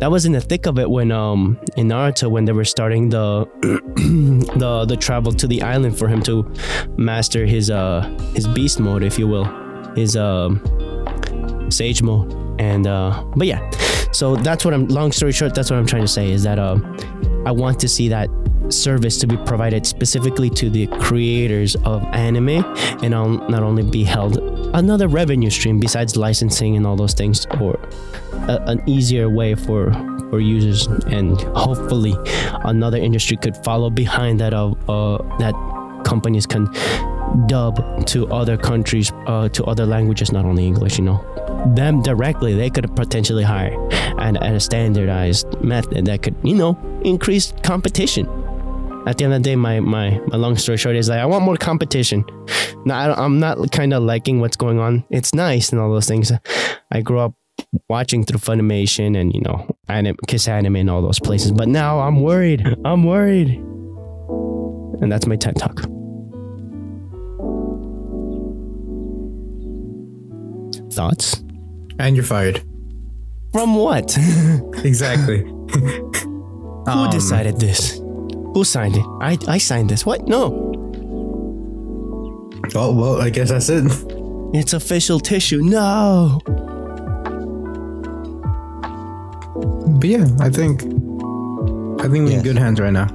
That 0.00 0.10
was 0.10 0.26
in 0.26 0.32
the 0.32 0.40
thick 0.40 0.66
of 0.66 0.78
it 0.78 0.90
when 0.90 1.12
um 1.12 1.58
in 1.76 1.88
naruto 1.88 2.30
when 2.30 2.44
they 2.44 2.52
were 2.52 2.64
starting 2.64 3.08
the 3.08 3.46
the 4.56 4.84
the 4.86 4.96
travel 4.96 5.32
to 5.32 5.46
the 5.46 5.62
island 5.62 5.98
for 5.98 6.08
him 6.08 6.22
to 6.22 6.50
master 6.96 7.46
his 7.46 7.70
uh 7.70 8.02
his 8.34 8.46
beast 8.48 8.80
mode 8.80 9.02
if 9.02 9.18
you 9.18 9.26
will. 9.26 9.46
His 9.94 10.16
um 10.16 10.60
sage 11.70 12.02
mode. 12.02 12.34
And 12.60 12.86
uh 12.86 13.24
but 13.36 13.46
yeah 13.46 13.87
so 14.18 14.34
that's 14.34 14.64
what 14.64 14.74
I'm. 14.74 14.88
Long 14.88 15.12
story 15.12 15.30
short, 15.30 15.54
that's 15.54 15.70
what 15.70 15.78
I'm 15.78 15.86
trying 15.86 16.02
to 16.02 16.08
say 16.08 16.32
is 16.32 16.42
that 16.42 16.58
uh, 16.58 16.76
I 17.46 17.52
want 17.52 17.78
to 17.78 17.88
see 17.88 18.08
that 18.08 18.28
service 18.68 19.16
to 19.18 19.28
be 19.28 19.36
provided 19.36 19.86
specifically 19.86 20.50
to 20.50 20.68
the 20.68 20.88
creators 20.88 21.76
of 21.84 22.02
anime, 22.12 22.64
and 23.04 23.14
I'll 23.14 23.28
not 23.48 23.62
only 23.62 23.84
be 23.84 24.02
held 24.02 24.38
another 24.74 25.06
revenue 25.06 25.50
stream 25.50 25.78
besides 25.78 26.16
licensing 26.16 26.76
and 26.76 26.84
all 26.84 26.96
those 26.96 27.14
things, 27.14 27.46
or 27.60 27.78
a, 28.48 28.60
an 28.66 28.82
easier 28.88 29.30
way 29.30 29.54
for 29.54 29.92
for 30.30 30.40
users, 30.40 30.88
and 31.06 31.40
hopefully 31.56 32.16
another 32.64 32.98
industry 32.98 33.36
could 33.36 33.56
follow 33.58 33.88
behind 33.88 34.40
that 34.40 34.52
of 34.52 34.76
uh, 34.90 35.18
that 35.38 35.54
companies 36.04 36.44
can 36.44 36.66
dub 37.46 38.04
to 38.06 38.26
other 38.32 38.56
countries, 38.56 39.12
uh, 39.26 39.48
to 39.50 39.62
other 39.66 39.86
languages, 39.86 40.32
not 40.32 40.44
only 40.44 40.66
English. 40.66 40.98
You 40.98 41.04
know, 41.04 41.47
them 41.74 42.02
directly, 42.02 42.54
they 42.54 42.70
could 42.70 42.94
potentially 42.96 43.44
hire 43.44 43.74
and, 44.18 44.36
and 44.42 44.56
a 44.56 44.60
standardized 44.60 45.60
method 45.60 46.06
that 46.06 46.22
could, 46.22 46.36
you 46.42 46.54
know, 46.54 46.78
increase 47.04 47.52
competition. 47.62 48.26
At 49.06 49.18
the 49.18 49.24
end 49.24 49.34
of 49.34 49.42
the 49.42 49.50
day, 49.50 49.56
my, 49.56 49.80
my, 49.80 50.20
my 50.26 50.36
long 50.36 50.56
story 50.56 50.76
short 50.76 50.96
is 50.96 51.08
like, 51.08 51.20
I 51.20 51.26
want 51.26 51.44
more 51.44 51.56
competition. 51.56 52.24
Now, 52.84 53.12
I, 53.12 53.24
am 53.24 53.38
not 53.38 53.70
kind 53.72 53.94
of 53.94 54.02
liking 54.02 54.40
what's 54.40 54.56
going 54.56 54.78
on. 54.78 55.04
It's 55.10 55.34
nice 55.34 55.70
and 55.70 55.80
all 55.80 55.90
those 55.90 56.06
things. 56.06 56.32
I 56.90 57.00
grew 57.00 57.20
up 57.20 57.34
watching 57.88 58.24
through 58.24 58.40
Funimation 58.40 59.18
and, 59.18 59.34
you 59.34 59.40
know, 59.40 59.66
anim- 59.88 60.16
Kiss 60.26 60.48
Anime 60.48 60.76
and 60.76 60.90
all 60.90 61.02
those 61.02 61.20
places. 61.20 61.52
But 61.52 61.68
now 61.68 62.00
I'm 62.00 62.20
worried. 62.20 62.66
I'm 62.84 63.04
worried. 63.04 63.48
And 65.00 65.10
that's 65.10 65.26
my 65.26 65.36
TED 65.36 65.56
Talk. 65.56 65.80
Thoughts? 70.92 71.44
And 71.98 72.16
you're 72.16 72.24
fired. 72.24 72.62
From 73.52 73.74
what? 73.74 74.16
exactly. 74.84 75.42
Who 75.42 76.86
um, 76.86 77.10
decided 77.10 77.58
this? 77.58 77.98
Who 77.98 78.64
signed 78.64 78.96
it? 78.96 79.04
I, 79.20 79.38
I 79.46 79.58
signed 79.58 79.90
this. 79.90 80.06
What? 80.06 80.26
No. 80.26 80.74
Oh, 82.74 82.94
well, 82.94 83.20
I 83.20 83.30
guess 83.30 83.50
that's 83.50 83.68
it. 83.68 83.84
It's 84.54 84.72
official 84.72 85.20
tissue. 85.20 85.60
No. 85.62 86.40
But 89.98 90.08
yeah, 90.08 90.26
I 90.40 90.48
think 90.48 90.82
I 92.00 92.08
think 92.08 92.24
we're 92.24 92.30
yes. 92.30 92.38
in 92.38 92.42
good 92.42 92.58
hands 92.58 92.80
right 92.80 92.92
now. 92.92 93.06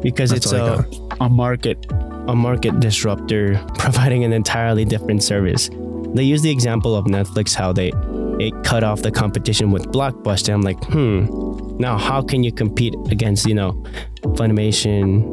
Because 0.00 0.30
That's 0.30 0.46
it's 0.46 0.52
a, 0.52 0.86
a 1.20 1.28
market 1.28 1.84
a 2.28 2.34
market 2.34 2.78
disruptor 2.80 3.58
providing 3.78 4.24
an 4.24 4.32
entirely 4.32 4.84
different 4.84 5.22
service. 5.22 5.70
They 6.14 6.22
use 6.22 6.42
the 6.42 6.50
example 6.50 6.94
of 6.94 7.06
Netflix, 7.06 7.54
how 7.54 7.72
they 7.72 7.92
it 8.40 8.54
cut 8.62 8.84
off 8.84 9.02
the 9.02 9.10
competition 9.10 9.72
with 9.72 9.86
Blockbuster. 9.86 10.54
I'm 10.54 10.62
like, 10.62 10.82
hmm, 10.84 11.76
now 11.78 11.98
how 11.98 12.22
can 12.22 12.44
you 12.44 12.52
compete 12.52 12.94
against, 13.10 13.46
you 13.46 13.54
know, 13.54 13.72
Funimation, 14.22 15.24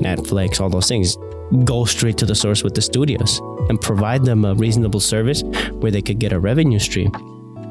Netflix, 0.00 0.60
all 0.60 0.68
those 0.68 0.88
things? 0.88 1.16
Go 1.64 1.84
straight 1.84 2.18
to 2.18 2.26
the 2.26 2.34
source 2.34 2.62
with 2.62 2.74
the 2.74 2.82
studios 2.82 3.40
and 3.68 3.80
provide 3.80 4.24
them 4.24 4.44
a 4.44 4.54
reasonable 4.54 5.00
service 5.00 5.42
where 5.72 5.90
they 5.90 6.02
could 6.02 6.18
get 6.18 6.32
a 6.32 6.38
revenue 6.38 6.78
stream 6.78 7.10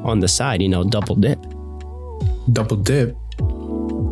on 0.04 0.20
the 0.20 0.28
side, 0.28 0.60
you 0.60 0.68
know, 0.68 0.82
double 0.82 1.14
dip. 1.14 1.40
Double 2.52 2.76
dip? 2.76 3.16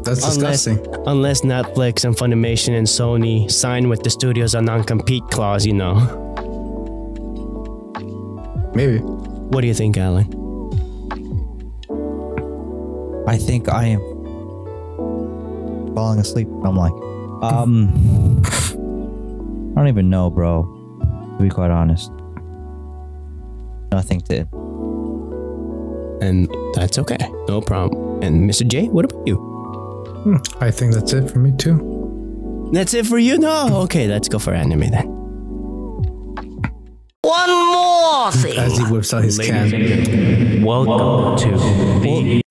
That's 0.09 0.36
unless, 0.36 0.64
disgusting. 0.64 0.94
Unless 1.06 1.43
Netflix 1.43 2.05
and 2.05 2.16
Funimation 2.16 2.78
and 2.78 2.86
Sony 2.86 3.51
sign 3.51 3.90
with 3.90 4.02
the 4.02 4.09
studios 4.09 4.55
a 4.55 4.62
non-compete 4.62 5.24
clause, 5.30 5.66
you 5.66 5.74
know. 5.74 5.94
Maybe. 8.74 8.98
What 8.98 9.60
do 9.60 9.66
you 9.66 9.74
think, 9.74 9.98
Alan? 9.98 10.24
I 13.28 13.36
think 13.36 13.68
I 13.68 13.85
am 13.85 14.01
falling 15.94 16.20
asleep. 16.20 16.48
I'm 16.64 16.76
like, 16.76 16.93
um, 17.43 18.43
I 19.72 19.80
don't 19.80 19.89
even 19.89 20.09
know, 20.09 20.30
bro. 20.30 20.62
To 21.36 21.43
be 21.43 21.51
quite 21.51 21.70
honest, 21.70 22.10
nothing 23.93 24.22
to. 24.22 24.47
And 26.22 26.48
that's 26.74 26.98
okay, 26.98 27.18
no 27.47 27.60
problem. 27.60 28.22
And 28.22 28.48
Mr. 28.48 28.66
J, 28.66 28.89
what 28.89 29.05
about 29.05 29.26
you? 29.26 29.57
Hmm, 30.24 30.36
I 30.61 30.70
think 30.70 30.95
that's 30.95 31.12
it 31.12 31.31
for 31.31 31.39
me 31.39 31.53
too. 31.57 32.70
That's 32.73 32.93
it 32.95 33.07
for 33.07 33.19
you? 33.19 33.39
No? 33.39 33.82
Okay, 33.85 34.09
let's 34.09 34.28
go 34.28 34.39
for 34.39 34.53
anime 34.53 34.90
then. 34.90 35.07
One 37.23 37.51
more 37.51 38.32
thing. 38.32 38.59
As 38.59 38.77
he 38.78 38.85
whips 38.85 39.12
out 39.15 39.24
his 39.24 39.39
can. 39.39 40.62
Welcome 40.62 41.36
to 41.39 41.51
the. 42.01 42.43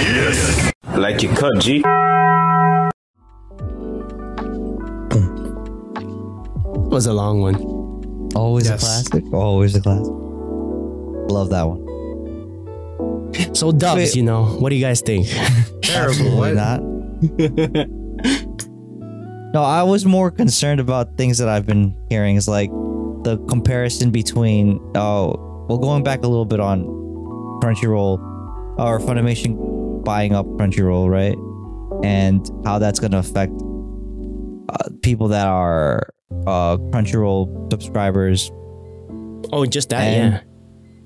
Yes. 0.00 0.72
Like 0.94 1.22
you 1.22 1.28
cut, 1.30 1.58
G. 1.58 1.82
was 6.96 7.06
a 7.06 7.12
long 7.12 7.42
one. 7.42 7.56
Always 8.34 8.70
yes. 8.70 8.82
a 8.82 8.86
classic. 9.10 9.30
Always 9.34 9.76
a 9.76 9.82
classic. 9.82 10.14
Love 11.28 11.50
that 11.50 11.64
one. 11.64 11.84
So 13.54 13.70
dubs, 13.70 13.98
Wait. 13.98 14.16
you 14.16 14.22
know, 14.22 14.46
what 14.46 14.70
do 14.70 14.76
you 14.76 14.82
guys 14.82 15.02
think? 15.02 15.26
Absolutely 15.90 16.54
not. 16.54 16.82
no, 19.52 19.62
I 19.62 19.82
was 19.82 20.06
more 20.06 20.30
concerned 20.30 20.80
about 20.80 21.18
things 21.18 21.36
that 21.36 21.50
I've 21.50 21.66
been 21.66 21.94
hearing. 22.08 22.36
Is 22.36 22.48
like 22.48 22.70
the 23.24 23.36
comparison 23.46 24.10
between 24.10 24.80
oh, 24.94 25.66
well, 25.68 25.76
going 25.76 26.02
back 26.02 26.20
a 26.20 26.28
little 26.28 26.46
bit 26.46 26.60
on 26.60 26.86
Crunchyroll 27.62 28.18
or 28.78 29.00
Funimation 29.00 30.02
buying 30.02 30.34
up 30.34 30.46
Crunchyroll, 30.46 31.10
right? 31.10 31.36
And 32.02 32.50
how 32.64 32.78
that's 32.78 33.00
going 33.00 33.12
to 33.12 33.18
affect 33.18 33.52
uh, 34.70 34.88
people 35.02 35.28
that 35.28 35.46
are 35.46 36.08
uh, 36.46 36.76
Crunchyroll 36.76 37.70
subscribers 37.70 38.50
Oh, 39.52 39.64
just 39.64 39.90
that, 39.90 40.00
And- 40.02 40.34
yeah. 40.34 40.40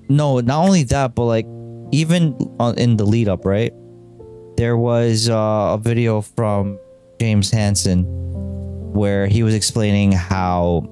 No, 0.09 0.40
not 0.40 0.64
only 0.64 0.82
that, 0.84 1.14
but 1.14 1.24
like 1.24 1.47
even 1.92 2.34
on, 2.59 2.76
in 2.78 2.97
the 2.97 3.05
lead 3.05 3.28
up, 3.28 3.44
right? 3.44 3.72
There 4.56 4.76
was 4.76 5.28
uh, 5.28 5.34
a 5.74 5.78
video 5.78 6.20
from 6.20 6.78
James 7.20 7.51
Hansen 7.51 8.05
where 8.92 9.26
he 9.28 9.42
was 9.42 9.55
explaining 9.55 10.10
how 10.12 10.82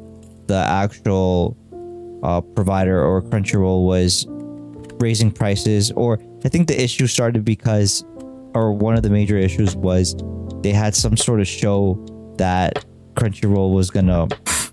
the 0.46 0.56
actual 0.56 1.56
uh, 2.22 2.40
provider 2.40 3.02
or 3.02 3.22
Crunchyroll 3.22 3.86
was 3.86 4.26
raising 5.00 5.30
prices, 5.32 5.90
or 5.92 6.18
I 6.44 6.48
think 6.48 6.68
the 6.68 6.80
issue 6.80 7.06
started 7.06 7.44
because, 7.44 8.04
or 8.54 8.72
one 8.72 8.94
of 8.94 9.02
the 9.02 9.10
major 9.10 9.36
issues 9.36 9.74
was 9.74 10.14
they 10.62 10.72
had 10.72 10.94
some 10.94 11.16
sort 11.16 11.40
of 11.40 11.48
show 11.48 11.98
that 12.38 12.84
Crunchyroll 13.18 13.74
was 13.74 13.90
gonna 13.90 14.28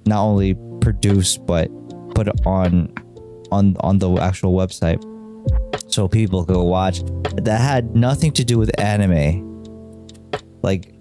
not 0.06 0.22
only 0.22 0.56
produce 0.82 1.38
but 1.38 1.70
put 2.14 2.28
it 2.28 2.40
on 2.46 2.94
on 3.52 3.76
on 3.80 4.00
the 4.00 4.10
actual 4.18 4.54
website 4.54 5.02
so 5.92 6.08
people 6.08 6.46
could 6.46 6.62
watch. 6.62 7.02
That 7.38 7.62
had 7.62 7.96
nothing 7.96 8.32
to 8.34 8.44
do 8.44 8.58
with 8.58 8.72
anime. 8.80 9.44
Like 10.62 10.94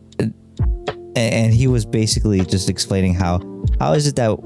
and, 1.17 1.55
he 1.55 1.67
was 1.69 1.87
basically 1.87 2.45
just 2.45 2.69
explaining 2.69 3.15
how 3.15 3.41
how 3.79 3.93
is 3.93 4.07
it 4.07 4.17
that 4.17 4.37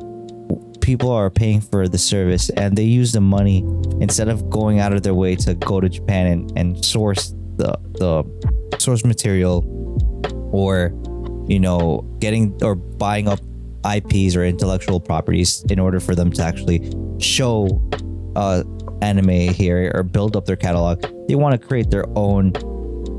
people 0.81 1.11
are 1.11 1.31
paying 1.31 1.61
for 1.61 1.89
the 1.89 1.99
service 1.99 2.51
and 2.51 2.77
they 2.77 2.85
use 2.85 3.12
the 3.12 3.20
money 3.20 3.59
instead 4.01 4.29
of 4.29 4.49
going 4.51 4.81
out 4.81 4.93
of 4.93 5.03
their 5.03 5.15
way 5.15 5.37
to 5.37 5.55
go 5.55 5.81
to 5.81 5.89
Japan 5.89 6.27
and, 6.27 6.53
and 6.59 6.85
source 6.85 7.35
the 7.57 7.73
the 7.95 8.25
source 8.79 9.05
material 9.05 9.65
or 10.53 10.93
you 11.49 11.59
know 11.59 12.01
getting 12.20 12.57
or 12.62 12.75
buying 12.75 13.29
up 13.29 13.41
IPs 13.85 14.37
or 14.37 14.45
intellectual 14.45 15.01
properties 15.01 15.65
in 15.70 15.79
order 15.79 16.01
for 16.01 16.15
them 16.15 16.31
to 16.33 16.43
actually 16.43 16.93
show 17.19 17.81
uh 18.37 18.62
anime 19.03 19.29
here 19.29 19.91
or 19.95 20.03
build 20.03 20.37
up 20.37 20.45
their 20.45 20.57
catalog 20.57 21.01
they 21.29 21.35
want 21.35 21.61
to 21.61 21.66
create 21.66 21.91
their 21.91 22.05
own 22.16 22.53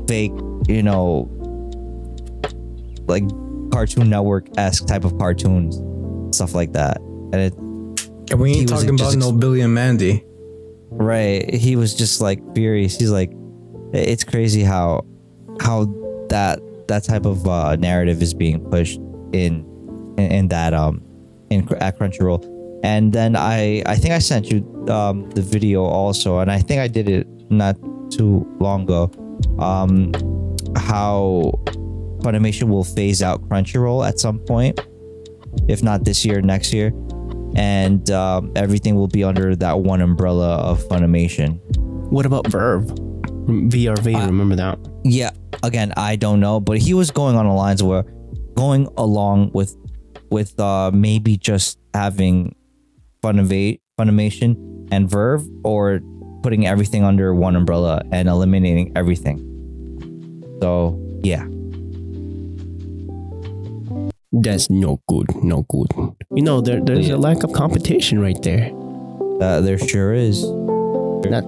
fake 0.06 0.32
you 0.68 0.82
know 0.82 1.28
like 3.06 3.24
cartoon 3.72 4.10
network 4.10 4.46
esque 4.58 4.86
type 4.86 5.04
of 5.04 5.16
cartoons 5.18 5.80
stuff 6.36 6.54
like 6.54 6.72
that 6.72 6.98
and 7.32 7.36
it 7.36 7.54
And 8.30 8.40
we 8.40 8.52
ain't 8.52 8.68
talking 8.68 8.90
about 8.90 9.08
ex- 9.08 9.16
no 9.16 9.32
Billy 9.32 9.60
and 9.60 9.74
Mandy. 9.74 10.24
Right. 10.90 11.52
He 11.52 11.76
was 11.76 11.94
just 11.94 12.20
like 12.20 12.40
furious. 12.54 12.98
He's 12.98 13.10
like, 13.10 13.32
it's 13.92 14.24
crazy 14.24 14.62
how 14.62 15.04
how 15.60 15.84
that 16.28 16.60
that 16.90 17.04
type 17.04 17.24
of 17.24 17.46
uh, 17.46 17.76
narrative 17.76 18.22
is 18.22 18.34
being 18.34 18.60
pushed 18.70 18.98
in, 19.32 19.64
in 20.18 20.32
in 20.32 20.48
that 20.48 20.74
um 20.74 21.02
in 21.50 21.66
at 21.80 21.98
Crunchyroll. 21.98 22.42
And 22.82 23.12
then 23.12 23.36
I 23.36 23.82
I 23.86 23.96
think 23.96 24.12
I 24.14 24.18
sent 24.18 24.50
you 24.50 24.58
um 24.88 25.30
the 25.30 25.42
video 25.42 25.84
also, 25.84 26.38
and 26.38 26.50
I 26.50 26.58
think 26.58 26.80
I 26.80 26.88
did 26.88 27.08
it 27.08 27.26
not 27.50 27.76
too 28.10 28.46
long 28.60 28.82
ago. 28.82 29.10
Um, 29.58 30.12
how 30.76 31.52
Funimation 32.20 32.68
will 32.68 32.84
phase 32.84 33.22
out 33.22 33.40
Crunchyroll 33.48 34.06
at 34.06 34.18
some 34.20 34.38
point, 34.40 34.78
if 35.68 35.82
not 35.82 36.04
this 36.04 36.24
year, 36.24 36.42
next 36.42 36.72
year 36.72 36.92
and 37.56 38.10
um, 38.10 38.52
everything 38.54 38.94
will 38.94 39.08
be 39.08 39.24
under 39.24 39.56
that 39.56 39.80
one 39.80 40.00
umbrella 40.00 40.56
of 40.58 40.80
Funimation. 40.84 41.58
What 42.10 42.26
about 42.26 42.44
VRV? 42.44 43.09
VRV, 43.50 44.14
Uh, 44.14 44.26
remember 44.26 44.56
that? 44.56 44.78
Yeah, 45.04 45.30
again, 45.62 45.92
I 45.96 46.16
don't 46.16 46.40
know, 46.40 46.60
but 46.60 46.78
he 46.78 46.94
was 46.94 47.10
going 47.10 47.36
on 47.36 47.46
the 47.46 47.52
lines 47.52 47.82
where 47.82 48.04
going 48.54 48.88
along 48.96 49.50
with 49.54 49.76
with 50.30 50.58
uh, 50.60 50.90
maybe 50.94 51.36
just 51.36 51.78
having 51.94 52.54
Funimate, 53.22 53.80
Funimation 53.98 54.56
and 54.92 55.08
VRV, 55.10 55.48
or 55.64 56.00
putting 56.42 56.66
everything 56.66 57.02
under 57.04 57.34
one 57.34 57.56
umbrella 57.56 58.00
and 58.12 58.28
eliminating 58.28 58.92
everything. 58.96 59.38
So 60.62 60.98
yeah, 61.22 61.44
That's 64.32 64.70
no 64.70 65.00
good, 65.08 65.26
no 65.42 65.66
good. 65.68 65.88
You 66.34 66.42
know, 66.44 66.60
there, 66.60 66.80
there's 66.80 67.08
Yeah. 67.08 67.16
a 67.16 67.18
lack 67.18 67.42
of 67.42 67.52
competition 67.52 68.20
right 68.20 68.40
there. 68.42 68.70
uh, 69.42 69.60
there 69.60 69.78
sure 69.78 70.12
is. 70.14 70.42
That, 71.22 71.42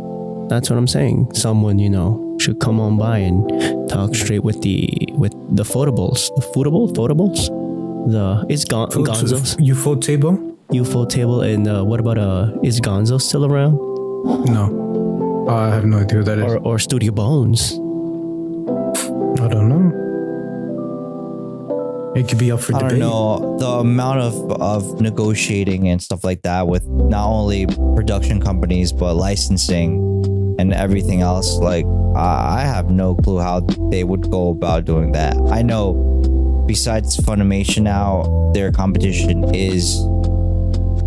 that's 0.52 0.68
what 0.68 0.78
I'm 0.78 0.86
saying. 0.86 1.32
Someone, 1.32 1.78
you 1.78 1.88
know, 1.88 2.36
should 2.38 2.60
come 2.60 2.78
on 2.78 2.98
by 2.98 3.18
and 3.18 3.88
talk 3.88 4.14
straight 4.14 4.44
with 4.44 4.60
the 4.60 4.88
with 5.12 5.32
the 5.56 5.62
fotables. 5.62 6.28
The 6.36 6.42
footable 6.52 6.92
fotables? 6.92 7.48
The 8.12 8.44
is 8.52 8.64
Gon- 8.66 8.90
Gonzo's 8.90 9.56
UFO 9.56 9.98
table? 10.00 10.36
UFO 10.70 11.08
table 11.08 11.40
and 11.42 11.66
uh, 11.66 11.82
what 11.84 12.00
about 12.00 12.18
uh 12.18 12.52
is 12.62 12.80
Gonzo 12.80 13.18
still 13.20 13.46
around? 13.46 13.76
No. 14.46 15.46
I 15.48 15.74
have 15.74 15.84
no 15.86 15.98
idea 15.98 16.18
who 16.18 16.24
that 16.24 16.38
is. 16.38 16.44
Or 16.44 16.58
or 16.58 16.78
Studio 16.78 17.12
Bones? 17.12 17.72
I 19.40 19.48
don't 19.48 19.68
know. 19.72 19.88
It 22.14 22.28
could 22.28 22.38
be 22.38 22.52
up 22.52 22.60
for 22.60 22.76
I 22.76 22.80
debate. 22.80 22.90
don't 22.90 23.08
know 23.08 23.56
the 23.58 23.68
amount 23.88 24.20
of 24.20 24.34
of 24.60 25.00
negotiating 25.00 25.88
and 25.88 26.02
stuff 26.02 26.24
like 26.24 26.42
that 26.42 26.68
with 26.68 26.84
not 26.86 27.26
only 27.26 27.64
production 27.96 28.38
companies 28.40 28.92
but 28.92 29.14
licensing 29.14 29.90
and 30.58 30.72
everything 30.72 31.22
else. 31.22 31.58
Like 31.58 31.84
I 32.16 32.60
I 32.60 32.64
have 32.64 32.90
no 32.90 33.14
clue 33.14 33.38
how 33.40 33.60
they 33.90 34.04
would 34.04 34.30
go 34.30 34.50
about 34.50 34.84
doing 34.84 35.12
that. 35.12 35.36
I 35.50 35.62
know 35.62 35.94
besides 36.66 37.16
Funimation 37.16 37.82
now, 37.82 38.50
their 38.54 38.70
competition 38.70 39.54
is 39.54 39.96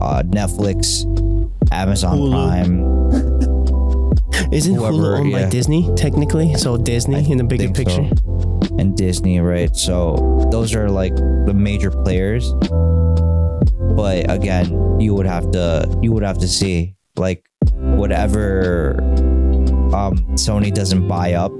uh, 0.01 0.23
Netflix, 0.25 1.05
Amazon 1.71 2.17
Hulu. 2.19 2.31
Prime. 2.31 2.95
Isn't 4.51 4.75
Whoever, 4.75 4.97
Hulu 4.97 5.19
owned 5.19 5.31
by. 5.31 5.45
Disney 5.49 5.89
technically? 5.95 6.53
So 6.55 6.77
Disney 6.77 7.15
I 7.17 7.19
in 7.19 7.37
the 7.37 7.43
bigger 7.43 7.71
think 7.73 7.89
so. 7.89 8.03
picture. 8.03 8.75
and 8.77 8.95
Disney, 8.97 9.39
right? 9.39 9.75
So 9.75 10.47
those 10.51 10.75
are 10.75 10.89
like 10.89 11.15
the 11.15 11.53
major 11.55 11.89
players. 11.91 12.51
But 13.95 14.29
again, 14.29 14.99
you 14.99 15.13
would 15.15 15.25
have 15.25 15.51
to 15.51 15.87
you 16.01 16.11
would 16.11 16.23
have 16.23 16.37
to 16.39 16.47
see 16.47 16.95
like 17.15 17.45
whatever 17.95 18.97
um 19.93 20.17
Sony 20.35 20.73
doesn't 20.73 21.07
buy 21.07 21.33
up 21.33 21.51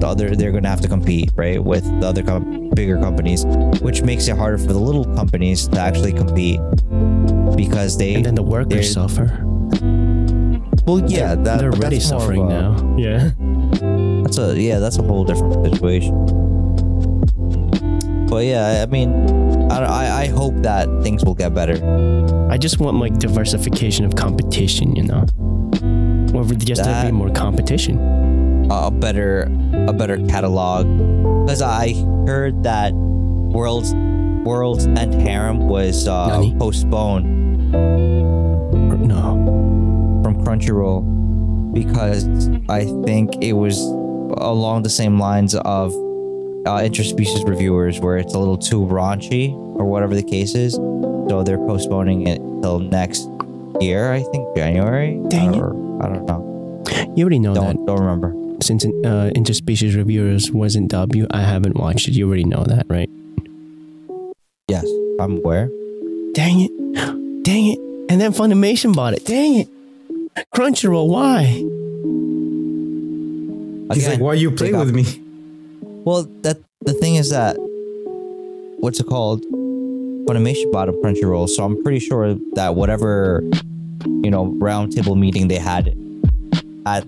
the 0.00 0.06
other 0.06 0.36
they're 0.36 0.50
going 0.52 0.62
to 0.62 0.68
have 0.68 0.80
to 0.82 0.88
compete, 0.88 1.30
right, 1.36 1.62
with 1.62 1.84
the 2.00 2.06
other 2.06 2.22
com- 2.22 2.68
bigger 2.74 2.98
companies, 2.98 3.46
which 3.80 4.02
makes 4.02 4.28
it 4.28 4.36
harder 4.36 4.58
for 4.58 4.72
the 4.72 4.78
little 4.78 5.04
companies 5.16 5.68
to 5.68 5.80
actually 5.80 6.12
compete 6.12 6.60
because 7.56 7.96
they 7.96 8.14
And 8.14 8.24
then 8.24 8.34
the 8.34 8.42
workers 8.42 8.92
suffer. 8.92 9.40
well 10.86 11.00
yeah, 11.10 11.34
that, 11.34 11.58
They're 11.60 11.70
but 11.70 11.80
already 11.80 11.96
that's 11.96 12.08
suffering 12.08 12.42
a- 12.42 12.48
now. 12.48 12.96
Yeah. 12.98 13.30
That's 14.22 14.38
a 14.38 14.60
yeah, 14.60 14.78
that's 14.80 14.98
a 14.98 15.02
whole 15.02 15.24
different 15.24 15.54
situation. 15.72 16.14
But 18.28 18.44
yeah, 18.44 18.82
I 18.82 18.86
mean, 18.90 19.14
I, 19.70 19.78
I 19.84 20.22
I 20.22 20.26
hope 20.26 20.54
that 20.62 20.88
things 21.02 21.24
will 21.24 21.34
get 21.34 21.54
better. 21.54 21.78
I 22.50 22.58
just 22.58 22.80
want 22.80 22.98
like 22.98 23.18
diversification 23.18 24.04
of 24.04 24.14
competition, 24.16 24.94
you 24.96 25.04
know. 25.04 25.24
Or 26.50 26.54
just 26.54 26.82
to 26.84 26.88
That- 26.88 27.06
be 27.06 27.12
more 27.12 27.30
competition. 27.30 27.98
A 28.70 28.90
better 28.90 29.50
a 29.86 29.92
better 29.92 30.18
catalog. 30.26 30.86
Because 31.44 31.62
I 31.62 31.92
heard 32.26 32.62
that 32.64 32.92
World's 32.94 33.94
World's 34.44 34.86
End 34.86 35.14
Harem 35.14 35.68
was 35.68 36.08
uh, 36.08 36.28
Nani? 36.28 36.54
postponed 36.58 37.72
No. 37.72 40.20
from 40.22 40.44
Crunchyroll 40.44 41.04
because 41.72 42.26
I 42.68 42.84
think 43.04 43.36
it 43.42 43.52
was 43.52 43.80
along 44.38 44.82
the 44.82 44.90
same 44.90 45.18
lines 45.20 45.54
of 45.54 45.92
uh, 46.66 46.80
interspecies 46.80 47.46
reviewers, 47.48 48.00
where 48.00 48.16
it's 48.16 48.34
a 48.34 48.38
little 48.38 48.58
too 48.58 48.80
raunchy 48.86 49.52
or 49.78 49.84
whatever 49.84 50.14
the 50.16 50.22
case 50.22 50.54
is. 50.54 50.74
So 50.74 51.42
they're 51.44 51.58
postponing 51.58 52.26
it 52.26 52.38
till 52.62 52.80
next 52.80 53.28
year. 53.80 54.12
I 54.12 54.22
think 54.22 54.56
January. 54.56 55.20
Dang 55.28 55.54
it. 55.54 55.85
Or, 55.98 56.06
I 56.06 56.08
don't 56.08 56.26
know. 56.26 56.82
You 57.16 57.24
already 57.24 57.38
know 57.38 57.54
Don't 57.54 57.86
don't 57.86 57.98
remember. 58.00 58.34
since 58.60 58.84
uh, 58.84 59.30
interspecies 59.34 59.96
reviewers 59.96 60.50
wasn't 60.50 60.90
W, 60.90 61.26
I 61.30 61.42
haven't 61.42 61.76
watched 61.76 62.08
it. 62.08 62.12
You 62.12 62.26
already 62.28 62.44
know 62.44 62.64
that, 62.64 62.86
right? 62.88 63.10
Yes, 64.68 64.84
I'm 65.20 65.38
aware. 65.38 65.68
Dang 66.34 66.60
it. 66.60 66.70
Dang 67.44 67.68
it. 67.68 67.78
And 68.10 68.20
then 68.20 68.32
Funimation 68.32 68.94
bought 68.94 69.14
it. 69.14 69.24
Dang 69.24 69.60
it. 69.60 69.68
Crunchyroll, 70.54 71.08
why? 71.08 71.44
He's 73.94 74.08
like, 74.08 74.20
why 74.20 74.34
you 74.34 74.50
play 74.50 74.72
with 74.72 74.94
me? 74.94 75.04
Well, 76.04 76.24
that 76.42 76.58
the 76.82 76.92
thing 76.92 77.14
is 77.14 77.30
that 77.30 77.56
what's 78.80 79.00
it 79.00 79.06
called? 79.06 79.42
Funimation 80.26 80.70
bought 80.72 80.88
up 80.88 80.96
Crunchyroll, 80.96 81.48
so 81.48 81.64
I'm 81.64 81.82
pretty 81.82 82.00
sure 82.00 82.36
that 82.54 82.74
whatever 82.74 83.42
you 84.06 84.30
know 84.30 84.46
roundtable 84.58 85.18
meeting 85.18 85.48
they 85.48 85.58
had 85.58 85.96
at 86.86 87.06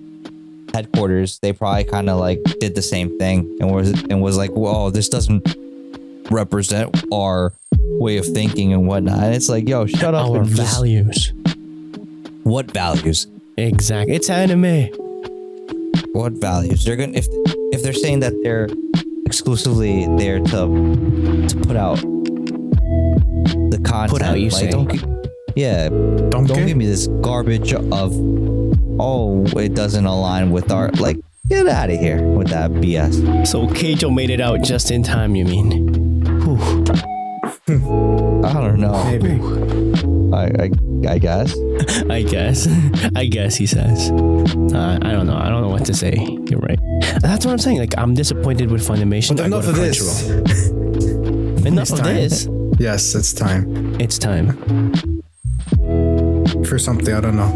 headquarters, 0.73 1.39
they 1.39 1.53
probably 1.53 1.83
kind 1.83 2.09
of 2.09 2.19
like 2.19 2.39
did 2.59 2.75
the 2.75 2.81
same 2.81 3.17
thing 3.17 3.57
and 3.59 3.71
was 3.71 3.89
and 4.09 4.21
was 4.21 4.37
like, 4.37 4.51
"Whoa, 4.51 4.89
this 4.89 5.09
doesn't 5.09 5.55
represent 6.29 7.03
our 7.11 7.53
way 7.73 8.17
of 8.17 8.25
thinking 8.25 8.73
and 8.73 8.87
whatnot." 8.87 9.23
And 9.23 9.35
it's 9.35 9.49
like, 9.49 9.67
"Yo, 9.67 9.85
shut 9.85 10.13
up 10.13 10.29
Our 10.29 10.41
and 10.41 10.47
just 10.47 10.75
values. 10.75 11.33
What 12.43 12.71
values? 12.71 13.27
Exactly. 13.57 14.15
It's 14.15 14.29
anime. 14.29 14.87
What 16.13 16.33
values? 16.33 16.83
They're 16.85 16.95
gonna 16.95 17.13
if 17.13 17.27
if 17.73 17.83
they're 17.83 17.93
saying 17.93 18.21
that 18.21 18.33
they're 18.43 18.69
exclusively 19.25 20.07
there 20.17 20.39
to 20.39 21.47
to 21.47 21.55
put 21.67 21.75
out 21.75 21.99
the 23.71 23.79
content. 23.83 24.23
out, 24.23 24.39
you 24.39 24.49
like, 24.49 24.71
say? 24.71 25.18
Don't, 25.59 25.87
gi- 25.87 25.95
yeah, 26.25 26.29
Don't, 26.29 26.45
don't 26.47 26.65
give 26.67 26.77
me 26.77 26.85
this 26.85 27.07
garbage 27.21 27.73
of 27.73 28.13
oh 29.01 29.45
it 29.57 29.73
doesn't 29.75 30.05
align 30.05 30.51
with 30.51 30.71
our 30.71 30.89
like 30.99 31.17
get 31.47 31.67
out 31.67 31.89
of 31.89 31.99
here 31.99 32.21
with 32.21 32.49
that 32.49 32.71
BS. 32.71 33.47
So 33.47 33.67
Keijo 33.67 34.13
made 34.13 34.29
it 34.29 34.39
out 34.41 34.61
just 34.61 34.91
in 34.91 35.03
time. 35.03 35.35
You 35.35 35.45
mean? 35.45 36.23
Whew. 36.43 36.85
I 38.45 38.53
don't 38.53 38.79
know. 38.79 39.03
maybe. 39.05 39.39
I 40.35 40.45
I, 40.45 41.13
I 41.13 41.17
guess. 41.19 41.55
I 42.09 42.21
guess. 42.23 42.67
I 43.15 43.25
guess 43.25 43.55
he 43.55 43.65
says. 43.65 44.11
Uh, 44.11 44.99
I 45.01 45.11
don't 45.11 45.27
know. 45.27 45.37
I 45.37 45.49
don't 45.49 45.61
know 45.61 45.69
what 45.69 45.85
to 45.85 45.93
say. 45.93 46.15
You're 46.49 46.59
right. 46.59 46.79
That's 47.21 47.45
what 47.45 47.51
I'm 47.51 47.57
saying. 47.59 47.77
Like 47.79 47.97
I'm 47.97 48.13
disappointed 48.13 48.71
with 48.71 48.87
Funimation. 48.87 49.37
But 49.37 49.45
I 49.45 49.49
go 49.49 49.57
enough 49.59 49.69
of 49.69 49.75
this. 49.75 50.29
Enough 51.65 51.89
It's 51.89 51.91
of 51.91 51.99
time. 51.99 52.15
this. 52.15 52.47
Yes, 52.79 53.13
it's 53.15 53.33
time 53.33 53.99
It's 53.99 54.17
time. 54.17 55.18
For 56.69 56.77
something. 56.79 57.13
I 57.13 57.19
don't 57.21 57.35
know. 57.35 57.49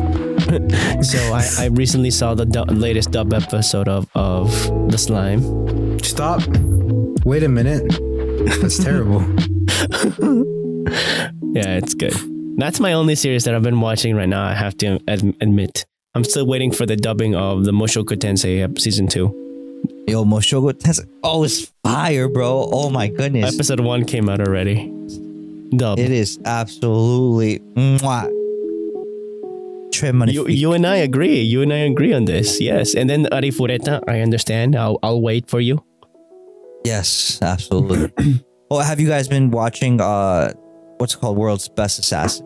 So 1.03 1.17
I, 1.33 1.43
I 1.59 1.65
recently 1.67 2.09
saw 2.11 2.33
the 2.33 2.45
du- 2.45 2.63
latest 2.65 3.11
dub 3.11 3.33
episode 3.33 3.87
of 3.87 4.07
of 4.15 4.49
the 4.91 4.97
slime. 4.97 5.99
Stop. 5.99 6.41
Wait 7.25 7.43
a 7.43 7.49
minute. 7.49 7.83
That's 8.61 8.77
terrible. 8.83 9.21
Yeah, 11.55 11.77
it's 11.77 11.93
good. 11.93 12.13
That's 12.57 12.79
my 12.79 12.93
only 12.93 13.13
series 13.15 13.43
that 13.45 13.53
I've 13.53 13.61
been 13.63 13.79
watching 13.79 14.15
right 14.15 14.27
now. 14.27 14.43
I 14.43 14.53
have 14.55 14.75
to 14.77 14.99
ad- 15.07 15.35
admit. 15.39 15.85
I'm 16.15 16.23
still 16.23 16.47
waiting 16.47 16.71
for 16.71 16.85
the 16.87 16.95
dubbing 16.95 17.35
of 17.35 17.65
the 17.65 17.71
Mushoku 17.71 18.15
Tensei 18.17 18.67
season 18.79 19.07
two. 19.07 19.29
Yo, 20.07 20.25
Mushoku 20.25 20.73
Tensei. 20.73 21.05
Oh, 21.23 21.43
it's 21.43 21.71
fire, 21.83 22.27
bro. 22.27 22.67
Oh 22.73 22.89
my 22.89 23.07
goodness. 23.07 23.53
Episode 23.53 23.81
one 23.81 24.03
came 24.05 24.29
out 24.29 24.39
already. 24.41 24.91
Dub. 25.77 25.99
It 25.99 26.11
is 26.11 26.39
absolutely 26.45 27.59
mwah. 27.75 28.27
Très 29.93 30.07
You, 30.07 30.13
magnifique. 30.13 30.57
you 30.57 30.73
and 30.73 30.85
I 30.87 30.97
agree. 30.97 31.39
You 31.41 31.61
and 31.61 31.71
I 31.71 31.77
agree 31.85 32.13
on 32.13 32.25
this. 32.25 32.59
Yes. 32.59 32.95
And 32.95 33.09
then 33.09 33.25
Arifureta, 33.31 34.01
I 34.07 34.21
understand. 34.21 34.75
I'll, 34.75 34.97
I'll 35.03 35.21
wait 35.21 35.47
for 35.49 35.59
you. 35.61 35.83
Yes, 36.83 37.39
absolutely. 37.41 38.11
oh, 38.71 38.79
have 38.79 38.99
you 38.99 39.07
guys 39.07 39.27
been 39.27 39.51
watching 39.51 40.01
uh 40.01 40.51
what's 40.97 41.13
it 41.15 41.19
called 41.21 41.37
World's 41.37 41.69
Best 41.69 41.99
Assassin? 41.99 42.45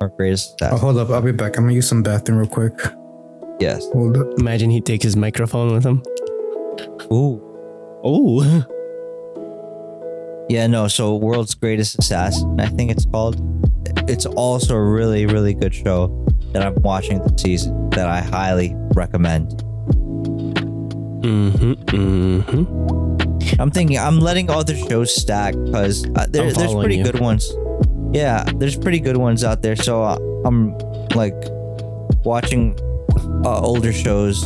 Or 0.00 0.10
Greatest 0.18 0.56
Oh, 0.62 0.76
hold 0.76 0.98
up. 0.98 1.08
I'll 1.10 1.22
be 1.22 1.32
back. 1.32 1.56
I'm 1.56 1.64
gonna 1.64 1.74
use 1.74 1.88
some 1.88 2.02
bathroom 2.02 2.38
real 2.38 2.48
quick. 2.48 2.74
yes. 3.60 3.86
Hold 3.92 4.16
up. 4.18 4.26
Imagine 4.38 4.68
he 4.70 4.80
takes 4.80 5.04
his 5.04 5.16
microphone 5.16 5.72
with 5.72 5.84
him. 5.86 6.02
Ooh. 7.12 7.40
Oh. 8.04 8.66
Yeah, 10.48 10.68
no, 10.68 10.86
so 10.86 11.16
World's 11.16 11.54
Greatest 11.56 11.98
Assassin, 11.98 12.60
I 12.60 12.68
think 12.68 12.92
it's 12.92 13.04
called. 13.04 13.36
It's 14.08 14.26
also 14.26 14.76
a 14.76 14.84
really, 14.84 15.26
really 15.26 15.54
good 15.54 15.74
show 15.74 16.06
that 16.56 16.66
I'm 16.66 16.74
watching 16.80 17.22
this 17.22 17.42
season 17.42 17.90
that 17.90 18.08
I 18.08 18.22
highly 18.22 18.74
recommend. 18.94 19.50
Mm-hmm. 21.20 21.72
Mm-hmm. 21.72 23.60
I'm 23.60 23.70
thinking 23.70 23.98
I'm 23.98 24.20
letting 24.20 24.48
other 24.48 24.74
shows 24.74 25.14
stack 25.14 25.52
because 25.52 26.06
uh, 26.16 26.26
there, 26.30 26.50
there's 26.50 26.74
pretty 26.74 26.96
you. 26.96 27.04
good 27.04 27.20
ones. 27.20 27.52
Yeah, 28.12 28.44
there's 28.56 28.74
pretty 28.74 29.00
good 29.00 29.18
ones 29.18 29.44
out 29.44 29.60
there. 29.60 29.76
So 29.76 30.02
uh, 30.02 30.16
I'm 30.46 30.78
like 31.10 31.34
watching 32.24 32.74
uh, 33.44 33.60
older 33.60 33.92
shows 33.92 34.40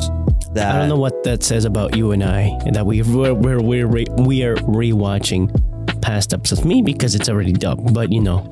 that 0.54 0.74
I 0.74 0.80
don't 0.80 0.88
know 0.88 0.98
what 0.98 1.22
that 1.22 1.44
says 1.44 1.64
about 1.64 1.96
you 1.96 2.10
and 2.10 2.24
I, 2.24 2.58
that 2.72 2.84
we 2.84 3.02
we're 3.02 3.34
we're 3.34 3.60
we're 3.60 3.86
re, 3.86 4.04
we 4.18 4.42
are 4.42 4.56
rewatching 4.56 6.02
past 6.02 6.34
episodes. 6.34 6.64
Me 6.64 6.82
because 6.82 7.14
it's 7.14 7.28
already 7.28 7.52
dubbed, 7.52 7.94
but 7.94 8.10
you 8.10 8.20
know, 8.20 8.48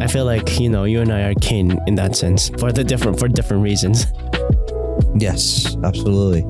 I 0.00 0.06
feel 0.06 0.24
like 0.24 0.58
you 0.58 0.68
know 0.68 0.84
you 0.84 1.00
and 1.00 1.12
I 1.12 1.22
are 1.22 1.34
kin 1.34 1.80
in 1.86 1.94
that 1.96 2.16
sense 2.16 2.48
for 2.58 2.72
the 2.72 2.84
different 2.84 3.18
for 3.18 3.28
different 3.28 3.62
reasons. 3.62 4.06
Yes, 5.16 5.76
absolutely. 5.84 6.42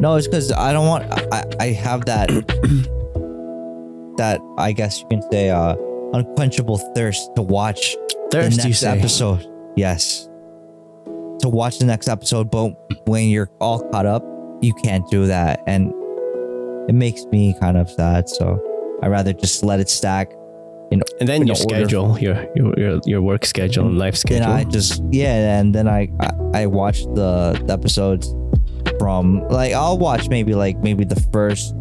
No, 0.00 0.16
it's 0.16 0.26
because 0.26 0.50
I 0.52 0.72
don't 0.72 0.86
want. 0.86 1.04
I 1.32 1.44
I 1.60 1.66
have 1.68 2.04
that 2.06 2.28
that 4.16 4.40
I 4.58 4.72
guess 4.72 5.00
you 5.00 5.06
can 5.08 5.22
say 5.30 5.50
uh 5.50 5.76
unquenchable 6.12 6.78
thirst 6.94 7.30
to 7.36 7.42
watch 7.42 7.96
Thirst, 8.30 8.56
the 8.56 8.68
next 8.68 8.82
episode. 8.82 9.46
Yes, 9.76 10.28
to 11.40 11.48
watch 11.48 11.78
the 11.78 11.86
next 11.86 12.08
episode, 12.08 12.50
but 12.50 12.74
when 13.06 13.28
you're 13.28 13.50
all 13.60 13.80
caught 13.90 14.06
up, 14.06 14.24
you 14.60 14.74
can't 14.74 15.08
do 15.10 15.26
that, 15.26 15.62
and 15.66 15.92
it 16.88 16.94
makes 16.94 17.24
me 17.26 17.54
kind 17.60 17.76
of 17.76 17.88
sad. 17.90 18.28
So 18.28 18.60
I 19.02 19.08
rather 19.08 19.32
just 19.32 19.62
let 19.62 19.80
it 19.80 19.88
stack. 19.88 20.32
And 21.20 21.28
then 21.28 21.46
your 21.46 21.56
schedule, 21.56 22.18
your 22.18 22.46
your 22.54 22.78
your 22.78 23.00
your 23.04 23.22
work 23.22 23.44
schedule 23.44 23.86
and 23.86 23.98
life 23.98 24.14
Then 24.22 24.42
schedule. 24.42 24.52
I 24.52 24.64
just 24.64 25.02
yeah, 25.10 25.58
and 25.60 25.74
then 25.74 25.88
I 25.88 26.08
I, 26.20 26.62
I 26.62 26.66
watch 26.66 27.04
the, 27.14 27.60
the 27.66 27.72
episodes 27.72 28.34
from 28.98 29.46
like 29.48 29.72
I'll 29.72 29.98
watch 29.98 30.28
maybe 30.28 30.54
like 30.54 30.78
maybe 30.78 31.04
the 31.04 31.20
first 31.32 31.74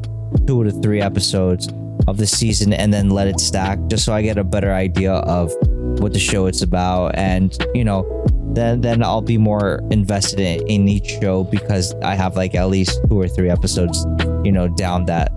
two 0.48 0.64
to 0.64 0.72
three 0.72 1.02
episodes 1.02 1.70
of 2.08 2.18
the 2.18 2.28
season 2.28 2.74
and 2.74 2.94
then 2.94 3.10
let 3.10 3.28
it 3.28 3.40
stack 3.40 3.80
just 3.88 4.06
so 4.06 4.14
I 4.14 4.22
get 4.22 4.38
a 4.38 4.44
better 4.44 4.74
idea 4.74 5.14
of 5.14 5.54
what 6.00 6.14
the 6.14 6.20
show 6.20 6.48
is 6.48 6.62
about 6.62 7.16
and 7.16 7.56
you 7.76 7.84
know 7.84 8.26
then 8.54 8.82
then 8.82 9.04
I'll 9.04 9.22
be 9.22 9.38
more 9.38 9.82
invested 9.92 10.40
in, 10.40 10.68
in 10.68 10.88
each 10.88 11.20
show 11.22 11.44
because 11.44 11.94
I 12.02 12.16
have 12.16 12.36
like 12.36 12.56
at 12.56 12.70
least 12.70 13.00
two 13.10 13.20
or 13.20 13.28
three 13.28 13.50
episodes 13.50 14.06
you 14.44 14.52
know 14.52 14.68
down 14.68 15.06
that 15.06 15.32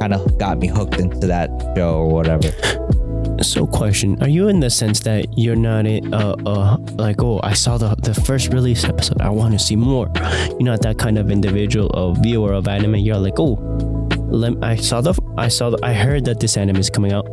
kind 0.00 0.14
of 0.14 0.38
got 0.38 0.58
me 0.58 0.66
hooked 0.66 0.98
into 0.98 1.26
that 1.26 1.50
show 1.76 1.94
or 1.94 2.08
whatever. 2.08 2.50
So, 3.42 3.66
question: 3.66 4.22
Are 4.22 4.28
you 4.28 4.48
in 4.48 4.60
the 4.60 4.68
sense 4.68 5.00
that 5.00 5.26
you're 5.36 5.56
not 5.56 5.86
in, 5.86 6.12
uh, 6.12 6.34
uh, 6.44 6.76
like, 6.92 7.22
oh, 7.22 7.40
I 7.42 7.54
saw 7.54 7.78
the 7.78 7.96
the 7.96 8.12
first 8.12 8.52
release 8.52 8.84
episode, 8.84 9.20
I 9.20 9.30
want 9.30 9.54
to 9.54 9.58
see 9.58 9.76
more. 9.76 10.12
You're 10.60 10.68
not 10.68 10.82
that 10.82 10.98
kind 10.98 11.16
of 11.16 11.30
individual 11.30 11.90
or 11.94 12.14
viewer 12.16 12.52
of 12.52 12.68
anime. 12.68 12.96
You're 12.96 13.16
like, 13.16 13.38
oh, 13.38 13.54
let 14.28 14.62
I 14.62 14.76
saw 14.76 15.00
the, 15.00 15.14
I 15.38 15.48
saw, 15.48 15.70
the, 15.70 15.78
I 15.82 15.94
heard 15.94 16.26
that 16.26 16.38
this 16.38 16.58
anime 16.58 16.76
is 16.76 16.90
coming 16.90 17.12
out. 17.12 17.26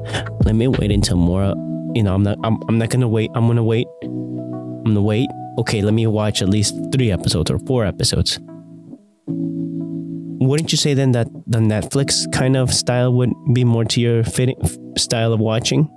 Let 0.46 0.56
me 0.56 0.70
wait 0.70 0.92
until 0.92 1.18
more. 1.18 1.54
You 1.94 2.04
know, 2.04 2.16
I'm 2.16 2.24
not, 2.24 2.38
I'm, 2.44 2.58
I'm 2.70 2.78
not 2.78 2.90
gonna 2.90 3.10
wait. 3.10 3.30
I'm 3.36 3.46
gonna 3.46 3.64
wait. 3.64 3.88
I'm 4.02 4.84
gonna 4.86 5.02
wait. 5.02 5.30
Okay, 5.60 5.82
let 5.82 5.94
me 5.94 6.08
watch 6.08 6.42
at 6.42 6.48
least 6.48 6.74
three 6.94 7.12
episodes 7.12 7.52
or 7.52 7.60
four 7.60 7.84
episodes. 7.84 8.40
Wouldn't 10.40 10.72
you 10.72 10.78
say 10.78 10.94
then 10.94 11.12
that 11.12 11.28
the 11.48 11.60
Netflix 11.60 12.32
kind 12.32 12.56
of 12.56 12.74
style 12.74 13.12
would 13.14 13.34
be 13.54 13.66
more 13.66 13.84
to 13.84 14.00
your 14.00 14.24
fitting 14.24 14.56
style 14.96 15.34
of 15.34 15.42
watching? 15.42 15.90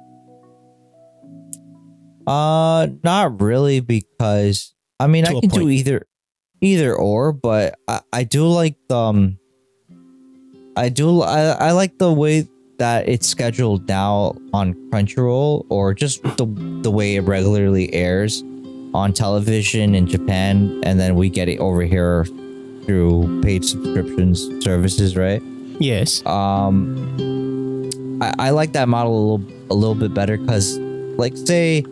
Uh, 2.30 2.86
not 3.02 3.40
really 3.40 3.80
because 3.80 4.72
I 5.00 5.08
mean 5.08 5.24
To 5.24 5.36
I 5.36 5.40
can 5.40 5.50
do 5.50 5.68
either, 5.68 6.06
either 6.60 6.94
or. 6.94 7.32
But 7.32 7.76
I, 7.88 8.00
I 8.12 8.24
do 8.24 8.46
like 8.46 8.76
the 8.88 8.96
um, 8.96 9.38
I 10.76 10.88
do 10.90 11.22
I, 11.22 11.40
I 11.50 11.72
like 11.72 11.98
the 11.98 12.12
way 12.12 12.46
that 12.78 13.08
it's 13.08 13.26
scheduled 13.26 13.88
now 13.88 14.36
on 14.52 14.74
Crunchyroll 14.90 15.66
or 15.70 15.92
just 15.92 16.22
the 16.22 16.46
the 16.82 16.90
way 16.90 17.16
it 17.16 17.22
regularly 17.22 17.92
airs 17.92 18.42
on 18.94 19.12
television 19.12 19.94
in 19.94 20.06
Japan, 20.06 20.80
and 20.84 21.00
then 21.00 21.16
we 21.16 21.30
get 21.30 21.48
it 21.48 21.58
over 21.58 21.82
here 21.82 22.24
through 22.84 23.40
paid 23.42 23.64
subscriptions 23.64 24.48
services, 24.64 25.16
right? 25.16 25.42
Yes. 25.80 26.24
um 26.26 26.96
I, 28.22 28.34
I 28.38 28.50
like 28.50 28.72
that 28.72 28.88
model 28.88 29.12
a 29.12 29.20
little 29.20 29.66
a 29.70 29.74
little 29.74 29.94
bit 29.96 30.14
better 30.14 30.36
because 30.36 30.78
like 31.18 31.36
say 31.36 31.84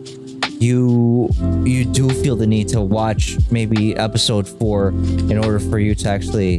you 0.59 1.29
you 1.63 1.85
do 1.85 2.09
feel 2.09 2.35
the 2.35 2.45
need 2.47 2.67
to 2.69 2.81
watch 2.81 3.37
maybe 3.51 3.95
episode 3.95 4.47
four 4.47 4.89
in 4.89 5.37
order 5.37 5.59
for 5.59 5.79
you 5.79 5.95
to 5.95 6.09
actually 6.09 6.55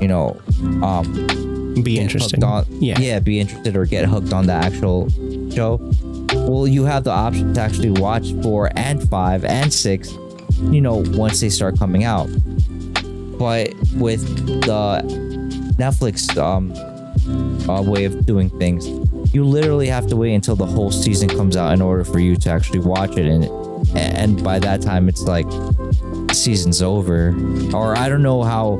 you 0.00 0.08
know 0.08 0.40
um 0.82 1.12
Be 1.82 1.94
get 1.94 2.02
interesting. 2.02 2.42
on, 2.42 2.64
Yeah. 2.80 2.98
yeah 2.98 3.18
be 3.20 3.38
interested 3.38 3.76
or 3.76 3.84
get 3.84 4.06
hooked 4.06 4.32
on 4.32 4.46
the 4.46 4.52
actual 4.54 5.08
show 5.50 5.78
well 6.32 6.66
you 6.66 6.84
have 6.84 7.04
the 7.04 7.10
option 7.10 7.52
to 7.54 7.60
actually 7.60 7.90
watch 7.90 8.32
four 8.42 8.70
and 8.76 9.06
five 9.10 9.44
and 9.44 9.72
six 9.72 10.10
you 10.70 10.80
know 10.80 11.02
once 11.08 11.40
they 11.40 11.50
start 11.50 11.78
coming 11.78 12.04
out 12.04 12.28
but 13.38 13.72
with 13.96 14.22
the 14.64 15.02
netflix 15.78 16.34
um 16.38 16.72
uh, 17.68 17.82
way 17.82 18.04
of 18.04 18.24
doing 18.26 18.50
things 18.58 18.88
you 19.34 19.44
literally 19.44 19.86
have 19.86 20.06
to 20.06 20.16
wait 20.16 20.34
until 20.34 20.56
the 20.56 20.66
whole 20.66 20.90
season 20.90 21.28
comes 21.28 21.56
out 21.56 21.72
in 21.72 21.80
order 21.80 22.04
for 22.04 22.18
you 22.18 22.36
to 22.36 22.50
actually 22.50 22.80
watch 22.80 23.16
it 23.16 23.26
and 23.26 23.44
and 23.96 24.42
by 24.42 24.58
that 24.58 24.80
time 24.80 25.08
it's 25.08 25.22
like 25.22 25.46
season's 26.32 26.82
over 26.82 27.34
or 27.74 27.96
i 27.96 28.08
don't 28.08 28.22
know 28.22 28.42
how 28.42 28.74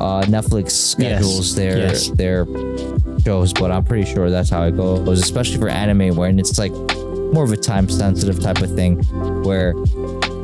uh 0.00 0.22
netflix 0.24 0.70
schedules 0.72 1.54
their 1.54 1.78
yes. 1.78 2.08
their 2.10 2.44
shows 3.24 3.52
but 3.52 3.70
i'm 3.70 3.84
pretty 3.84 4.10
sure 4.10 4.30
that's 4.30 4.50
how 4.50 4.64
it 4.64 4.76
goes 4.76 5.20
especially 5.20 5.58
for 5.58 5.68
anime 5.68 6.14
when 6.16 6.38
it's 6.38 6.58
like 6.58 6.72
more 7.32 7.44
of 7.44 7.52
a 7.52 7.56
time 7.56 7.88
sensitive 7.88 8.40
type 8.40 8.60
of 8.60 8.74
thing 8.74 9.02
where 9.42 9.74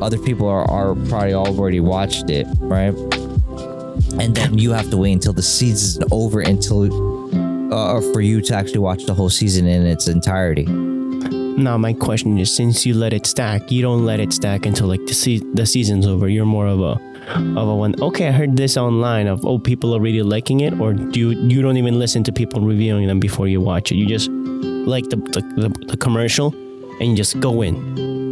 other 0.00 0.18
people 0.18 0.46
are, 0.48 0.68
are 0.70 0.94
probably 1.08 1.34
already 1.34 1.80
watched 1.80 2.30
it, 2.30 2.46
right? 2.60 2.94
And 4.20 4.34
then 4.34 4.58
you 4.58 4.70
have 4.72 4.90
to 4.90 4.96
wait 4.96 5.12
until 5.12 5.32
the 5.32 5.42
season's 5.42 6.06
over 6.10 6.40
until 6.40 6.86
uh, 7.70 8.00
for 8.12 8.20
you 8.20 8.40
to 8.42 8.54
actually 8.54 8.78
watch 8.80 9.04
the 9.06 9.14
whole 9.14 9.30
season 9.30 9.66
in 9.66 9.86
its 9.86 10.08
entirety. 10.08 10.64
Now 10.66 11.76
my 11.76 11.92
question 11.92 12.38
is, 12.38 12.54
since 12.54 12.86
you 12.86 12.94
let 12.94 13.12
it 13.12 13.26
stack, 13.26 13.70
you 13.72 13.82
don't 13.82 14.04
let 14.06 14.20
it 14.20 14.32
stack 14.32 14.64
until 14.66 14.86
like 14.86 15.04
the 15.06 15.14
se- 15.14 15.42
the 15.54 15.66
season's 15.66 16.06
over. 16.06 16.28
You're 16.28 16.46
more 16.46 16.66
of 16.68 16.80
a 16.80 17.00
of 17.58 17.68
a 17.68 17.74
one. 17.74 17.94
Okay, 18.00 18.28
I 18.28 18.30
heard 18.30 18.56
this 18.56 18.76
online 18.76 19.26
of 19.26 19.44
oh 19.44 19.58
people 19.58 19.92
are 19.94 20.00
really 20.00 20.22
liking 20.22 20.60
it, 20.60 20.78
or 20.80 20.92
do 20.94 21.18
you 21.18 21.30
you 21.48 21.60
don't 21.62 21.76
even 21.76 21.98
listen 21.98 22.22
to 22.24 22.32
people 22.32 22.60
reviewing 22.60 23.06
them 23.08 23.18
before 23.18 23.48
you 23.48 23.60
watch 23.60 23.90
it? 23.90 23.96
You 23.96 24.06
just 24.06 24.30
like 24.30 25.08
the 25.10 25.16
the, 25.16 25.40
the, 25.68 25.86
the 25.88 25.96
commercial, 25.96 26.54
and 27.00 27.10
you 27.10 27.16
just 27.16 27.40
go 27.40 27.62
in, 27.62 27.74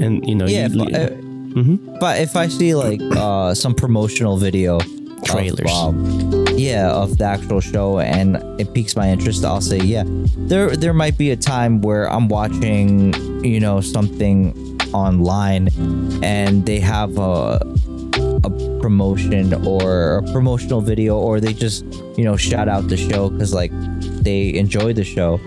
and 0.03 0.25
you 0.29 0.35
know 0.37 0.47
Yeah, 0.47 0.69
you, 0.69 0.83
if 0.85 0.95
I- 0.95 0.99
uh, 0.99 1.11
Mhm. 1.57 1.99
but 2.01 2.21
if 2.21 2.37
I 2.37 2.47
see 2.49 2.75
like 2.77 3.01
uh, 3.17 3.55
some 3.55 3.75
promotional 3.75 4.37
video, 4.37 4.77
of, 4.77 4.87
Trailers. 5.25 5.73
um, 5.73 6.46
yeah, 6.57 6.91
of 6.91 7.19
the 7.19 7.25
actual 7.25 7.61
show, 7.61 8.01
and 8.01 8.37
it 8.61 8.73
piques 8.75 8.97
my 8.97 9.09
interest, 9.11 9.45
I'll 9.45 9.61
say 9.61 9.79
yeah. 9.79 10.05
There, 10.07 10.77
there 10.77 10.95
might 10.95 11.19
be 11.19 11.31
a 11.31 11.37
time 11.37 11.81
where 11.83 12.11
I'm 12.11 12.29
watching, 12.29 13.15
you 13.45 13.61
know, 13.61 13.81
something 13.81 14.81
online, 14.93 15.69
and 16.23 16.65
they 16.67 16.81
have 16.81 17.19
a 17.19 17.61
a 18.45 18.51
promotion 18.81 19.53
or 19.67 20.19
a 20.19 20.33
promotional 20.33 20.81
video, 20.81 21.19
or 21.19 21.41
they 21.41 21.53
just, 21.53 21.85
you 22.17 22.25
know, 22.25 22.37
shout 22.37 22.69
out 22.69 22.89
the 22.89 22.97
show 22.97 23.29
because 23.31 23.53
like 23.53 23.73
they 24.23 24.55
enjoy 24.55 24.93
the 24.93 25.05
show 25.05 25.41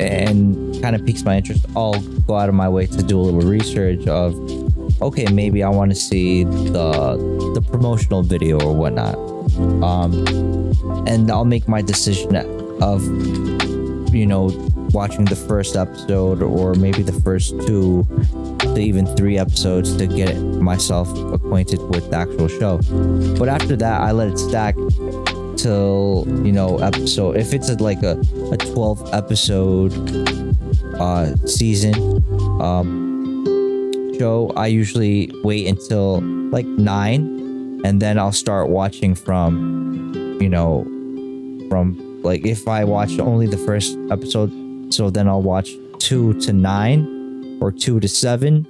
and 0.00 0.80
kind 0.82 0.96
of 0.96 1.04
piques 1.06 1.22
my 1.24 1.36
interest, 1.36 1.64
I'll 1.76 2.00
go 2.26 2.36
out 2.36 2.48
of 2.48 2.54
my 2.54 2.68
way 2.68 2.86
to 2.86 3.02
do 3.02 3.18
a 3.20 3.22
little 3.22 3.48
research 3.48 4.06
of, 4.08 4.34
okay, 5.00 5.26
maybe 5.26 5.62
I 5.62 5.68
want 5.68 5.90
to 5.92 5.94
see 5.94 6.44
the 6.44 7.16
the 7.54 7.62
promotional 7.62 8.22
video 8.22 8.60
or 8.60 8.74
whatnot, 8.74 9.14
um, 9.82 10.12
and 11.06 11.30
I'll 11.30 11.44
make 11.44 11.68
my 11.68 11.82
decision 11.82 12.36
of, 12.82 13.02
you 14.14 14.26
know, 14.26 14.50
watching 14.92 15.24
the 15.24 15.36
first 15.36 15.76
episode 15.76 16.42
or 16.42 16.74
maybe 16.74 17.02
the 17.02 17.18
first 17.20 17.50
two 17.66 18.06
to 18.60 18.78
even 18.78 19.06
three 19.16 19.38
episodes 19.38 19.96
to 19.96 20.06
get 20.06 20.36
myself 20.40 21.08
acquainted 21.32 21.80
with 21.90 22.10
the 22.10 22.16
actual 22.16 22.48
show. 22.48 22.80
But 23.38 23.48
after 23.48 23.76
that, 23.76 24.00
I 24.00 24.12
let 24.12 24.28
it 24.28 24.38
stack 24.38 24.74
till 25.56 26.24
you 26.44 26.52
know 26.52 26.78
episode 26.78 27.36
if 27.36 27.54
it's 27.54 27.70
like 27.80 28.02
a, 28.02 28.20
a 28.52 28.56
12 28.58 29.14
episode 29.14 29.92
uh 31.00 31.34
season 31.46 31.94
um 32.60 33.42
show 34.18 34.52
i 34.56 34.66
usually 34.66 35.30
wait 35.42 35.66
until 35.66 36.20
like 36.50 36.66
nine 36.66 37.35
and 37.84 38.00
then 38.00 38.18
i'll 38.18 38.32
start 38.32 38.68
watching 38.68 39.14
from 39.14 40.12
you 40.40 40.48
know 40.48 40.84
from 41.68 42.22
like 42.22 42.44
if 42.46 42.66
i 42.68 42.84
watch 42.84 43.18
only 43.18 43.46
the 43.46 43.58
first 43.58 43.96
episode 44.10 44.50
so 44.92 45.10
then 45.10 45.28
i'll 45.28 45.42
watch 45.42 45.70
two 45.98 46.32
to 46.40 46.52
nine 46.52 47.58
or 47.60 47.72
two 47.72 47.98
to 48.00 48.06
seven. 48.08 48.66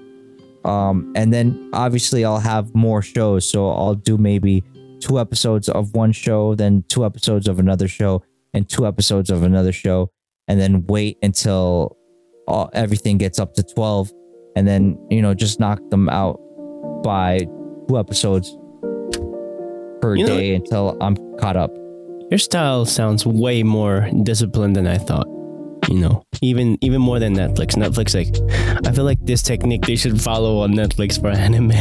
Um 0.65 1.13
and 1.15 1.33
then 1.33 1.71
obviously 1.73 2.25
i'll 2.25 2.41
have 2.41 2.75
more 2.75 3.03
shows 3.03 3.49
so 3.49 3.71
i'll 3.71 3.95
do 3.95 4.17
maybe 4.17 4.65
two 5.01 5.19
episodes 5.19 5.69
of 5.69 5.95
one 5.95 6.13
show, 6.13 6.55
then 6.55 6.85
two 6.89 7.05
episodes 7.05 7.49
of 7.49 7.59
another 7.59 7.89
show, 7.89 8.23
and 8.55 8.69
two 8.69 8.87
episodes 8.87 9.31
of 9.31 9.43
another 9.43 9.73
show, 9.73 10.11
and 10.49 10.61
then 10.61 10.85
wait 10.87 11.19
until 11.23 11.97
all, 12.49 12.71
everything 12.73 13.19
gets 13.19 13.39
up 13.39 13.55
to 13.55 13.63
12, 13.63 14.13
and 14.57 14.67
then, 14.67 14.99
you 15.11 15.23
know, 15.23 15.35
just 15.35 15.61
knock 15.61 15.81
them 15.91 16.09
out 16.09 16.41
by 17.03 17.41
two 17.89 17.99
episodes 17.99 18.57
per 20.07 20.15
You 20.17 20.27
know- 20.27 20.37
day 20.37 20.55
until 20.55 20.97
I'm 21.01 21.17
caught 21.41 21.57
up. 21.57 21.73
Your 22.31 22.39
style 22.39 22.85
sounds 22.87 23.25
way 23.27 23.63
more 23.63 24.09
disciplined 24.23 24.75
than 24.77 24.87
I 24.87 24.99
thought. 24.99 25.27
You 25.89 25.99
know, 26.01 26.23
even 26.43 26.77
even 26.81 27.01
more 27.01 27.19
than 27.19 27.35
Netflix. 27.35 27.77
Netflix, 27.77 28.15
like, 28.21 28.31
I 28.87 28.91
feel 28.93 29.05
like 29.05 29.19
this 29.25 29.43
technique 29.43 29.83
they 29.87 29.95
should 29.97 30.21
follow 30.21 30.59
on 30.63 30.75
Netflix 30.75 31.21
for 31.21 31.29
anime. 31.31 31.73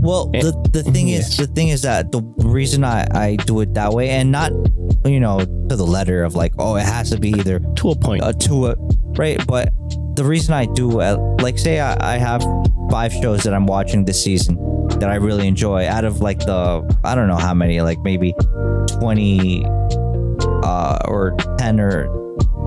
Well, 0.00 0.30
Eh, 0.34 0.40
the, 0.42 0.52
the 0.72 0.82
thing 0.94 1.08
is, 1.08 1.36
the 1.36 1.46
thing 1.48 1.68
is 1.68 1.82
that 1.82 2.10
the 2.12 2.22
reason 2.58 2.82
I, 2.84 3.06
I 3.12 3.36
do 3.46 3.60
it 3.60 3.74
that 3.74 3.92
way, 3.92 4.10
and 4.10 4.30
not, 4.32 4.52
you 5.04 5.18
know, 5.20 5.38
to 5.68 5.74
the 5.76 5.84
letter 5.86 6.22
of 6.24 6.34
like, 6.34 6.52
oh, 6.58 6.76
it 6.76 6.84
has 6.84 7.10
to 7.10 7.18
be 7.18 7.30
either 7.30 7.58
To 7.82 7.90
a 7.90 7.96
point. 7.96 8.22
uh, 8.22 8.32
to 8.46 8.66
a 8.68 8.76
right 9.18 9.38
but 9.46 9.68
the 10.16 10.24
reason 10.24 10.54
i 10.54 10.64
do 10.64 11.00
uh, 11.00 11.16
like 11.42 11.58
say 11.58 11.80
I, 11.80 12.14
I 12.14 12.16
have 12.16 12.42
five 12.90 13.12
shows 13.12 13.42
that 13.44 13.52
i'm 13.52 13.66
watching 13.66 14.06
this 14.06 14.22
season 14.24 14.56
that 15.02 15.10
i 15.10 15.16
really 15.16 15.48
enjoy 15.48 15.84
out 15.86 16.04
of 16.04 16.20
like 16.20 16.38
the 16.38 16.98
i 17.02 17.14
don't 17.16 17.26
know 17.26 17.36
how 17.36 17.52
many 17.52 17.80
like 17.80 17.98
maybe 18.04 18.32
20 19.00 19.64
uh 20.62 20.98
or 21.06 21.36
10 21.58 21.80
or 21.80 22.04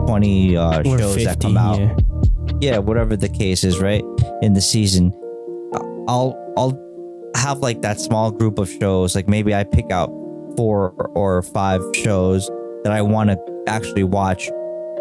20 0.06 0.58
uh 0.58 0.80
Or 0.86 1.00
shows 1.00 1.24
that 1.24 1.40
come 1.40 1.56
out. 1.58 1.80
yeah. 1.80 1.96
yeah 2.60 2.78
whatever 2.78 3.16
the 3.16 3.30
case 3.30 3.64
is 3.64 3.80
right 3.80 4.04
in 4.42 4.52
the 4.54 4.62
season. 4.62 5.14
I'll 6.08 6.36
i'll 6.58 6.78
have 7.38 7.60
like 7.60 7.82
that 7.84 8.00
small 8.02 8.32
group 8.32 8.60
of 8.60 8.70
shows 8.70 9.16
like 9.16 9.28
maybe 9.30 9.56
i 9.56 9.64
pick 9.64 9.92
out 9.92 10.10
four 10.58 10.92
or 11.16 11.42
five 11.42 11.82
shows 11.96 12.50
that 12.84 12.92
i 12.92 13.02
want 13.02 13.30
to 13.30 13.38
actually 13.68 14.04
watch 14.04 14.50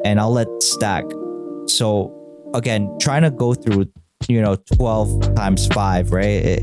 and 0.04 0.20
i'll 0.20 0.32
let 0.32 0.46
stack. 0.62 1.04
So 1.66 2.12
again 2.54 2.88
trying 3.00 3.22
to 3.22 3.30
go 3.32 3.54
through 3.54 3.86
you 4.28 4.40
know 4.40 4.56
12 4.76 5.34
times 5.34 5.66
5 5.68 6.12
right 6.12 6.24
it, 6.24 6.62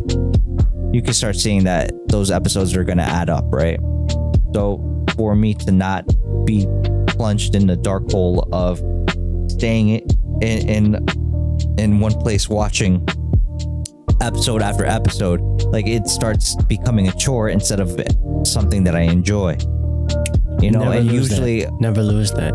you 0.94 1.02
can 1.02 1.14
start 1.14 1.36
seeing 1.36 1.64
that 1.64 1.92
those 2.08 2.32
episodes 2.32 2.76
are 2.76 2.84
going 2.84 2.98
to 2.98 3.04
add 3.04 3.30
up 3.30 3.46
right 3.50 3.80
so 4.54 4.80
for 5.16 5.36
me 5.36 5.54
to 5.54 5.72
not 5.72 6.06
be 6.46 6.68
plunged 7.08 7.56
in 7.56 7.68
the 7.68 7.76
dark 7.76 8.10
hole 8.12 8.48
of 8.52 8.80
staying 9.52 9.90
in 10.42 10.68
in, 10.70 11.06
in 11.78 12.00
one 12.00 12.14
place 12.20 12.50
watching 12.50 13.06
episode 14.22 14.62
after 14.62 14.86
episode 14.86 15.40
like 15.72 15.88
it 15.88 16.08
starts 16.08 16.56
becoming 16.66 17.08
a 17.08 17.12
chore 17.14 17.50
instead 17.50 17.80
of 17.80 17.90
something 18.46 18.84
that 18.84 18.96
i 18.96 19.02
enjoy 19.02 19.52
you 20.62 20.70
know 20.72 20.80
Never 20.84 20.94
and 20.98 21.08
lose 21.12 21.30
that. 21.30 21.36
usually 21.36 21.68
Never 21.80 22.04
lose 22.04 22.32
that. 22.34 22.54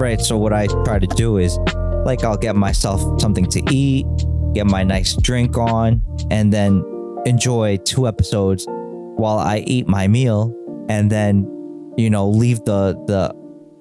right 0.00 0.20
so 0.20 0.36
what 0.38 0.52
i 0.52 0.66
try 0.84 0.98
to 0.98 1.06
do 1.06 1.38
is 1.38 1.58
like 2.06 2.24
i'll 2.24 2.36
get 2.38 2.56
myself 2.56 3.20
something 3.20 3.46
to 3.46 3.62
eat 3.70 4.06
get 4.54 4.66
my 4.66 4.82
nice 4.82 5.14
drink 5.16 5.56
on 5.58 6.02
and 6.30 6.52
then 6.52 6.82
enjoy 7.26 7.76
two 7.84 8.06
episodes 8.06 8.66
while 9.16 9.38
i 9.38 9.58
eat 9.66 9.86
my 9.86 10.08
meal 10.08 10.54
and 10.88 11.10
then 11.10 11.44
you 11.96 12.08
know 12.08 12.28
leave 12.28 12.58
the 12.64 12.94
the 13.06 13.34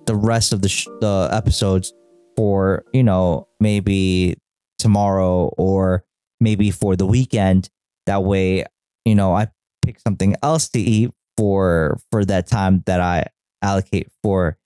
the 0.06 0.16
rest 0.16 0.54
of 0.54 0.62
the 0.62 0.70
sh- 0.70 0.88
the 1.02 1.30
episodes 1.32 1.94
for 2.36 2.84
you 2.94 3.04
know 3.04 3.48
maybe 3.60 4.36
tomorrow 4.80 5.54
or 5.58 6.04
maybe 6.40 6.72
for 6.72 6.96
the 6.96 7.06
weekend. 7.06 7.70
That 8.06 8.24
way 8.24 8.66
you 9.06 9.14
know 9.14 9.36
i 9.36 9.48
pick 9.84 10.00
something 10.00 10.36
else 10.42 10.70
to 10.70 10.80
eat 10.80 11.12
for 11.38 12.00
for 12.12 12.26
that 12.26 12.48
time 12.48 12.84
that 12.86 13.00
i 13.00 13.26
allocate 13.62 14.12
for 14.24 14.58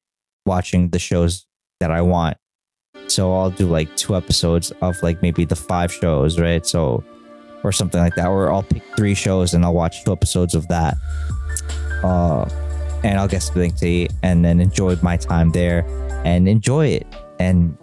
watching 0.46 0.90
the 0.90 1.00
shows 1.00 1.46
that 1.80 1.92
i 1.92 2.02
want. 2.02 2.38
So 3.08 3.34
i'll 3.34 3.50
do 3.50 3.68
like 3.68 3.94
two 3.98 4.16
episodes 4.16 4.72
of 4.82 5.02
like 5.04 5.22
maybe 5.22 5.44
the 5.44 5.58
five 5.58 5.92
shows 5.92 6.40
right? 6.40 6.66
So 6.66 7.04
or 7.64 7.72
something 7.72 8.00
like 8.00 8.16
that 8.16 8.28
or 8.28 8.52
i'll 8.52 8.64
pick 8.64 8.84
three 8.96 9.14
shows 9.14 9.54
and 9.54 9.64
i'll 9.64 9.74
watch 9.74 10.04
two 10.04 10.12
episodes 10.12 10.56
of 10.56 10.68
that. 10.68 10.96
Uh 12.04 12.50
and 13.04 13.20
i'll 13.20 13.28
get 13.28 13.42
something 13.42 13.72
to 13.72 13.88
eat 13.88 14.14
and 14.24 14.44
then 14.44 14.60
enjoy 14.60 14.96
my 15.02 15.18
time 15.18 15.52
there 15.52 15.86
and 16.26 16.48
enjoy 16.48 16.88
it 16.88 17.08
and 17.40 17.78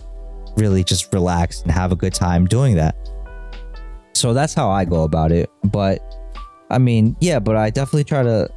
really 0.57 0.83
just 0.83 1.13
relax 1.13 1.63
and 1.63 1.71
have 1.71 1.93
a 1.93 1.97
good 1.97 2.15
time 2.15 2.47
doing 2.47 2.75
that. 2.77 2.95
So 4.15 4.35
that's 4.35 4.55
how 4.55 4.71
i 4.71 4.85
go 4.85 5.03
about 5.05 5.33
it. 5.33 5.51
But 5.65 6.01
i 6.71 6.79
mean 6.79 7.17
yeah 7.21 7.39
but 7.39 7.57
i 7.57 7.69
definitely 7.69 8.05
try 8.05 8.23
to 8.23 8.49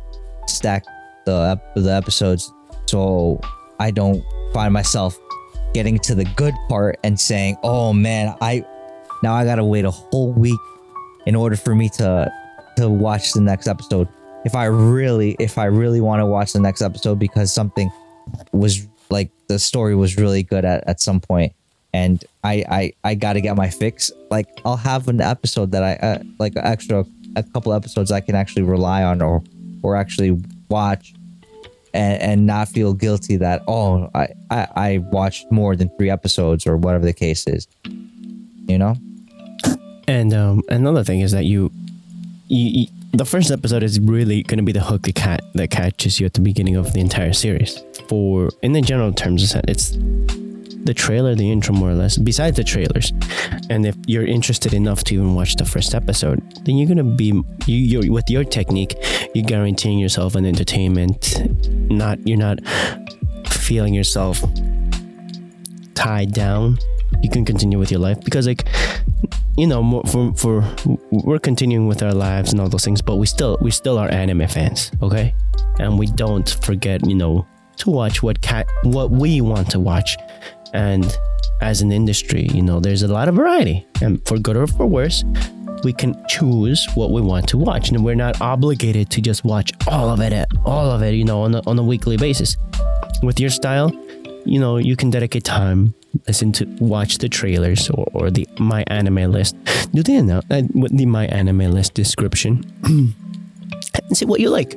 stack 0.47 0.85
the 1.25 1.59
the 1.75 1.91
episodes 1.91 2.53
so 2.85 3.39
i 3.79 3.89
don't 3.91 4.23
find 4.53 4.73
myself 4.73 5.17
getting 5.73 5.97
to 5.97 6.13
the 6.13 6.25
good 6.35 6.53
part 6.69 6.97
and 7.03 7.19
saying 7.19 7.57
oh 7.63 7.91
man 7.91 8.35
i 8.41 8.63
now 9.23 9.33
i 9.33 9.43
gotta 9.43 9.65
wait 9.65 9.83
a 9.83 9.91
whole 9.91 10.31
week 10.33 10.59
in 11.25 11.35
order 11.35 11.55
for 11.55 11.75
me 11.75 11.89
to 11.89 12.31
to 12.77 12.89
watch 12.89 13.33
the 13.33 13.41
next 13.41 13.67
episode. 13.67 14.07
If 14.45 14.55
i 14.55 14.65
really 14.65 15.37
if 15.39 15.57
i 15.57 15.65
really 15.65 16.01
want 16.01 16.19
to 16.19 16.25
watch 16.25 16.51
the 16.51 16.59
next 16.59 16.81
episode 16.81 17.17
because 17.17 17.53
something 17.53 17.89
was 18.51 18.85
like 19.09 19.31
the 19.47 19.59
story 19.59 19.95
was 19.95 20.17
really 20.17 20.43
good 20.43 20.65
at, 20.65 20.85
at 20.87 20.99
some 20.99 21.19
point 21.19 21.53
and 21.93 22.25
i 22.43 22.65
i 22.69 22.93
i 23.03 23.15
gotta 23.15 23.41
get 23.41 23.55
my 23.55 23.69
fix 23.69 24.11
like 24.31 24.47
i'll 24.65 24.75
have 24.75 25.07
an 25.07 25.21
episode 25.21 25.71
that 25.71 25.83
i 25.83 25.93
uh, 26.05 26.21
like 26.39 26.53
extra 26.57 27.05
a 27.35 27.43
couple 27.43 27.73
episodes 27.73 28.11
i 28.11 28.19
can 28.19 28.35
actually 28.35 28.63
rely 28.63 29.03
on 29.03 29.21
or 29.21 29.43
or 29.83 29.95
actually 29.95 30.37
watch 30.69 31.13
and, 31.93 32.21
and 32.21 32.45
not 32.47 32.67
feel 32.67 32.93
guilty 32.93 33.35
that 33.37 33.61
oh 33.67 34.09
I, 34.15 34.27
I 34.49 34.67
i 34.75 34.97
watched 35.11 35.51
more 35.51 35.75
than 35.75 35.89
three 35.97 36.09
episodes 36.09 36.65
or 36.65 36.77
whatever 36.77 37.05
the 37.05 37.13
case 37.13 37.47
is 37.47 37.67
you 38.67 38.77
know 38.77 38.95
And 40.07 40.33
um, 40.33 40.63
another 40.69 41.03
thing 41.03 41.21
is 41.21 41.31
that 41.31 41.45
you, 41.45 41.71
you, 42.47 42.81
you 42.81 42.87
the 43.13 43.25
first 43.25 43.51
episode 43.51 43.83
is 43.83 43.99
really 43.99 44.41
going 44.43 44.57
to 44.57 44.63
be 44.63 44.71
the 44.71 44.81
hook 44.81 45.03
that 45.03 45.15
cat 45.15 45.41
that 45.53 45.69
catches 45.69 46.19
you 46.19 46.25
at 46.25 46.33
the 46.33 46.41
beginning 46.41 46.75
of 46.75 46.93
the 46.93 46.99
entire 46.99 47.33
series. 47.33 47.81
For 48.09 48.49
in 48.63 48.73
the 48.73 48.81
general 48.81 49.13
terms, 49.13 49.55
it's 49.67 49.91
the 50.83 50.93
trailer, 50.93 51.35
the 51.35 51.49
intro, 51.51 51.73
more 51.73 51.91
or 51.91 51.95
less. 51.95 52.17
Besides 52.17 52.57
the 52.57 52.63
trailers, 52.63 53.13
and 53.69 53.85
if 53.85 53.95
you're 54.07 54.25
interested 54.25 54.73
enough 54.73 55.03
to 55.05 55.15
even 55.15 55.35
watch 55.35 55.55
the 55.55 55.65
first 55.65 55.93
episode, 55.93 56.41
then 56.65 56.75
you're 56.75 56.87
gonna 56.87 57.03
be 57.03 57.27
you. 57.67 57.77
You're, 57.77 58.11
with 58.11 58.29
your 58.29 58.43
technique, 58.43 58.95
you're 59.33 59.45
guaranteeing 59.45 59.99
yourself 59.99 60.35
an 60.35 60.45
entertainment. 60.45 61.39
Not 61.91 62.25
you're 62.27 62.37
not 62.37 62.59
feeling 63.47 63.93
yourself 63.93 64.43
tied 65.93 66.33
down. 66.33 66.79
You 67.23 67.29
can 67.29 67.45
continue 67.45 67.79
with 67.79 67.89
your 67.89 68.01
life 68.01 68.19
because 68.21 68.45
like 68.45 68.67
you 69.57 69.65
know 69.65 70.03
for 70.11 70.33
for 70.35 70.75
we're 71.09 71.39
continuing 71.39 71.87
with 71.87 72.03
our 72.03 72.13
lives 72.13 72.51
and 72.51 72.59
all 72.59 72.67
those 72.67 72.83
things 72.83 73.01
but 73.01 73.15
we 73.15 73.25
still 73.25 73.57
we 73.61 73.71
still 73.71 73.97
are 73.97 74.11
anime 74.11 74.47
fans 74.47 74.91
okay? 75.01 75.33
And 75.79 75.97
we 75.97 76.07
don't 76.07 76.49
forget 76.63 77.05
you 77.07 77.15
know 77.15 77.47
to 77.77 77.89
watch 77.89 78.21
what 78.21 78.41
cat 78.41 78.67
what 78.83 79.09
we 79.09 79.39
want 79.39 79.71
to 79.71 79.79
watch. 79.79 80.17
And 80.73 81.17
as 81.61 81.81
an 81.81 81.93
industry 81.93 82.47
you 82.53 82.61
know 82.61 82.81
there's 82.81 83.03
a 83.03 83.07
lot 83.07 83.29
of 83.29 83.35
variety. 83.35 83.87
And 84.01 84.25
for 84.27 84.37
good 84.37 84.57
or 84.57 84.67
for 84.67 84.85
worse 84.85 85.23
we 85.85 85.93
can 85.93 86.15
choose 86.27 86.85
what 86.95 87.11
we 87.11 87.21
want 87.21 87.47
to 87.49 87.57
watch. 87.57 87.89
And 87.89 88.05
we're 88.05 88.15
not 88.15 88.41
obligated 88.41 89.09
to 89.11 89.21
just 89.21 89.43
watch 89.45 89.71
all 89.87 90.09
of 90.09 90.19
it 90.19 90.33
all 90.65 90.91
of 90.91 91.01
it 91.03 91.13
you 91.15 91.23
know 91.23 91.43
on 91.43 91.55
a, 91.55 91.61
on 91.65 91.79
a 91.79 91.83
weekly 91.83 92.17
basis. 92.17 92.57
With 93.21 93.39
your 93.39 93.49
style 93.49 93.91
you 94.45 94.59
know 94.59 94.75
you 94.75 94.97
can 94.97 95.09
dedicate 95.09 95.45
time 95.45 95.93
listen 96.27 96.51
to 96.53 96.65
watch 96.79 97.17
the 97.17 97.29
trailers 97.29 97.89
or, 97.89 98.07
or 98.13 98.29
the 98.31 98.47
my 98.59 98.83
anime 98.87 99.31
list. 99.31 99.55
Do 99.93 100.03
they 100.03 100.21
know 100.21 100.41
uh, 100.51 100.61
with 100.73 100.95
the 100.97 101.05
my 101.05 101.25
anime 101.27 101.71
list 101.71 101.93
description? 101.93 102.63
And 104.07 104.17
see 104.17 104.25
what 104.25 104.39
you 104.39 104.49
like. 104.49 104.73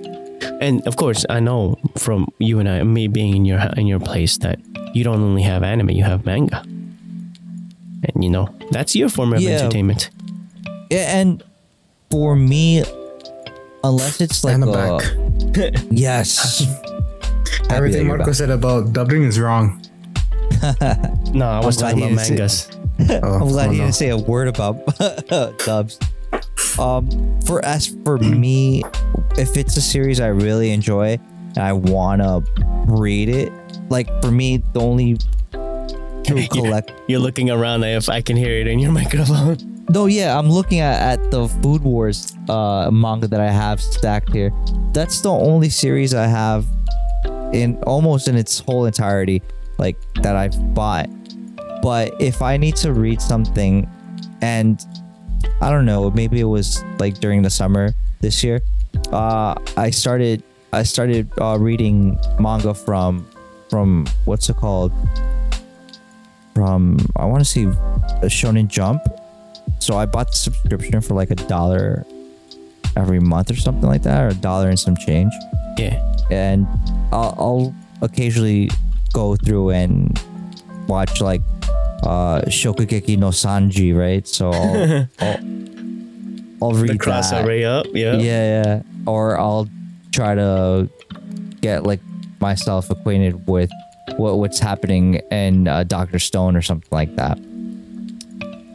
And 0.61 0.87
of 0.87 0.97
course 0.97 1.25
i 1.31 1.41
know 1.41 1.77
from 1.97 2.29
you 2.39 2.59
and 2.61 2.69
i 2.69 2.83
me 2.83 3.09
being 3.09 3.35
in 3.37 3.45
your 3.45 3.61
in 3.77 3.87
your 3.87 3.99
place 4.01 4.37
that 4.39 4.59
you 4.95 5.05
don't 5.05 5.21
only 5.23 5.43
have 5.43 5.63
anime 5.63 5.91
you 5.91 6.05
have 6.05 6.25
manga. 6.27 6.61
And 6.61 8.23
you 8.25 8.31
know 8.31 8.49
that's 8.71 8.95
your 8.95 9.09
form 9.09 9.33
of 9.33 9.41
Yeah. 9.41 9.57
entertainment. 9.59 10.11
Yeah, 10.91 11.19
and 11.19 11.43
for 12.11 12.37
me, 12.37 12.85
unless 13.83 14.21
it's 14.21 14.45
like 14.45 14.61
a- 14.61 14.73
back. 14.73 15.03
yes, 15.91 16.63
Everything 17.71 18.07
you're 18.07 18.17
Marco 18.19 18.33
said 18.33 18.51
about 18.51 18.93
dubbing 18.93 19.25
is 19.25 19.41
wrong. 19.41 19.83
no 21.33 21.47
i 21.47 21.65
was 21.65 21.77
talking 21.77 22.03
about 22.13 22.25
say- 22.25 22.35
mangas 22.35 22.71
Oh, 22.99 23.41
I'm 23.43 23.49
glad 23.49 23.69
oh 23.69 23.73
you 23.73 23.79
didn't 23.81 23.95
say 23.95 24.09
a 24.09 24.17
word 24.17 24.49
about 24.49 24.77
dubs. 25.67 25.99
Um, 26.79 27.11
for 27.45 27.63
as 27.63 27.95
for 28.05 28.17
me, 28.17 28.83
if 29.37 29.55
it's 29.59 29.77
a 29.77 29.83
series 29.83 30.19
I 30.19 30.29
really 30.29 30.71
enjoy 30.71 31.19
and 31.57 31.59
I 31.59 31.75
wanna 31.75 32.43
read 32.87 33.29
it, 33.29 33.53
like 33.91 34.09
for 34.23 34.31
me, 34.31 34.63
the 34.73 34.81
only 34.81 35.19
true 36.25 36.47
collect. 36.49 36.91
you're 37.07 37.21
looking 37.21 37.51
around 37.51 37.85
if 37.85 38.09
i 38.09 38.21
can 38.21 38.37
hear 38.37 38.51
it 38.59 38.67
in 38.67 38.79
your 38.81 38.91
microphone 38.93 39.57
No, 39.91 40.07
yeah, 40.07 40.37
I'm 40.37 40.51
looking 40.51 40.81
at, 40.81 41.21
at 41.21 41.31
the 41.31 41.47
Food 41.63 41.83
Wars 41.83 42.35
uh, 42.49 42.91
manga 42.91 43.29
that 43.29 43.41
I 43.41 43.51
have 43.51 43.81
stacked 43.81 44.33
here. 44.33 44.51
That's 44.93 45.21
the 45.21 45.31
only 45.31 45.69
series 45.69 46.15
I 46.15 46.27
have 46.27 46.67
in 47.53 47.77
almost 47.87 48.27
in 48.27 48.35
its 48.37 48.59
whole 48.59 48.87
entirety, 48.87 49.43
like 49.79 49.97
that 50.23 50.37
I've 50.37 50.75
bought. 50.75 51.09
But 51.83 52.15
if 52.21 52.43
I 52.43 52.57
need 52.57 52.77
to 52.77 52.93
read 52.93 53.21
something, 53.21 53.89
and 54.43 54.85
I 55.61 55.71
don't 55.71 55.87
know, 55.87 56.11
maybe 56.11 56.41
it 56.41 56.45
was 56.45 56.83
like 56.99 57.19
during 57.21 57.43
the 57.43 57.51
summer 57.51 57.95
this 58.21 58.43
year, 58.43 58.61
uh, 59.13 59.55
I 59.77 59.91
started 59.91 60.43
I 60.73 60.83
started 60.83 61.31
uh, 61.41 61.57
reading 61.59 62.19
manga 62.39 62.75
from 62.75 63.27
from 63.71 64.07
what's 64.25 64.49
it 64.49 64.57
called? 64.57 64.93
From 66.55 66.99
I 67.17 67.25
want 67.27 67.41
to 67.41 67.49
see 67.49 67.65
Shonen 68.25 68.69
Jump. 68.69 69.03
So 69.79 69.97
I 69.97 70.07
bought 70.07 70.29
the 70.29 70.37
subscription 70.37 71.01
for 71.01 71.15
like 71.15 71.31
a 71.31 71.35
dollar 71.35 72.07
every 72.97 73.21
month 73.21 73.51
or 73.51 73.57
something 73.57 73.89
like 73.89 74.03
that, 74.03 74.23
or 74.23 74.29
a 74.29 74.35
dollar 74.35 74.69
and 74.69 74.79
some 74.79 74.97
change. 74.97 75.33
yeah 75.79 76.01
And 76.31 76.67
I'll, 77.13 77.35
I'll 77.39 77.75
occasionally 78.03 78.71
go 79.17 79.35
through 79.35 79.71
and 79.71 80.13
watch 80.89 81.21
like 81.25 81.41
uh 82.05 82.43
Shokugeki 82.53 83.17
no 83.19 83.31
Sanji, 83.33 83.97
right? 83.97 84.29
So 84.29 84.51
I'll, 84.53 85.09
I'll, 85.25 85.39
I'll 86.63 86.73
read 86.77 86.91
the 86.93 86.99
cross 87.01 87.31
that. 87.31 87.45
array 87.47 87.65
up 87.65 87.87
yeah 87.95 88.17
Yeah, 88.17 88.63
yeah. 88.63 88.83
Or 89.07 89.39
I'll 89.41 89.69
try 90.13 90.35
to 90.35 90.89
get 91.65 91.85
like 91.85 92.01
myself 92.41 92.91
acquainted 92.91 93.47
with 93.49 93.71
what 94.21 94.37
what's 94.39 94.61
happening 94.61 95.15
in 95.33 95.67
uh, 95.67 95.85
Doctor 95.85 96.19
Stone 96.19 96.55
or 96.57 96.63
something 96.63 96.93
like 96.93 97.17
that. 97.17 97.39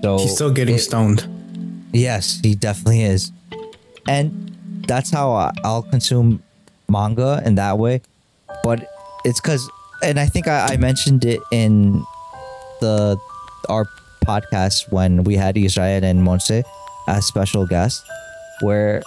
So 0.01 0.17
He's 0.17 0.33
still 0.33 0.51
getting 0.51 0.75
it- 0.75 0.79
stoned. 0.89 1.27
Yes, 1.93 2.39
he 2.41 2.55
definitely 2.55 3.03
is. 3.03 3.31
And 4.07 4.49
that's 4.87 5.11
how 5.11 5.31
I- 5.33 5.53
I'll 5.63 5.83
consume 5.83 6.41
manga 6.89 7.41
in 7.45 7.55
that 7.55 7.77
way. 7.77 8.01
But 8.63 8.87
it's 9.25 9.39
because, 9.39 9.69
and 10.03 10.19
I 10.19 10.25
think 10.25 10.47
I, 10.47 10.73
I 10.73 10.77
mentioned 10.77 11.25
it 11.25 11.41
in 11.51 12.03
the 12.81 13.17
our 13.69 13.85
podcast 14.25 14.91
when 14.91 15.23
we 15.23 15.35
had 15.35 15.57
Israel 15.57 16.03
and 16.03 16.25
Monse 16.25 16.63
as 17.07 17.25
special 17.25 17.65
guests, 17.65 18.03
where 18.61 19.01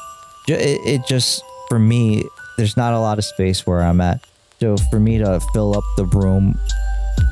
it, 0.48 0.80
it 0.84 1.06
just, 1.06 1.42
for 1.68 1.78
me, 1.78 2.24
there's 2.56 2.76
not 2.76 2.92
a 2.92 2.98
lot 2.98 3.18
of 3.18 3.24
space 3.24 3.66
where 3.66 3.82
I'm 3.82 4.00
at. 4.00 4.24
So 4.60 4.76
for 4.90 5.00
me 5.00 5.18
to 5.18 5.40
fill 5.52 5.76
up 5.76 5.84
the 5.96 6.06
room, 6.06 6.58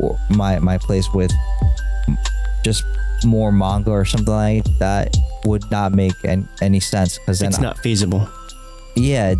or 0.00 0.18
my, 0.30 0.58
my 0.58 0.78
place 0.78 1.08
with 1.12 1.30
just 2.64 2.84
more 3.24 3.52
manga 3.52 3.90
or 3.90 4.04
something 4.04 4.32
like 4.32 4.64
that 4.78 5.16
would 5.44 5.68
not 5.70 5.92
make 5.92 6.12
any, 6.24 6.44
any 6.60 6.80
sense 6.80 7.18
because 7.18 7.38
then 7.38 7.50
it's 7.50 7.60
not 7.60 7.78
feasible 7.78 8.28
yeah 8.96 9.34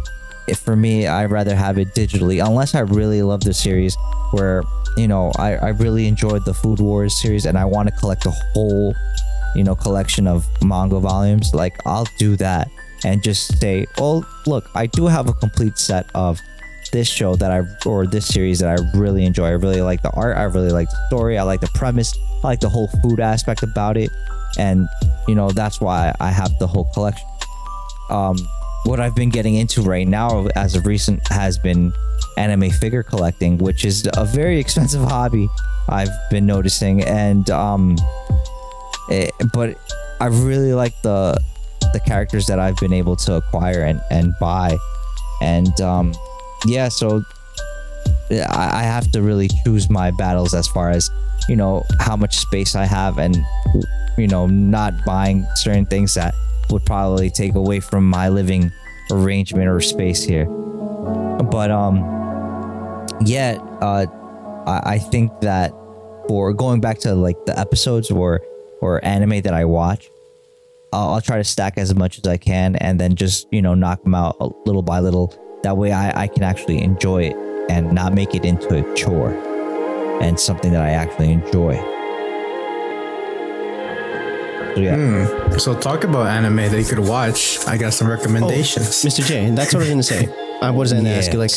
if 0.49 0.59
for 0.59 0.77
me 0.77 1.07
i'd 1.07 1.31
rather 1.31 1.55
have 1.55 1.79
it 1.79 1.89
digitally 1.95 2.45
unless 2.45 2.75
i 2.75 2.81
really 2.81 3.23
love 3.23 3.41
the 3.41 3.55
series 3.55 3.97
where 4.33 4.63
you 4.97 5.09
know 5.09 5.33
i, 5.37 5.55
I 5.57 5.69
really 5.69 6.07
enjoyed 6.07 6.45
the 6.45 6.55
food 6.55 6.81
wars 6.81 7.21
series 7.21 7.47
and 7.47 7.57
i 7.57 7.65
want 7.65 7.89
to 7.89 7.95
collect 7.97 8.27
a 8.27 8.31
whole 8.31 8.95
you 9.55 9.65
know 9.65 9.75
collection 9.75 10.27
of 10.27 10.47
manga 10.63 10.99
volumes 10.99 11.55
like 11.55 11.77
i'll 11.87 12.07
do 12.19 12.37
that 12.37 12.69
and 13.05 13.23
just 13.23 13.59
say 13.59 13.87
well 13.99 14.25
look 14.47 14.69
i 14.75 14.87
do 14.87 15.07
have 15.07 15.29
a 15.29 15.33
complete 15.35 15.79
set 15.79 16.07
of 16.15 16.41
this 16.93 17.09
show 17.09 17.35
that 17.37 17.51
i 17.51 17.63
or 17.89 18.07
this 18.07 18.27
series 18.27 18.59
that 18.59 18.69
i 18.69 18.99
really 18.99 19.25
enjoy. 19.25 19.47
I 19.47 19.51
really 19.53 19.81
like 19.81 20.03
the 20.03 20.11
art 20.11 20.37
i 20.37 20.43
really 20.45 20.71
like 20.71 20.91
the 20.91 21.07
story 21.09 21.39
i 21.39 21.43
like 21.43 21.61
the 21.61 21.71
premise 21.75 22.15
i 22.45 22.49
like 22.49 22.61
the 22.61 22.69
whole 22.69 22.89
food 23.03 23.19
aspect 23.21 23.63
about 23.63 23.97
it 23.97 24.11
and 24.59 24.87
you 25.27 25.35
know 25.35 25.51
that's 25.51 25.81
why 25.81 26.15
i 26.21 26.31
have 26.31 26.59
the 26.59 26.67
whole 26.67 26.91
collection. 26.93 27.27
Um, 28.11 28.37
what 28.85 29.01
I've 29.01 29.15
been 29.15 29.31
getting 29.31 29.55
into 29.55 29.83
right 29.83 30.07
now, 30.07 30.47
as 30.57 30.75
of 30.75 30.87
recent, 30.87 31.21
has 31.29 31.59
been 31.59 31.93
anime 32.37 32.71
figure 32.71 33.03
collecting, 33.03 33.59
which 33.59 33.85
is 33.85 34.09
a 34.17 34.25
very 34.25 34.59
expensive 34.65 35.03
hobby. 35.03 35.49
I've 35.89 36.11
been 36.31 36.47
noticing, 36.47 37.03
and 37.03 37.49
um, 37.51 37.97
eh, 39.11 39.29
but 39.53 39.77
I 40.21 40.27
really 40.27 40.75
like 40.75 41.01
the 41.03 41.37
the 41.93 42.01
characters 42.01 42.47
that 42.47 42.59
I've 42.59 42.77
been 42.77 42.93
able 42.93 43.17
to 43.17 43.35
acquire 43.35 43.83
and 43.83 44.01
and 44.11 44.35
buy, 44.41 44.77
and 45.41 45.81
um, 45.81 46.15
yeah, 46.67 46.89
so 46.89 47.25
I, 48.31 48.81
I 48.81 48.83
have 48.83 49.11
to 49.13 49.23
really 49.23 49.49
choose 49.65 49.91
my 49.91 50.11
battles 50.13 50.55
as 50.55 50.69
far 50.69 50.91
as 50.91 51.11
you 51.49 51.57
know 51.57 51.85
how 52.01 52.17
much 52.17 52.37
space 52.37 52.75
I 52.75 52.85
have, 52.85 53.19
and 53.19 53.37
you 54.17 54.29
know 54.29 54.47
not 54.47 54.95
buying 55.05 55.47
certain 55.57 55.87
things 55.87 56.15
that 56.15 56.35
would 56.73 56.85
probably 56.85 57.31
take 57.31 57.55
away 57.55 57.81
from 57.81 58.09
my 58.09 58.29
living 58.29 58.73
arrangement 59.11 59.69
or 59.69 59.81
space 59.81 60.23
here. 60.23 60.47
But 60.47 61.71
um, 61.71 61.99
yeah, 63.25 63.59
uh, 63.81 64.07
I, 64.67 64.95
I 64.95 64.99
think 64.99 65.41
that 65.41 65.73
for 66.29 66.53
going 66.53 66.81
back 66.81 66.99
to 67.01 67.15
like 67.15 67.45
the 67.47 67.59
episodes 67.59 68.11
or 68.11 68.41
or 68.81 69.05
anime 69.05 69.43
that 69.43 69.55
I 69.55 69.65
watch, 69.65 70.11
I'll, 70.93 71.15
I'll 71.15 71.21
try 71.21 71.37
to 71.37 71.45
stack 71.45 71.79
as 71.79 71.95
much 71.95 72.19
as 72.19 72.27
I 72.27 72.37
can 72.37 72.77
and 72.77 72.99
then 72.99 73.15
just 73.15 73.47
you 73.53 73.63
know 73.63 73.75
knock 73.75 74.03
them 74.03 74.15
out 74.15 74.41
little 74.67 74.83
by 74.83 75.01
little. 75.01 75.35
That 75.63 75.77
way, 75.77 75.93
I 75.93 76.23
I 76.23 76.27
can 76.27 76.43
actually 76.43 76.83
enjoy 76.83 77.25
it 77.25 77.37
and 77.71 77.93
not 77.93 78.15
make 78.15 78.35
it 78.35 78.45
into 78.45 78.75
a 78.77 78.95
chore 78.95 79.33
and 80.21 80.39
something 80.39 80.73
that 80.73 80.83
I 80.83 80.91
actually 80.91 81.33
enjoy. 81.33 82.02
So 84.75 84.81
yeah. 84.81 84.97
Hmm. 84.97 85.59
So 85.59 85.79
talk 85.79 86.05
about 86.05 86.27
anime 86.27 86.57
that 86.57 86.79
you 86.79 86.85
could 86.85 87.01
watch. 87.01 87.59
I 87.67 87.77
got 87.77 87.93
some 87.93 88.09
recommendations. 88.09 88.87
Mr. 89.05 89.25
J, 89.27 89.51
that's 89.51 89.75
what 89.75 89.81
I 89.81 89.85
was 89.85 89.91
gonna 89.91 90.03
say. 90.03 90.29
I 90.63 90.71
was 90.71 90.93
gonna 90.93 91.11
ask 91.11 91.33
you, 91.33 91.39
like, 91.39 91.51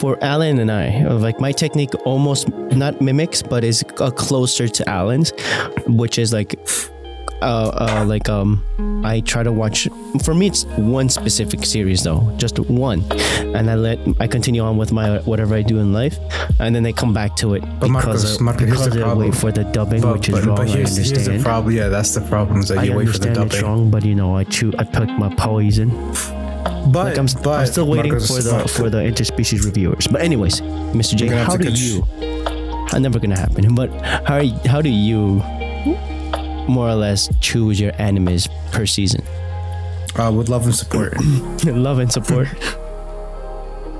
for 0.00 0.18
Alan 0.22 0.58
and 0.58 0.72
I, 0.72 1.04
uh, 1.04 1.14
like 1.18 1.40
my 1.40 1.52
technique 1.52 1.90
almost 2.04 2.48
not 2.48 3.00
mimics, 3.00 3.42
but 3.42 3.64
is 3.64 3.84
uh, 3.98 4.10
closer 4.10 4.66
to 4.66 4.88
Alan's, 4.88 5.32
which 5.86 6.18
is 6.18 6.32
like 6.32 6.58
uh, 7.42 7.70
uh, 8.00 8.04
like 8.06 8.28
um, 8.28 8.62
I 9.04 9.20
try 9.20 9.42
to 9.42 9.52
watch. 9.52 9.88
For 10.24 10.34
me, 10.34 10.46
it's 10.48 10.64
one 10.76 11.08
specific 11.08 11.64
series 11.64 12.02
though, 12.02 12.32
just 12.38 12.58
one, 12.58 13.02
and 13.54 13.70
I 13.70 13.74
let 13.74 13.98
I 14.20 14.26
continue 14.26 14.62
on 14.62 14.76
with 14.76 14.92
my 14.92 15.18
whatever 15.20 15.54
I 15.54 15.62
do 15.62 15.78
in 15.78 15.92
life, 15.92 16.18
and 16.60 16.74
then 16.74 16.84
I 16.86 16.92
come 16.92 17.12
back 17.12 17.36
to 17.36 17.54
it 17.54 17.60
But 17.80 17.90
Marcos, 17.90 18.22
because, 18.22 18.34
of, 18.36 18.40
Marcos, 18.40 18.64
because 18.70 18.88
the 18.90 19.04
I 19.04 19.14
wait 19.14 19.34
for 19.34 19.52
the 19.52 19.64
dubbing, 19.64 20.00
But, 20.02 20.14
which 20.16 20.28
is 20.28 20.34
but, 20.36 20.44
wrong. 20.46 20.56
but 20.56 20.68
here's, 20.68 20.92
I 20.98 21.02
here's 21.02 21.10
the 21.10 21.16
understand. 21.18 21.44
problem. 21.44 21.74
Yeah, 21.74 21.88
that's 21.88 22.14
the 22.14 22.20
problem. 22.22 22.60
Is 22.60 22.68
that 22.68 22.78
I 22.78 22.84
you 22.84 22.94
wait 22.94 23.08
for 23.08 23.18
the 23.18 23.28
understand 23.28 23.46
it's 23.52 23.60
dubbing. 23.62 23.70
wrong, 23.80 23.90
but 23.90 24.04
you 24.04 24.14
know, 24.14 24.36
I 24.36 24.44
chew, 24.44 24.72
I 24.78 24.84
pick 24.84 25.08
my 25.10 25.32
poison. 25.34 25.90
But 26.92 27.16
Like 27.16 27.18
I'm, 27.18 27.26
but 27.42 27.60
I'm 27.60 27.66
still 27.66 27.86
waiting 27.88 28.12
Marcos, 28.12 28.28
for 28.36 28.42
the 28.42 28.68
for 28.68 28.90
the 28.90 28.98
interspecies 28.98 29.64
reviewers. 29.64 30.06
But 30.06 30.20
anyways, 30.22 30.60
Mr. 30.94 31.16
J, 31.16 31.26
how 31.28 31.56
do 31.56 31.70
you? 31.70 32.04
Uh, 32.92 32.98
never 33.00 33.18
gonna 33.18 33.38
happen. 33.38 33.74
But 33.74 33.90
how 34.24 34.40
how 34.66 34.80
do 34.80 34.88
you 34.88 35.40
more 36.68 36.88
or 36.88 36.94
less 36.94 37.28
choose 37.40 37.80
your 37.80 37.92
animes 37.92 38.48
per 38.72 38.86
season? 38.86 39.22
uh, 40.18 40.32
with 40.32 40.48
love 40.48 40.64
and 40.64 40.74
support. 40.74 41.14
Love 41.64 41.98
and 41.98 42.10
support. 42.12 42.48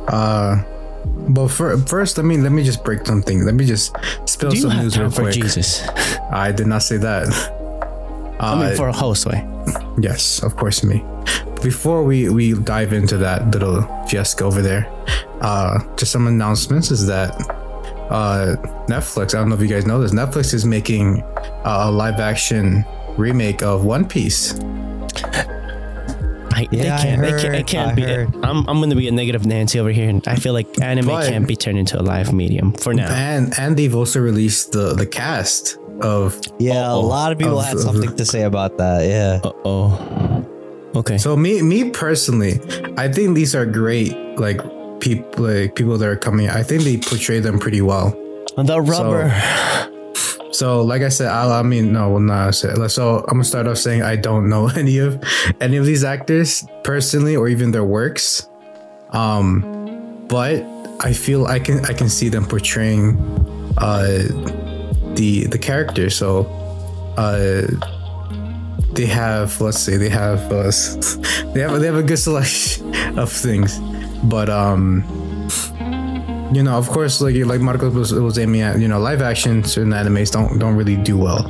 Uh, 0.09 0.63
but 1.29 1.49
for, 1.49 1.77
first, 1.79 2.17
let 2.17 2.25
me 2.25 2.37
let 2.39 2.53
me 2.53 2.63
just 2.63 2.85
break 2.85 3.05
something. 3.07 3.45
Let 3.45 3.55
me 3.55 3.65
just 3.65 3.95
spill 4.25 4.51
do 4.51 4.57
some 4.57 4.77
news 4.77 4.97
real 4.99 5.11
quick. 5.11 5.35
Jesus? 5.35 5.83
I 6.33 6.53
did 6.53 6.67
not 6.67 6.83
say 6.83 6.97
that. 6.99 7.27
I 8.39 8.53
Uh, 8.53 8.57
mean, 8.69 8.77
for 8.77 8.89
a 8.89 8.93
host 8.93 9.27
way. 9.27 9.45
Yes, 9.99 10.43
of 10.43 10.57
course, 10.57 10.85
me. 10.85 11.03
Before 11.63 12.05
we 12.05 12.29
we 12.29 12.53
dive 12.55 12.93
into 12.93 13.17
that 13.19 13.51
little 13.51 13.83
fiasco 14.09 14.47
over 14.47 14.63
there, 14.63 14.87
uh, 15.41 15.81
just 15.97 16.13
some 16.13 16.27
announcements 16.29 16.91
is 16.91 17.07
that 17.09 17.35
uh, 18.11 18.57
Netflix. 18.89 19.35
I 19.35 19.39
don't 19.39 19.49
know 19.49 19.55
if 19.57 19.61
you 19.61 19.69
guys 19.69 19.87
know 19.87 20.01
this. 20.01 20.13
Netflix 20.13 20.55
is 20.55 20.65
making 20.65 21.23
uh, 21.65 21.85
a 21.87 21.91
live 21.91 22.21
action 22.21 22.85
remake 23.17 23.63
of 23.63 23.85
One 23.85 24.07
Piece. 24.07 24.55
I, 26.59 26.67
they 26.71 26.85
Yeah, 26.87 26.97
I 26.97 27.03
can't. 27.03 27.21
they 27.21 27.31
can't. 27.43 27.55
It 27.55 27.67
can't 27.67 27.93
I 27.93 27.95
be. 27.95 28.03
heard. 28.03 28.35
I'm. 28.43 28.67
I'm 28.69 28.81
gonna 28.81 28.97
be 28.97 29.09
a 29.09 29.13
negative 29.13 29.45
Nancy 29.45 29.79
over 29.79 29.91
here, 29.91 30.09
and 30.09 30.27
I 30.27 30.37
feel 30.37 30.53
like 30.55 30.81
anime 30.81 31.07
But- 31.07 31.29
can't 31.29 31.47
be 31.47 31.57
turned 31.57 31.79
into 31.79 32.01
a 32.01 32.03
live 32.03 32.33
medium 32.33 32.73
for 32.73 32.95
now. 32.95 33.09
And 33.13 33.53
and 33.59 33.77
they've 33.77 33.95
also 33.95 34.21
released 34.21 34.73
the 34.73 34.95
the 34.95 35.07
cast 35.07 35.77
of. 36.01 36.41
Yeah, 36.59 36.91
a 36.93 36.95
Uh-oh. 36.97 37.01
lot 37.07 37.33
of 37.33 37.39
people 37.39 37.59
Of- 37.59 37.65
had 37.67 37.77
of- 37.77 37.83
something 37.83 38.17
to 38.17 38.25
say 38.25 38.43
about 38.43 38.79
that. 38.79 39.05
Yeah. 39.07 39.41
Uh 39.45 39.53
oh. 39.67 40.47
Okay. 40.95 41.19
So 41.19 41.37
me 41.37 41.61
me 41.61 41.91
personally, 41.91 42.59
I 42.97 43.09
think 43.13 43.35
these 43.35 43.55
are 43.55 43.67
great. 43.67 44.17
Like 44.39 44.63
people 45.01 45.45
like 45.45 45.75
people 45.75 45.99
that 45.99 46.09
are 46.09 46.17
coming. 46.17 46.49
I 46.49 46.63
think 46.63 46.83
they 46.83 46.97
portray 46.97 47.41
them 47.41 47.59
pretty 47.59 47.83
well. 47.83 48.11
the 48.57 48.81
rubber. 48.81 49.31
So, 50.53 50.81
like 50.81 51.03
I 51.03 51.11
said, 51.11 51.29
I, 51.29 51.59
I 51.59 51.63
mean, 51.63 51.93
no, 51.93 52.09
well, 52.09 52.21
not 52.21 52.55
say. 52.55 52.73
So, 52.89 53.19
I'm 53.19 53.35
gonna 53.35 53.45
start 53.45 53.67
off 53.67 53.77
saying 53.77 54.03
I 54.03 54.17
don't 54.17 54.49
know 54.49 54.69
any 54.77 54.97
of 54.99 55.23
any 55.61 55.77
of 55.77 55.85
these 55.85 56.03
actors 56.03 56.67
personally, 56.83 57.37
or 57.37 57.47
even 57.49 57.73
their 57.73 57.85
works. 57.85 58.49
Um, 59.11 60.25
but 60.29 60.65
I 61.01 61.13
feel 61.13 61.47
I 61.47 61.59
can 61.59 61.85
I 61.85 61.93
can 61.93 62.09
see 62.09 62.31
them 62.31 62.47
portraying 62.47 63.19
uh 63.77 64.23
the 65.15 65.47
the 65.51 65.59
character. 65.59 66.09
So, 66.09 66.47
uh, 67.19 67.67
they 68.93 69.07
have 69.07 69.61
let's 69.61 69.79
say 69.79 69.97
they 69.97 70.09
have 70.09 70.41
uh, 70.51 70.71
they 71.53 71.61
have 71.61 71.81
they 71.81 71.87
have 71.87 71.97
a 71.97 72.03
good 72.03 72.19
selection 72.19 72.95
of 73.19 73.31
things, 73.31 73.79
but 74.25 74.49
um 74.49 75.05
you 76.53 76.63
know, 76.63 76.79
of 76.79 76.89
course, 76.89 77.21
like 77.21 77.35
like 77.45 77.61
Marcos 77.61 77.93
was, 77.95 78.13
was 78.15 78.39
aiming 78.39 78.61
at, 78.63 78.79
you 78.79 78.89
know, 78.89 79.01
live 79.01 79.21
action 79.23 79.65
certain 79.65 79.93
animes 79.93 80.31
don't 80.31 80.59
don't 80.59 80.77
really 80.77 80.97
do 80.97 81.19
well. 81.19 81.43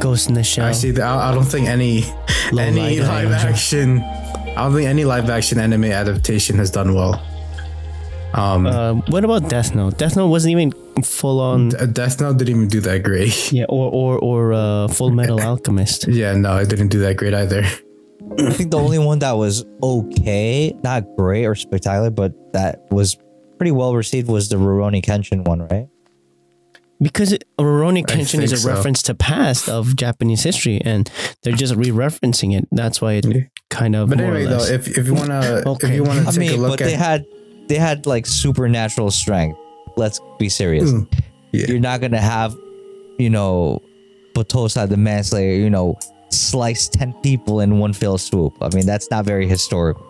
Ghost 0.00 0.28
in 0.28 0.34
the 0.34 0.42
Shell. 0.44 0.66
I 0.66 0.72
see 0.72 0.90
that. 0.92 1.02
I, 1.04 1.30
I 1.30 1.34
don't 1.34 1.44
think 1.44 1.68
any 1.68 2.04
Low 2.52 2.62
any 2.62 3.00
live 3.00 3.30
action. 3.32 4.00
I 4.00 4.64
don't 4.64 4.74
think 4.74 4.88
any 4.88 5.04
live 5.04 5.30
action 5.30 5.58
anime 5.58 5.84
adaptation 5.84 6.56
has 6.58 6.70
done 6.70 6.94
well. 6.94 7.22
Um, 8.34 8.66
Uh, 8.66 8.94
what 9.08 9.24
about 9.24 9.48
Death 9.48 9.74
Note? 9.74 9.96
Death 9.96 10.16
Note 10.16 10.28
wasn't 10.28 10.52
even 10.52 10.72
full 11.02 11.40
on. 11.40 11.70
Death 11.70 12.20
Note 12.20 12.36
didn't 12.38 12.56
even 12.56 12.68
do 12.68 12.80
that 12.80 13.02
great. 13.02 13.52
Yeah, 13.52 13.64
or 13.68 13.90
or 13.90 14.18
or 14.18 14.52
uh, 14.52 14.88
Full 14.88 15.10
Metal 15.10 15.40
Alchemist. 15.50 16.08
yeah, 16.08 16.34
no, 16.34 16.56
it 16.58 16.68
didn't 16.68 16.88
do 16.88 17.00
that 17.00 17.16
great 17.16 17.32
either. 17.34 17.64
I 18.38 18.52
think 18.52 18.70
the 18.70 18.78
only 18.78 18.98
one 18.98 19.18
that 19.20 19.32
was 19.32 19.64
okay, 19.82 20.76
not 20.82 21.04
great 21.16 21.44
or 21.46 21.54
spectacular, 21.54 22.10
but 22.10 22.32
that 22.52 22.80
was 22.90 23.16
pretty 23.58 23.72
well 23.72 23.94
received 23.94 24.28
was 24.28 24.48
the 24.48 24.56
Rurouni 24.56 25.02
Kenshin 25.04 25.44
one, 25.44 25.66
right? 25.68 25.88
Because 27.00 27.32
it, 27.32 27.44
Rurouni 27.58 28.04
Kenshin 28.04 28.42
is 28.42 28.52
a 28.52 28.56
so. 28.56 28.68
reference 28.70 29.02
to 29.02 29.14
past 29.14 29.68
of 29.68 29.94
Japanese 29.94 30.42
history, 30.42 30.80
and 30.84 31.08
they're 31.42 31.52
just 31.52 31.74
re-referencing 31.76 32.58
it. 32.58 32.66
That's 32.72 33.00
why 33.00 33.14
it 33.14 33.24
Yeah. 33.24 33.40
kind 33.70 33.94
of. 33.94 34.08
But 34.08 34.20
anyway, 34.20 34.46
though, 34.46 34.64
if, 34.64 34.88
if 34.98 35.06
you 35.06 35.14
wanna 35.14 35.62
if 35.80 35.90
you 35.94 36.02
wanna 36.02 36.24
I 36.26 36.32
take 36.32 36.50
a 36.52 36.56
look 36.56 36.70
but 36.78 36.80
at 36.82 36.86
they 36.86 36.94
had 36.94 37.24
they 37.68 37.76
had 37.76 38.06
like 38.06 38.26
supernatural 38.26 39.10
strength. 39.12 39.58
Let's 39.96 40.20
be 40.38 40.48
serious. 40.48 40.90
Mm, 40.90 41.06
yeah. 41.52 41.66
You're 41.68 41.80
not 41.80 42.00
gonna 42.00 42.20
have, 42.20 42.56
you 43.18 43.30
know, 43.30 43.80
Battosai 44.34 44.88
the 44.88 44.96
manslayer, 44.96 45.52
you 45.54 45.70
know, 45.70 45.98
slice 46.30 46.88
ten 46.88 47.12
people 47.22 47.60
in 47.60 47.78
one 47.78 47.92
fell 47.92 48.18
swoop. 48.18 48.54
I 48.60 48.68
mean, 48.74 48.86
that's 48.86 49.10
not 49.10 49.24
very 49.24 49.46
historical. 49.46 50.06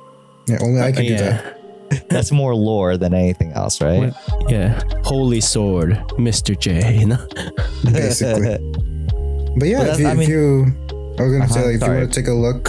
yeah, 0.46 0.58
only 0.62 0.80
I 0.80 0.92
can 0.92 1.04
do 1.06 1.16
that. 1.18 1.54
That's 2.10 2.30
more 2.30 2.54
lore 2.54 2.98
than 2.98 3.14
anything 3.14 3.52
else, 3.52 3.80
right? 3.80 4.12
yeah, 4.48 4.78
Holy 5.04 5.40
Sword, 5.40 5.96
Mister 6.18 6.54
J. 6.54 6.98
You 6.98 7.06
know? 7.06 7.26
Basically. 7.84 8.58
But 9.56 9.68
yeah, 9.68 9.78
But 9.78 9.88
if, 9.94 10.00
you, 10.00 10.06
I 10.06 10.12
if 10.12 10.18
mean- 10.18 10.28
you, 10.28 10.66
I 11.18 11.22
was 11.22 11.32
gonna 11.32 11.44
Uh-huh, 11.44 11.54
say, 11.54 11.60
like, 11.64 11.66
if 11.68 11.72
you 11.72 11.78
sorry. 11.80 11.98
want 12.00 12.12
to 12.12 12.20
take 12.20 12.28
a 12.28 12.34
look 12.34 12.68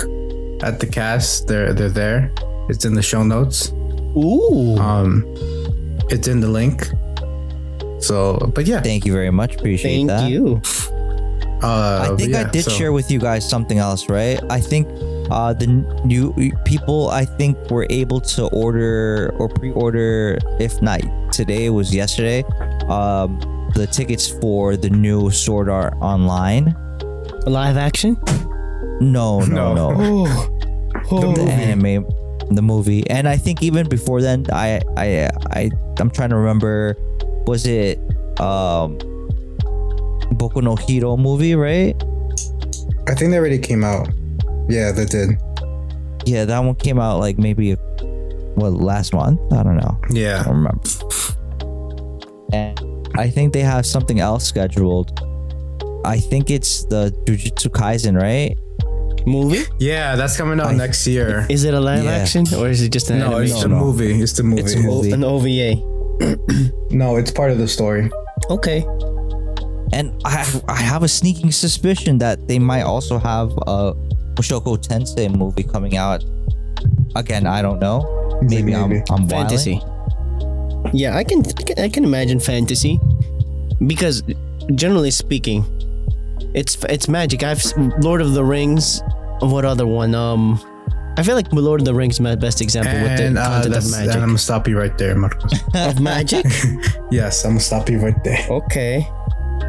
at 0.63 0.79
the 0.79 0.87
cast, 0.89 1.47
they're 1.47 1.73
they're 1.73 1.89
there. 1.89 2.31
It's 2.69 2.85
in 2.85 2.93
the 2.93 3.01
show 3.03 3.23
notes. 3.23 3.73
Ooh. 4.15 4.77
Um, 4.77 5.25
it's 6.09 6.29
in 6.29 6.39
the 6.39 6.47
link. 6.47 6.87
So, 7.99 8.37
but 8.55 8.67
yeah, 8.67 8.79
Thank 8.79 9.05
you 9.05 9.11
very 9.11 9.31
much. 9.31 9.55
Appreciate 9.57 9.97
Thank 9.97 10.07
that. 10.07 10.31
you. 10.31 10.61
Uh, 11.63 12.03
I 12.05 12.09
but 12.09 12.19
think 12.19 12.35
I 12.35 12.43
did 12.49 12.65
so- 12.65 12.71
share 12.71 12.91
with 12.91 13.09
you 13.11 13.19
guys 13.19 13.47
something 13.47 13.77
else, 13.77 14.09
right? 14.09 14.39
I 14.49 14.59
think 14.59 14.87
uh, 15.31 15.53
the 15.53 15.67
new 16.05 16.33
people, 16.65 17.09
I 17.09 17.25
think, 17.25 17.57
were 17.69 17.85
able 17.89 18.19
to 18.21 18.47
order 18.47 19.33
or 19.37 19.49
pre-order, 19.49 20.37
if 20.59 20.81
not 20.81 21.01
today, 21.31 21.65
it 21.65 21.69
was 21.69 21.93
yesterday, 21.93 22.43
um, 22.87 23.39
the 23.75 23.87
tickets 23.87 24.27
for 24.27 24.75
the 24.77 24.89
new 24.89 25.29
Sword 25.31 25.69
Art 25.69 25.93
Online. 26.01 26.75
Live 27.45 27.77
action. 27.77 28.17
No. 29.01 29.39
No, 29.41 29.73
no, 29.73 29.91
no. 29.93 30.49
Oh, 31.11 31.33
the 31.33 31.41
anime, 31.51 32.05
the 32.51 32.61
movie, 32.61 33.07
and 33.09 33.27
I 33.27 33.35
think 33.37 33.63
even 33.63 33.87
before 33.89 34.21
then, 34.21 34.45
I, 34.51 34.79
I, 34.95 35.29
I, 35.51 35.69
I'm 35.97 36.11
trying 36.11 36.29
to 36.29 36.35
remember, 36.35 36.95
was 37.47 37.65
it 37.65 37.97
um, 38.39 38.99
Boku 40.33 40.61
no 40.61 40.75
Hero 40.75 41.17
movie, 41.17 41.55
right? 41.55 41.95
I 43.07 43.15
think 43.15 43.31
they 43.31 43.37
already 43.37 43.59
came 43.59 43.83
out. 43.83 44.07
Yeah, 44.69 44.91
they 44.91 45.05
did. 45.05 45.31
Yeah, 46.25 46.45
that 46.45 46.59
one 46.59 46.75
came 46.75 46.99
out 46.99 47.19
like 47.19 47.37
maybe 47.39 47.73
what 48.55 48.73
last 48.73 49.13
month. 49.13 49.39
I 49.51 49.63
don't 49.63 49.77
know. 49.77 49.97
I 50.03 50.07
Yeah, 50.13 50.43
don't 50.43 50.55
remember. 50.57 50.83
And 52.53 52.79
I 53.17 53.29
think 53.29 53.53
they 53.53 53.61
have 53.61 53.85
something 53.85 54.19
else 54.19 54.45
scheduled. 54.45 55.19
I 56.05 56.19
think 56.19 56.49
it's 56.49 56.85
the 56.85 57.11
Jujutsu 57.25 57.69
Kaisen, 57.69 58.19
right? 58.19 58.55
movie? 59.27 59.63
yeah, 59.79 60.15
that's 60.15 60.37
coming 60.37 60.59
out 60.61 60.67
I- 60.67 60.73
next 60.75 61.05
year. 61.05 61.45
Is 61.49 61.63
it 61.65 61.73
a 61.73 61.79
live 61.79 62.05
Yeah. 62.05 62.11
action 62.11 62.45
or 62.55 62.69
is 62.69 62.81
it 62.81 62.89
just 62.91 63.09
an 63.11 63.19
No, 63.19 63.37
it's 63.37 63.51
animation? 63.51 63.69
the 63.71 63.75
no. 63.75 63.83
movie. 63.85 64.21
It's 64.21 64.33
the 64.33 64.43
movie. 64.43 64.61
It's 64.61 64.73
a 64.75 64.79
movie. 64.79 65.11
An 65.11 65.23
OVA. 65.23 65.75
No, 66.91 67.17
it's 67.17 67.29
part 67.29 67.51
of 67.51 67.57
the 67.59 67.67
story. 67.67 68.09
Okay. 68.49 68.85
And 69.91 70.11
I 70.25 70.45
I 70.67 70.75
have 70.75 71.03
a 71.03 71.07
sneaking 71.07 71.51
suspicion 71.51 72.17
that 72.19 72.47
they 72.47 72.59
might 72.59 72.83
also 72.83 73.17
have 73.17 73.51
a 73.67 73.93
Mushoku 74.35 74.77
Tensei 74.77 75.33
movie 75.33 75.63
coming 75.63 75.97
out. 75.97 76.23
Again, 77.15 77.47
I 77.47 77.61
don't 77.61 77.79
know. 77.79 78.39
Maybe, 78.41 78.73
I'm 78.73 79.03
I'm 79.09 79.27
fantasy. 79.27 79.81
Yeah, 80.93 81.17
I 81.17 81.23
can, 81.23 81.43
I 81.45 81.63
can 81.63 81.79
I 81.85 81.89
can 81.89 82.03
imagine 82.03 82.39
fantasy 82.39 82.99
because 83.85 84.23
generally 84.75 85.11
speaking, 85.11 85.65
it's 86.53 86.81
it's 86.85 87.07
magic. 87.07 87.43
I've 87.43 87.63
Lord 88.01 88.21
of 88.21 88.33
the 88.33 88.43
Rings. 88.43 89.01
What 89.41 89.65
other 89.65 89.87
one? 89.87 90.15
Um, 90.15 90.59
I 91.17 91.23
feel 91.23 91.35
like 91.35 91.51
Lord 91.51 91.81
of 91.81 91.85
the 91.85 91.93
Rings 91.93 92.15
is 92.15 92.19
my 92.21 92.35
best 92.35 92.61
example 92.61 92.93
with 92.93 93.17
the 93.17 93.39
uh, 93.39 93.43
content 93.43 93.65
of 93.65 93.71
that's, 93.73 93.93
and. 93.93 94.11
I'm 94.11 94.19
gonna 94.19 94.37
stop 94.37 94.67
you 94.67 94.77
right 94.77 94.97
there, 94.97 95.15
Marcos. 95.15 95.51
of 95.75 95.99
magic. 95.99 96.45
yes, 97.11 97.43
I'm 97.43 97.51
gonna 97.51 97.59
stop 97.59 97.89
you 97.89 97.99
right 97.99 98.23
there 98.23 98.47
Okay. 98.49 99.05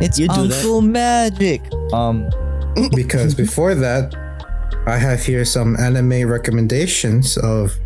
It's 0.00 0.18
You 0.18 0.28
do 0.28 0.46
that. 0.48 0.56
Uncle 0.56 0.80
Magic. 0.82 1.62
Um, 1.92 2.28
because 2.94 3.34
before 3.34 3.74
that, 3.74 4.14
I 4.86 4.96
have 4.96 5.22
here 5.22 5.44
some 5.44 5.76
anime 5.76 6.26
recommendations 6.28 7.36
of 7.36 7.76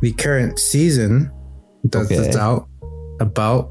the 0.00 0.12
current 0.12 0.58
season 0.58 1.30
that's, 1.84 2.08
that's 2.08 2.28
Okay. 2.28 2.38
out 2.38 2.68
about, 3.20 3.70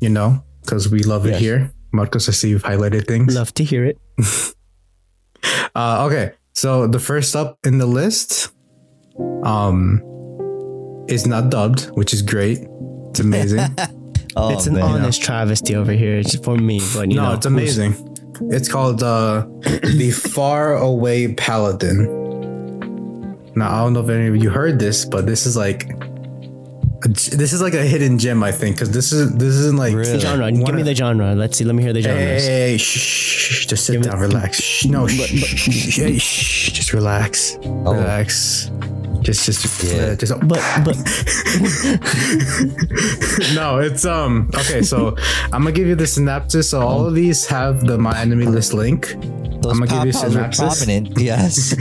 you 0.00 0.08
know, 0.08 0.42
because 0.62 0.90
we 0.90 1.02
love 1.02 1.26
it 1.26 1.36
here. 1.36 1.72
Marcos, 1.92 2.28
I 2.28 2.32
see 2.32 2.50
you've 2.50 2.62
highlighted 2.62 3.06
things. 3.06 3.34
Love 3.34 3.52
to 3.54 3.64
hear 3.64 3.84
it. 3.84 3.98
Uh, 5.74 6.04
okay, 6.06 6.32
so 6.52 6.86
the 6.86 6.98
first 6.98 7.34
up 7.34 7.56
in 7.64 7.78
the 7.78 7.86
list, 7.86 8.50
um, 9.44 10.02
is 11.08 11.26
not 11.26 11.48
dubbed, 11.48 11.84
which 11.96 12.12
is 12.12 12.20
great. 12.20 12.58
It's 13.10 13.20
amazing. 13.20 13.60
Oh, 14.36 14.52
it's 14.52 14.66
an 14.66 14.74
man. 14.74 14.82
honest 14.84 15.22
travesty 15.22 15.74
over 15.74 15.92
here 15.92 16.18
it's 16.18 16.36
for 16.36 16.56
me, 16.56 16.80
but 16.94 17.08
you 17.10 17.16
no, 17.16 17.24
know, 17.30 17.34
it's 17.34 17.46
amazing. 17.46 17.94
It's 18.50 18.68
called 18.68 19.02
uh, 19.02 19.46
the 19.62 20.10
Far 20.12 20.76
Away 20.76 21.34
Paladin. 21.34 22.18
Now 23.56 23.70
I 23.72 23.78
don't 23.84 23.92
know 23.92 24.00
if 24.00 24.08
any 24.08 24.28
of 24.28 24.36
you 24.36 24.50
heard 24.50 24.78
this, 24.78 25.04
but 25.04 25.26
this 25.26 25.46
is 25.46 25.56
like. 25.56 25.90
a 27.04 27.08
g- 27.08 27.36
This 27.36 27.52
is 27.52 27.60
like 27.60 27.74
a 27.74 27.82
hidden 27.84 28.18
gem, 28.18 28.42
I 28.42 28.52
think, 28.52 28.76
because 28.76 28.90
this 28.92 29.12
is 29.12 29.32
this 29.34 29.54
isn't 29.54 29.76
like 29.76 29.94
Really? 29.94 30.18
Genre. 30.20 30.50
Give 30.52 30.74
me 30.74 30.82
the 30.82 30.94
genre. 30.94 31.34
Let's 31.34 31.58
see. 31.58 31.64
Let 31.64 31.74
me 31.74 31.82
hear 31.82 31.92
the 31.92 32.00
Hey, 32.02 32.14
hey, 32.14 32.40
hey, 32.40 32.76
shh, 32.78 32.98
shh, 32.98 33.52
shh, 33.52 33.66
just 33.66 33.84
sit 33.84 33.92
Give 33.94 34.02
me- 34.02 34.08
down, 34.10 34.20
relax. 34.20 34.60
Shh, 34.60 34.86
no, 34.86 35.06
But- 35.06 35.16
but- 35.18 35.28
shh, 35.28 35.96
hey, 35.98 36.18
shh, 36.18 36.70
just 36.72 36.92
relax, 36.92 37.58
Oh. 37.64 37.92
relax. 37.94 38.70
Just, 39.30 39.62
just, 39.62 39.84
Yeah. 39.84 40.14
just. 40.14 40.32
But 40.46 40.60
but 40.84 40.96
no, 43.54 43.78
it's 43.78 44.04
um. 44.04 44.50
Okay, 44.54 44.82
so 44.82 45.16
I'm 45.52 45.62
gonna 45.62 45.72
give 45.72 45.86
you 45.86 45.94
the 45.94 46.06
synopsis. 46.06 46.70
So 46.70 46.80
all 46.80 47.06
of 47.06 47.14
these 47.14 47.46
have 47.46 47.86
the 47.86 47.96
my 47.98 48.16
anime 48.18 48.52
list 48.52 48.74
link. 48.74 49.14
Those 49.62 49.76
I'ma 49.76 49.86
give 49.86 50.06
you 50.06 50.12
pop-ups 50.12 50.56
synopsis. 50.58 50.86
Yes. 51.20 51.74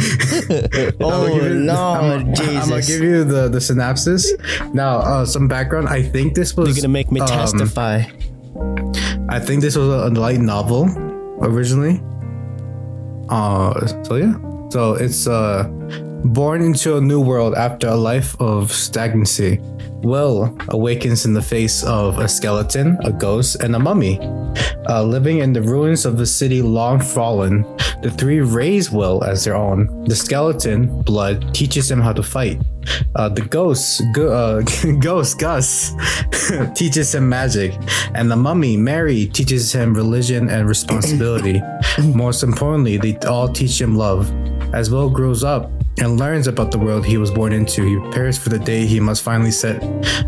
oh 1.00 1.26
I'm, 1.26 1.66
Lord 1.66 2.40
I'm 2.40 2.70
gonna 2.70 2.82
give 2.82 3.02
you 3.02 3.24
the 3.24 3.48
the 3.48 3.62
synopsis. 3.62 4.34
Now, 4.74 4.98
uh, 4.98 5.26
some 5.26 5.48
background. 5.48 5.88
I 5.88 6.04
think 6.04 6.36
this 6.36 6.58
was. 6.58 6.68
you're 6.68 6.76
gonna 6.76 6.90
make 6.92 7.10
me 7.12 7.22
um, 7.22 7.28
testify. 7.28 8.04
I 9.30 9.40
think 9.40 9.62
this 9.62 9.78
was 9.78 9.88
a 9.88 10.10
light 10.10 10.42
novel 10.42 10.90
originally. 11.42 12.02
Uh, 13.30 13.86
so 14.04 14.16
yeah. 14.16 14.34
So 14.70 14.94
it's 14.94 15.28
uh, 15.28 15.68
born 16.24 16.62
into 16.62 16.98
a 16.98 17.02
new 17.02 17.22
world 17.22 17.56
after 17.56 17.88
a 17.88 17.96
life 17.96 18.40
of 18.40 18.72
stagnancy. 18.72 19.60
Will 20.02 20.58
awakens 20.70 21.26
in 21.26 21.34
the 21.34 21.42
face 21.42 21.84
of 21.84 22.20
a 22.20 22.28
skeleton, 22.28 22.98
a 23.04 23.12
ghost, 23.12 23.62
and 23.62 23.76
a 23.76 23.80
mummy. 23.80 24.18
Uh, 24.88 25.04
living 25.04 25.40
in 25.40 25.52
the 25.52 25.62
ruins 25.62 26.06
of 26.06 26.18
the 26.18 26.26
city 26.26 26.62
long 26.62 27.00
fallen, 27.00 27.64
the 28.02 28.10
three 28.10 28.40
raise 28.40 28.90
Will 28.90 29.24
as 29.24 29.44
their 29.44 29.56
own. 29.56 30.06
The 30.06 30.16
skeleton, 30.16 31.02
Blood, 31.02 31.54
teaches 31.54 31.92
him 31.92 32.00
how 32.00 32.14
to 32.14 32.24
fight. 32.24 32.62
Uh, 33.16 33.30
the 33.30 33.42
ghost, 33.42 34.02
uh, 34.18 34.62
ghost 35.00 35.38
Gus, 35.38 35.94
teaches 36.76 37.14
him 37.14 37.28
magic, 37.28 37.74
and 38.16 38.32
the 38.32 38.38
mummy 38.38 38.78
Mary 38.78 39.28
teaches 39.28 39.72
him 39.74 39.94
religion 39.94 40.50
and 40.50 40.68
responsibility. 40.68 41.62
Most 42.16 42.42
importantly, 42.42 42.98
they 42.98 43.18
all 43.28 43.50
teach 43.50 43.82
him 43.82 43.96
love. 43.96 44.32
As 44.74 44.90
Will 44.90 45.10
grows 45.10 45.44
up 45.44 45.70
and 46.02 46.18
learns 46.18 46.48
about 46.48 46.72
the 46.72 46.78
world 46.78 47.06
he 47.06 47.18
was 47.18 47.32
born 47.32 47.54
into, 47.54 47.84
he 47.84 48.00
prepares 48.00 48.38
for 48.38 48.50
the 48.50 48.60
day 48.60 48.86
he 48.86 49.00
must 49.00 49.22
finally 49.24 49.52
set 49.52 49.84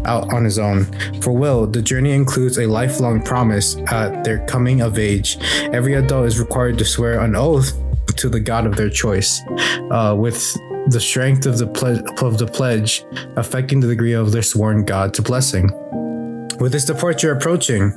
out 0.05 0.33
on 0.33 0.43
his 0.43 0.59
own. 0.59 0.85
For 1.21 1.31
Will, 1.31 1.65
the 1.67 1.81
journey 1.81 2.11
includes 2.11 2.57
a 2.57 2.67
lifelong 2.67 3.21
promise 3.21 3.77
at 3.87 4.23
their 4.23 4.45
coming 4.45 4.81
of 4.81 4.97
age. 4.97 5.37
Every 5.73 5.93
adult 5.93 6.27
is 6.27 6.39
required 6.39 6.77
to 6.79 6.85
swear 6.85 7.19
an 7.21 7.35
oath 7.35 7.73
to 8.17 8.29
the 8.29 8.39
god 8.39 8.65
of 8.65 8.75
their 8.75 8.89
choice, 8.89 9.41
uh, 9.91 10.15
with 10.17 10.55
the 10.87 10.99
strength 10.99 11.45
of 11.45 11.57
the 11.57 11.67
ple- 11.67 12.03
of 12.27 12.37
the 12.37 12.47
pledge 12.47 13.05
affecting 13.37 13.79
the 13.79 13.87
degree 13.87 14.13
of 14.13 14.31
their 14.31 14.41
sworn 14.41 14.83
god's 14.83 15.19
blessing. 15.19 15.69
With 16.59 16.73
his 16.73 16.85
departure 16.85 17.31
approaching, 17.31 17.91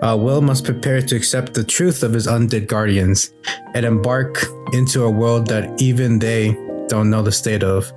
uh, 0.00 0.16
Will 0.18 0.40
must 0.40 0.64
prepare 0.64 1.02
to 1.02 1.16
accept 1.16 1.52
the 1.52 1.64
truth 1.64 2.02
of 2.02 2.14
his 2.14 2.26
undead 2.26 2.66
guardians 2.66 3.34
and 3.74 3.84
embark 3.84 4.42
into 4.72 5.04
a 5.04 5.10
world 5.10 5.48
that 5.48 5.82
even 5.82 6.18
they 6.18 6.56
don't 6.88 7.10
know 7.10 7.22
the 7.22 7.32
state 7.32 7.62
of. 7.62 7.92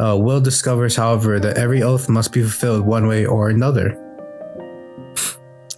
Uh, 0.00 0.16
Will 0.16 0.40
discovers, 0.40 0.94
however, 0.94 1.40
that 1.40 1.58
every 1.58 1.82
oath 1.82 2.08
must 2.08 2.32
be 2.32 2.42
fulfilled 2.42 2.86
one 2.86 3.08
way 3.08 3.26
or 3.26 3.48
another. 3.48 3.96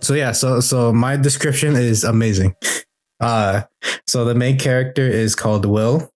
So 0.00 0.14
yeah, 0.14 0.32
so 0.32 0.60
so 0.60 0.92
my 0.92 1.16
description 1.16 1.76
is 1.76 2.04
amazing. 2.04 2.54
Uh, 3.20 3.62
so 4.06 4.24
the 4.24 4.34
main 4.34 4.58
character 4.58 5.06
is 5.06 5.34
called 5.34 5.66
Will. 5.66 6.10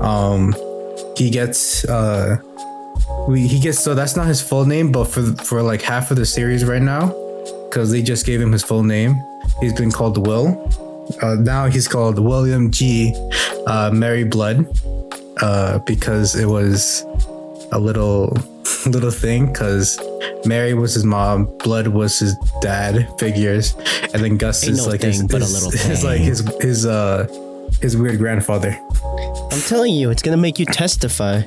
Um, 0.00 0.54
he 1.18 1.30
gets 1.30 1.84
uh 1.86 2.36
we 3.26 3.46
he 3.46 3.58
gets 3.58 3.78
so 3.78 3.94
that's 3.94 4.16
not 4.16 4.26
his 4.26 4.40
full 4.40 4.64
name 4.64 4.92
but 4.92 5.04
for 5.04 5.22
for 5.44 5.62
like 5.62 5.82
half 5.82 6.10
of 6.10 6.16
the 6.16 6.24
series 6.24 6.64
right 6.64 6.82
now 6.82 7.08
because 7.68 7.90
they 7.90 8.00
just 8.00 8.24
gave 8.24 8.40
him 8.40 8.52
his 8.52 8.62
full 8.62 8.82
name 8.82 9.20
he's 9.60 9.72
been 9.72 9.90
called 9.90 10.26
will 10.26 10.48
uh, 11.22 11.34
now 11.34 11.66
he's 11.66 11.88
called 11.88 12.18
william 12.18 12.70
g 12.70 13.12
uh, 13.66 13.90
mary 13.92 14.24
blood 14.24 14.66
uh, 15.42 15.78
because 15.80 16.34
it 16.34 16.46
was 16.46 17.04
a 17.72 17.78
little 17.78 18.36
little 18.86 19.10
thing 19.10 19.46
because 19.46 19.98
mary 20.46 20.72
was 20.74 20.94
his 20.94 21.04
mom 21.04 21.44
blood 21.58 21.88
was 21.88 22.18
his 22.18 22.36
dad 22.60 23.06
figures 23.18 23.74
and 24.14 24.22
then 24.22 24.36
gus 24.36 24.62
Ain't 24.64 24.72
is 24.74 24.78
no 24.86 24.92
like 24.92 25.02
his, 25.02 25.18
thing 25.18 25.26
but 25.26 25.36
a 25.42 25.44
his- 25.44 25.52
little 25.54 25.70
his, 25.90 26.04
like 26.04 26.20
his 26.20 26.40
his 26.60 26.86
uh 26.86 27.26
his 27.82 27.96
weird 27.96 28.18
grandfather 28.18 28.78
I'm 29.50 29.60
telling 29.62 29.94
you, 29.94 30.10
it's 30.10 30.22
gonna 30.22 30.36
make 30.36 30.58
you 30.58 30.66
testify. 30.66 31.42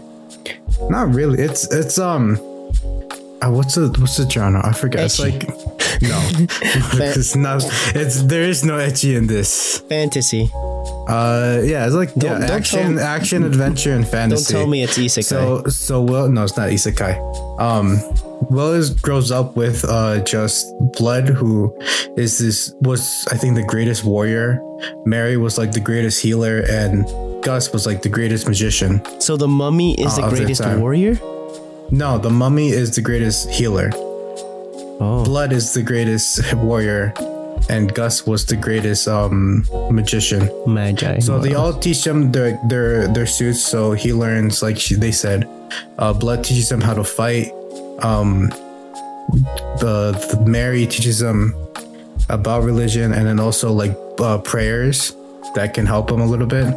Not 0.89 1.13
really. 1.13 1.39
It's 1.41 1.71
it's 1.71 1.97
um. 1.97 2.35
Uh, 3.41 3.49
what's 3.51 3.75
the 3.75 3.87
what's 3.99 4.17
the 4.17 4.29
genre? 4.29 4.61
I 4.65 4.73
forget. 4.73 5.05
It's 5.05 5.19
like 5.19 5.47
no, 6.01 6.19
it's 6.99 7.35
not. 7.35 7.63
It's 7.95 8.23
there 8.23 8.43
is 8.43 8.63
no 8.65 8.73
etchy 8.77 9.15
in 9.15 9.27
this. 9.27 9.79
Fantasy. 9.87 10.49
Uh, 11.07 11.61
yeah, 11.63 11.85
it's 11.85 11.95
like 11.95 12.13
Don't- 12.15 12.41
yeah, 12.41 12.47
don't 12.47 12.57
action, 12.57 12.95
tell- 12.95 13.03
action, 13.05 13.43
adventure, 13.43 13.93
and 13.93 14.07
fantasy. 14.07 14.53
Don't 14.53 14.61
tell 14.61 14.69
me 14.69 14.83
it's 14.83 14.97
isekai. 14.97 15.23
So 15.23 15.63
so 15.67 16.01
Will 16.01 16.29
no, 16.29 16.43
it's 16.43 16.55
not 16.57 16.69
isekai. 16.69 17.17
Um, 17.59 17.99
Will 18.49 18.73
is 18.73 18.89
grows 18.91 19.31
up 19.31 19.55
with 19.55 19.83
uh 19.85 20.19
just 20.23 20.65
Blood, 20.97 21.27
who 21.29 21.73
is 22.17 22.37
this 22.39 22.73
was 22.81 23.27
I 23.31 23.37
think 23.37 23.55
the 23.55 23.63
greatest 23.63 24.03
warrior. 24.03 24.59
Mary 25.05 25.37
was 25.37 25.57
like 25.57 25.71
the 25.73 25.79
greatest 25.79 26.21
healer, 26.21 26.63
and 26.69 27.05
Gus 27.43 27.71
was 27.73 27.85
like 27.85 28.01
the 28.01 28.09
greatest 28.09 28.47
magician. 28.47 29.01
So 29.19 29.37
the 29.37 29.47
mummy 29.47 29.93
is 29.99 30.17
Uh, 30.17 30.21
the 30.29 30.35
greatest 30.35 30.65
warrior. 30.77 31.19
No, 31.91 32.17
the 32.17 32.29
mummy 32.29 32.69
is 32.69 32.95
the 32.95 33.01
greatest 33.01 33.49
healer. 33.51 33.91
Oh, 35.03 35.23
Blood 35.25 35.51
is 35.51 35.73
the 35.73 35.81
greatest 35.83 36.53
warrior, 36.55 37.13
and 37.69 37.93
Gus 37.93 38.25
was 38.25 38.45
the 38.45 38.55
greatest 38.55 39.07
um 39.07 39.65
magician. 39.91 40.49
magi. 40.67 41.19
So 41.19 41.39
they 41.39 41.53
all 41.53 41.73
teach 41.73 42.05
him 42.05 42.31
their 42.31 42.59
their 42.67 43.07
their 43.07 43.25
suits. 43.25 43.63
So 43.63 43.93
he 43.93 44.13
learns, 44.13 44.61
like 44.61 44.77
she, 44.77 44.95
they 44.95 45.11
said, 45.11 45.47
uh, 45.97 46.13
Blood 46.13 46.43
teaches 46.43 46.71
him 46.71 46.81
how 46.81 46.93
to 46.93 47.03
fight. 47.03 47.51
Um, 48.01 48.49
the, 49.79 50.11
the 50.31 50.43
Mary 50.45 50.85
teaches 50.85 51.21
him 51.21 51.55
about 52.29 52.63
religion, 52.63 53.13
and 53.13 53.27
then 53.27 53.39
also 53.39 53.71
like 53.71 53.97
uh, 54.19 54.37
prayers 54.39 55.15
that 55.55 55.73
can 55.73 55.85
help 55.85 56.09
him 56.09 56.21
a 56.21 56.25
little 56.25 56.47
bit. 56.47 56.73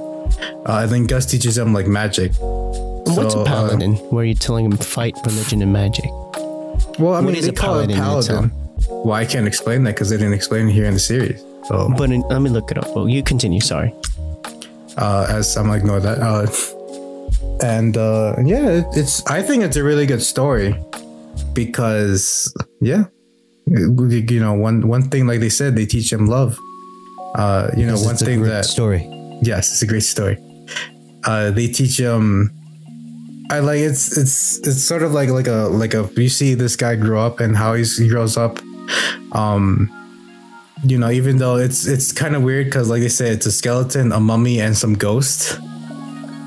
Uh, 0.66 0.80
and 0.82 0.90
then 0.90 1.06
Gus 1.06 1.26
teaches 1.26 1.56
him 1.56 1.72
like 1.72 1.86
magic. 1.86 2.32
What's 2.38 3.34
so, 3.34 3.40
a 3.40 3.42
uh, 3.42 3.46
paladin? 3.46 3.94
Where 4.10 4.24
you're 4.24 4.34
telling 4.34 4.64
him 4.64 4.76
to 4.76 4.84
fight 4.84 5.14
religion 5.24 5.62
and 5.62 5.72
magic. 5.72 6.10
Well, 6.98 7.14
I 7.14 7.20
mean, 7.20 7.34
is 7.34 7.44
they 7.44 7.50
a 7.50 7.52
paladin 7.52 7.90
in 7.90 7.96
paladin. 7.96 8.50
Well, 8.88 9.12
I 9.14 9.24
can't 9.24 9.46
explain 9.46 9.84
that 9.84 9.94
because 9.94 10.10
they 10.10 10.16
didn't 10.16 10.34
explain 10.34 10.68
it 10.68 10.72
here 10.72 10.84
in 10.86 10.94
the 10.94 11.00
series. 11.00 11.40
So, 11.68 11.88
But 11.96 12.10
in, 12.10 12.20
let 12.22 12.40
me 12.42 12.50
look 12.50 12.70
it 12.70 12.78
up. 12.78 12.94
Well, 12.94 13.08
you 13.08 13.22
continue. 13.22 13.60
Sorry. 13.60 13.94
uh, 14.96 15.26
as 15.28 15.56
I'm 15.56 15.66
gonna 15.66 15.78
ignore 15.78 16.00
that. 16.00 16.18
Uh, 16.18 16.46
and 17.64 17.96
uh, 17.96 18.36
yeah, 18.44 18.68
it, 18.70 18.86
it's. 18.94 19.24
I 19.26 19.42
think 19.42 19.64
it's 19.64 19.76
a 19.76 19.82
really 19.84 20.06
good 20.06 20.22
story 20.22 20.74
because 21.52 22.52
yeah, 22.80 23.04
you 23.66 24.06
you 24.06 24.40
know, 24.40 24.54
one 24.54 24.86
one 24.86 25.02
thing 25.10 25.26
like 25.26 25.40
they 25.40 25.48
said, 25.48 25.74
they 25.76 25.86
teach 25.86 26.12
him 26.12 26.26
love. 26.26 26.58
Uh, 27.34 27.70
you 27.76 27.86
know, 27.86 27.96
one 27.98 28.16
thing 28.16 28.40
great 28.40 28.50
that 28.50 28.64
story. 28.64 29.02
yes, 29.42 29.72
it's 29.72 29.82
a 29.82 29.86
great 29.86 30.02
story. 30.04 30.38
Uh, 31.24 31.50
they 31.50 31.66
teach 31.66 31.98
him. 31.98 32.50
I 33.50 33.58
like 33.60 33.80
it's 33.80 34.16
it's 34.16 34.58
it's 34.58 34.82
sort 34.84 35.02
of 35.02 35.12
like 35.12 35.28
like 35.30 35.46
a 35.48 35.68
like 35.70 35.94
a 35.94 36.08
you 36.16 36.28
see 36.28 36.54
this 36.54 36.76
guy 36.76 36.96
grow 36.96 37.20
up 37.24 37.40
and 37.40 37.56
how 37.56 37.74
he's, 37.74 37.96
he 37.98 38.08
grows 38.08 38.36
up. 38.36 38.58
Um, 39.32 39.90
you 40.84 40.98
know, 40.98 41.10
even 41.10 41.38
though 41.38 41.56
it's 41.56 41.86
it's 41.86 42.12
kind 42.12 42.34
of 42.36 42.42
weird 42.42 42.66
because 42.66 42.88
like 42.90 43.00
they 43.00 43.08
say 43.08 43.30
it's 43.30 43.46
a 43.46 43.52
skeleton, 43.52 44.12
a 44.12 44.20
mummy, 44.20 44.60
and 44.60 44.76
some 44.76 44.94
ghost. 44.94 45.58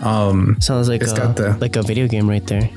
Um, 0.03 0.57
Sounds 0.61 0.87
like 0.89 1.01
It's 1.01 1.11
a, 1.11 1.15
got 1.17 1.35
the- 1.35 1.57
like 1.59 1.75
a 1.75 1.81
video 1.81 2.07
game 2.07 2.29
right 2.29 2.45
there. 2.45 2.69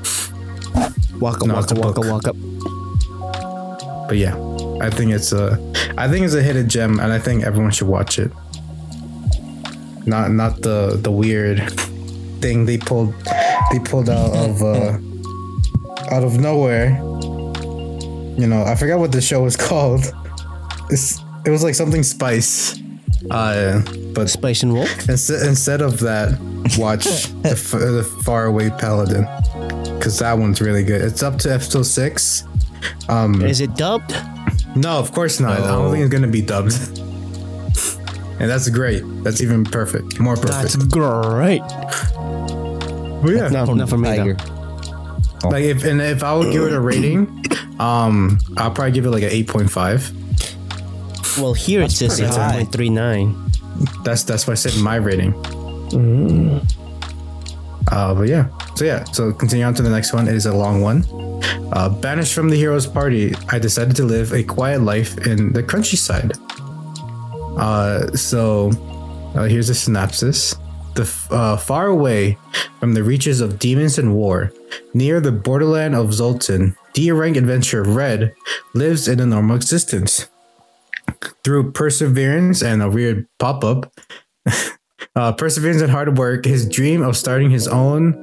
Waka 1.19 1.45
No, 1.45 1.53
walk 1.53 1.69
waka 1.71 1.75
walk 1.79 1.97
waka 1.97 2.33
book. 2.33 2.33
waka. 2.33 4.05
but 4.07 4.17
yeah, 4.17 4.35
I 4.81 4.89
think 4.89 5.11
it's 5.13 5.31
a 5.31 5.59
I 5.97 6.07
think 6.09 6.25
it's 6.25 6.33
a 6.33 6.41
hidden 6.41 6.67
gem, 6.67 6.99
and 6.99 7.13
I 7.13 7.19
think 7.19 7.43
everyone 7.43 7.71
should 7.71 7.87
watch 7.87 8.17
it. 8.17 8.31
Not 10.07 10.31
not 10.31 10.61
the 10.63 10.97
the 10.99 11.11
weird 11.11 11.69
thing 12.41 12.65
they 12.65 12.79
pulled 12.79 13.13
they 13.71 13.77
pulled 13.79 14.09
out 14.09 14.33
of 14.35 14.63
uh 14.63 14.97
out 16.09 16.23
of 16.23 16.39
nowhere. 16.39 16.97
You 18.37 18.47
know, 18.47 18.63
I 18.63 18.75
forgot 18.75 18.99
what 18.99 19.11
the 19.11 19.21
show 19.21 19.43
was 19.43 19.55
called. 19.69 20.05
It's 20.89 21.19
it 21.45 21.49
was 21.49 21.63
like 21.63 21.75
something 21.75 22.03
spice. 22.03 22.79
Uh, 23.29 23.81
but 24.15 24.29
Spice 24.31 24.63
and 24.63 24.73
Wolf. 24.73 25.07
instead 25.09 25.47
instead 25.47 25.81
of 25.81 25.99
that, 25.99 26.39
watch 26.77 27.03
the, 27.43 27.49
f- 27.51 27.71
the 27.71 28.03
Faraway 28.23 28.69
Paladin 28.71 29.27
because 29.97 30.17
that 30.19 30.37
one's 30.37 30.59
really 30.59 30.83
good. 30.83 31.01
It's 31.01 31.21
up 31.21 31.37
to 31.39 31.53
episode 31.53 31.83
six. 31.83 32.45
Um, 33.09 33.41
Is 33.43 33.61
it 33.61 33.75
dubbed? 33.75 34.15
no, 34.75 34.97
of 34.97 35.11
course 35.11 35.39
not. 35.39 35.59
I 35.59 35.67
don't 35.67 35.91
think 35.91 36.03
it's 36.05 36.11
gonna 36.13 36.27
be 36.31 36.41
dubbed. 36.41 36.73
And 38.39 38.49
that's 38.49 38.67
great. 38.69 39.03
That's 39.23 39.39
even 39.39 39.63
perfect. 39.63 40.19
More 40.19 40.35
perfect. 40.35 40.73
That's 40.73 40.75
great. 40.75 41.61
But 43.21 43.29
yeah. 43.35 43.49
No, 43.49 43.65
not 43.75 43.87
for 43.87 43.99
me. 43.99 44.15
Tiger. 44.17 44.33
though. 44.33 45.49
Like 45.49 45.63
if 45.65 45.83
and 45.83 46.01
if 46.01 46.23
I 46.23 46.35
would 46.35 46.51
give 46.51 46.63
it 46.63 46.73
a 46.73 46.79
rating, 46.79 47.40
um, 47.81 48.37
I'll 48.57 48.71
probably 48.71 48.91
give 48.91 49.05
it 49.05 49.09
like 49.09 49.23
an 49.23 49.29
eight 49.31 49.47
point 49.47 49.71
five. 49.71 50.11
Well, 51.37 51.53
here 51.53 51.81
it 51.81 51.91
says 51.91 52.19
pretty 52.19 52.27
it's 52.27 52.35
high. 52.37 52.63
1.39. 52.63 54.03
That's 54.03 54.23
that's 54.23 54.45
what 54.45 54.53
I 54.53 54.55
said 54.55 54.79
my 54.81 54.97
rating. 54.97 55.33
Uh, 57.91 58.13
but 58.13 58.27
yeah. 58.27 58.49
So 58.75 58.85
yeah. 58.85 59.03
So 59.05 59.31
continue 59.33 59.65
on 59.65 59.73
to 59.75 59.81
the 59.81 59.89
next 59.89 60.13
one. 60.13 60.27
It 60.27 60.35
is 60.35 60.45
a 60.45 60.53
long 60.53 60.81
one. 60.81 61.03
Uh, 61.73 61.89
banished 61.89 62.33
from 62.33 62.49
the 62.49 62.55
hero's 62.55 62.85
party, 62.85 63.33
I 63.49 63.57
decided 63.57 63.95
to 63.95 64.03
live 64.03 64.33
a 64.33 64.43
quiet 64.43 64.81
life 64.81 65.25
in 65.25 65.53
the 65.53 65.63
countryside. 65.63 66.33
Uh, 67.57 68.11
so 68.11 68.71
uh, 69.35 69.43
here's 69.45 69.69
a 69.69 69.75
synopsis. 69.75 70.55
The 70.93 71.09
uh, 71.31 71.57
far 71.57 71.87
away 71.87 72.37
from 72.79 72.93
the 72.93 73.03
reaches 73.03 73.39
of 73.41 73.57
demons 73.57 73.97
and 73.97 74.13
war, 74.13 74.51
near 74.93 75.21
the 75.21 75.31
borderland 75.31 75.95
of 75.95 76.13
Zoltan, 76.13 76.75
D 76.93 77.11
rank 77.11 77.37
adventurer 77.37 77.83
Red 77.83 78.33
lives 78.73 79.07
in 79.07 79.19
a 79.19 79.25
normal 79.25 79.55
existence. 79.55 80.27
Through 81.43 81.71
perseverance 81.71 82.61
and 82.61 82.81
a 82.81 82.89
weird 82.89 83.27
pop 83.39 83.63
up, 83.63 83.93
uh, 85.15 85.33
perseverance 85.33 85.81
and 85.81 85.91
hard 85.91 86.17
work, 86.17 86.45
his 86.45 86.67
dream 86.67 87.01
of 87.01 87.17
starting 87.17 87.49
his 87.49 87.67
own 87.67 88.13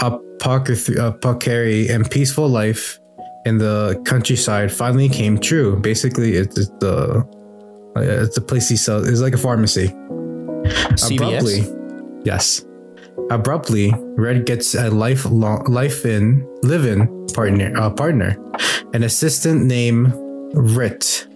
apothec- 0.00 0.96
apothecary 0.98 1.88
and 1.88 2.10
peaceful 2.10 2.48
life 2.48 2.98
in 3.44 3.58
the 3.58 4.00
countryside 4.04 4.72
finally 4.72 5.08
came 5.08 5.38
true. 5.38 5.76
Basically, 5.76 6.34
it's 6.34 6.58
it's 6.58 6.70
the 6.80 7.26
uh, 7.96 8.00
it's 8.00 8.34
the 8.34 8.40
place 8.40 8.68
he 8.68 8.76
sells. 8.76 9.08
It's 9.08 9.20
like 9.20 9.34
a 9.34 9.38
pharmacy. 9.38 9.88
CVS? 10.96 11.16
Abruptly, 11.16 12.22
yes. 12.24 12.64
Abruptly, 13.30 13.92
Red 14.16 14.44
gets 14.46 14.74
a 14.74 14.90
lifelong 14.90 15.64
life 15.64 16.04
in 16.04 16.46
live-in 16.62 17.26
partner 17.34 17.72
uh, 17.76 17.90
partner, 17.90 18.36
an 18.92 19.02
assistant 19.04 19.64
named 19.64 20.12
Rit. 20.54 21.26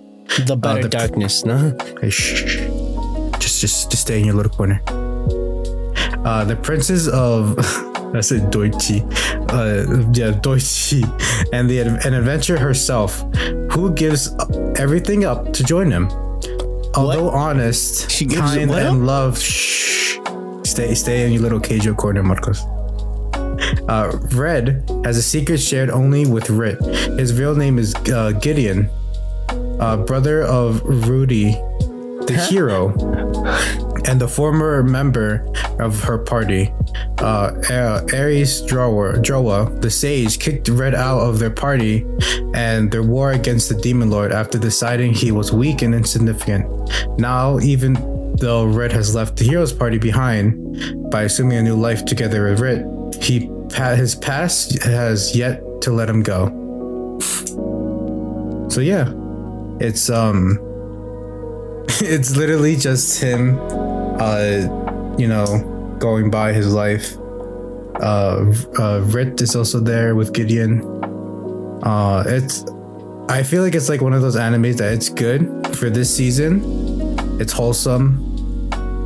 The 0.46 0.56
better 0.56 0.82
the- 0.82 0.88
darkness, 0.88 1.44
no? 1.44 1.76
Hey, 2.00 2.10
shh, 2.10 2.44
shh. 2.46 2.56
Just, 3.38 3.60
just, 3.60 3.90
just 3.90 4.02
stay 4.02 4.20
in 4.20 4.26
your 4.26 4.34
little 4.34 4.52
corner. 4.52 4.80
Uh, 6.24 6.44
the 6.44 6.56
princes 6.56 7.08
of, 7.08 7.56
I 8.14 8.20
said 8.20 8.50
Deutsche, 8.50 9.00
uh, 9.50 10.04
yeah, 10.12 10.32
Deutsche, 10.32 11.02
and 11.52 11.70
the 11.70 11.78
an 11.80 12.12
adventure 12.14 12.58
herself, 12.58 13.20
who 13.72 13.92
gives 13.94 14.34
everything 14.76 15.24
up 15.24 15.52
to 15.54 15.64
join 15.64 15.90
him. 15.90 16.08
Although 16.94 17.30
honest, 17.30 18.10
She 18.10 18.24
gives 18.26 18.40
kind, 18.40 18.70
and 18.70 18.70
up? 18.72 18.96
love, 18.98 19.38
shh, 19.38 20.07
stay, 20.78 20.94
stay 20.94 21.26
in 21.26 21.32
your 21.32 21.42
little 21.42 21.58
cage 21.58 21.86
or 21.88 21.94
corner, 21.94 22.22
Marcos. 22.22 22.62
Uh, 23.88 24.16
Red 24.32 24.88
has 25.04 25.16
a 25.16 25.22
secret 25.22 25.58
shared 25.58 25.90
only 25.90 26.24
with 26.24 26.48
Rit. 26.50 26.80
His 27.18 27.36
real 27.38 27.56
name 27.56 27.78
is 27.78 27.94
uh, 28.12 28.30
Gideon, 28.40 28.88
uh, 29.80 29.96
brother 29.96 30.42
of 30.42 30.80
Ruti, 30.82 31.54
the 32.28 32.34
hero, 32.48 32.90
and 34.04 34.20
the 34.20 34.28
former 34.28 34.84
member 34.84 35.44
of 35.80 36.00
her 36.04 36.16
party. 36.16 36.72
Uh, 37.18 37.50
Ares 38.14 38.62
Drowa, 38.62 39.20
Drowa, 39.20 39.80
the 39.80 39.90
sage, 39.90 40.38
kicked 40.38 40.68
Red 40.68 40.94
out 40.94 41.18
of 41.18 41.40
their 41.40 41.50
party 41.50 42.06
and 42.54 42.88
their 42.92 43.02
war 43.02 43.32
against 43.32 43.68
the 43.68 43.74
demon 43.80 44.10
lord 44.10 44.30
after 44.30 44.58
deciding 44.58 45.12
he 45.12 45.32
was 45.32 45.52
weak 45.52 45.82
and 45.82 45.92
insignificant. 45.92 46.64
Now, 47.18 47.58
even 47.58 47.96
though 48.38 48.64
Red 48.64 48.92
has 48.92 49.14
left 49.14 49.36
the 49.36 49.44
hero's 49.44 49.72
party 49.72 49.98
behind 49.98 51.10
by 51.10 51.22
assuming 51.22 51.58
a 51.58 51.62
new 51.62 51.74
life 51.74 52.04
together 52.04 52.50
with 52.50 52.60
Red, 52.60 52.86
he 53.22 53.50
his 53.74 54.14
past 54.14 54.82
has 54.82 55.36
yet 55.36 55.62
to 55.82 55.92
let 55.92 56.08
him 56.08 56.22
go. 56.22 56.48
So 58.68 58.80
yeah, 58.80 59.12
it's 59.80 60.10
um 60.10 60.58
it's 62.00 62.36
literally 62.36 62.76
just 62.76 63.20
him 63.20 63.58
uh 64.20 65.14
you 65.18 65.28
know 65.28 65.96
going 65.98 66.30
by 66.30 66.52
his 66.52 66.72
life. 66.72 67.16
Uh 68.00 68.52
uh 68.78 69.00
Rit 69.06 69.40
is 69.40 69.56
also 69.56 69.80
there 69.80 70.14
with 70.14 70.32
Gideon. 70.32 70.82
Uh 71.82 72.24
it's 72.26 72.64
I 73.28 73.42
feel 73.42 73.62
like 73.62 73.74
it's 73.74 73.88
like 73.88 74.00
one 74.00 74.14
of 74.14 74.22
those 74.22 74.36
animes 74.36 74.78
that 74.78 74.92
it's 74.94 75.08
good 75.08 75.76
for 75.76 75.90
this 75.90 76.14
season. 76.14 76.62
It's 77.40 77.52
wholesome 77.52 78.27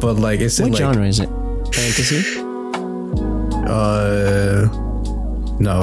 but 0.02 0.16
like 0.16 0.40
it's 0.40 0.60
What 0.60 0.72
like 0.72 0.78
genre 0.82 1.06
is 1.06 1.20
it? 1.20 1.28
Fantasy? 1.72 2.20
uh 3.66 4.68
no. 5.60 5.78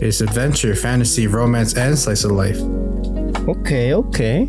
It's 0.00 0.20
adventure 0.20 0.74
fantasy 0.74 1.26
romance 1.26 1.74
and 1.76 1.98
slice 1.98 2.24
of 2.24 2.32
life. 2.32 2.58
Okay, 3.48 3.92
okay. 3.94 4.48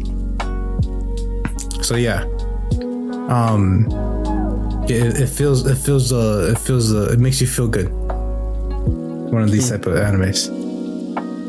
so 1.81 1.95
yeah. 1.95 2.23
Um 3.27 3.88
it, 4.88 5.19
it 5.19 5.27
feels 5.30 5.65
it 5.65 5.76
feels 5.77 6.13
uh 6.13 6.51
it 6.53 6.59
feels 6.59 6.93
uh 6.93 7.09
it 7.11 7.19
makes 7.19 7.41
you 7.41 7.47
feel 7.47 7.67
good. 7.67 7.89
One 9.34 9.41
of 9.41 9.51
these 9.51 9.69
type 9.69 9.85
of 9.88 9.93
animes. 9.95 10.49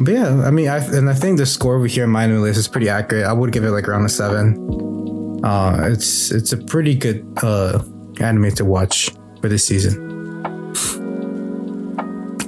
But 0.05 0.13
yeah 0.13 0.43
i 0.45 0.51
mean 0.51 0.69
i 0.69 0.77
and 0.97 1.09
i 1.09 1.15
think 1.15 1.39
the 1.39 1.47
score 1.47 1.79
we 1.79 1.89
hear 1.89 2.05
in 2.05 2.11
my 2.11 2.25
anime 2.25 2.43
list 2.43 2.59
is 2.59 2.69
pretty 2.69 2.89
accurate. 2.89 3.25
I 3.27 3.33
would 3.33 3.51
give 3.53 3.65
it 3.65 3.71
like 3.71 3.89
around 3.89 4.05
a 4.05 4.09
seven 4.11 4.55
uh 5.45 5.89
it's 5.91 6.31
it's 6.31 6.53
a 6.53 6.57
pretty 6.57 6.95
good 6.95 7.27
uh 7.43 7.83
anime 8.21 8.51
to 8.51 8.65
watch 8.65 9.11
for 9.41 9.49
this 9.49 9.65
season 9.65 10.03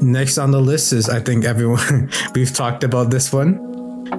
next 0.01 0.39
on 0.39 0.51
the 0.51 0.61
list 0.61 0.93
is 0.93 1.09
i 1.09 1.21
think 1.21 1.45
everyone 1.45 2.11
we've 2.35 2.55
talked 2.55 2.85
about 2.85 3.11
this 3.11 3.33
one 3.33 3.65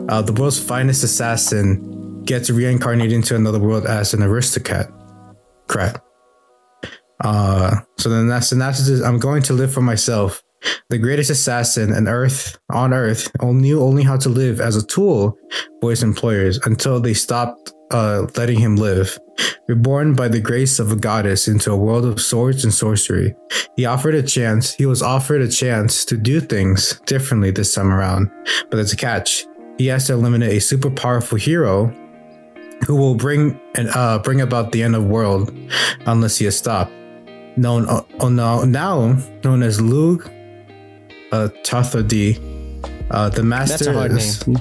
uh, 0.10 0.22
the 0.22 0.34
world's 0.34 0.62
finest 0.62 1.04
assassin 1.04 2.24
gets 2.30 2.50
reincarnated 2.50 3.12
into 3.12 3.36
another 3.36 3.60
world 3.60 3.86
as 3.86 4.14
an 4.14 4.22
aristocrat. 4.22 4.92
Crap. 5.68 6.04
Uh, 7.24 7.78
so 7.98 8.10
then 8.10 8.28
that 8.28 8.44
synopsis 8.44 8.88
is 8.88 9.02
I'm 9.02 9.20
going 9.20 9.42
to 9.44 9.54
live 9.54 9.74
for 9.74 9.82
myself. 9.82 10.44
The 10.90 10.98
greatest 10.98 11.30
assassin 11.30 11.94
on 11.94 12.08
earth 12.08 12.58
on 12.72 12.94
earth 12.94 13.32
knew 13.44 13.82
only 13.82 14.04
how 14.04 14.18
to 14.18 14.30
live 14.30 14.60
as 14.60 14.76
a 14.76 14.86
tool 14.86 15.38
for 15.82 15.92
his 15.92 16.04
employers 16.04 16.60
until 16.66 17.00
they 17.00 17.14
stopped 17.14 17.74
uh, 17.92 18.28
letting 18.36 18.60
him 18.60 18.76
live. 18.76 19.18
Reborn 19.68 20.16
by 20.16 20.28
the 20.28 20.40
grace 20.40 20.80
of 20.80 20.92
a 20.92 20.96
goddess 20.96 21.48
into 21.48 21.72
a 21.72 21.78
world 21.78 22.06
of 22.06 22.20
swords 22.20 22.64
and 22.64 22.74
sorcery, 22.74 23.36
he 23.76 23.86
offered 23.86 24.16
a 24.16 24.24
chance. 24.24 24.74
He 24.74 24.86
was 24.86 25.02
offered 25.02 25.42
a 25.42 25.48
chance 25.48 26.04
to 26.06 26.18
do 26.18 26.40
things 26.40 27.00
differently 27.06 27.52
this 27.52 27.76
time 27.76 27.94
around, 27.94 28.32
but 28.70 28.78
there's 28.78 28.94
a 28.94 28.98
catch. 28.98 29.46
He 29.78 29.88
has 29.88 30.08
to 30.08 30.14
eliminate 30.14 30.54
a 30.54 30.60
super 30.60 30.90
powerful 30.90 31.38
hero 31.38 31.94
who 32.86 32.96
will 32.96 33.16
bring 33.16 33.60
and 33.76 33.90
uh, 33.90 34.20
bring 34.20 34.42
about 34.42 34.72
the 34.72 34.82
end 34.82 34.96
of 34.96 35.06
world 35.06 35.54
unless 36.08 36.38
he 36.38 36.46
is 36.46 36.58
stopped. 36.58 36.92
Known 37.58 37.88
uh, 37.88 38.02
now, 38.28 38.64
now 38.64 39.18
known 39.44 39.64
as 39.64 39.80
Lugh 39.80 40.30
uh, 41.32 41.50
Tuatha 41.64 42.04
Dé, 42.04 42.38
uh, 43.12 43.30
the 43.30 43.44
master. 43.44 43.86
That's 43.86 43.88
a 43.88 43.94
hard 43.94 44.12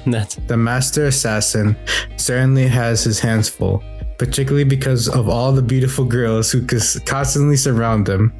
name. 0.05 0.25
The 0.47 0.57
master 0.57 1.05
assassin 1.05 1.75
certainly 2.17 2.67
has 2.67 3.03
his 3.03 3.19
hands 3.19 3.49
full, 3.49 3.83
particularly 4.17 4.63
because 4.65 5.07
of 5.07 5.29
all 5.29 5.51
the 5.51 5.61
beautiful 5.61 6.05
girls 6.05 6.51
who 6.51 6.65
constantly 7.05 7.57
surround 7.57 8.07
him. 8.07 8.33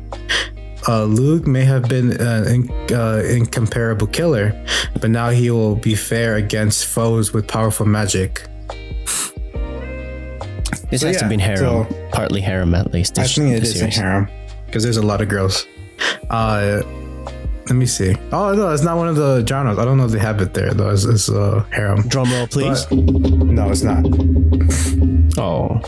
Uh, 0.87 1.03
Luke 1.03 1.45
may 1.45 1.65
have 1.65 1.83
been 1.89 2.19
an 2.21 2.47
in- 2.47 2.95
uh, 2.95 3.21
incomparable 3.29 4.07
killer, 4.07 4.53
but 5.01 5.09
now 5.11 5.29
he 5.29 5.51
will 5.51 5.75
be 5.75 5.93
fair 5.93 6.35
against 6.37 6.85
foes 6.85 7.33
with 7.33 7.45
powerful 7.47 7.85
magic. 7.85 8.47
this 10.89 11.01
So 11.01 11.07
has 11.07 11.17
to 11.17 11.23
yeah, 11.25 11.27
be 11.29 11.37
harem. 11.37 11.57
so- 11.87 12.09
Partly 12.11 12.41
harem 12.41 12.73
at 12.75 12.91
least. 12.93 13.19
I 13.19 13.27
think 13.27 13.51
it 13.55 13.59
this 13.59 13.81
a 13.81 13.87
harem 13.87 14.27
because 14.65 14.83
there's 14.83 14.97
a 14.97 15.01
lot 15.05 15.21
of 15.21 15.27
girls. 15.29 15.67
Uh, 16.29 16.81
let 17.69 17.75
me 17.75 17.85
see. 17.85 18.15
Oh 18.31 18.53
no, 18.53 18.71
it's 18.71 18.83
not 18.83 18.97
one 18.97 19.07
of 19.07 19.15
the 19.15 19.45
genres. 19.45 19.77
I 19.77 19.85
don't 19.85 19.97
know 19.97 20.05
if 20.05 20.11
they 20.11 20.19
have 20.19 20.41
it 20.41 20.53
there 20.53 20.73
though. 20.73 20.89
It's, 20.89 21.05
it's 21.05 21.29
uh, 21.29 21.63
harem. 21.71 22.07
Drum 22.07 22.31
roll, 22.31 22.47
please. 22.47 22.85
But- 22.85 22.97
no, 22.97 23.69
it's 23.69 23.83
not. 23.83 24.03
oh, 25.37 25.79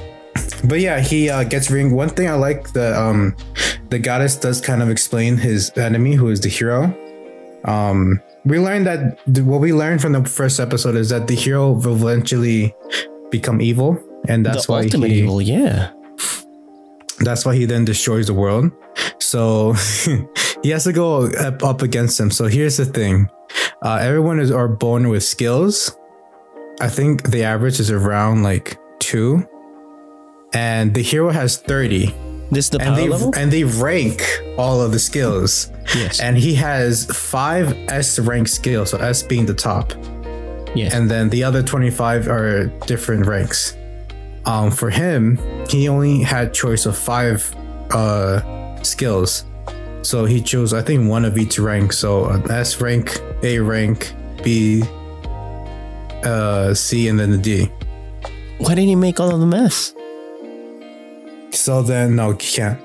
But 0.67 0.79
yeah, 0.79 0.99
he 0.99 1.29
uh, 1.29 1.43
gets 1.43 1.71
ring. 1.71 1.95
One 1.95 2.09
thing 2.09 2.29
I 2.29 2.35
like 2.35 2.71
that 2.73 2.93
um, 2.95 3.35
the 3.89 3.99
goddess 3.99 4.35
does 4.35 4.61
kind 4.61 4.81
of 4.81 4.89
explain 4.89 5.37
his 5.37 5.71
enemy, 5.75 6.13
who 6.15 6.29
is 6.29 6.39
the 6.41 6.49
hero. 6.49 6.95
Um, 7.65 8.21
we 8.45 8.59
learned 8.59 8.85
that 8.87 9.19
th- 9.25 9.45
what 9.45 9.61
we 9.61 9.73
learned 9.73 10.01
from 10.01 10.13
the 10.13 10.23
first 10.25 10.59
episode 10.59 10.95
is 10.95 11.09
that 11.09 11.27
the 11.27 11.35
hero 11.35 11.71
will 11.71 11.95
eventually 11.95 12.73
become 13.29 13.61
evil 13.61 13.99
and 14.27 14.45
that's 14.45 14.65
the 14.65 14.71
why 14.71 14.83
ultimate 14.83 15.11
he 15.11 15.21
evil, 15.21 15.41
yeah. 15.41 15.91
that's 17.19 17.45
why 17.45 17.55
he 17.55 17.65
then 17.65 17.85
destroys 17.85 18.27
the 18.27 18.33
world. 18.33 18.71
So 19.19 19.73
he 20.63 20.69
has 20.69 20.83
to 20.85 20.93
go 20.93 21.27
up, 21.27 21.63
up 21.63 21.81
against 21.81 22.19
him. 22.19 22.31
So 22.31 22.47
here's 22.47 22.77
the 22.77 22.85
thing: 22.85 23.29
uh, 23.81 23.99
everyone 24.01 24.39
is 24.39 24.51
are 24.51 24.67
born 24.67 25.09
with 25.09 25.23
skills. 25.23 25.97
I 26.79 26.89
think 26.89 27.29
the 27.29 27.43
average 27.43 27.79
is 27.79 27.91
around 27.91 28.43
like 28.43 28.77
two, 28.99 29.47
and 30.53 30.93
the 30.93 31.01
hero 31.01 31.29
has 31.29 31.57
thirty. 31.57 32.13
This 32.51 32.65
is 32.65 32.71
the 32.71 32.81
and 32.81 32.97
they 32.97 33.07
level? 33.07 33.33
and 33.37 33.49
they 33.51 33.63
rank 33.63 34.23
all 34.57 34.81
of 34.81 34.91
the 34.91 34.99
skills. 34.99 35.71
yes. 35.95 36.19
And 36.19 36.37
he 36.37 36.53
has 36.55 37.05
five 37.05 37.71
S 37.87 38.19
rank 38.19 38.47
skills, 38.47 38.89
so 38.89 38.97
S 38.97 39.23
being 39.23 39.45
the 39.45 39.53
top, 39.53 39.93
yes. 40.75 40.93
and 40.93 41.09
then 41.09 41.29
the 41.29 41.43
other 41.43 41.63
twenty 41.63 41.89
five 41.89 42.27
are 42.27 42.65
different 42.87 43.25
ranks. 43.25 43.77
Um, 44.45 44.71
for 44.71 44.89
him, 44.89 45.37
he 45.69 45.87
only 45.87 46.23
had 46.23 46.53
choice 46.53 46.85
of 46.85 46.97
five 46.97 47.55
uh 47.91 48.41
skills, 48.83 49.45
so 50.01 50.25
he 50.25 50.41
chose 50.41 50.73
I 50.73 50.81
think 50.81 51.09
one 51.09 51.25
of 51.25 51.37
each 51.37 51.59
rank. 51.59 51.93
So 51.93 52.25
an 52.25 52.49
S 52.51 52.81
rank, 52.81 53.19
A 53.43 53.59
rank, 53.59 54.13
B, 54.43 54.83
uh, 56.23 56.73
C, 56.73 57.07
and 57.07 57.19
then 57.19 57.31
the 57.31 57.37
D. 57.37 57.69
Why 58.59 58.69
didn't 58.75 58.89
he 58.89 58.95
make 58.95 59.19
all 59.19 59.33
of 59.33 59.39
the 59.39 59.45
mess? 59.47 59.93
So 61.51 61.81
then 61.81 62.15
no, 62.15 62.31
he 62.31 62.37
can't. 62.37 62.79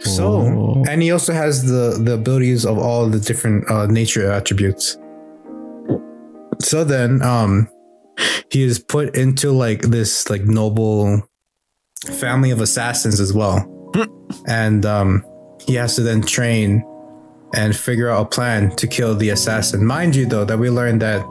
So 0.00 0.24
Oh. 0.26 0.84
and 0.88 1.00
he 1.00 1.12
also 1.12 1.32
has 1.32 1.64
the 1.64 1.96
the 2.02 2.14
abilities 2.14 2.64
of 2.66 2.76
all 2.78 3.08
the 3.08 3.20
different 3.20 3.70
uh, 3.70 3.86
nature 3.86 4.30
attributes. 4.30 4.98
So 6.60 6.84
then 6.84 7.22
um 7.22 7.68
he 8.50 8.62
is 8.64 8.78
put 8.78 9.16
into 9.16 9.52
like 9.52 9.82
this 9.82 10.28
like 10.28 10.42
noble 10.44 11.22
family 12.18 12.50
of 12.50 12.60
assassins 12.60 13.20
as 13.20 13.32
well. 13.32 13.64
and 14.48 14.84
um 14.84 15.24
he 15.66 15.74
has 15.74 15.94
to 15.96 16.02
then 16.02 16.22
train 16.22 16.84
and 17.54 17.76
figure 17.76 18.08
out 18.08 18.22
a 18.22 18.28
plan 18.28 18.74
to 18.76 18.86
kill 18.86 19.14
the 19.14 19.28
assassin. 19.28 19.84
Mind 19.84 20.16
you 20.16 20.24
though 20.24 20.44
that 20.46 20.58
we 20.58 20.70
learned 20.70 21.02
that 21.02 21.22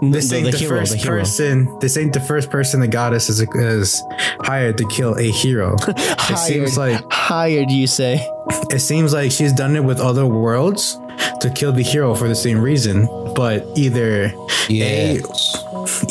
this 0.00 0.30
The- 0.30 0.36
ain't 0.36 0.46
the 0.46 0.52
the, 0.52 0.58
hero, 0.58 0.78
first 0.80 0.92
the 0.98 1.06
person 1.06 1.78
this 1.80 1.96
ain't 1.98 2.14
the 2.14 2.20
first 2.20 2.50
person 2.50 2.80
the 2.80 2.88
goddess 2.88 3.28
is, 3.28 3.40
is 3.54 4.02
hired 4.40 4.78
to 4.78 4.86
kill 4.88 5.18
a 5.18 5.30
hero. 5.30 5.76
It 6.28 6.38
seems 6.38 6.76
like 6.78 7.00
hired, 7.12 7.70
you 7.70 7.86
say. 7.86 8.26
it 8.70 8.80
seems 8.80 9.12
like 9.12 9.30
she's 9.30 9.52
done 9.52 9.76
it 9.76 9.84
with 9.84 10.00
other 10.00 10.26
worlds 10.26 10.98
to 11.40 11.50
kill 11.54 11.72
the 11.72 11.82
hero 11.82 12.14
for 12.14 12.26
the 12.26 12.34
same 12.34 12.58
reason 12.60 13.06
but 13.34 13.64
either 13.76 14.32
a 14.70 15.20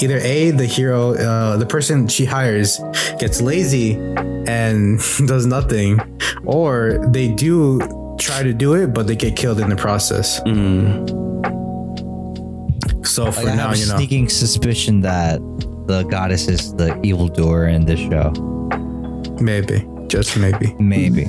either 0.02 0.18
a 0.20 0.52
the 0.52 0.66
hero 0.66 1.14
uh, 1.16 1.58
the 1.58 1.66
person 1.66 2.08
she 2.08 2.26
hires 2.26 2.80
gets 3.20 3.42
lazy 3.42 3.94
and 4.48 5.00
does 5.28 5.46
nothing 5.46 6.00
or 6.46 7.00
they 7.12 7.28
do 7.34 7.80
try 8.20 8.42
to 8.44 8.54
do 8.54 8.74
it 8.76 8.94
but 8.94 9.08
they 9.08 9.16
get 9.16 9.36
killed 9.36 9.60
in 9.60 9.70
the 9.70 9.76
process 9.76 10.40
Mm. 10.42 11.06
so 13.06 13.32
for 13.32 13.44
Like, 13.44 13.54
I 13.54 13.56
now 13.56 13.74
you 13.74 13.86
know 13.88 13.96
sneaking 13.98 14.30
suspicion 14.30 15.02
that 15.02 15.40
the 15.88 16.04
goddess 16.04 16.48
is 16.48 16.74
the 16.76 17.00
evildoer 17.04 17.68
in 17.68 17.86
this 17.86 18.00
show. 18.00 18.32
maybe 19.40 19.86
just 20.08 20.38
maybe 20.38 20.74
Maybe. 20.80 21.26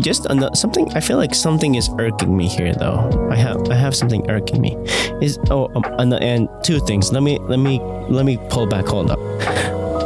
Just 0.00 0.26
ano- 0.30 0.54
something. 0.54 0.90
I 0.94 1.00
feel 1.00 1.16
like 1.18 1.34
something 1.34 1.74
is 1.74 1.90
irking 1.98 2.36
me 2.36 2.48
here, 2.48 2.72
though. 2.74 3.28
I 3.30 3.36
have 3.36 3.68
I 3.70 3.74
have 3.74 3.94
something 3.94 4.28
irking 4.30 4.60
me. 4.60 4.76
Is 5.20 5.38
oh 5.50 5.68
um, 5.74 5.84
and, 5.98 6.14
and 6.14 6.48
two 6.62 6.78
things. 6.80 7.12
Let 7.12 7.22
me 7.22 7.38
let 7.48 7.58
me 7.58 7.80
let 8.08 8.24
me 8.24 8.38
pull 8.48 8.66
back. 8.66 8.86
Hold 8.86 9.10
up. 9.10 9.18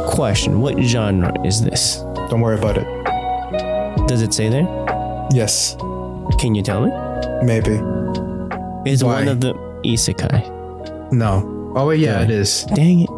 Question: 0.09 0.61
What 0.61 0.77
genre 0.79 1.31
is 1.45 1.61
this? 1.61 2.03
don't 2.29 2.39
worry 2.41 2.57
about 2.57 2.77
it 2.77 2.87
Does 4.07 4.21
it 4.21 4.33
say 4.33 4.47
there? 4.49 4.63
yes 5.33 5.75
Can 6.39 6.55
you 6.55 6.63
tell 6.63 6.81
me? 6.85 6.89
maybe 7.43 7.75
Is 8.89 9.03
one 9.03 9.27
of 9.27 9.41
the 9.41 9.53
isekai? 9.83 11.11
no 11.11 11.43
oh 11.75 11.87
wait 11.87 11.99
yeah 11.99 12.19
Yeah. 12.19 12.23
it 12.23 12.29
is 12.31 12.63
Dang 12.73 13.01
it! 13.01 13.09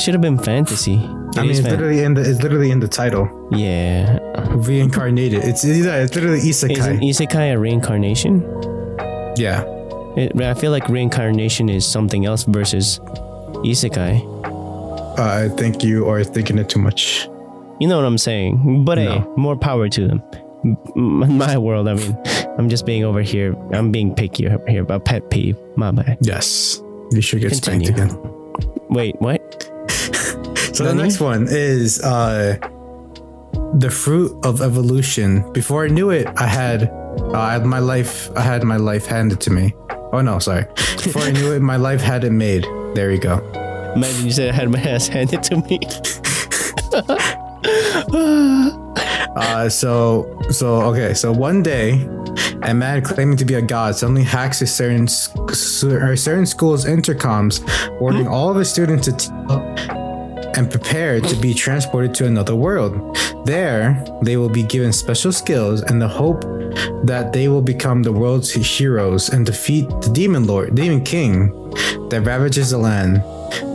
Should 0.00 0.14
have 0.14 0.20
been 0.22 0.38
fantasy. 0.38 0.96
I 1.38 1.42
mean 1.42 1.50
it's 1.50 1.60
fan- 1.60 1.70
literally 1.72 2.02
in 2.02 2.14
the 2.14 2.22
it's 2.22 2.42
literally 2.42 2.70
in 2.70 2.80
the 2.80 2.88
title 2.88 3.28
yeah. 3.52 4.18
reincarnated 4.54 5.44
it's 5.44 5.64
yeah, 5.64 6.02
it's 6.02 6.14
literally 6.14 6.40
isekai 6.40 6.78
Is 6.78 6.86
an 6.86 7.00
isekai 7.00 7.52
a 7.54 7.58
reincarnation? 7.58 8.42
yeah 9.36 9.64
It, 10.16 10.40
I 10.40 10.54
feel 10.54 10.70
like 10.72 10.88
reincarnation 10.88 11.68
is 11.68 11.84
something 11.84 12.24
else 12.24 12.44
versus 12.44 13.00
isekai. 13.68 14.24
Uh, 15.18 15.22
I 15.44 15.48
think 15.56 15.84
you 15.84 16.08
are 16.08 16.24
thinking 16.24 16.56
it 16.56 16.70
too 16.70 16.78
much. 16.80 17.28
You 17.80 17.86
know 17.88 17.96
what 18.00 18.06
I'm 18.06 18.16
saying? 18.16 18.84
But 18.84 18.96
hey, 18.96 19.22
more 19.36 19.56
power 19.56 19.90
to 19.90 20.08
them. 20.08 20.22
In 20.64 21.36
my 21.36 21.58
world, 21.58 21.86
I 21.86 21.94
mean, 21.94 22.16
I'm 22.58 22.70
just 22.70 22.86
being 22.86 23.04
over 23.04 23.20
here. 23.20 23.54
I'm 23.76 23.92
being 23.92 24.14
picky 24.14 24.48
here 24.66 24.80
about 24.82 25.04
pet 25.04 25.28
peeve. 25.30 25.56
My 25.76 25.90
bad. 25.92 26.16
Yes, 26.22 26.80
you 27.12 27.20
should 27.20 27.42
get 27.42 27.54
spanked 27.54 27.88
again. 27.88 28.16
Wait, 28.88 29.20
what? 29.20 29.65
So 30.76 30.84
the 30.84 30.94
next 30.94 31.20
one 31.20 31.46
is 31.48 32.02
uh, 32.02 32.58
the 33.78 33.90
fruit 33.90 34.36
of 34.44 34.60
evolution. 34.60 35.50
Before 35.52 35.86
I 35.86 35.88
knew 35.88 36.10
it, 36.10 36.26
I 36.36 36.46
had 36.46 36.90
uh, 37.18 37.32
I 37.32 37.54
had 37.54 37.64
my 37.64 37.78
life. 37.78 38.30
I 38.36 38.42
had 38.42 38.62
my 38.62 38.76
life 38.76 39.06
handed 39.06 39.40
to 39.40 39.50
me. 39.50 39.74
Oh 40.12 40.20
no, 40.20 40.38
sorry. 40.38 40.66
Before 41.02 41.22
I 41.22 41.30
knew 41.30 41.52
it, 41.52 41.60
my 41.60 41.76
life 41.76 42.02
had 42.02 42.24
it 42.24 42.30
made. 42.30 42.64
There 42.94 43.10
you 43.10 43.18
go. 43.18 43.38
Imagine 43.96 44.26
you 44.26 44.32
said 44.32 44.50
I 44.50 44.52
had 44.52 44.68
my 44.68 44.80
ass 44.80 45.08
handed 45.08 45.42
to 45.44 45.56
me. 45.56 45.80
Uh, 49.36 49.68
so 49.68 50.38
so 50.50 50.80
okay. 50.82 51.12
So 51.12 51.30
one 51.30 51.62
day, 51.62 52.08
a 52.62 52.72
man 52.72 53.02
claiming 53.02 53.36
to 53.36 53.44
be 53.44 53.54
a 53.54 53.60
god 53.60 53.94
suddenly 53.94 54.22
hacks 54.22 54.62
a 54.62 54.66
certain 54.66 55.08
sc- 55.08 55.36
or 55.84 56.16
certain 56.16 56.46
school's 56.46 56.86
intercoms, 56.86 57.60
ordering 58.00 58.28
all 58.28 58.50
of 58.50 58.56
his 58.56 58.70
students 58.70 59.06
to 59.08 59.12
t- 59.12 59.95
and 60.56 60.70
prepared 60.70 61.24
to 61.24 61.36
be 61.36 61.54
transported 61.54 62.14
to 62.14 62.26
another 62.26 62.54
world. 62.54 63.16
There, 63.46 64.04
they 64.22 64.36
will 64.36 64.48
be 64.48 64.62
given 64.62 64.92
special 64.92 65.32
skills 65.32 65.82
in 65.90 65.98
the 65.98 66.08
hope 66.08 66.42
that 67.04 67.32
they 67.32 67.48
will 67.48 67.62
become 67.62 68.02
the 68.02 68.12
world's 68.12 68.50
heroes 68.52 69.28
and 69.28 69.46
defeat 69.46 69.88
the 69.88 70.10
demon 70.12 70.46
lord, 70.46 70.74
demon 70.74 71.04
king 71.04 71.50
that 72.10 72.22
ravages 72.24 72.70
the 72.70 72.78
land. 72.78 73.22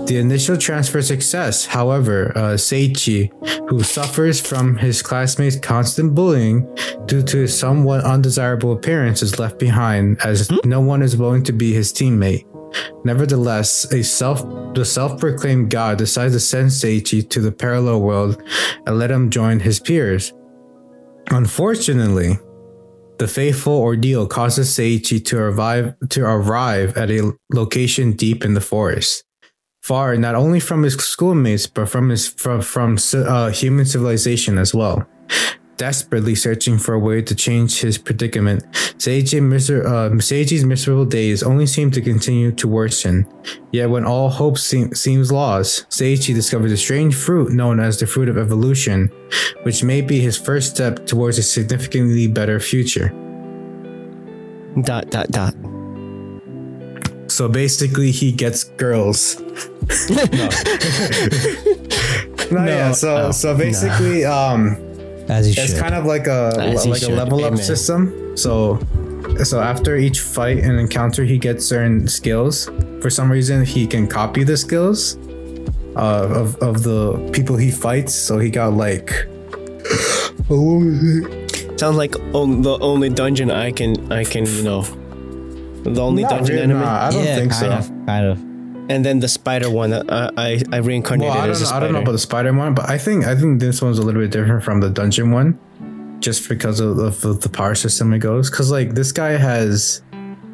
The 0.08 0.18
initial 0.18 0.58
transfer 0.58 1.02
success, 1.02 1.66
however, 1.66 2.34
uh, 2.36 2.58
Seiichi, 2.58 3.32
who 3.70 3.82
suffers 3.84 4.42
from 4.42 4.76
his 4.76 5.02
classmates' 5.02 5.58
constant 5.58 6.14
bullying 6.14 6.68
due 7.06 7.24
to 7.24 7.38
his 7.38 7.58
somewhat 7.58 8.04
undesirable 8.04 8.74
appearance, 8.74 9.22
is 9.22 9.40
left 9.40 9.58
behind 9.58 10.20
as 10.26 10.52
no 10.66 10.82
one 10.82 11.02
is 11.02 11.16
willing 11.16 11.44
to 11.44 11.54
be 11.54 11.72
his 11.72 11.94
teammate. 11.94 12.46
Nevertheless, 13.04 13.92
a 13.92 14.04
self 14.04 14.42
the 14.74 14.86
self-proclaimed 14.86 15.70
god 15.70 15.98
decides 15.98 16.34
to 16.34 16.40
send 16.40 16.70
Seiichi 16.70 17.28
to 17.30 17.42
the 17.42 17.52
parallel 17.52 18.02
world 18.02 18.42
and 18.86 18.98
let 18.98 19.12
him 19.12 19.30
join 19.30 19.60
his 19.60 19.80
peers. 19.80 20.34
Unfortunately, 21.30 22.40
the 23.20 23.28
faithful 23.28 23.74
ordeal 23.74 24.28
causes 24.28 24.70
Seiichi 24.70 25.24
to 25.26 25.38
arrive 25.38 25.96
to 26.10 26.26
arrive 26.26 26.98
at 26.98 27.12
a 27.12 27.32
location 27.54 28.14
deep 28.14 28.44
in 28.44 28.54
the 28.54 28.62
forest, 28.62 29.24
far 29.84 30.16
not 30.18 30.36
only 30.36 30.60
from 30.60 30.84
his 30.84 30.96
schoolmates 30.96 31.68
but 31.68 31.90
from 31.90 32.10
his 32.10 32.28
from 32.28 32.62
from 32.62 32.98
uh, 33.14 33.50
human 33.50 33.86
civilization 33.86 34.58
as 34.58 34.74
well. 34.74 35.08
Desperately 35.82 36.36
searching 36.36 36.78
for 36.78 36.94
a 36.94 37.00
way 37.00 37.24
to 37.24 37.34
change 37.34 37.82
his 37.82 37.98
predicament, 37.98 38.64
Seiichi 39.02 39.42
miser- 39.42 39.82
uh, 39.84 40.12
Seiichi's 40.12 40.64
miserable 40.64 41.06
days 41.06 41.42
only 41.42 41.66
seem 41.66 41.90
to 41.90 42.02
continue 42.02 42.52
to 42.52 42.68
worsen. 42.68 43.26
Yet, 43.72 43.90
when 43.90 44.06
all 44.06 44.30
hope 44.30 44.60
seem- 44.60 44.94
seems 44.94 45.32
lost, 45.32 45.90
Seiichi 45.90 46.36
discovers 46.36 46.72
a 46.72 46.78
strange 46.78 47.16
fruit 47.16 47.52
known 47.52 47.80
as 47.80 47.98
the 47.98 48.06
fruit 48.06 48.30
of 48.30 48.38
evolution, 48.38 49.10
which 49.64 49.84
may 49.84 50.02
be 50.02 50.20
his 50.20 50.38
first 50.38 50.70
step 50.70 51.08
towards 51.08 51.40
a 51.40 51.44
significantly 51.44 52.28
better 52.28 52.60
future. 52.60 53.12
dot 54.84 55.10
dot 55.10 55.32
dot. 55.32 55.56
So 57.28 57.50
basically, 57.50 58.12
he 58.12 58.32
gets 58.32 58.66
girls. 58.78 59.40
no. 60.12 60.46
no, 62.52 62.66
yeah. 62.70 62.92
So 62.92 63.18
no, 63.18 63.32
so 63.32 63.58
basically, 63.58 64.26
um, 64.26 64.78
As 65.30 65.48
you 65.48 65.62
it's 65.62 65.72
should. 65.74 65.82
kind 65.82 65.96
of 65.96 66.06
like 66.06 66.28
a 66.28 66.54
As 66.60 66.86
like 66.86 66.98
a 66.98 67.06
should. 67.06 67.14
level 67.14 67.40
up 67.44 67.54
Amen. 67.54 67.64
system. 67.64 68.36
So 68.38 68.80
so 69.44 69.60
after 69.62 69.96
each 69.98 70.20
fight 70.20 70.58
and 70.60 70.80
encounter, 70.80 71.24
he 71.24 71.38
gets 71.38 71.66
certain 71.66 72.08
skills. 72.08 72.70
For 73.02 73.10
some 73.10 73.32
reason, 73.32 73.64
he 73.66 73.88
can 73.88 74.08
copy 74.08 74.44
the 74.44 74.58
skills 74.58 75.18
uh, 75.96 76.28
of 76.42 76.56
of 76.58 76.84
the 76.84 77.30
people 77.34 77.56
he 77.58 77.72
fights. 77.72 78.14
So 78.14 78.40
he 78.40 78.50
got 78.50 78.74
like. 78.74 79.12
What 80.48 80.58
was 80.58 81.04
it? 81.04 81.80
Sounds 81.80 81.98
like 81.98 82.16
on, 82.34 82.62
the 82.62 82.78
only 82.80 83.10
dungeon 83.10 83.50
I 83.52 83.72
can 83.72 84.12
I 84.12 84.24
can 84.24 84.46
you 84.46 84.64
know. 84.64 84.82
The 85.84 86.00
only 86.02 86.24
Not 86.24 86.32
dungeon 86.32 86.56
really, 86.56 86.64
enemy. 86.64 86.80
nah, 86.86 87.08
I 87.08 87.12
don't 87.12 87.24
yeah, 87.24 87.36
think 87.38 87.52
kind 87.52 87.84
so. 87.84 87.92
of, 87.94 88.06
kind 88.06 88.26
of. 88.28 88.51
And 88.92 89.06
then 89.06 89.20
the 89.20 89.28
spider 89.28 89.70
one, 89.70 89.94
uh, 89.94 90.32
I 90.38 90.62
I 90.72 90.78
reincarnated 90.78 91.34
Well, 91.34 91.44
I 91.46 91.50
as 91.50 91.60
don't, 91.62 91.68
a 91.68 91.72
know, 91.72 91.78
I 91.78 91.80
don't 91.80 91.94
know 91.94 92.02
about 92.02 92.12
the 92.12 92.20
Spider 92.30 92.54
one, 92.54 92.74
but 92.74 92.90
I 92.90 92.98
think 92.98 93.26
I 93.26 93.36
think 93.36 93.60
this 93.60 93.82
one's 93.82 94.00
a 94.00 94.02
little 94.04 94.22
bit 94.22 94.32
different 94.32 94.64
from 94.64 94.82
the 94.82 94.90
dungeon 94.90 95.32
one, 95.32 95.58
just 96.20 96.50
because 96.50 96.80
of, 96.80 96.98
of, 97.00 97.24
of 97.26 97.42
the 97.42 97.50
power 97.50 97.76
system 97.76 98.14
it 98.14 98.20
goes. 98.20 98.50
Because 98.50 98.70
like 98.72 98.94
this 98.94 99.12
guy 99.12 99.32
has 99.38 100.02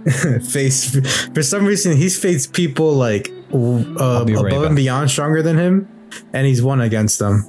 faced 0.50 1.06
for 1.34 1.44
some 1.44 1.66
reason 1.66 1.98
he's 1.98 2.18
faced 2.20 2.54
people 2.54 2.94
like 2.94 3.32
w- 3.52 3.96
uh, 3.98 4.24
be 4.24 4.34
right 4.36 4.54
above 4.54 4.64
and 4.66 4.76
beyond 4.76 5.10
stronger 5.10 5.42
than 5.42 5.58
him, 5.58 5.88
and 6.34 6.46
he's 6.46 6.62
won 6.62 6.82
against 6.82 7.20
them. 7.20 7.44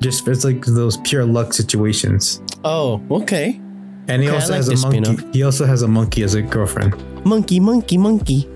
Just 0.00 0.26
it's 0.28 0.44
like 0.44 0.64
those 0.64 0.96
pure 0.98 1.24
luck 1.26 1.52
situations. 1.52 2.40
oh, 2.64 3.02
okay. 3.10 3.60
And 4.08 4.22
he 4.22 4.28
Okay, 4.28 4.34
also 4.36 4.48
like 4.52 4.56
has 4.56 4.68
a 4.68 4.70
this, 4.70 4.82
monkey. 4.82 5.00
Pino. 5.00 5.32
He 5.32 5.42
also 5.44 5.66
has 5.66 5.82
a 5.82 5.88
monkey 5.88 6.22
as 6.24 6.34
a 6.34 6.42
girlfriend 6.42 6.94
Monkey, 7.24 7.60
monkey, 7.60 7.98
monkey. 7.98 8.48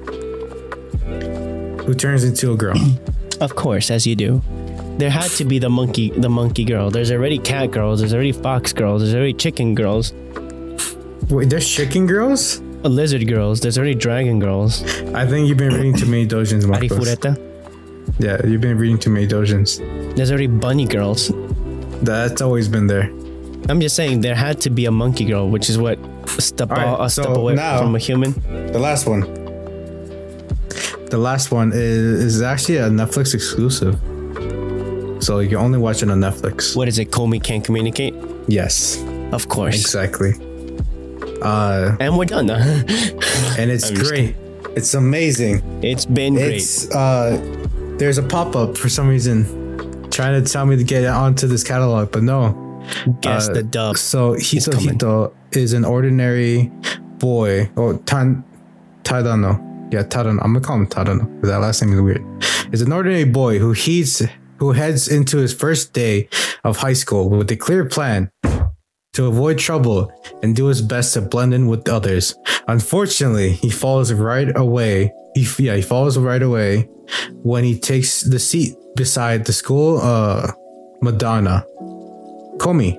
Who 1.85 1.94
turns 1.94 2.24
into 2.24 2.52
a 2.52 2.56
girl. 2.56 2.77
Of 3.40 3.56
course, 3.56 3.90
as 3.90 4.06
you 4.06 4.15
do. 4.16 4.43
There 4.98 5.11
had 5.11 5.31
to 5.32 5.44
be 5.44 5.59
the 5.59 5.69
monkey, 5.69 6.11
the 6.11 6.28
monkey 6.28 6.65
girl. 6.65 6.90
There's 6.90 7.11
already 7.11 7.39
cat 7.39 7.73
girls. 7.73 8.01
There's 8.01 8.15
already 8.15 8.32
fox 8.32 8.73
girls. 8.73 9.02
There's 9.02 9.15
already 9.15 9.32
chicken 9.35 9.74
girls. 9.74 10.12
Wait, 11.31 11.51
there's 11.51 11.69
chicken 11.69 12.06
girls? 12.06 12.61
uh, 12.85 12.89
Lizard 12.89 13.27
girls. 13.27 13.61
There's 13.61 13.77
already 13.78 13.94
dragon 13.94 14.39
girls. 14.39 14.82
I 15.15 15.27
think 15.27 15.48
you've 15.48 15.59
been 15.59 15.73
reading 15.73 15.94
too 15.94 16.06
many 16.06 16.27
dojins, 16.27 16.66
Marcos. 16.66 17.16
Yeah, 18.19 18.44
you've 18.47 18.61
been 18.61 18.78
reading 18.78 18.98
too 18.98 19.11
many 19.11 19.27
dojins. 19.27 19.78
There's 20.15 20.31
already 20.31 20.47
bunny 20.47 20.86
girls. 20.86 21.32
That's 22.02 22.40
always 22.43 22.69
been 22.69 22.86
there. 22.86 23.11
I'm 23.69 23.81
just 23.81 23.97
saying 23.97 24.20
there 24.20 24.35
had 24.35 24.61
to 24.62 24.70
be 24.70 24.85
a 24.85 24.90
monkey 24.90 25.24
girl, 25.24 25.48
which 25.48 25.70
is 25.70 25.78
what 25.78 25.98
a 26.39 26.40
step, 26.43 26.70
right, 26.70 26.97
a 27.01 27.09
step 27.09 27.24
so 27.24 27.35
away 27.35 27.55
now- 27.55 27.78
from 27.78 27.94
a 27.97 27.98
human. 27.98 28.32
The 28.73 28.78
last 28.78 29.06
one. 29.09 29.23
The 31.10 31.18
last 31.18 31.51
one 31.52 31.72
is, 31.72 32.24
is 32.36 32.43
actually 32.43 32.78
a 32.78 32.89
Netflix 32.89 33.35
exclusive. 33.35 33.94
So 35.22 35.39
you 35.39 35.48
can 35.48 35.59
only 35.59 35.78
watch 35.78 36.02
it 36.02 36.10
on 36.10 36.20
Netflix. 36.20 36.76
What 36.76 36.89
is 36.89 36.98
it? 36.98 37.10
Komi 37.10 37.43
can't 37.43 37.64
communicate. 37.64 38.14
Yes, 38.48 39.02
Of 39.32 39.48
course. 39.48 39.74
exactly. 39.81 40.32
Uh, 41.40 41.97
And 42.01 42.16
we're 42.18 42.24
done. 42.26 42.51
and 43.59 43.70
it's 43.70 43.90
great. 43.90 44.35
It's 44.76 44.94
amazing. 44.94 45.62
it's 45.82 46.05
been 46.05 46.35
great. 46.35 46.64
Uh, 46.93 47.39
there's 47.98 48.18
a 48.18 48.22
pop 48.22 48.56
up 48.56 48.76
for 48.76 48.89
some 48.89 49.09
reason, 49.09 49.44
trying 50.10 50.43
to 50.43 50.51
tell 50.52 50.66
me 50.66 50.76
to 50.76 50.85
get 50.85 51.05
onto 51.06 51.47
this 51.47 51.62
catalog, 51.62 52.10
but 52.10 52.22
no. 52.22 52.60
Guess 53.20 53.48
uh, 53.48 53.52
the 53.55 53.62
dub. 53.62 53.97
So 53.97 54.35
Hito 54.35 54.72
coming. 54.72 54.90
Hito 54.94 55.32
is 55.52 55.72
an 55.74 55.85
ordinary 55.85 56.70
boy. 57.18 57.70
Oh, 57.76 57.97
Tan 57.98 58.44
Tadano. 59.05 59.60
Yeah, 59.95 60.03
Tadano. 60.03 60.43
I'm 60.43 60.55
gonna 60.55 60.61
call 60.61 60.75
him 60.75 60.87
because 60.87 61.51
that 61.51 61.61
last 61.61 61.81
name 61.81 61.93
is 61.93 62.01
weird. 62.01 62.25
Is 62.73 62.83
an 62.83 62.91
ordinary 62.91 63.23
boy 63.23 63.61
who 63.61 63.71
heeds 63.71 64.21
who 64.59 64.73
heads 64.73 65.07
into 65.07 65.37
his 65.39 65.55
first 65.55 65.93
day 65.93 66.29
of 66.65 66.79
high 66.79 66.95
school 66.95 67.29
with 67.29 67.49
a 67.53 67.57
clear 67.57 67.85
plan 67.85 68.29
to 69.12 69.27
avoid 69.27 69.57
trouble 69.61 70.11
and 70.43 70.57
do 70.57 70.66
his 70.66 70.83
best 70.83 71.15
to 71.15 71.21
blend 71.21 71.55
in 71.55 71.69
with 71.69 71.89
others. 71.89 72.35
Unfortunately, 72.66 73.53
he 73.53 73.71
falls 73.71 74.12
right 74.12 74.51
away. 74.57 75.12
He 75.37 75.47
yeah, 75.61 75.77
he 75.77 75.83
falls 75.83 76.19
right 76.19 76.43
away 76.43 76.89
when 77.45 77.62
he 77.62 77.79
takes 77.79 78.23
the 78.23 78.41
seat 78.41 78.75
beside 78.97 79.45
the 79.45 79.53
school 79.53 80.01
uh 80.03 80.51
Madonna. 81.03 81.65
Komi. 82.59 82.99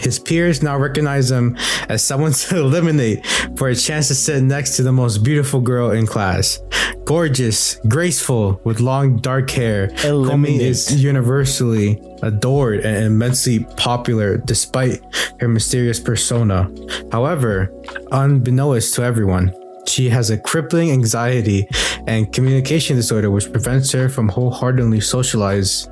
His 0.00 0.18
peers 0.18 0.62
now 0.62 0.76
recognize 0.76 1.30
him 1.30 1.56
as 1.88 2.02
someone 2.02 2.32
to 2.48 2.58
eliminate 2.58 3.26
for 3.56 3.68
a 3.68 3.76
chance 3.76 4.08
to 4.08 4.14
sit 4.14 4.42
next 4.42 4.76
to 4.76 4.82
the 4.82 4.92
most 4.92 5.18
beautiful 5.18 5.60
girl 5.60 5.90
in 5.90 6.06
class. 6.06 6.60
Gorgeous, 7.04 7.76
graceful, 7.88 8.60
with 8.64 8.80
long 8.80 9.16
dark 9.16 9.50
hair, 9.50 9.88
Komi 9.88 10.58
is 10.58 11.02
universally 11.02 12.00
adored 12.22 12.80
and 12.80 13.04
immensely 13.04 13.64
popular 13.76 14.38
despite 14.38 15.02
her 15.40 15.48
mysterious 15.48 16.00
persona. 16.00 16.70
However, 17.12 17.70
unbeknownst 18.10 18.94
to 18.94 19.02
everyone, 19.02 19.52
she 19.86 20.08
has 20.08 20.30
a 20.30 20.38
crippling 20.38 20.90
anxiety 20.90 21.68
and 22.06 22.32
communication 22.32 22.96
disorder 22.96 23.30
which 23.30 23.52
prevents 23.52 23.92
her 23.92 24.08
from 24.08 24.28
wholeheartedly 24.28 25.00
socialize 25.00 25.86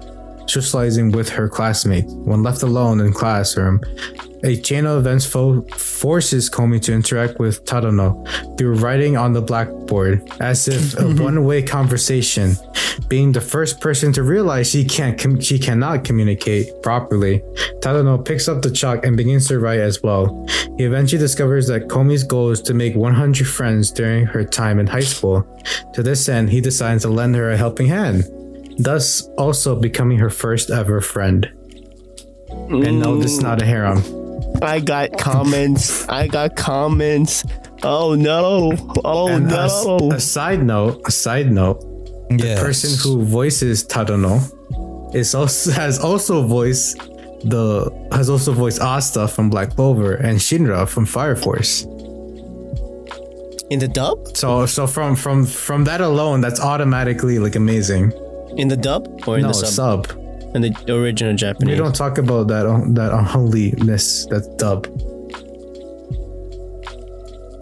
socializing 0.46 1.12
with 1.12 1.28
her 1.30 1.48
classmates. 1.48 2.12
When 2.12 2.42
left 2.42 2.62
alone 2.62 3.00
in 3.00 3.12
classroom, 3.12 3.80
a 4.44 4.56
chain 4.56 4.86
of 4.86 4.98
events 4.98 5.24
fo- 5.24 5.62
forces 5.76 6.50
Komi 6.50 6.80
to 6.82 6.92
interact 6.92 7.38
with 7.38 7.64
Tadano 7.64 8.26
through 8.58 8.74
writing 8.74 9.16
on 9.16 9.32
the 9.32 9.40
blackboard, 9.42 10.28
as 10.40 10.66
if 10.66 10.98
a 10.98 11.14
one-way 11.22 11.62
conversation. 11.62 12.56
Being 13.08 13.32
the 13.32 13.40
first 13.40 13.80
person 13.80 14.12
to 14.14 14.22
realize 14.22 14.70
she 14.70 14.84
can't, 14.84 15.18
com- 15.18 15.40
she 15.40 15.58
cannot 15.58 16.04
communicate 16.04 16.82
properly, 16.82 17.40
Tadano 17.80 18.24
picks 18.24 18.48
up 18.48 18.62
the 18.62 18.70
chalk 18.70 19.06
and 19.06 19.16
begins 19.16 19.46
to 19.48 19.60
write 19.60 19.80
as 19.80 20.02
well. 20.02 20.46
He 20.76 20.84
eventually 20.84 21.20
discovers 21.20 21.66
that 21.68 21.88
Komi's 21.88 22.24
goal 22.24 22.50
is 22.50 22.60
to 22.62 22.74
make 22.74 22.96
100 22.96 23.46
friends 23.46 23.90
during 23.90 24.26
her 24.26 24.44
time 24.44 24.78
in 24.78 24.86
high 24.86 25.00
school. 25.00 25.46
To 25.94 26.02
this 26.02 26.28
end, 26.28 26.50
he 26.50 26.60
decides 26.60 27.02
to 27.02 27.08
lend 27.08 27.36
her 27.36 27.52
a 27.52 27.56
helping 27.56 27.86
hand 27.86 28.24
thus 28.78 29.28
also 29.38 29.78
becoming 29.78 30.18
her 30.18 30.30
first 30.30 30.70
ever 30.70 31.00
friend. 31.00 31.50
And 32.48 33.00
no, 33.00 33.16
this 33.16 33.32
is 33.32 33.42
not 33.42 33.62
a 33.62 33.64
harem. 33.64 33.98
Mm. 33.98 34.62
I 34.62 34.80
got 34.80 35.18
comments. 35.18 36.08
I 36.08 36.26
got 36.28 36.56
comments. 36.56 37.44
Oh 37.82 38.14
no. 38.14 38.72
Oh 39.04 39.28
and 39.28 39.48
no. 39.48 40.10
a 40.12 40.20
side 40.20 40.62
note, 40.62 41.02
a 41.06 41.10
side 41.10 41.50
note, 41.50 41.80
the 42.28 42.56
person 42.60 42.90
who 43.02 43.24
voices 43.24 43.84
Tadano 43.84 44.40
is 45.14 45.34
also 45.34 45.70
has 45.72 45.98
also 45.98 46.46
voiced 46.46 46.98
the 47.44 47.90
has 48.12 48.30
also 48.30 48.52
voiced 48.52 48.80
Asta 48.80 49.26
from 49.28 49.50
Black 49.50 49.70
Clover 49.70 50.14
and 50.14 50.38
Shinra 50.38 50.88
from 50.88 51.06
Fire 51.06 51.36
Force. 51.36 51.84
In 53.70 53.78
the 53.78 53.88
dub? 53.88 54.36
So 54.36 54.66
so 54.66 54.86
from 54.86 55.16
from 55.16 55.44
from 55.46 55.84
that 55.84 56.00
alone, 56.00 56.40
that's 56.40 56.60
automatically 56.60 57.38
like 57.38 57.56
amazing. 57.56 58.12
In 58.56 58.68
the 58.68 58.76
dub 58.76 59.08
or 59.26 59.36
in 59.36 59.42
no 59.42 59.48
the 59.48 59.54
sub? 59.54 60.06
sub. 60.06 60.18
In 60.54 60.62
the 60.62 60.74
original 60.92 61.34
Japanese. 61.34 61.72
We 61.72 61.78
don't 61.78 61.94
talk 61.94 62.18
about 62.18 62.48
that 62.48 62.64
that 62.94 63.12
unholiness. 63.12 64.26
That's 64.26 64.48
dub. 64.56 64.86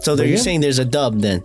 so 0.03 0.15
you're 0.15 0.25
yeah. 0.25 0.35
saying 0.37 0.61
there's 0.61 0.79
a 0.79 0.85
dub 0.85 1.21
then? 1.21 1.43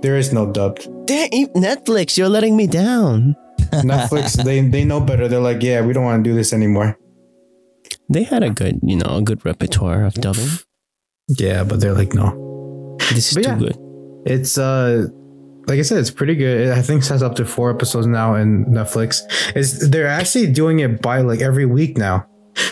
There 0.00 0.16
is 0.16 0.32
no 0.32 0.50
dub. 0.50 0.78
Dang, 1.06 1.48
Netflix, 1.54 2.16
you're 2.16 2.28
letting 2.28 2.56
me 2.56 2.66
down. 2.66 3.36
Netflix, 3.84 4.42
they 4.42 4.60
they 4.60 4.84
know 4.84 5.00
better. 5.00 5.28
They're 5.28 5.40
like, 5.40 5.62
yeah, 5.62 5.80
we 5.84 5.92
don't 5.92 6.04
want 6.04 6.24
to 6.24 6.30
do 6.30 6.34
this 6.34 6.52
anymore. 6.52 6.98
They 8.08 8.22
had 8.24 8.42
a 8.42 8.50
good, 8.50 8.80
you 8.82 8.96
know, 8.96 9.16
a 9.16 9.22
good 9.22 9.44
repertoire 9.44 10.04
of 10.04 10.14
dubbing. 10.14 10.48
Yeah, 11.28 11.64
but 11.64 11.80
they're 11.80 11.94
like, 11.94 12.12
no. 12.12 12.96
This 13.12 13.32
is 13.32 13.34
But 13.34 13.44
too 13.44 13.50
yeah. 13.50 13.58
good. 13.58 13.76
It's 14.26 14.58
uh, 14.58 15.08
like 15.66 15.78
I 15.78 15.82
said, 15.82 15.98
it's 15.98 16.10
pretty 16.10 16.34
good. 16.34 16.70
I 16.76 16.82
think 16.82 17.02
it 17.02 17.08
has 17.08 17.22
up 17.22 17.34
to 17.36 17.44
four 17.44 17.70
episodes 17.70 18.06
now 18.06 18.34
in 18.34 18.64
Netflix. 18.66 19.20
Is 19.56 19.90
they're 19.90 20.06
actually 20.06 20.48
doing 20.52 20.80
it 20.80 21.00
by 21.02 21.20
like 21.20 21.40
every 21.40 21.66
week 21.66 21.96
now. 21.98 22.26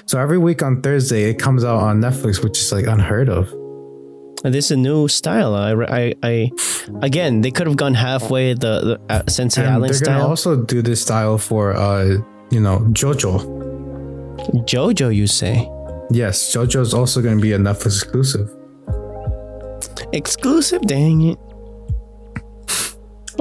So 0.06 0.18
every 0.20 0.38
week 0.38 0.62
on 0.62 0.80
Thursday, 0.82 1.24
it 1.30 1.38
comes 1.38 1.64
out 1.64 1.78
on 1.80 2.00
Netflix, 2.00 2.42
which 2.42 2.58
is 2.58 2.70
like 2.72 2.86
unheard 2.86 3.28
of. 3.28 3.50
And 4.44 4.52
This 4.52 4.66
is 4.66 4.70
a 4.72 4.76
new 4.76 5.08
style. 5.08 5.54
I, 5.54 5.72
I, 5.72 6.14
I 6.22 6.50
again, 7.02 7.40
they 7.40 7.50
could 7.50 7.66
have 7.66 7.76
gone 7.76 7.94
halfway 7.94 8.54
the, 8.54 8.98
the 8.98 9.00
uh, 9.08 9.22
Sensei 9.28 9.62
And 9.62 9.70
Island 9.70 9.90
they're 9.94 9.98
style. 10.04 10.26
also 10.26 10.56
do 10.56 10.82
this 10.82 11.00
style 11.00 11.38
for 11.38 11.74
uh, 11.74 12.16
you 12.50 12.60
know, 12.60 12.80
JoJo. 12.90 13.60
JoJo, 14.66 15.14
you 15.14 15.26
say? 15.26 15.68
Yes, 16.10 16.54
JoJo 16.54 16.80
is 16.80 16.92
also 16.92 17.22
gonna 17.22 17.40
be 17.40 17.52
a 17.52 17.58
Netflix 17.58 18.02
exclusive. 18.02 18.50
Exclusive? 20.12 20.82
Dang 20.82 21.22
it. 21.22 21.38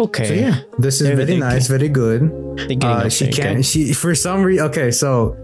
Okay. 0.01 0.27
So 0.27 0.33
yeah, 0.33 0.55
this 0.79 1.01
is 1.01 1.07
They're- 1.07 1.15
very 1.25 1.37
nice, 1.37 1.67
very 1.67 1.89
good. 1.89 2.21
Uh, 2.83 3.09
she 3.09 3.25
there, 3.25 3.33
can't. 3.33 3.49
okay? 3.57 3.61
She 3.61 3.93
for 3.93 4.15
some 4.15 4.41
reason. 4.43 4.65
Okay, 4.67 4.89
so, 4.91 5.37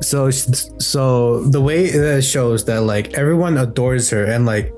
so, 0.00 0.30
so 0.30 1.42
the 1.44 1.60
way 1.60 1.90
that 1.90 2.18
it 2.18 2.22
shows 2.22 2.64
that 2.66 2.82
like 2.82 3.14
everyone 3.14 3.58
adores 3.58 4.10
her, 4.10 4.24
and 4.24 4.46
like 4.46 4.72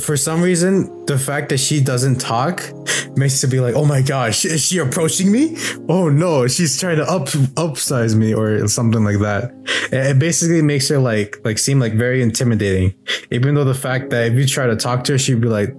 for 0.00 0.16
some 0.16 0.42
reason, 0.42 1.06
the 1.06 1.18
fact 1.18 1.48
that 1.50 1.58
she 1.58 1.80
doesn't 1.80 2.20
talk 2.20 2.62
makes 3.16 3.42
it 3.42 3.48
be 3.48 3.60
like, 3.60 3.74
oh 3.74 3.84
my 3.84 4.02
gosh, 4.02 4.44
is 4.44 4.64
she 4.64 4.78
approaching 4.78 5.30
me? 5.30 5.56
Oh 5.88 6.08
no, 6.08 6.46
she's 6.46 6.78
trying 6.78 6.96
to 6.96 7.04
up 7.04 7.28
upsize 7.56 8.14
me 8.14 8.34
or 8.34 8.66
something 8.68 9.04
like 9.04 9.18
that. 9.18 9.52
It 9.92 10.18
basically 10.18 10.62
makes 10.62 10.88
her 10.88 10.98
like 10.98 11.38
like 11.44 11.58
seem 11.58 11.80
like 11.80 11.94
very 11.94 12.22
intimidating, 12.22 12.94
even 13.30 13.54
though 13.54 13.64
the 13.64 13.74
fact 13.74 14.10
that 14.10 14.32
if 14.32 14.34
you 14.34 14.46
try 14.46 14.66
to 14.66 14.76
talk 14.76 15.04
to 15.04 15.12
her, 15.12 15.18
she'd 15.18 15.40
be 15.40 15.48
like. 15.48 15.74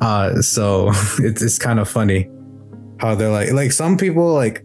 Uh, 0.00 0.42
so 0.42 0.90
it's 1.18 1.42
it's 1.42 1.58
kind 1.58 1.78
of 1.78 1.88
funny 1.88 2.28
how 2.98 3.14
they're 3.14 3.30
like 3.30 3.52
like 3.52 3.72
some 3.72 3.96
people 3.96 4.34
like 4.34 4.64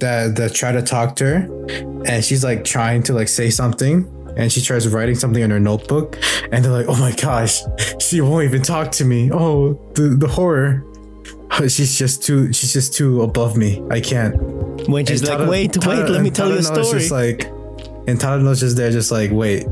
that 0.00 0.36
that 0.36 0.54
try 0.54 0.72
to 0.72 0.82
talk 0.82 1.16
to 1.16 1.24
her 1.24 1.64
and 2.06 2.24
she's 2.24 2.42
like 2.42 2.64
trying 2.64 3.02
to 3.02 3.12
like 3.12 3.28
say 3.28 3.48
something 3.48 4.04
and 4.36 4.50
she 4.52 4.60
tries 4.60 4.88
writing 4.88 5.14
something 5.14 5.42
in 5.42 5.50
her 5.50 5.60
notebook, 5.60 6.18
and 6.50 6.64
they're 6.64 6.72
like, 6.72 6.86
"Oh 6.88 6.96
my 6.98 7.12
gosh, 7.12 7.62
she 8.00 8.20
won't 8.20 8.44
even 8.44 8.62
talk 8.62 8.92
to 8.92 9.04
me. 9.04 9.30
Oh, 9.32 9.74
the 9.94 10.02
the 10.18 10.28
horror." 10.28 10.84
She's 11.68 11.98
just 11.98 12.22
too. 12.24 12.50
She's 12.52 12.72
just 12.72 12.94
too 12.94 13.20
above 13.22 13.56
me. 13.58 13.82
I 13.90 14.00
can't. 14.00 14.34
When 14.88 15.04
she's 15.04 15.20
And 15.20 15.28
like, 15.28 15.38
Tada- 15.38 15.48
wait, 15.50 15.72
Tada- 15.72 15.86
wait, 16.04 16.08
let 16.10 16.22
me 16.22 16.30
tell 16.30 16.48
you 16.50 16.56
a 16.56 16.62
story. 16.62 16.84
Just 16.98 17.10
like, 17.12 17.44
and 18.08 18.18
Tadano's 18.18 18.60
just 18.60 18.76
there, 18.76 18.90
just 18.90 19.10
like, 19.12 19.30
wait, 19.30 19.64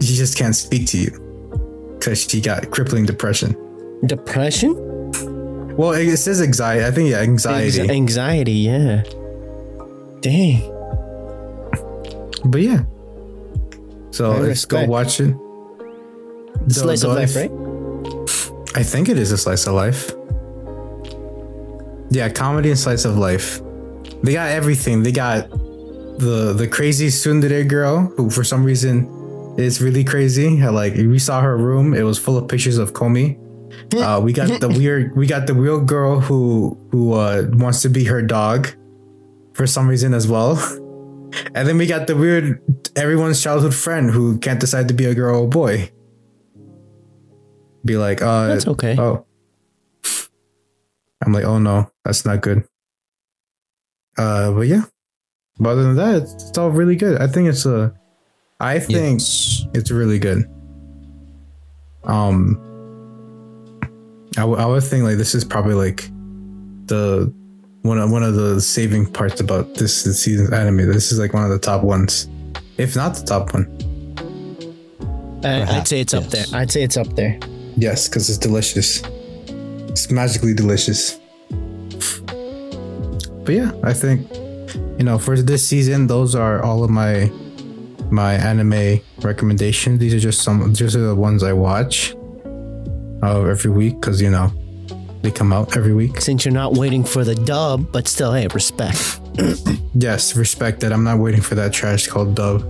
she 0.00 0.14
just 0.14 0.38
can't 0.38 0.54
speak 0.54 0.86
to 0.88 0.98
you 0.98 1.96
because 1.98 2.22
she 2.30 2.40
got 2.40 2.70
crippling 2.70 3.06
depression. 3.06 3.56
Depression? 4.06 4.74
Well, 5.76 5.92
it, 5.92 6.06
it 6.08 6.16
says 6.18 6.40
anxiety. 6.40 6.84
I 6.84 6.92
think 6.92 7.10
yeah, 7.10 7.18
anxiety. 7.22 7.90
Anxiety, 7.90 8.52
yeah. 8.52 9.02
Dang. 10.20 10.62
but 12.44 12.62
yeah. 12.62 12.82
So 14.10 14.32
I 14.32 14.38
let's 14.38 14.64
go 14.64 14.84
watch 14.86 15.20
it. 15.20 15.34
The- 16.66 16.74
Slice 16.74 17.02
of 17.04 17.12
life, 17.12 17.36
right? 17.36 17.50
I 18.74 18.82
think 18.82 19.08
it 19.08 19.18
is 19.18 19.32
a 19.32 19.38
slice 19.38 19.66
of 19.66 19.74
life. 19.74 20.12
Yeah, 22.10 22.28
comedy 22.30 22.70
and 22.70 22.78
slice 22.78 23.04
of 23.04 23.16
life. 23.18 23.60
They 24.22 24.32
got 24.32 24.50
everything. 24.50 25.02
They 25.02 25.12
got 25.12 25.50
the 26.18 26.52
the 26.56 26.66
crazy 26.66 27.08
tsundere 27.08 27.66
girl 27.68 28.12
who 28.16 28.30
for 28.30 28.42
some 28.44 28.64
reason 28.64 29.06
is 29.58 29.80
really 29.80 30.04
crazy. 30.04 30.60
Like 30.62 30.94
we 30.94 31.18
saw 31.18 31.40
her 31.42 31.56
room, 31.56 31.94
it 31.94 32.02
was 32.02 32.18
full 32.18 32.36
of 32.36 32.48
pictures 32.48 32.78
of 32.78 32.92
Komi. 32.92 33.38
Uh, 33.94 34.20
we 34.20 34.32
got 34.32 34.60
the 34.60 34.68
weird 34.78 35.16
we 35.16 35.26
got 35.26 35.46
the 35.46 35.54
real 35.54 35.80
girl 35.80 36.20
who 36.20 36.76
who 36.90 37.12
uh, 37.14 37.46
wants 37.52 37.82
to 37.82 37.88
be 37.88 38.04
her 38.04 38.22
dog 38.22 38.68
for 39.54 39.66
some 39.66 39.86
reason 39.88 40.14
as 40.14 40.26
well. 40.26 40.56
And 41.54 41.68
then 41.68 41.76
we 41.76 41.86
got 41.86 42.06
the 42.06 42.16
weird 42.16 42.58
everyone's 42.98 43.42
childhood 43.42 43.74
friend 43.74 44.10
who 44.10 44.38
can't 44.38 44.60
decide 44.60 44.88
to 44.88 44.94
be 44.94 45.04
a 45.06 45.14
girl 45.14 45.42
or 45.42 45.48
boy. 45.48 45.90
Be 47.84 47.96
like, 47.96 48.20
uh 48.22 48.48
That's 48.48 48.66
okay. 48.66 48.96
Oh. 48.98 49.24
I'm 51.24 51.32
like, 51.32 51.44
oh 51.44 51.58
no, 51.58 51.90
that's 52.04 52.24
not 52.24 52.40
good. 52.42 52.64
Uh, 54.16 54.52
but 54.52 54.62
yeah. 54.66 54.82
But 55.58 55.70
other 55.70 55.82
than 55.82 55.96
that, 55.96 56.22
it's, 56.22 56.34
it's 56.48 56.58
all 56.58 56.70
really 56.70 56.96
good. 56.96 57.20
I 57.20 57.26
think 57.26 57.48
it's 57.48 57.66
a, 57.66 57.92
I 58.60 58.78
think 58.78 59.20
Yes. 59.20 59.66
it's 59.74 59.90
really 59.90 60.18
good. 60.18 60.44
Um, 62.04 62.56
I, 64.36 64.40
w- 64.42 64.58
I 64.58 64.66
would 64.66 64.82
think 64.84 65.04
like 65.04 65.16
this 65.16 65.34
is 65.34 65.44
probably 65.44 65.74
like 65.74 66.08
the 66.86 67.32
one 67.82 67.98
of 67.98 68.10
one 68.10 68.22
of 68.22 68.34
the 68.34 68.60
saving 68.60 69.06
parts 69.12 69.40
about 69.40 69.74
this, 69.74 70.04
this 70.04 70.22
season's 70.22 70.52
anime. 70.52 70.76
This 70.90 71.10
is 71.12 71.18
like 71.18 71.32
one 71.32 71.44
of 71.44 71.50
the 71.50 71.58
top 71.58 71.82
ones, 71.82 72.28
if 72.78 72.96
not 72.96 73.14
the 73.14 73.24
top 73.24 73.52
one. 73.52 73.66
I, 75.44 75.78
I'd 75.78 75.86
say 75.88 76.00
it's 76.00 76.14
up 76.14 76.24
there. 76.24 76.46
I'd 76.52 76.70
say 76.70 76.82
it's 76.82 76.96
up 76.96 77.08
there. 77.14 77.38
Yes, 77.76 78.08
because 78.08 78.28
it's 78.28 78.38
delicious. 78.38 79.02
It's 79.88 80.10
magically 80.10 80.54
delicious. 80.54 81.20
But 83.44 83.54
yeah, 83.54 83.72
I 83.82 83.92
think 83.92 84.30
you 84.98 85.04
know 85.04 85.18
for 85.18 85.36
this 85.40 85.66
season, 85.66 86.06
those 86.06 86.34
are 86.34 86.62
all 86.62 86.84
of 86.84 86.90
my 86.90 87.30
my 88.10 88.34
anime 88.34 89.00
recommendations. 89.20 89.98
These 89.98 90.14
are 90.14 90.18
just 90.18 90.42
some. 90.42 90.72
These 90.72 90.96
are 90.96 91.00
the 91.00 91.14
ones 91.14 91.42
I 91.42 91.52
watch 91.52 92.14
uh, 93.22 93.44
every 93.44 93.70
week 93.70 94.00
because 94.00 94.20
you 94.20 94.30
know 94.30 94.52
they 95.22 95.30
come 95.30 95.52
out 95.52 95.76
every 95.76 95.94
week. 95.94 96.20
Since 96.20 96.44
you're 96.44 96.54
not 96.54 96.74
waiting 96.74 97.04
for 97.04 97.24
the 97.24 97.34
dub, 97.34 97.92
but 97.92 98.08
still, 98.08 98.32
hey, 98.32 98.48
respect. 98.48 99.20
Yes, 99.94 100.36
respect 100.36 100.80
that. 100.80 100.92
I'm 100.92 101.02
not 101.02 101.18
waiting 101.18 101.40
for 101.40 101.56
that 101.56 101.72
trash 101.72 102.06
called 102.06 102.36
dub. 102.36 102.62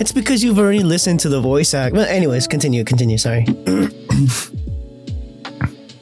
It's 0.00 0.12
because 0.12 0.44
you've 0.44 0.58
already 0.58 0.84
listened 0.84 1.18
to 1.20 1.28
the 1.28 1.40
voice 1.40 1.74
act. 1.74 1.96
Well, 1.96 2.06
anyways, 2.06 2.46
continue, 2.46 2.84
continue. 2.84 3.18
Sorry. 3.18 3.44
but 3.64 3.88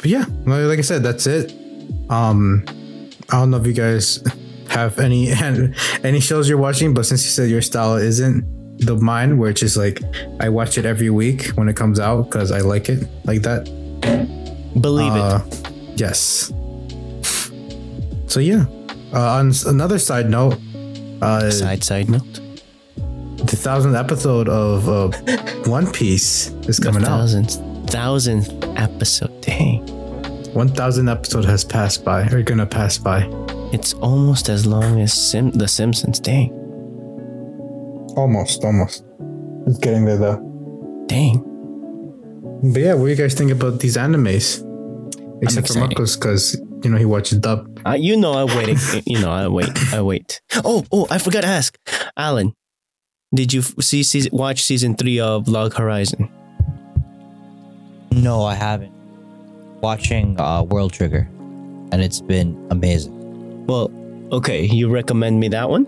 yeah, 0.04 0.26
well, 0.44 0.68
like 0.68 0.78
I 0.78 0.82
said, 0.82 1.02
that's 1.02 1.26
it. 1.26 1.54
Um, 2.10 2.64
I 3.30 3.38
don't 3.38 3.50
know 3.50 3.56
if 3.56 3.66
you 3.66 3.72
guys 3.72 4.22
have 4.68 4.98
any 4.98 5.30
any 6.04 6.20
shows 6.20 6.50
you're 6.50 6.58
watching, 6.58 6.92
but 6.92 7.06
since 7.06 7.24
you 7.24 7.30
said 7.30 7.48
your 7.48 7.62
style 7.62 7.94
isn't 7.94 8.44
the 8.78 8.96
mine, 8.96 9.38
which 9.38 9.62
is 9.62 9.74
like 9.76 10.02
I 10.38 10.50
watch 10.50 10.76
it 10.76 10.84
every 10.84 11.08
week 11.08 11.46
when 11.54 11.68
it 11.70 11.76
comes 11.76 11.98
out 11.98 12.24
because 12.24 12.52
I 12.52 12.60
like 12.60 12.90
it 12.90 13.08
like 13.24 13.40
that. 13.42 13.64
Believe 14.78 15.12
Uh, 15.12 15.40
yes. 15.96 16.52
So 18.26 18.40
yeah. 18.40 18.66
Uh, 19.12 19.38
on 19.38 19.52
another 19.66 19.98
side 19.98 20.28
note, 20.30 20.58
uh. 21.22 21.50
Side 21.50 21.82
side 21.84 22.08
note. 22.10 22.40
the 23.36 23.56
thousandth 23.56 23.96
episode 23.96 24.48
of 24.48 24.88
uh, 24.88 25.08
One 25.70 25.90
Piece 25.92 26.48
is 26.68 26.78
coming 26.80 27.02
out. 27.02 27.08
thousandth, 27.08 27.56
thousandth 27.90 28.50
episode. 28.76 29.40
Dang. 29.40 29.86
One 30.54 30.68
thousand 30.68 31.08
episode 31.08 31.44
has 31.44 31.64
passed 31.64 32.04
by, 32.04 32.26
or 32.28 32.42
gonna 32.42 32.66
pass 32.66 32.98
by. 32.98 33.28
It's 33.72 33.94
almost 33.94 34.48
as 34.48 34.66
long 34.66 35.00
as 35.00 35.12
Sim- 35.12 35.50
The 35.52 35.68
Simpsons. 35.68 36.18
Dang. 36.20 36.50
Almost, 38.16 38.64
almost. 38.64 39.04
It's 39.66 39.78
getting 39.78 40.04
there 40.04 40.16
though. 40.16 41.04
Dang. 41.06 41.42
But 42.72 42.80
yeah, 42.80 42.94
what 42.94 43.04
do 43.04 43.10
you 43.10 43.16
guys 43.16 43.34
think 43.34 43.50
about 43.50 43.80
these 43.80 43.96
animes? 43.96 44.62
Except 45.42 45.66
for 45.66 45.72
excited. 45.72 45.80
Marcos, 45.98 46.16
because 46.16 46.56
you 46.86 46.92
know 46.92 46.98
he 46.98 47.04
watches 47.04 47.38
dub. 47.38 47.80
Uh, 47.84 47.96
you 47.98 48.16
know 48.16 48.32
I 48.32 48.44
wait. 48.44 48.78
you 49.06 49.20
know 49.20 49.32
I 49.32 49.48
wait. 49.48 49.70
I 49.92 50.00
wait. 50.02 50.40
Oh, 50.64 50.86
oh! 50.92 51.08
I 51.10 51.18
forgot 51.18 51.40
to 51.40 51.48
ask, 51.48 51.76
Alan. 52.16 52.54
Did 53.34 53.52
you 53.52 53.62
see 53.62 54.04
season, 54.04 54.30
watch 54.32 54.62
season 54.62 54.94
three 54.94 55.18
of 55.18 55.48
Log 55.48 55.74
Horizon? 55.74 56.30
No, 58.12 58.44
I 58.44 58.54
haven't. 58.54 58.92
Watching 59.82 60.40
uh, 60.40 60.62
World 60.62 60.92
Trigger, 60.92 61.28
and 61.90 61.94
it's 61.94 62.20
been 62.20 62.56
amazing. 62.70 63.66
Well, 63.66 63.90
okay. 64.30 64.64
You 64.64 64.88
recommend 64.88 65.40
me 65.40 65.48
that 65.48 65.68
one? 65.68 65.86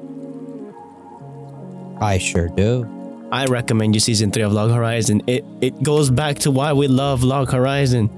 I 2.00 2.18
sure 2.18 2.48
do. 2.48 2.88
I 3.30 3.44
recommend 3.44 3.94
you 3.94 4.00
season 4.00 4.32
three 4.32 4.42
of 4.42 4.52
Log 4.52 4.72
Horizon. 4.72 5.22
It 5.28 5.44
it 5.60 5.80
goes 5.80 6.10
back 6.10 6.40
to 6.40 6.50
why 6.50 6.72
we 6.72 6.88
love 6.88 7.22
Log 7.22 7.52
Horizon, 7.52 8.10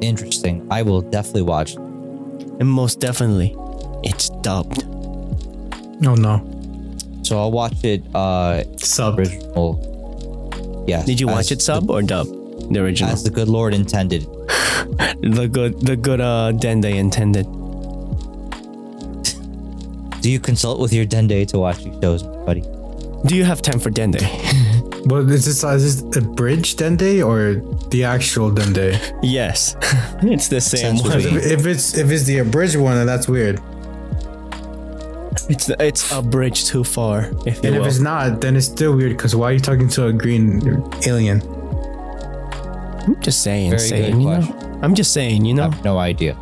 Interesting. 0.00 0.66
I 0.70 0.82
will 0.82 1.00
definitely 1.02 1.42
watch. 1.42 1.74
and 1.74 2.68
most 2.68 3.00
definitely, 3.00 3.54
it's 4.02 4.28
dubbed. 4.42 4.84
Oh 6.06 6.14
no, 6.14 6.40
So 7.22 7.38
I'll 7.38 7.52
watch 7.52 7.84
it. 7.84 8.02
Uh, 8.14 8.64
sub. 8.76 9.18
original. 9.18 10.84
Yes. 10.86 11.04
Did 11.06 11.20
you 11.20 11.26
watch 11.26 11.52
it 11.52 11.60
sub 11.62 11.86
the- 11.86 11.92
or 11.92 12.02
dub? 12.02 12.26
The 12.72 12.80
original. 12.80 13.12
As 13.12 13.22
the 13.24 13.30
good 13.30 13.48
Lord 13.48 13.74
intended. 13.74 14.22
the 15.22 15.48
good 15.50 15.80
the 15.80 15.96
good 15.96 16.20
uh 16.20 16.52
Dende 16.52 16.94
intended. 16.94 17.46
Do 20.22 20.30
you 20.30 20.38
consult 20.40 20.80
with 20.80 20.92
your 20.92 21.04
Dende 21.06 21.46
to 21.48 21.58
watch 21.58 21.82
these 21.84 21.94
shows, 22.02 22.22
buddy? 22.22 22.62
Do 23.26 23.34
you 23.36 23.44
have 23.44 23.60
time 23.62 23.78
for 23.80 23.90
Dende? 23.90 24.20
But 25.10 25.28
is 25.28 25.44
this 25.44 25.64
is 25.64 26.02
this 26.04 26.16
a 26.16 26.20
bridge 26.22 26.76
dende 26.76 27.26
or 27.26 27.58
the 27.90 28.04
actual 28.04 28.50
dende? 28.52 28.94
yes, 29.22 29.74
it's 30.22 30.46
the 30.48 30.60
same 30.60 30.96
Sounds 30.98 31.02
one. 31.02 31.18
If, 31.20 31.46
if 31.58 31.66
it's 31.66 31.98
if 31.98 32.10
it's 32.10 32.22
the 32.24 32.38
abridged 32.38 32.76
one, 32.76 32.94
then 32.94 33.06
that's 33.06 33.26
weird. 33.28 33.60
It's 35.48 35.66
the, 35.66 35.76
it's 35.80 36.12
a 36.12 36.22
bridge 36.22 36.64
too 36.66 36.84
far. 36.84 37.30
If 37.44 37.56
you 37.58 37.62
And 37.64 37.74
if 37.76 37.80
will. 37.80 37.86
it's 37.88 37.98
not, 37.98 38.40
then 38.40 38.54
it's 38.56 38.66
still 38.66 38.94
weird. 38.94 39.16
Because 39.16 39.34
why 39.34 39.50
are 39.50 39.52
you 39.52 39.58
talking 39.58 39.88
to 39.88 40.06
a 40.06 40.12
green 40.12 40.62
alien? 41.06 41.42
I'm 43.02 43.20
just 43.20 43.42
saying, 43.42 43.70
Very 43.70 43.80
saying, 43.82 44.12
good 44.12 44.22
you 44.22 44.28
know. 44.30 44.78
I'm 44.82 44.94
just 44.94 45.12
saying, 45.12 45.44
you 45.44 45.54
I 45.54 45.56
know. 45.56 45.62
have 45.70 45.84
no 45.84 45.98
idea. 45.98 46.36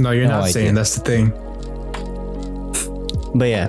No, 0.00 0.10
you're 0.10 0.24
No 0.26 0.32
not 0.40 0.42
idea. 0.42 0.52
saying. 0.52 0.74
That's 0.74 0.94
the 0.96 1.00
thing. 1.00 1.32
But 3.34 3.48
yeah, 3.48 3.68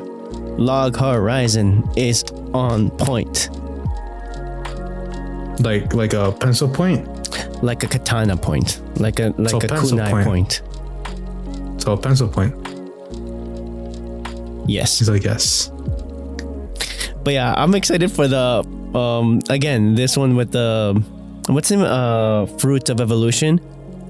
Log 0.57 0.97
Horizon 0.97 1.87
is 1.95 2.23
on 2.53 2.89
point, 2.91 3.49
Like 5.63 5.93
like 5.93 6.13
a 6.13 6.31
pencil 6.31 6.69
point. 6.69 7.07
like 7.63 7.83
a 7.83 7.87
katana 7.87 8.35
point, 8.37 8.81
like 8.99 9.19
a 9.19 9.33
like 9.37 9.49
So 9.51 9.57
a 9.57 9.61
kunai 9.61 10.11
point. 10.11 10.25
point. 10.27 10.61
So 11.81 11.93
a 11.93 11.97
pencil 11.97 12.27
point. 12.27 12.53
Yes. 14.69 14.99
He's 14.99 15.09
like 15.09 15.23
yes. 15.23 15.71
But 17.23 17.33
yeah, 17.33 17.53
I'm 17.57 17.73
excited 17.75 18.11
for 18.11 18.27
the 18.27 18.63
um 18.93 19.39
again 19.49 19.95
this 19.95 20.17
one 20.17 20.35
with 20.35 20.51
the 20.51 21.01
what's 21.47 21.69
the 21.69 21.79
uh 21.85 22.45
fruit 22.59 22.89
of 22.89 22.99
evolution. 23.01 23.59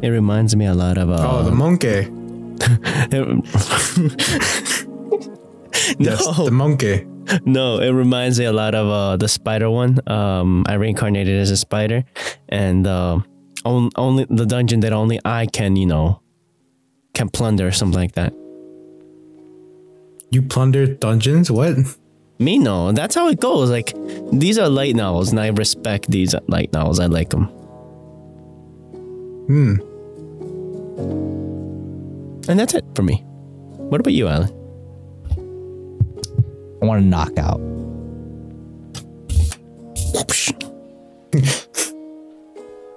It 0.01 0.09
reminds 0.09 0.55
me 0.55 0.65
a 0.65 0.73
lot 0.73 0.97
of 0.97 1.09
uh, 1.09 1.17
Oh, 1.21 1.43
the 1.43 1.51
monkey. 1.51 2.07
No, 5.99 6.15
the 6.45 6.51
monkey. 6.51 7.05
no, 7.45 7.79
it 7.79 7.91
reminds 7.91 8.39
me 8.39 8.45
a 8.45 8.53
lot 8.53 8.75
of 8.75 8.87
uh 8.87 9.17
the 9.17 9.27
spider 9.27 9.69
one. 9.69 9.99
Um, 10.09 10.63
I 10.67 10.73
reincarnated 10.73 11.39
as 11.39 11.51
a 11.51 11.57
spider, 11.57 12.03
and 12.49 12.85
um, 12.87 13.25
on, 13.65 13.89
only 13.95 14.25
the 14.29 14.45
dungeon 14.45 14.81
that 14.81 14.93
only 14.93 15.19
I 15.25 15.45
can 15.47 15.75
you 15.75 15.85
know 15.85 16.21
can 17.13 17.29
plunder 17.29 17.67
or 17.67 17.71
something 17.71 17.99
like 17.99 18.13
that. 18.13 18.33
You 20.31 20.41
plunder 20.41 20.87
dungeons? 20.87 21.51
What? 21.51 21.77
Me, 22.39 22.57
no. 22.57 22.91
That's 22.91 23.13
how 23.13 23.29
it 23.29 23.39
goes. 23.39 23.69
Like, 23.69 23.93
these 24.31 24.57
are 24.57 24.67
light 24.67 24.95
novels, 24.95 25.29
and 25.29 25.39
I 25.39 25.47
respect 25.49 26.09
these 26.09 26.33
light 26.47 26.73
novels. 26.73 26.99
I 26.99 27.05
like 27.05 27.29
them. 27.29 27.45
Hmm. 29.45 29.75
And 32.49 32.59
that's 32.59 32.73
it 32.73 32.83
for 32.95 33.03
me. 33.03 33.23
What 33.77 34.01
about 34.01 34.13
you, 34.13 34.27
Alan? 34.27 34.49
I 36.83 36.85
want 36.85 37.01
to 37.01 37.07
knock 37.07 37.37
out. 37.37 37.61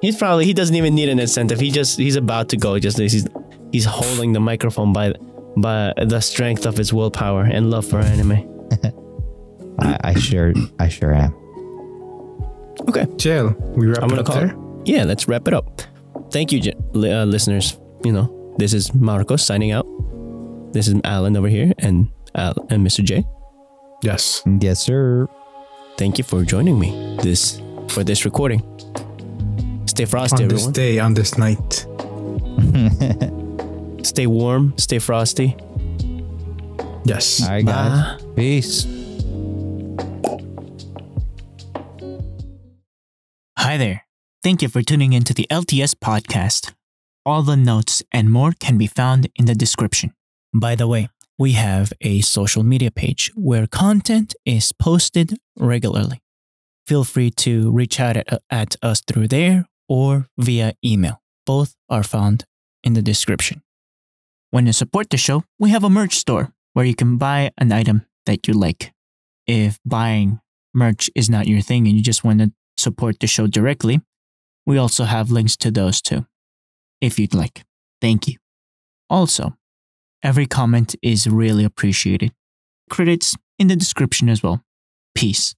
He's 0.03 0.17
probably 0.17 0.45
he 0.45 0.53
doesn't 0.53 0.75
even 0.75 0.95
need 0.97 1.09
an 1.09 1.21
incentive. 1.21 1.61
He 1.61 1.71
just 1.71 1.97
he's 1.97 2.17
about 2.17 2.49
to 2.49 2.57
go. 2.57 2.79
Just 2.81 2.99
he's 2.99 3.27
he's 3.71 3.85
holding 3.85 4.33
the 4.33 4.41
microphone 4.41 4.93
by 4.93 5.15
by 5.57 5.93
the 5.97 6.21
strength 6.21 6.67
of 6.67 6.77
his 6.77 6.93
willpower 6.93 7.45
and 7.45 7.71
love 7.71 7.87
for 7.87 8.01
anime. 8.01 8.33
I, 9.79 9.99
I 10.03 10.15
sure, 10.15 10.53
I 10.81 10.89
sure 10.89 11.15
am. 11.15 11.33
Okay, 12.89 13.07
Chill. 13.19 13.51
We 13.77 13.87
wrap 13.87 14.03
I'm 14.03 14.09
gonna 14.09 14.23
up 14.23 14.27
call. 14.27 14.37
there. 14.37 14.57
Yeah, 14.85 15.05
let's 15.05 15.29
wrap 15.29 15.47
it 15.47 15.55
up. 15.55 15.81
Thank 16.33 16.51
you, 16.51 16.73
uh, 16.95 17.25
listeners. 17.25 17.79
You 18.05 18.13
know, 18.13 18.55
this 18.59 18.75
is 18.75 18.93
Marcos 18.95 19.45
signing 19.45 19.71
out. 19.71 19.87
This 20.73 20.89
is 20.89 21.01
Alan 21.05 21.37
over 21.37 21.49
here, 21.49 21.73
and 21.79 22.11
Al- 22.35 22.67
and 22.69 22.85
Mr. 22.87 23.05
J. 23.05 23.25
Yes. 24.07 24.43
Yes, 24.61 24.78
sir. 24.87 25.27
Thank 25.99 26.19
you 26.19 26.23
for 26.23 26.45
joining 26.45 26.78
me 26.78 27.16
this 27.24 27.61
for 27.89 28.05
this 28.05 28.24
recording. 28.24 28.62
Stay 29.87 30.05
frosty, 30.05 30.45
On 30.45 30.49
this 30.49 30.62
everyone. 30.69 30.73
day, 30.73 30.99
on 31.01 31.15
this 31.15 31.37
night. 31.37 31.73
Stay 34.07 34.28
warm. 34.28 34.74
Stay 34.78 35.01
frosty. 35.01 35.57
Yes. 37.05 37.43
All 37.43 37.49
right, 37.51 37.66
guys. 37.66 38.23
Bye. 38.23 38.33
Peace. 38.37 38.87
Hi 43.59 43.77
there. 43.77 44.07
Thank 44.45 44.62
you 44.62 44.69
for 44.69 44.83
tuning 44.83 45.15
in 45.15 45.24
to 45.24 45.35
the 45.35 45.49
LTS 45.51 45.97
podcast. 45.97 46.74
All 47.24 47.43
the 47.43 47.57
notes 47.57 48.05
and 48.12 48.31
more 48.31 48.53
can 48.61 48.78
be 48.78 48.87
found 48.87 49.27
in 49.35 49.47
the 49.47 49.55
description. 49.57 50.12
By 50.55 50.77
the 50.77 50.87
way, 50.87 51.09
we 51.39 51.53
have 51.53 51.93
a 52.01 52.21
social 52.23 52.63
media 52.63 52.91
page 52.91 53.31
where 53.35 53.67
content 53.67 54.35
is 54.45 54.73
posted 54.73 55.39
regularly. 55.59 56.21
Feel 56.87 57.05
free 57.05 57.31
to 57.31 57.71
reach 57.73 58.01
out 58.01 58.17
at, 58.17 58.43
at 58.51 58.77
us 58.83 59.03
through 59.07 59.29
there 59.29 59.67
or 59.89 60.29
via 60.39 60.75
email. 60.85 61.21
Both 61.45 61.75
are 61.89 62.03
found 62.03 62.45
in 62.83 62.95
the 62.95 63.03
description. 63.03 63.63
When 64.51 64.67
you 64.67 64.73
support 64.73 65.11
the 65.11 65.17
show, 65.17 65.45
we 65.59 65.71
have 65.71 65.85
a 65.85 65.91
merch 65.91 66.17
store 66.17 66.53
where 66.73 66.85
you 66.85 66.95
can 66.95 67.19
buy 67.19 67.51
an 67.59 67.73
item 67.73 68.07
that 68.25 68.47
you 68.47 68.55
like. 68.55 68.93
If 69.47 69.79
buying 69.85 70.41
merch 70.73 71.11
is 71.15 71.29
not 71.29 71.47
your 71.47 71.61
thing 71.61 71.87
and 71.87 71.97
you 71.97 72.03
just 72.03 72.25
want 72.25 72.41
to 72.41 72.53
support 72.77 73.21
the 73.21 73.27
show 73.27 73.47
directly, 73.47 74.01
we 74.65 74.79
also 74.79 75.05
have 75.05 75.31
links 75.31 75.57
to 75.59 75.71
those 75.71 76.01
too, 76.01 76.27
if 77.01 77.19
you'd 77.19 77.35
like. 77.35 77.65
Thank 78.01 78.29
you. 78.29 78.37
Also, 79.09 79.57
every 80.27 80.44
comment 80.47 80.97
is 81.03 81.28
really 81.28 81.65
appreciated. 81.65 82.32
Credits 82.90 83.36
in 83.61 83.69
the 83.69 83.77
description 83.77 84.28
as 84.28 84.43
well. 84.43 84.61
Peace. 85.15 85.55